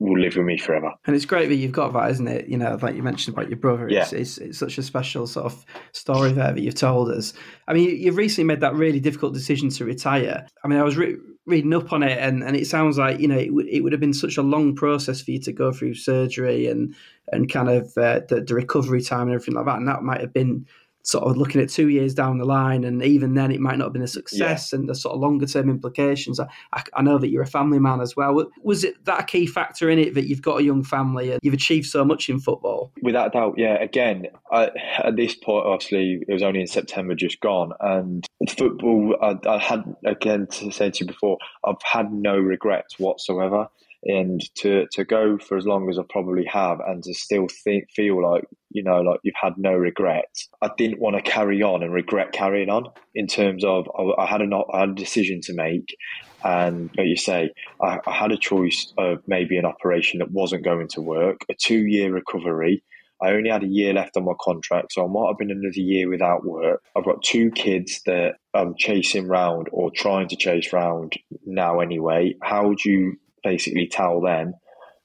will 0.00 0.18
live 0.18 0.36
with 0.36 0.46
me 0.46 0.56
forever. 0.56 0.92
And 1.06 1.16
it's 1.16 1.24
great 1.24 1.48
that 1.48 1.56
you've 1.56 1.72
got 1.72 1.92
that, 1.92 2.10
isn't 2.12 2.28
it? 2.28 2.48
You 2.48 2.56
know, 2.56 2.78
like 2.80 2.94
you 2.94 3.02
mentioned 3.02 3.36
about 3.36 3.48
your 3.48 3.58
brother. 3.58 3.88
It's, 3.88 4.12
yeah. 4.12 4.18
it's, 4.18 4.38
it's, 4.38 4.58
such 4.58 4.78
a 4.78 4.82
special 4.82 5.26
sort 5.26 5.46
of 5.46 5.64
story 5.92 6.32
there 6.32 6.52
that 6.52 6.60
you've 6.60 6.74
told 6.74 7.10
us. 7.10 7.32
I 7.66 7.72
mean, 7.72 7.98
you, 7.98 8.06
have 8.06 8.16
recently 8.16 8.46
made 8.46 8.60
that 8.60 8.74
really 8.74 9.00
difficult 9.00 9.34
decision 9.34 9.70
to 9.70 9.84
retire. 9.84 10.46
I 10.64 10.68
mean, 10.68 10.78
I 10.78 10.84
was 10.84 10.96
re- 10.96 11.16
reading 11.46 11.74
up 11.74 11.92
on 11.92 12.02
it, 12.02 12.18
and, 12.18 12.44
and 12.44 12.56
it 12.56 12.66
sounds 12.66 12.96
like, 12.96 13.18
you 13.18 13.26
know, 13.26 13.38
it, 13.38 13.48
w- 13.48 13.68
it 13.70 13.80
would 13.80 13.92
have 13.92 14.00
been 14.00 14.14
such 14.14 14.36
a 14.36 14.42
long 14.42 14.74
process 14.76 15.20
for 15.20 15.32
you 15.32 15.40
to 15.40 15.52
go 15.52 15.72
through 15.72 15.94
surgery 15.94 16.68
and, 16.68 16.94
and 17.32 17.50
kind 17.50 17.68
of 17.68 17.86
uh, 17.96 18.20
the, 18.28 18.44
the 18.46 18.54
recovery 18.54 19.02
time 19.02 19.22
and 19.22 19.32
everything 19.32 19.54
like 19.54 19.66
that. 19.66 19.78
And 19.78 19.88
that 19.88 20.02
might 20.02 20.20
have 20.20 20.32
been 20.32 20.66
sort 21.08 21.24
of 21.24 21.38
looking 21.38 21.58
at 21.62 21.70
two 21.70 21.88
years 21.88 22.12
down 22.12 22.36
the 22.36 22.44
line, 22.44 22.84
and 22.84 23.02
even 23.02 23.32
then 23.32 23.50
it 23.50 23.60
might 23.60 23.78
not 23.78 23.84
have 23.84 23.92
been 23.94 24.02
a 24.02 24.06
success, 24.06 24.70
yeah. 24.70 24.78
and 24.78 24.88
the 24.88 24.94
sort 24.94 25.14
of 25.14 25.20
longer 25.20 25.46
term 25.46 25.70
implications. 25.70 26.38
I, 26.38 26.46
I, 26.94 27.00
know 27.00 27.16
that 27.16 27.30
you're 27.30 27.42
a 27.42 27.46
family 27.46 27.78
man 27.78 28.02
as 28.02 28.14
well. 28.14 28.46
Was 28.62 28.84
it 28.84 29.02
that 29.06 29.20
a 29.22 29.24
key 29.24 29.46
factor 29.46 29.88
in 29.88 29.98
it 29.98 30.12
that 30.14 30.28
you've 30.28 30.42
got 30.42 30.60
a 30.60 30.62
young 30.62 30.84
family 30.84 31.32
and 31.32 31.40
you've 31.42 31.54
achieved 31.54 31.86
so 31.86 32.04
much 32.04 32.28
in 32.28 32.38
football? 32.38 32.92
Without 33.00 33.32
doubt, 33.32 33.54
yeah. 33.56 33.82
Again, 33.82 34.26
I, 34.52 34.70
at 34.98 35.16
this 35.16 35.34
point, 35.34 35.64
obviously, 35.64 36.22
it 36.28 36.32
was 36.32 36.42
only 36.42 36.60
in 36.60 36.66
September 36.66 37.14
just 37.14 37.40
gone, 37.40 37.72
and 37.80 38.26
football, 38.50 39.16
I, 39.22 39.38
I 39.48 39.58
had 39.58 39.84
again 40.04 40.46
to 40.46 40.70
say 40.70 40.90
to 40.90 41.04
you 41.04 41.06
before, 41.06 41.38
I've 41.64 41.82
had 41.82 42.12
no 42.12 42.36
regrets 42.36 42.98
whatsoever 42.98 43.68
and 44.04 44.40
to 44.56 44.86
to 44.92 45.04
go 45.04 45.38
for 45.38 45.56
as 45.56 45.66
long 45.66 45.88
as 45.90 45.98
I 45.98 46.02
probably 46.08 46.44
have, 46.46 46.80
and 46.80 47.02
to 47.04 47.14
still 47.14 47.48
think 47.64 47.90
feel 47.94 48.22
like 48.22 48.44
you 48.70 48.82
know, 48.82 49.00
like 49.00 49.20
you've 49.22 49.34
had 49.40 49.54
no 49.56 49.72
regrets. 49.72 50.48
I 50.62 50.70
didn't 50.76 51.00
want 51.00 51.16
to 51.16 51.22
carry 51.22 51.62
on 51.62 51.82
and 51.82 51.92
regret 51.92 52.32
carrying 52.32 52.68
on 52.68 52.90
in 53.14 53.26
terms 53.26 53.64
of 53.64 53.88
I, 53.98 54.22
I 54.22 54.26
had 54.26 54.42
a 54.42 54.48
I 54.72 54.80
had 54.80 54.90
a 54.90 54.94
decision 54.94 55.40
to 55.44 55.54
make, 55.54 55.96
and 56.44 56.90
like 56.96 57.06
you 57.06 57.16
say, 57.16 57.50
I, 57.82 57.98
I 58.06 58.12
had 58.12 58.32
a 58.32 58.38
choice 58.38 58.92
of 58.98 59.22
maybe 59.26 59.56
an 59.56 59.64
operation 59.64 60.18
that 60.18 60.30
wasn't 60.30 60.64
going 60.64 60.88
to 60.88 61.00
work, 61.00 61.40
a 61.50 61.54
two 61.54 61.86
year 61.86 62.12
recovery. 62.12 62.82
I 63.20 63.30
only 63.30 63.50
had 63.50 63.64
a 63.64 63.68
year 63.68 63.92
left 63.94 64.16
on 64.16 64.24
my 64.24 64.34
contract, 64.40 64.92
so 64.92 65.04
I 65.04 65.08
might 65.08 65.26
have 65.26 65.38
been 65.38 65.50
another 65.50 65.80
year 65.80 66.08
without 66.08 66.44
work. 66.44 66.82
I've 66.96 67.04
got 67.04 67.24
two 67.24 67.50
kids 67.50 68.00
that 68.06 68.34
I'm 68.54 68.76
chasing 68.78 69.26
round 69.26 69.68
or 69.72 69.90
trying 69.90 70.28
to 70.28 70.36
chase 70.36 70.72
round 70.72 71.14
now 71.44 71.80
anyway. 71.80 72.36
How 72.44 72.68
would 72.68 72.84
you 72.84 73.16
basically 73.42 73.88
tell 73.88 74.20
them, 74.20 74.54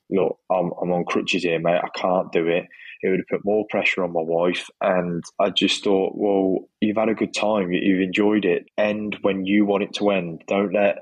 look, 0.09 0.37
I'm, 0.51 0.71
I'm 0.81 0.91
on 0.91 1.05
crutches 1.05 1.43
here, 1.43 1.59
mate, 1.59 1.81
I 1.83 1.89
can't 1.97 2.31
do 2.31 2.47
it? 2.47 2.65
It 3.01 3.09
would 3.09 3.19
have 3.19 3.39
put 3.39 3.45
more 3.45 3.65
pressure 3.69 4.03
on 4.03 4.13
my 4.13 4.21
wife. 4.21 4.69
And 4.81 5.23
I 5.39 5.49
just 5.49 5.83
thought, 5.83 6.13
well, 6.15 6.69
you've 6.79 6.97
had 6.97 7.09
a 7.09 7.15
good 7.15 7.33
time, 7.33 7.71
you've 7.71 8.01
enjoyed 8.01 8.45
it. 8.45 8.65
End 8.77 9.17
when 9.21 9.45
you 9.45 9.65
want 9.65 9.83
it 9.83 9.93
to 9.95 10.09
end. 10.11 10.43
Don't 10.47 10.73
let 10.73 10.97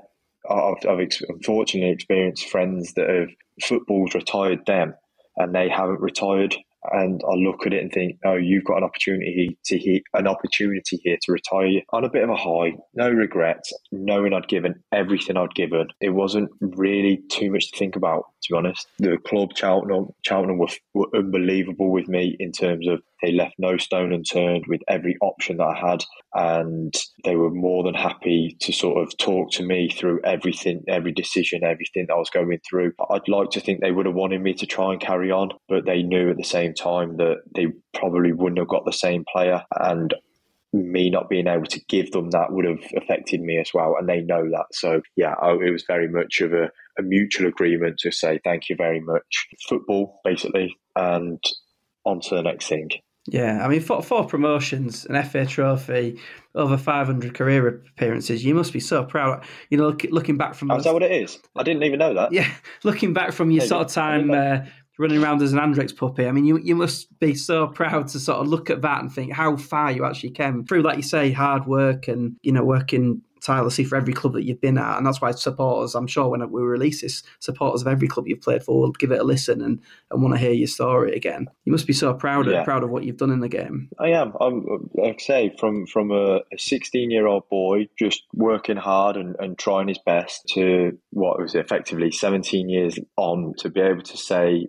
I've, 0.48 0.88
I've 0.88 1.08
unfortunately 1.28 1.90
experienced 1.90 2.48
friends 2.48 2.94
that 2.94 3.08
have 3.08 3.28
football's 3.62 4.14
retired 4.14 4.66
them 4.66 4.94
and 5.36 5.54
they 5.54 5.68
haven't 5.68 6.00
retired 6.00 6.56
and 6.90 7.22
I 7.28 7.34
look 7.34 7.66
at 7.66 7.72
it 7.72 7.82
and 7.82 7.92
think, 7.92 8.18
oh, 8.24 8.34
you've 8.36 8.64
got 8.64 8.78
an 8.78 8.84
opportunity 8.84 9.56
to 9.66 9.78
he- 9.78 10.04
an 10.14 10.26
opportunity 10.26 11.00
here 11.02 11.16
to 11.22 11.32
retire 11.32 11.80
on 11.92 12.04
a 12.04 12.10
bit 12.10 12.24
of 12.24 12.30
a 12.30 12.36
high, 12.36 12.74
no 12.94 13.08
regrets, 13.10 13.72
knowing 13.92 14.32
I'd 14.32 14.48
given 14.48 14.82
everything 14.92 15.36
I'd 15.36 15.54
given. 15.54 15.88
It 16.00 16.10
wasn't 16.10 16.50
really 16.60 17.22
too 17.30 17.50
much 17.50 17.70
to 17.70 17.78
think 17.78 17.96
about, 17.96 18.24
to 18.42 18.52
be 18.52 18.56
honest. 18.56 18.86
The 18.98 19.18
club 19.26 19.50
Cheltenham, 19.56 20.08
Cheltenham 20.22 20.58
were, 20.58 20.68
were 20.94 21.08
unbelievable 21.14 21.90
with 21.90 22.08
me 22.08 22.36
in 22.40 22.52
terms 22.52 22.88
of 22.88 23.02
they 23.22 23.32
left 23.32 23.54
no 23.58 23.76
stone 23.76 24.12
unturned 24.12 24.64
with 24.68 24.80
every 24.88 25.16
option 25.22 25.58
that 25.58 25.64
I 25.64 25.90
had, 25.90 26.04
and 26.34 26.92
they 27.24 27.36
were 27.36 27.50
more 27.50 27.84
than 27.84 27.94
happy 27.94 28.56
to 28.60 28.72
sort 28.72 29.02
of 29.02 29.16
talk 29.16 29.52
to 29.52 29.62
me 29.62 29.88
through 29.88 30.20
everything, 30.24 30.82
every 30.88 31.12
decision, 31.12 31.64
everything 31.64 32.06
that 32.08 32.14
I 32.14 32.18
was 32.18 32.30
going 32.30 32.58
through. 32.68 32.92
I'd 33.10 33.28
like 33.28 33.50
to 33.50 33.60
think 33.60 33.80
they 33.80 33.92
would 33.92 34.06
have 34.06 34.14
wanted 34.14 34.42
me 34.42 34.54
to 34.54 34.66
try 34.66 34.92
and 34.92 35.00
carry 35.00 35.30
on, 35.30 35.50
but 35.68 35.86
they 35.86 36.02
knew 36.02 36.30
at 36.30 36.36
the 36.36 36.44
same 36.44 36.74
time 36.74 37.16
that 37.18 37.36
they 37.54 37.68
probably 37.94 38.32
wouldn't 38.32 38.58
have 38.58 38.68
got 38.68 38.84
the 38.84 38.92
same 38.92 39.24
player, 39.32 39.62
and 39.78 40.14
me 40.72 41.10
not 41.10 41.28
being 41.28 41.46
able 41.46 41.66
to 41.66 41.80
give 41.88 42.10
them 42.12 42.30
that 42.30 42.50
would 42.50 42.64
have 42.64 42.82
affected 42.96 43.40
me 43.40 43.58
as 43.58 43.70
well, 43.74 43.96
and 43.98 44.08
they 44.08 44.20
know 44.20 44.42
that. 44.50 44.66
So 44.72 45.02
yeah, 45.16 45.34
I, 45.40 45.52
it 45.52 45.70
was 45.70 45.84
very 45.86 46.08
much 46.08 46.40
of 46.40 46.52
a, 46.52 46.70
a 46.98 47.02
mutual 47.02 47.46
agreement 47.46 47.98
to 48.00 48.10
say 48.10 48.40
thank 48.42 48.68
you 48.68 48.76
very 48.76 49.00
much. 49.00 49.48
Football, 49.68 50.20
basically, 50.24 50.74
and 50.96 51.38
on 52.04 52.20
to 52.20 52.34
the 52.34 52.42
next 52.42 52.68
thing. 52.68 52.88
Yeah, 53.28 53.64
I 53.64 53.68
mean, 53.68 53.80
four, 53.80 54.02
four 54.02 54.26
promotions, 54.26 55.06
an 55.06 55.22
FA 55.22 55.46
Trophy, 55.46 56.18
over 56.56 56.76
500 56.76 57.34
career 57.34 57.68
appearances. 57.68 58.44
You 58.44 58.54
must 58.54 58.72
be 58.72 58.80
so 58.80 59.04
proud. 59.04 59.44
You 59.70 59.78
know, 59.78 59.88
look, 59.88 60.02
looking 60.10 60.36
back 60.36 60.54
from. 60.54 60.72
Oh, 60.72 60.76
is 60.76 60.84
that 60.84 60.92
what 60.92 61.04
it 61.04 61.12
is? 61.12 61.38
I 61.54 61.62
didn't 61.62 61.84
even 61.84 62.00
know 62.00 62.14
that. 62.14 62.32
Yeah, 62.32 62.52
looking 62.82 63.12
back 63.12 63.32
from 63.32 63.52
your 63.52 63.64
sort 63.64 63.86
of 63.86 63.92
time 63.92 64.32
uh, 64.32 64.64
running 64.98 65.22
around 65.22 65.40
as 65.40 65.52
an 65.52 65.60
Andrex 65.60 65.96
puppy, 65.96 66.26
I 66.26 66.32
mean, 66.32 66.44
you 66.44 66.58
you 66.58 66.74
must 66.74 67.16
be 67.20 67.34
so 67.34 67.68
proud 67.68 68.08
to 68.08 68.18
sort 68.18 68.38
of 68.38 68.48
look 68.48 68.70
at 68.70 68.82
that 68.82 69.00
and 69.00 69.12
think 69.12 69.32
how 69.32 69.56
far 69.56 69.92
you 69.92 70.04
actually 70.04 70.30
came 70.30 70.64
through, 70.64 70.82
like 70.82 70.96
you 70.96 71.02
say, 71.04 71.30
hard 71.30 71.66
work 71.66 72.08
and 72.08 72.36
you 72.42 72.50
know 72.50 72.64
working 72.64 73.22
tirelessly 73.42 73.84
for 73.84 73.96
every 73.96 74.12
club 74.12 74.32
that 74.34 74.44
you've 74.44 74.60
been 74.60 74.78
at. 74.78 74.96
And 74.96 75.06
that's 75.06 75.20
why 75.20 75.30
supporters, 75.32 75.94
I'm 75.94 76.06
sure 76.06 76.28
when 76.28 76.48
we 76.50 76.62
release 76.62 77.02
this, 77.02 77.22
supporters 77.40 77.82
of 77.82 77.88
every 77.88 78.08
club 78.08 78.26
you've 78.28 78.40
played 78.40 78.62
for 78.62 78.80
will 78.80 78.92
give 78.92 79.12
it 79.12 79.20
a 79.20 79.24
listen 79.24 79.60
and, 79.60 79.80
and 80.10 80.22
want 80.22 80.34
to 80.34 80.40
hear 80.40 80.52
your 80.52 80.68
story 80.68 81.14
again. 81.14 81.48
You 81.64 81.72
must 81.72 81.86
be 81.86 81.92
so 81.92 82.14
proud 82.14 82.48
of, 82.48 82.64
proud 82.64 82.84
of 82.84 82.90
what 82.90 83.04
you've 83.04 83.16
done 83.16 83.30
in 83.30 83.40
the 83.40 83.48
game. 83.48 83.88
I 83.98 84.10
am. 84.10 84.32
I'm, 84.40 84.90
like 84.94 85.20
I 85.20 85.22
say, 85.22 85.56
from, 85.58 85.86
from 85.86 86.10
a 86.10 86.40
16 86.56 87.10
year 87.10 87.26
old 87.26 87.48
boy, 87.48 87.88
just 87.98 88.22
working 88.32 88.76
hard 88.76 89.16
and, 89.16 89.36
and 89.38 89.58
trying 89.58 89.88
his 89.88 89.98
best 89.98 90.46
to 90.54 90.98
what 91.10 91.40
was 91.40 91.54
effectively 91.54 92.10
17 92.10 92.68
years 92.68 92.98
on 93.16 93.54
to 93.58 93.68
be 93.68 93.80
able 93.80 94.02
to 94.02 94.16
say, 94.16 94.66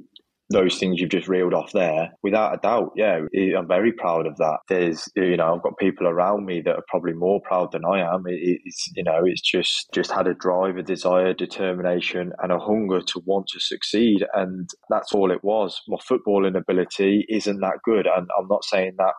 those 0.54 0.80
things 0.80 1.00
you've 1.00 1.10
just 1.10 1.28
reeled 1.28 1.54
off 1.54 1.72
there, 1.72 2.12
without 2.24 2.54
a 2.54 2.58
doubt, 2.58 2.92
yeah, 2.96 3.20
I'm 3.58 3.68
very 3.68 3.92
proud 3.92 4.26
of 4.26 4.38
that. 4.38 4.60
There's, 4.70 5.10
you 5.16 5.38
know, 5.38 5.56
I've 5.56 5.64
got 5.64 5.78
people 5.78 6.08
around 6.08 6.46
me 6.46 6.62
that 6.62 6.76
are 6.76 6.86
probably 6.88 7.14
more 7.14 7.42
proud 7.42 7.72
than 7.72 7.84
I 7.86 8.00
am. 8.00 8.24
It's, 8.28 8.90
you 8.96 9.04
know, 9.04 9.22
it's 9.26 9.42
just 9.42 9.88
just 9.94 10.12
had 10.12 10.28
a 10.28 10.34
drive, 10.34 10.78
a 10.78 10.84
desire, 10.84 11.34
determination, 11.34 12.32
and 12.42 12.52
a 12.52 12.60
hunger 12.60 13.02
to 13.02 13.22
want 13.26 13.48
to 13.54 13.60
succeed, 13.60 14.26
and 14.34 14.70
that's 14.90 15.14
all 15.14 15.32
it 15.32 15.44
was. 15.44 15.82
My 15.88 15.98
footballing 15.98 16.58
ability 16.58 17.26
isn't 17.30 17.60
that 17.60 17.80
good, 17.84 18.08
and 18.08 18.28
I'm 18.40 18.48
not 18.48 18.64
saying 18.64 18.94
that 18.98 19.14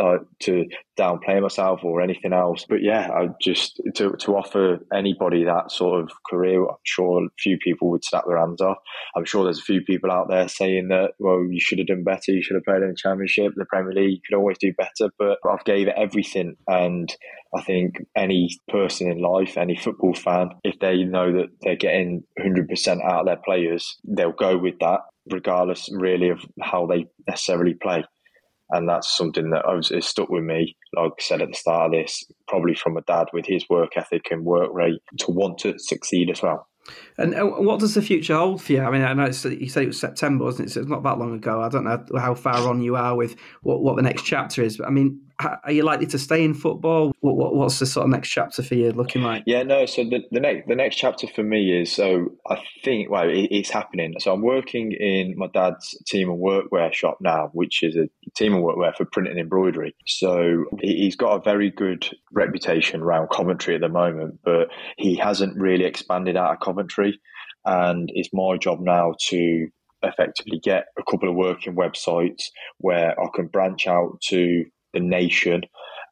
uh, 0.00 0.18
to 0.40 0.66
downplay 0.98 1.40
myself 1.40 1.80
or 1.84 2.00
anything 2.00 2.32
else. 2.32 2.64
But 2.68 2.82
yeah, 2.82 3.10
I 3.10 3.28
just 3.40 3.80
to 3.96 4.12
to 4.12 4.36
offer 4.36 4.78
anybody 4.92 5.44
that 5.44 5.70
sort 5.70 6.02
of 6.02 6.10
career, 6.28 6.62
I'm 6.62 6.76
sure 6.84 7.24
a 7.24 7.28
few 7.38 7.58
people 7.58 7.90
would 7.90 8.04
snap 8.04 8.24
their 8.26 8.38
hands 8.38 8.60
off. 8.60 8.78
I'm 9.16 9.24
sure 9.24 9.44
there's 9.44 9.58
a 9.58 9.62
few 9.62 9.82
people 9.82 10.10
out 10.10 10.28
there 10.28 10.48
saying 10.48 10.88
that, 10.88 11.12
well, 11.18 11.44
you 11.44 11.60
should 11.60 11.78
have 11.78 11.88
done 11.88 12.04
better. 12.04 12.32
You 12.32 12.42
should 12.42 12.56
have 12.56 12.64
played 12.64 12.82
in 12.82 12.90
the 12.90 12.96
Championship, 12.96 13.52
the 13.56 13.64
Premier 13.66 13.92
League. 13.92 14.12
You 14.12 14.20
could 14.28 14.38
always 14.38 14.58
do 14.58 14.72
better. 14.72 15.12
But 15.18 15.38
I've 15.48 15.64
gave 15.64 15.88
it 15.88 15.94
everything, 15.96 16.56
and 16.66 17.14
I 17.54 17.62
think 17.62 17.96
any 18.16 18.50
person 18.68 19.10
in 19.10 19.20
life, 19.20 19.56
any 19.56 19.76
football 19.76 20.14
fan, 20.14 20.50
if 20.64 20.78
they 20.78 21.04
know 21.04 21.32
that 21.32 21.48
they're 21.60 21.76
getting 21.76 22.24
100% 22.40 23.04
out 23.04 23.20
of 23.20 23.26
their 23.26 23.40
players, 23.44 23.98
they'll 24.04 24.32
go 24.32 24.56
with 24.56 24.78
that 24.80 25.00
regardless 25.30 25.88
really 25.92 26.30
of 26.30 26.40
how 26.60 26.86
they 26.86 27.06
necessarily 27.28 27.74
play 27.74 28.04
and 28.72 28.88
that's 28.88 29.16
something 29.16 29.50
that 29.50 29.64
has 29.66 30.06
stuck 30.06 30.28
with 30.28 30.42
me. 30.42 30.76
Like 30.94 31.12
I 31.18 31.22
said 31.22 31.42
at 31.42 31.48
the 31.48 31.54
start 31.54 31.86
of 31.86 31.92
this, 31.92 32.24
probably 32.48 32.74
from 32.74 32.96
a 32.96 33.02
dad 33.02 33.28
with 33.32 33.46
his 33.46 33.68
work 33.68 33.96
ethic 33.96 34.28
and 34.30 34.44
work 34.44 34.70
rate 34.72 35.00
to 35.18 35.30
want 35.30 35.58
to 35.58 35.78
succeed 35.78 36.30
as 36.30 36.42
well. 36.42 36.66
And 37.16 37.34
uh, 37.34 37.44
what 37.44 37.78
does 37.78 37.94
the 37.94 38.02
future 38.02 38.34
hold 38.34 38.60
for 38.62 38.72
you? 38.72 38.82
I 38.82 38.90
mean, 38.90 39.02
I 39.02 39.12
know 39.12 39.26
you 39.26 39.32
said 39.32 39.52
it 39.52 39.86
was 39.86 40.00
September, 40.00 40.44
wasn't 40.44 40.68
it? 40.68 40.72
So 40.72 40.80
it's 40.80 40.88
not 40.88 41.02
that 41.04 41.18
long 41.18 41.34
ago. 41.34 41.60
I 41.60 41.68
don't 41.68 41.84
know 41.84 42.04
how 42.18 42.34
far 42.34 42.68
on 42.68 42.82
you 42.82 42.96
are 42.96 43.14
with 43.14 43.36
what, 43.62 43.82
what 43.82 43.96
the 43.96 44.02
next 44.02 44.22
chapter 44.22 44.62
is, 44.62 44.78
but 44.78 44.88
I 44.88 44.90
mean, 44.90 45.20
are 45.64 45.72
you 45.72 45.82
likely 45.82 46.06
to 46.06 46.18
stay 46.18 46.44
in 46.44 46.54
football? 46.54 47.12
What, 47.20 47.36
what, 47.36 47.54
what's 47.54 47.78
the 47.78 47.86
sort 47.86 48.04
of 48.04 48.10
next 48.10 48.28
chapter 48.28 48.62
for 48.62 48.74
you 48.74 48.92
looking 48.92 49.22
like? 49.22 49.42
Yeah, 49.46 49.62
no. 49.62 49.86
So 49.86 50.04
the, 50.04 50.20
the 50.30 50.40
next 50.40 50.68
the 50.68 50.76
next 50.76 50.96
chapter 50.96 51.26
for 51.26 51.42
me 51.42 51.80
is 51.80 51.92
so 51.92 52.32
I 52.48 52.62
think 52.84 53.10
well 53.10 53.28
it, 53.28 53.48
it's 53.50 53.70
happening. 53.70 54.14
So 54.18 54.32
I'm 54.32 54.42
working 54.42 54.92
in 54.92 55.34
my 55.36 55.48
dad's 55.52 55.96
team 56.06 56.30
and 56.30 56.40
workwear 56.40 56.92
shop 56.92 57.18
now, 57.20 57.50
which 57.52 57.82
is 57.82 57.96
a 57.96 58.08
team 58.36 58.52
workwear 58.52 58.94
for 58.96 59.04
print 59.04 59.28
and 59.28 59.38
embroidery. 59.38 59.94
So 60.06 60.64
he's 60.80 61.16
got 61.16 61.36
a 61.36 61.42
very 61.42 61.70
good 61.70 62.08
reputation 62.32 63.00
around 63.00 63.28
Coventry 63.30 63.74
at 63.74 63.80
the 63.80 63.88
moment, 63.88 64.40
but 64.44 64.68
he 64.96 65.16
hasn't 65.16 65.60
really 65.60 65.84
expanded 65.84 66.36
out 66.36 66.52
of 66.52 66.60
Coventry, 66.60 67.20
and 67.64 68.10
it's 68.14 68.30
my 68.32 68.56
job 68.56 68.78
now 68.80 69.14
to 69.28 69.68
effectively 70.02 70.60
get 70.62 70.86
a 70.98 71.02
couple 71.08 71.28
of 71.28 71.36
working 71.36 71.76
websites 71.76 72.44
where 72.78 73.18
I 73.20 73.26
can 73.34 73.46
branch 73.46 73.86
out 73.86 74.20
to 74.28 74.64
the 74.92 75.00
nation 75.00 75.62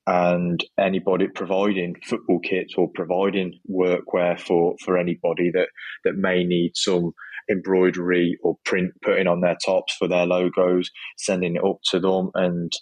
and 0.06 0.64
anybody 0.78 1.28
providing 1.28 1.94
football 2.04 2.40
kits 2.40 2.74
or 2.76 2.88
providing 2.94 3.58
workwear 3.70 4.40
for, 4.40 4.74
for 4.84 4.96
anybody 4.96 5.50
that, 5.52 5.68
that 6.04 6.16
may 6.16 6.44
need 6.44 6.72
some 6.74 7.12
embroidery 7.50 8.38
or 8.42 8.56
print 8.64 8.92
putting 9.02 9.26
on 9.26 9.40
their 9.40 9.56
tops 9.64 9.94
for 9.98 10.08
their 10.08 10.26
logos, 10.26 10.90
sending 11.16 11.56
it 11.56 11.64
up 11.64 11.78
to 11.90 12.00
them 12.00 12.30
and 12.34 12.72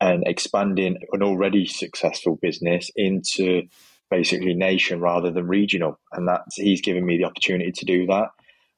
and 0.00 0.24
expanding 0.26 0.96
an 1.12 1.22
already 1.22 1.66
successful 1.66 2.38
business 2.40 2.90
into 2.96 3.62
basically 4.10 4.54
nation 4.54 5.00
rather 5.00 5.30
than 5.30 5.46
regional. 5.46 5.98
And 6.12 6.26
that 6.28 6.42
he's 6.54 6.80
given 6.80 7.04
me 7.04 7.18
the 7.18 7.24
opportunity 7.24 7.72
to 7.72 7.84
do 7.84 8.06
that. 8.06 8.28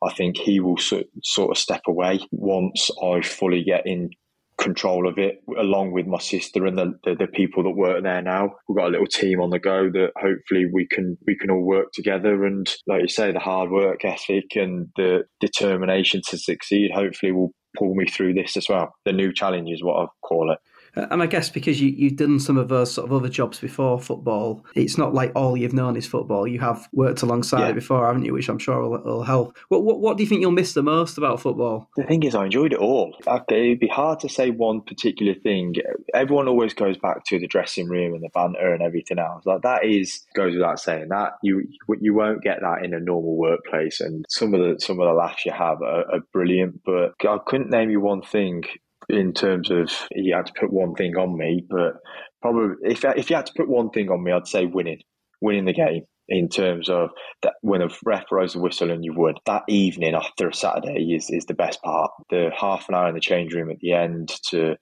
I 0.03 0.13
think 0.13 0.37
he 0.37 0.59
will 0.59 0.79
so, 0.79 1.05
sort 1.23 1.53
of 1.53 1.59
step 1.59 1.83
away 1.87 2.21
once 2.33 2.91
I 3.03 3.21
fully 3.21 3.63
get 3.63 3.87
in 3.87 4.11
control 4.59 5.09
of 5.09 5.19
it, 5.19 5.43
along 5.59 5.93
with 5.93 6.07
my 6.07 6.19
sister 6.19 6.67
and 6.67 6.79
the, 6.79 6.93
the, 7.05 7.15
the, 7.15 7.27
people 7.27 7.65
that 7.65 7.71
work 7.71 8.03
there 8.03 8.23
now. 8.23 8.51
We've 8.69 8.77
got 8.77 8.89
a 8.89 8.91
little 8.91 9.07
team 9.07 9.41
on 9.41 9.51
the 9.51 9.59
go 9.59 9.91
that 9.91 10.11
hopefully 10.17 10.67
we 10.73 10.87
can 10.87 11.17
we 11.27 11.37
can 11.37 11.51
all 11.51 11.63
work 11.63 11.89
together. 11.93 12.45
And 12.45 12.69
like 12.87 13.03
you 13.03 13.09
say, 13.09 13.33
the 13.33 13.39
hard 13.41 13.71
work 13.71 14.05
ethic 14.05 14.55
and 14.55 14.89
the 14.97 15.25
determination 15.41 16.21
to 16.29 16.39
succeed 16.39 16.91
hopefully 16.95 17.33
will 17.33 17.53
pull 17.77 17.95
me 17.95 18.07
through 18.07 18.35
this 18.35 18.57
as 18.57 18.69
well. 18.69 18.95
The 19.05 19.13
new 19.13 19.33
challenge 19.33 19.71
is 19.71 19.83
what 19.83 20.03
I 20.03 20.07
call 20.23 20.53
it. 20.53 20.59
Uh, 20.97 21.07
and 21.11 21.23
I 21.23 21.27
guess 21.27 21.49
because 21.49 21.81
you, 21.81 21.89
you've 21.91 22.17
done 22.17 22.39
some 22.41 22.57
of 22.57 22.69
those 22.69 22.93
sort 22.93 23.07
of 23.07 23.13
other 23.13 23.29
jobs 23.29 23.59
before 23.59 24.01
football, 24.01 24.65
it's 24.75 24.99
not 24.99 25.15
like 25.15 25.33
all 25.35 25.57
you've 25.57 25.73
known 25.73 25.97
is 25.97 26.07
football. 26.07 26.47
You 26.47 26.61
have 26.61 26.89
worked 26.93 27.23
alongside 27.23 27.61
yeah. 27.61 27.69
it 27.69 27.75
before, 27.75 28.07
haven't 28.07 28.25
you? 28.25 28.33
Which 28.33 28.49
I'm 28.49 28.59
sure 28.59 28.89
will, 28.89 29.03
will 29.03 29.23
help. 29.23 29.57
What, 29.69 29.85
what, 29.85 30.01
what 30.01 30.17
do 30.17 30.23
you 30.23 30.29
think 30.29 30.41
you'll 30.41 30.51
miss 30.51 30.75
the 30.75 30.83
most 30.83 31.19
about 31.19 31.41
football? 31.41 31.89
The 31.97 32.05
thing 32.05 32.23
is, 32.23 32.35
I 32.35 32.47
enjoyed 32.47 32.73
it 32.73 32.79
all. 32.79 33.17
It'd 33.27 33.81
be 33.81 33.89
hard 33.89 34.21
to 34.21 34.29
say 34.29 34.51
one 34.51 34.83
particular 34.83 35.35
thing. 35.35 35.75
Everyone 36.15 36.49
always 36.49 36.75
goes 36.75 36.99
back 36.99 37.25
to 37.27 37.39
the 37.39 37.47
dressing 37.47 37.89
room 37.89 38.15
and 38.15 38.23
the 38.23 38.29
banter 38.35 38.73
and 38.73 38.83
everything 38.83 39.19
else. 39.19 39.45
Like 39.47 39.63
that 39.63 39.85
is 39.85 40.25
goes 40.35 40.55
without 40.55 40.81
saying 40.81 41.09
that 41.09 41.33
you 41.43 41.67
you 42.01 42.15
won't 42.15 42.43
get 42.43 42.61
that 42.61 42.85
in 42.85 42.95
a 42.95 43.01
normal 43.01 43.37
workplace. 43.37 44.01
And 44.01 44.25
some 44.29 44.55
of 44.55 44.61
the 44.61 44.81
some 44.81 45.01
of 45.01 45.07
the 45.07 45.13
laughs 45.13 45.45
you 45.47 45.53
have 45.53 45.83
are, 45.83 46.05
are 46.13 46.21
brilliant. 46.33 46.83
But 46.85 47.15
I 47.27 47.39
couldn't 47.47 47.71
name 47.71 47.91
you 47.91 48.01
one 48.01 48.23
thing 48.23 48.65
in 49.13 49.33
terms 49.33 49.71
of 49.71 49.91
he 50.15 50.31
had 50.31 50.47
to 50.47 50.53
put 50.59 50.73
one 50.73 50.95
thing 50.95 51.17
on 51.17 51.37
me, 51.37 51.65
but 51.69 51.95
probably 52.41 52.77
if 52.83 53.05
if 53.05 53.29
he 53.29 53.35
had 53.35 53.47
to 53.47 53.53
put 53.57 53.69
one 53.69 53.91
thing 53.91 54.11
on 54.11 54.23
me, 54.23 54.33
I'd 54.33 54.47
say 54.47 54.67
winning, 54.67 55.01
winning 55.41 55.67
the 55.67 55.73
game. 55.73 56.03
In 56.29 56.49
terms 56.49 56.89
of 56.89 57.11
that, 57.43 57.55
when 57.61 57.83
a 57.83 57.89
ref 58.05 58.29
throws 58.29 58.55
a 58.55 58.59
whistle 58.61 58.91
and 58.91 59.05
you 59.05 59.13
would 59.13 59.39
that 59.45 59.65
evening 59.69 60.15
after 60.15 60.49
a 60.49 60.55
Saturday 60.55 61.03
is 61.15 61.29
is 61.29 61.45
the 61.45 61.55
best 61.55 61.83
part. 61.83 62.11
The 62.31 62.51
half 62.57 62.89
an 62.89 62.95
hour 62.95 63.09
in 63.09 63.15
the 63.15 63.21
change 63.21 63.53
room 63.53 63.71
at 63.71 63.81
the 63.81 63.93
end 63.93 64.33
to 64.51 64.77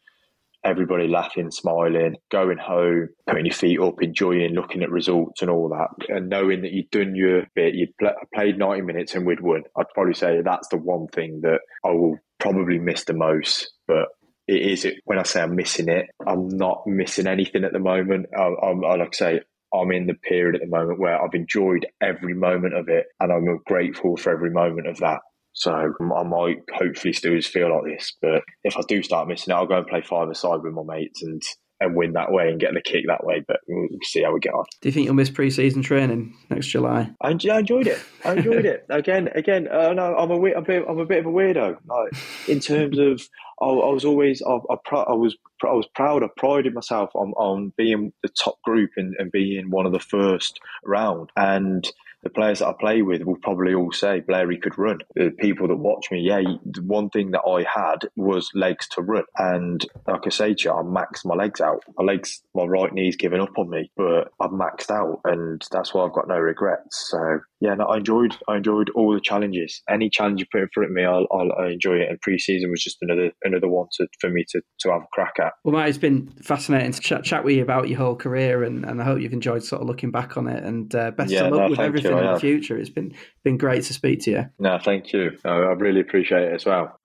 everybody 0.65 1.09
laughing, 1.09 1.51
smiling, 1.51 2.17
going 2.31 2.59
home, 2.59 3.09
putting 3.27 3.47
your 3.47 3.55
feet 3.55 3.81
up, 3.81 4.03
enjoying 4.03 4.55
looking 4.55 4.83
at 4.83 4.91
results 4.91 5.41
and 5.43 5.51
all 5.51 5.71
that, 5.71 6.15
and 6.15 6.29
knowing 6.29 6.63
that 6.63 6.73
you'd 6.73 6.91
done 6.91 7.15
your 7.15 7.45
bit, 7.55 7.75
you'd 7.75 7.95
played 8.35 8.59
90 8.59 8.83
minutes 8.83 9.15
and 9.15 9.27
we'd 9.27 9.41
won. 9.41 9.63
I'd 9.77 9.89
probably 9.95 10.15
say 10.15 10.41
that's 10.43 10.69
the 10.69 10.77
one 10.77 11.09
thing 11.09 11.41
that 11.43 11.61
I 11.85 11.91
will 11.91 12.19
probably 12.39 12.79
miss 12.79 13.05
the 13.05 13.15
most. 13.15 13.73
But 13.87 14.09
it 14.51 14.73
is 14.73 14.85
it, 14.85 15.01
when 15.05 15.19
I 15.19 15.23
say 15.23 15.41
I'm 15.41 15.55
missing 15.55 15.89
it, 15.89 16.07
I'm 16.27 16.49
not 16.49 16.83
missing 16.87 17.29
anything 17.29 17.63
at 17.63 17.73
the 17.73 17.79
moment. 17.79 18.27
I, 18.37 18.51
I'm, 18.63 18.85
I 18.85 18.97
like 18.97 19.15
I 19.15 19.17
say, 19.17 19.41
I'm 19.73 19.93
in 19.93 20.09
the 20.09 20.15
period 20.15 20.57
at 20.57 20.63
the 20.63 20.77
moment 20.77 20.99
where 20.99 21.23
I've 21.23 21.35
enjoyed 21.35 21.87
every 22.03 22.35
moment 22.35 22.75
of 22.75 22.89
it, 22.89 23.07
and 23.21 23.33
I'm 23.33 23.61
grateful 23.65 24.17
for 24.17 24.33
every 24.33 24.51
moment 24.51 24.89
of 24.89 24.99
that. 24.99 25.21
So 25.53 25.73
I 25.73 26.23
might 26.25 26.59
hopefully 26.73 27.13
still 27.13 27.37
just 27.37 27.53
feel 27.53 27.73
like 27.73 27.85
this. 27.85 28.17
But 28.21 28.43
if 28.65 28.77
I 28.77 28.81
do 28.89 29.03
start 29.03 29.29
missing 29.29 29.53
it, 29.53 29.57
I'll 29.57 29.67
go 29.67 29.79
and 29.79 29.87
play 29.87 30.03
five 30.03 30.29
aside 30.29 30.63
with 30.63 30.73
my 30.73 30.83
mates 30.83 31.23
and 31.23 31.43
and 31.81 31.97
win 31.97 32.13
that 32.13 32.31
way 32.31 32.51
and 32.51 32.61
get 32.61 32.75
the 32.75 32.81
kick 32.81 33.05
that 33.07 33.25
way. 33.25 33.45
But 33.47 33.61
we'll 33.67 33.89
see 34.03 34.23
how 34.23 34.33
we 34.33 34.41
get 34.41 34.55
on. 34.55 34.65
Do 34.81 34.89
you 34.89 34.93
think 34.93 35.07
you'll 35.07 35.15
miss 35.15 35.31
pre-season 35.31 35.83
training 35.83 36.37
next 36.51 36.67
July? 36.67 37.11
I, 37.21 37.29
I 37.29 37.59
enjoyed 37.59 37.87
it. 37.87 37.99
I 38.25 38.35
enjoyed 38.35 38.67
it. 38.67 38.85
Again, 38.91 39.29
again. 39.35 39.69
Uh, 39.69 39.93
no, 39.93 40.17
I'm 40.17 40.31
a, 40.31 40.35
I'm 40.35 40.57
a 40.57 40.63
bit, 40.63 40.85
I'm 40.89 40.99
a 40.99 41.07
bit 41.07 41.21
of 41.21 41.27
a 41.27 41.31
weirdo. 41.31 41.79
Like 41.87 42.13
in 42.49 42.61
terms 42.61 42.99
of, 42.99 43.23
I, 43.61 43.67
I 43.67 43.93
was 43.93 44.05
always, 44.05 44.43
I, 44.43 44.59
I, 44.71 44.97
I, 44.97 45.13
was, 45.13 45.37
I 45.63 45.73
was 45.73 45.87
proud. 45.95 46.23
I 46.23 46.29
prided 46.37 46.75
myself 46.75 47.11
on, 47.15 47.33
on 47.33 47.73
being 47.77 48.13
the 48.23 48.29
top 48.29 48.61
group 48.63 48.91
and, 48.97 49.15
and 49.19 49.33
being 49.33 49.71
one 49.71 49.87
of 49.87 49.93
the 49.93 50.01
first 50.01 50.61
around. 50.87 51.31
And 51.37 51.91
the 52.23 52.31
players 52.31 52.61
that 52.61 52.69
I 52.69 52.75
play 52.79 53.03
with 53.03 53.23
will 53.23 53.39
probably 53.43 53.75
all 53.75 53.93
say 53.93 54.21
Blairy 54.21 54.59
could 54.59 54.79
run. 54.79 54.99
The 55.15 55.31
people 55.39 55.69
that 55.69 55.77
watch 55.77 56.07
me, 56.11 56.21
yeah, 56.21 56.43
the 56.65 56.83
one 56.83 57.11
thing 57.11 57.31
that 57.33 57.43
I 57.47 57.65
had 57.73 58.09
was 58.17 58.51
legs 58.55 58.89
to 58.91 59.03
run. 59.03 59.25
And 59.37 59.85
like 60.07 60.27
I 60.27 60.31
say 60.31 60.55
to 60.55 60.65
you, 60.65 60.73
I 60.73 60.83
maxed 60.83 61.25
my 61.25 61.35
legs 61.35 61.61
out. 61.61 61.83
My 61.97 62.05
legs, 62.05 62.43
my 62.55 62.65
right 62.65 62.93
knee's 62.93 63.17
given 63.17 63.41
up 63.41 63.57
on 63.59 63.71
me, 63.71 63.91
but 63.97 64.33
I've 64.41 64.51
maxed 64.51 64.91
out 64.91 65.21
and 65.25 65.63
that's 65.71 65.95
why 65.95 66.05
I've 66.05 66.13
got 66.13 66.29
no 66.29 66.39
regrets. 66.39 67.09
So 67.11 67.41
yeah, 67.61 67.75
no, 67.75 67.85
I 67.85 67.99
enjoyed 67.99 68.35
I 68.49 68.57
enjoyed 68.57 68.91
all 68.95 69.13
the 69.13 69.21
challenges. 69.21 69.83
Any 69.89 70.09
challenge 70.09 70.41
you 70.41 70.47
put 70.51 70.63
in 70.63 70.69
front 70.73 70.91
of 70.91 70.95
me, 70.95 71.05
I'll, 71.05 71.27
I'll 71.31 71.53
I 71.59 71.71
enjoy 71.71 71.97
it. 71.97 72.09
And 72.09 72.21
pre-season 72.21 72.71
was 72.71 72.83
just 72.83 72.99
another 73.03 73.33
another 73.45 73.69
one 73.69 73.87
to, 73.99 74.07
for 74.19 74.31
me 74.31 74.45
to, 74.51 74.63
to 74.81 74.91
have 74.91 75.03
a 75.03 75.07
crack 75.13 75.35
at. 75.41 75.53
Well, 75.65 75.75
Matt, 75.75 75.89
it's 75.89 75.99
been 75.99 76.33
fascinating 76.43 76.93
to 76.93 77.01
chat, 77.01 77.25
chat 77.25 77.45
with 77.45 77.57
you 77.57 77.63
about 77.63 77.89
your 77.89 77.99
whole 77.99 78.17
career, 78.17 78.65
and, 78.65 78.85
and 78.85 79.01
I 79.01 79.05
hope 79.05 79.21
you've 79.21 79.33
enjoyed 79.33 79.63
sort 79.63 79.83
of 79.83 79.89
looking 79.89 80.11
back 80.11 80.37
on 80.39 80.49
it. 80.49 80.65
And 80.65 80.95
uh, 80.95 81.11
best 81.11 81.31
yeah, 81.31 81.45
of 81.45 81.53
luck 81.53 81.61
no, 81.65 81.71
with 81.71 81.81
everything 81.81 82.10
you, 82.10 82.10
in 82.19 82.33
the 82.33 82.41
future. 82.41 82.79
It's 82.79 82.91
been 82.91 83.15
been 83.45 83.57
great 83.57 83.85
to 83.85 83.93
speak 83.93 84.23
to 84.23 84.31
you. 84.31 84.47
No, 84.59 84.79
thank 84.79 85.13
you. 85.13 85.39
I 85.45 85.51
really 85.51 86.01
appreciate 86.01 86.43
it 86.43 86.55
as 86.55 86.65
well. 86.65 87.01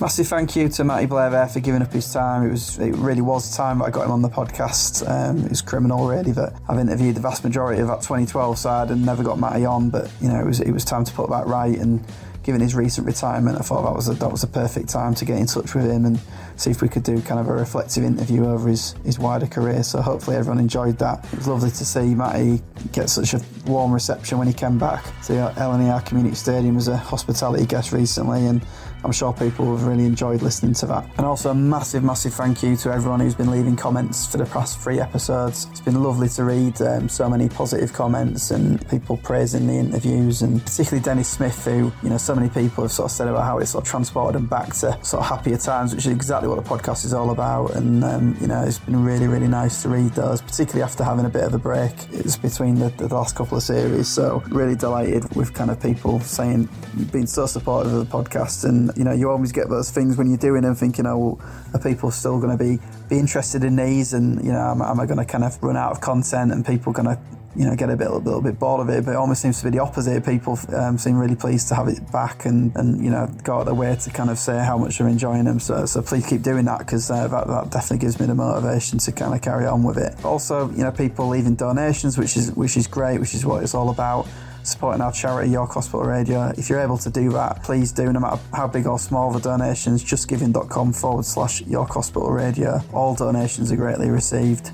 Massive 0.00 0.28
thank 0.28 0.56
you 0.56 0.70
to 0.70 0.82
Matty 0.82 1.04
Blair 1.04 1.28
there 1.28 1.46
for 1.46 1.60
giving 1.60 1.82
up 1.82 1.92
his 1.92 2.10
time. 2.10 2.46
It 2.46 2.52
was 2.52 2.78
it 2.78 2.94
really 2.94 3.20
was 3.20 3.54
time 3.54 3.80
that 3.80 3.84
I 3.84 3.90
got 3.90 4.06
him 4.06 4.12
on 4.12 4.22
the 4.22 4.30
podcast. 4.30 5.06
Um, 5.06 5.44
it 5.44 5.50
was 5.50 5.60
criminal 5.60 6.08
really 6.08 6.32
that 6.32 6.58
I've 6.70 6.78
interviewed 6.78 7.16
the 7.16 7.20
vast 7.20 7.44
majority 7.44 7.82
of 7.82 7.88
that 7.88 8.00
2012 8.00 8.58
side 8.58 8.90
and 8.90 9.04
never 9.04 9.22
got 9.22 9.38
Matty 9.38 9.66
on, 9.66 9.90
but 9.90 10.10
you 10.22 10.28
know 10.28 10.40
it 10.40 10.46
was 10.46 10.60
it 10.60 10.70
was 10.70 10.86
time 10.86 11.04
to 11.04 11.12
put 11.12 11.28
that 11.28 11.46
right 11.46 11.78
and 11.78 12.02
given 12.42 12.60
his 12.60 12.74
recent 12.74 13.06
retirement, 13.06 13.58
I 13.58 13.62
thought 13.62 13.82
that 13.82 13.94
was 13.94 14.08
a, 14.08 14.14
that 14.14 14.30
was 14.30 14.42
a 14.42 14.46
perfect 14.46 14.88
time 14.88 15.14
to 15.14 15.24
get 15.24 15.38
in 15.38 15.46
touch 15.46 15.74
with 15.74 15.90
him 15.90 16.04
and 16.04 16.18
see 16.56 16.70
if 16.70 16.82
we 16.82 16.88
could 16.88 17.02
do 17.02 17.20
kind 17.22 17.40
of 17.40 17.48
a 17.48 17.52
reflective 17.52 18.04
interview 18.04 18.46
over 18.46 18.68
his, 18.68 18.94
his 19.04 19.18
wider 19.18 19.46
career. 19.46 19.82
So 19.82 20.00
hopefully 20.00 20.36
everyone 20.36 20.58
enjoyed 20.58 20.98
that. 20.98 21.24
It 21.32 21.36
was 21.36 21.48
lovely 21.48 21.70
to 21.70 21.84
see 21.84 22.14
Matty 22.14 22.62
get 22.92 23.10
such 23.10 23.34
a 23.34 23.40
warm 23.66 23.92
reception 23.92 24.38
when 24.38 24.46
he 24.46 24.54
came 24.54 24.78
back 24.78 25.04
to 25.24 25.32
LNER 25.56 26.04
Community 26.06 26.34
Stadium 26.34 26.76
as 26.76 26.88
a 26.88 26.96
hospitality 26.96 27.66
guest 27.66 27.92
recently, 27.92 28.46
and 28.46 28.64
I'm 29.04 29.12
sure 29.12 29.32
people 29.32 29.76
have 29.76 29.86
really 29.86 30.04
enjoyed 30.04 30.42
listening 30.42 30.74
to 30.74 30.86
that. 30.86 31.04
And 31.16 31.26
also 31.26 31.50
a 31.50 31.54
massive, 31.54 32.04
massive 32.04 32.34
thank 32.34 32.62
you 32.62 32.76
to 32.76 32.92
everyone 32.92 33.20
who's 33.20 33.34
been 33.34 33.50
leaving 33.50 33.76
comments 33.76 34.26
for 34.26 34.38
the 34.38 34.46
past 34.46 34.78
three 34.78 35.00
episodes. 35.00 35.66
It's 35.70 35.80
been 35.80 36.02
lovely 36.02 36.28
to 36.30 36.44
read 36.44 36.80
um, 36.82 37.08
so 37.08 37.28
many 37.28 37.48
positive 37.48 37.92
comments 37.92 38.50
and 38.50 38.86
people 38.88 39.16
praising 39.16 39.66
the 39.66 39.74
interviews, 39.74 40.42
and 40.42 40.62
particularly 40.64 41.02
Denis 41.02 41.28
Smith, 41.28 41.64
who, 41.64 41.92
you 42.02 42.10
know, 42.10 42.18
so 42.18 42.34
many 42.34 42.48
people 42.48 42.84
have 42.84 42.92
sort 42.92 43.10
of 43.10 43.12
said 43.12 43.28
about 43.28 43.44
how 43.44 43.58
it 43.58 43.66
sort 43.66 43.84
of 43.84 43.90
transported 43.90 44.34
them 44.34 44.46
back 44.46 44.74
to 44.74 44.98
sort 45.02 45.22
of 45.22 45.26
happier 45.28 45.56
times, 45.56 45.94
which 45.94 46.06
is 46.06 46.12
exactly 46.12 46.48
what 46.48 46.62
the 46.62 46.68
podcast 46.68 47.04
is 47.04 47.14
all 47.14 47.30
about. 47.30 47.74
And, 47.76 48.04
um, 48.04 48.36
you 48.40 48.46
know, 48.46 48.62
it's 48.62 48.78
been 48.78 49.02
really, 49.02 49.26
really 49.26 49.48
nice 49.48 49.82
to 49.82 49.88
read 49.88 50.12
those, 50.12 50.42
particularly 50.42 50.82
after 50.82 51.04
having 51.04 51.24
a 51.24 51.30
bit 51.30 51.44
of 51.44 51.54
a 51.54 51.58
break. 51.58 51.92
It's 52.12 52.36
between 52.36 52.74
the, 52.76 52.90
the 52.90 53.08
last 53.08 53.36
couple 53.36 53.56
of 53.56 53.62
series. 53.62 54.08
So, 54.08 54.42
really 54.48 54.76
delighted 54.76 55.34
with 55.34 55.54
kind 55.54 55.70
of 55.70 55.80
people 55.80 56.20
saying, 56.20 56.68
being 57.12 57.26
so 57.26 57.46
supportive 57.46 57.92
of 57.92 58.10
the 58.10 58.16
podcast 58.16 58.64
and 58.64 58.89
you 58.96 59.04
know, 59.04 59.12
you 59.12 59.30
always 59.30 59.52
get 59.52 59.68
those 59.68 59.90
things 59.90 60.16
when 60.16 60.28
you're 60.28 60.38
doing 60.38 60.62
them, 60.62 60.74
thinking, 60.74 61.06
oh, 61.06 61.18
well, 61.18 61.40
are 61.74 61.80
people 61.80 62.10
still 62.10 62.40
going 62.40 62.56
to 62.56 62.62
be 62.62 62.78
be 63.08 63.18
interested 63.18 63.64
in 63.64 63.76
these? 63.76 64.12
And 64.12 64.44
you 64.44 64.52
know, 64.52 64.70
am, 64.70 64.82
am 64.82 65.00
I 65.00 65.06
going 65.06 65.18
to 65.18 65.24
kind 65.24 65.44
of 65.44 65.62
run 65.62 65.76
out 65.76 65.92
of 65.92 66.00
content 66.00 66.52
and 66.52 66.64
people 66.64 66.92
going 66.92 67.08
to 67.08 67.18
you 67.56 67.64
know, 67.66 67.74
get 67.74 67.90
a 67.90 67.96
bit 67.96 68.06
a 68.06 68.16
little 68.16 68.40
bit 68.40 68.58
bored 68.58 68.80
of 68.80 68.88
it, 68.90 69.04
but 69.04 69.12
it 69.12 69.16
almost 69.16 69.42
seems 69.42 69.58
to 69.58 69.64
be 69.64 69.70
the 69.70 69.82
opposite. 69.82 70.24
People 70.24 70.58
um, 70.72 70.96
seem 70.96 71.18
really 71.18 71.34
pleased 71.34 71.68
to 71.68 71.74
have 71.74 71.88
it 71.88 72.00
back 72.12 72.44
and, 72.44 72.74
and 72.76 73.02
you 73.04 73.10
know 73.10 73.28
go 73.42 73.58
out 73.58 73.64
their 73.64 73.74
way 73.74 73.96
to 73.96 74.10
kind 74.10 74.30
of 74.30 74.38
say 74.38 74.58
how 74.58 74.78
much 74.78 74.98
they're 74.98 75.08
enjoying 75.08 75.44
them. 75.44 75.58
So, 75.58 75.84
so 75.84 76.00
please 76.00 76.24
keep 76.26 76.42
doing 76.42 76.64
that 76.66 76.78
because 76.78 77.10
uh, 77.10 77.26
that, 77.26 77.46
that 77.48 77.70
definitely 77.70 77.98
gives 77.98 78.20
me 78.20 78.26
the 78.26 78.36
motivation 78.36 78.98
to 79.00 79.12
kind 79.12 79.34
of 79.34 79.42
carry 79.42 79.66
on 79.66 79.82
with 79.82 79.98
it. 79.98 80.24
Also, 80.24 80.70
you 80.70 80.84
know, 80.84 80.92
people 80.92 81.26
leaving 81.28 81.56
donations, 81.56 82.16
which 82.16 82.36
is 82.36 82.52
which 82.52 82.76
is 82.76 82.86
great, 82.86 83.18
which 83.18 83.34
is 83.34 83.44
what 83.44 83.64
it's 83.64 83.74
all 83.74 83.90
about 83.90 84.28
supporting 84.62 85.00
our 85.00 85.12
charity, 85.12 85.50
York 85.50 85.70
Hospital 85.72 86.02
Radio. 86.02 86.52
If 86.56 86.68
you're 86.68 86.80
able 86.80 86.98
to 86.98 87.10
do 87.10 87.30
that, 87.30 87.62
please 87.62 87.92
do, 87.92 88.12
no 88.12 88.20
matter 88.20 88.40
how 88.52 88.66
big 88.66 88.86
or 88.86 88.98
small 88.98 89.32
the 89.32 89.40
donations, 89.40 90.04
justgiving.com 90.04 90.92
forward 90.92 91.24
slash 91.24 91.62
York 91.62 91.90
Hospital 91.90 92.30
Radio. 92.30 92.80
All 92.92 93.14
donations 93.14 93.72
are 93.72 93.76
greatly 93.76 94.10
received. 94.10 94.70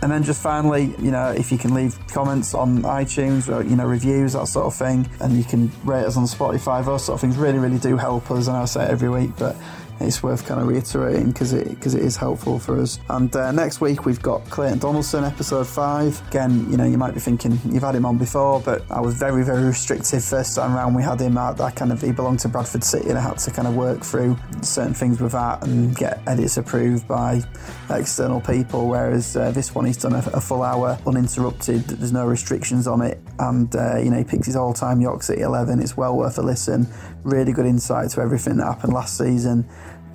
And 0.00 0.14
then 0.14 0.22
just 0.22 0.40
finally, 0.40 0.94
you 0.98 1.10
know, 1.10 1.32
if 1.32 1.52
you 1.52 1.58
can 1.58 1.74
leave 1.74 1.98
comments 2.06 2.54
on 2.54 2.82
iTunes 2.82 3.54
or, 3.54 3.62
you 3.62 3.76
know, 3.76 3.84
reviews, 3.84 4.32
that 4.32 4.46
sort 4.48 4.64
of 4.64 4.74
thing, 4.74 5.06
and 5.20 5.36
you 5.36 5.44
can 5.44 5.70
rate 5.84 6.04
us 6.04 6.16
on 6.16 6.24
Spotify, 6.24 6.82
those 6.82 7.04
sort 7.04 7.16
of 7.16 7.20
things 7.20 7.36
really, 7.36 7.58
really 7.58 7.78
do 7.78 7.96
help 7.98 8.30
us. 8.30 8.46
And 8.46 8.56
I 8.56 8.64
say 8.64 8.84
it 8.84 8.90
every 8.90 9.10
week, 9.10 9.32
but 9.36 9.54
it's 10.00 10.22
worth 10.22 10.46
kind 10.46 10.60
of 10.60 10.68
reiterating 10.68 11.32
because 11.32 11.52
it 11.52 11.68
because 11.70 11.94
it 11.94 12.02
is 12.02 12.16
helpful 12.16 12.58
for 12.58 12.80
us. 12.80 12.98
And 13.08 13.34
uh, 13.34 13.50
next 13.52 13.80
week 13.80 14.04
we've 14.04 14.22
got 14.22 14.44
Clayton 14.50 14.78
Donaldson, 14.78 15.24
episode 15.24 15.66
five. 15.66 16.20
Again, 16.28 16.70
you 16.70 16.76
know, 16.76 16.84
you 16.84 16.98
might 16.98 17.14
be 17.14 17.20
thinking 17.20 17.58
you've 17.64 17.82
had 17.82 17.94
him 17.94 18.06
on 18.06 18.18
before, 18.18 18.60
but 18.60 18.88
I 18.90 19.00
was 19.00 19.14
very 19.14 19.44
very 19.44 19.64
restrictive 19.64 20.24
first 20.24 20.54
time 20.54 20.74
round. 20.74 20.94
We 20.94 21.02
had 21.02 21.20
him 21.20 21.36
at 21.36 21.56
that 21.56 21.76
kind 21.76 21.90
of 21.92 22.00
he 22.00 22.12
belonged 22.12 22.40
to 22.40 22.48
Bradford 22.48 22.84
City, 22.84 23.08
and 23.08 23.18
I 23.18 23.22
had 23.22 23.38
to 23.38 23.50
kind 23.50 23.66
of 23.66 23.74
work 23.74 24.02
through 24.02 24.36
certain 24.62 24.94
things 24.94 25.20
with 25.20 25.32
that 25.32 25.64
and 25.64 25.96
get 25.96 26.20
edits 26.26 26.56
approved 26.56 27.08
by 27.08 27.42
external 27.90 28.40
people. 28.40 28.88
Whereas 28.88 29.36
uh, 29.36 29.50
this 29.50 29.74
one 29.74 29.86
he's 29.86 29.96
done 29.96 30.14
a, 30.14 30.22
a, 30.32 30.40
full 30.40 30.62
hour 30.62 30.98
uninterrupted. 31.06 31.82
There's 31.84 32.12
no 32.12 32.26
restrictions 32.26 32.86
on 32.86 33.02
it, 33.02 33.18
and 33.38 33.74
uh, 33.74 33.98
you 33.98 34.10
know 34.10 34.18
he 34.18 34.24
picks 34.24 34.46
his 34.46 34.56
all-time 34.56 35.00
York 35.00 35.22
City 35.22 35.42
eleven. 35.42 35.80
It's 35.80 35.96
well 35.96 36.16
worth 36.16 36.38
a 36.38 36.42
listen. 36.42 36.86
Really 37.24 37.52
good 37.52 37.66
insight 37.66 38.10
to 38.10 38.20
everything 38.20 38.58
that 38.58 38.64
happened 38.64 38.92
last 38.92 39.18
season 39.18 39.68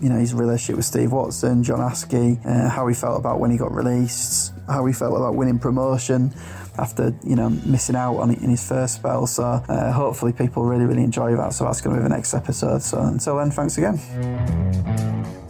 you 0.04 0.10
know, 0.10 0.20
his 0.20 0.34
relationship 0.34 0.76
with 0.76 0.86
Steve 0.86 1.14
Watson, 1.14 1.64
John 1.64 1.80
Askey, 1.80 2.46
uh, 2.46 2.70
how 2.70 2.86
he 2.88 2.94
felt 2.94 3.18
about 3.18 3.40
when 3.40 3.52
he 3.52 3.58
got 3.58 3.72
released, 3.72 4.54
how 4.68 4.86
he 4.86 4.94
felt 4.94 5.16
about 5.16 5.36
winning 5.36 5.60
promotion 5.60 6.34
after, 6.78 7.16
you 7.24 7.36
know, 7.36 7.50
missing 7.50 7.96
out 7.96 8.18
on 8.18 8.32
it 8.32 8.42
in 8.42 8.50
his 8.50 8.68
first 8.68 8.96
spell. 8.96 9.26
So 9.28 9.44
uh, 9.44 9.92
hopefully 9.94 10.34
people 10.34 10.66
really, 10.66 10.86
really 10.86 11.04
enjoy 11.04 11.36
that. 11.38 11.54
So 11.54 11.64
that's 11.64 11.80
going 11.80 11.96
to 11.96 12.02
be 12.02 12.04
the 12.04 12.14
next 12.14 12.34
episode. 12.34 12.82
So 12.82 13.00
until 13.00 13.38
then, 13.38 13.52
thanks 13.52 13.78
again. 13.78 15.43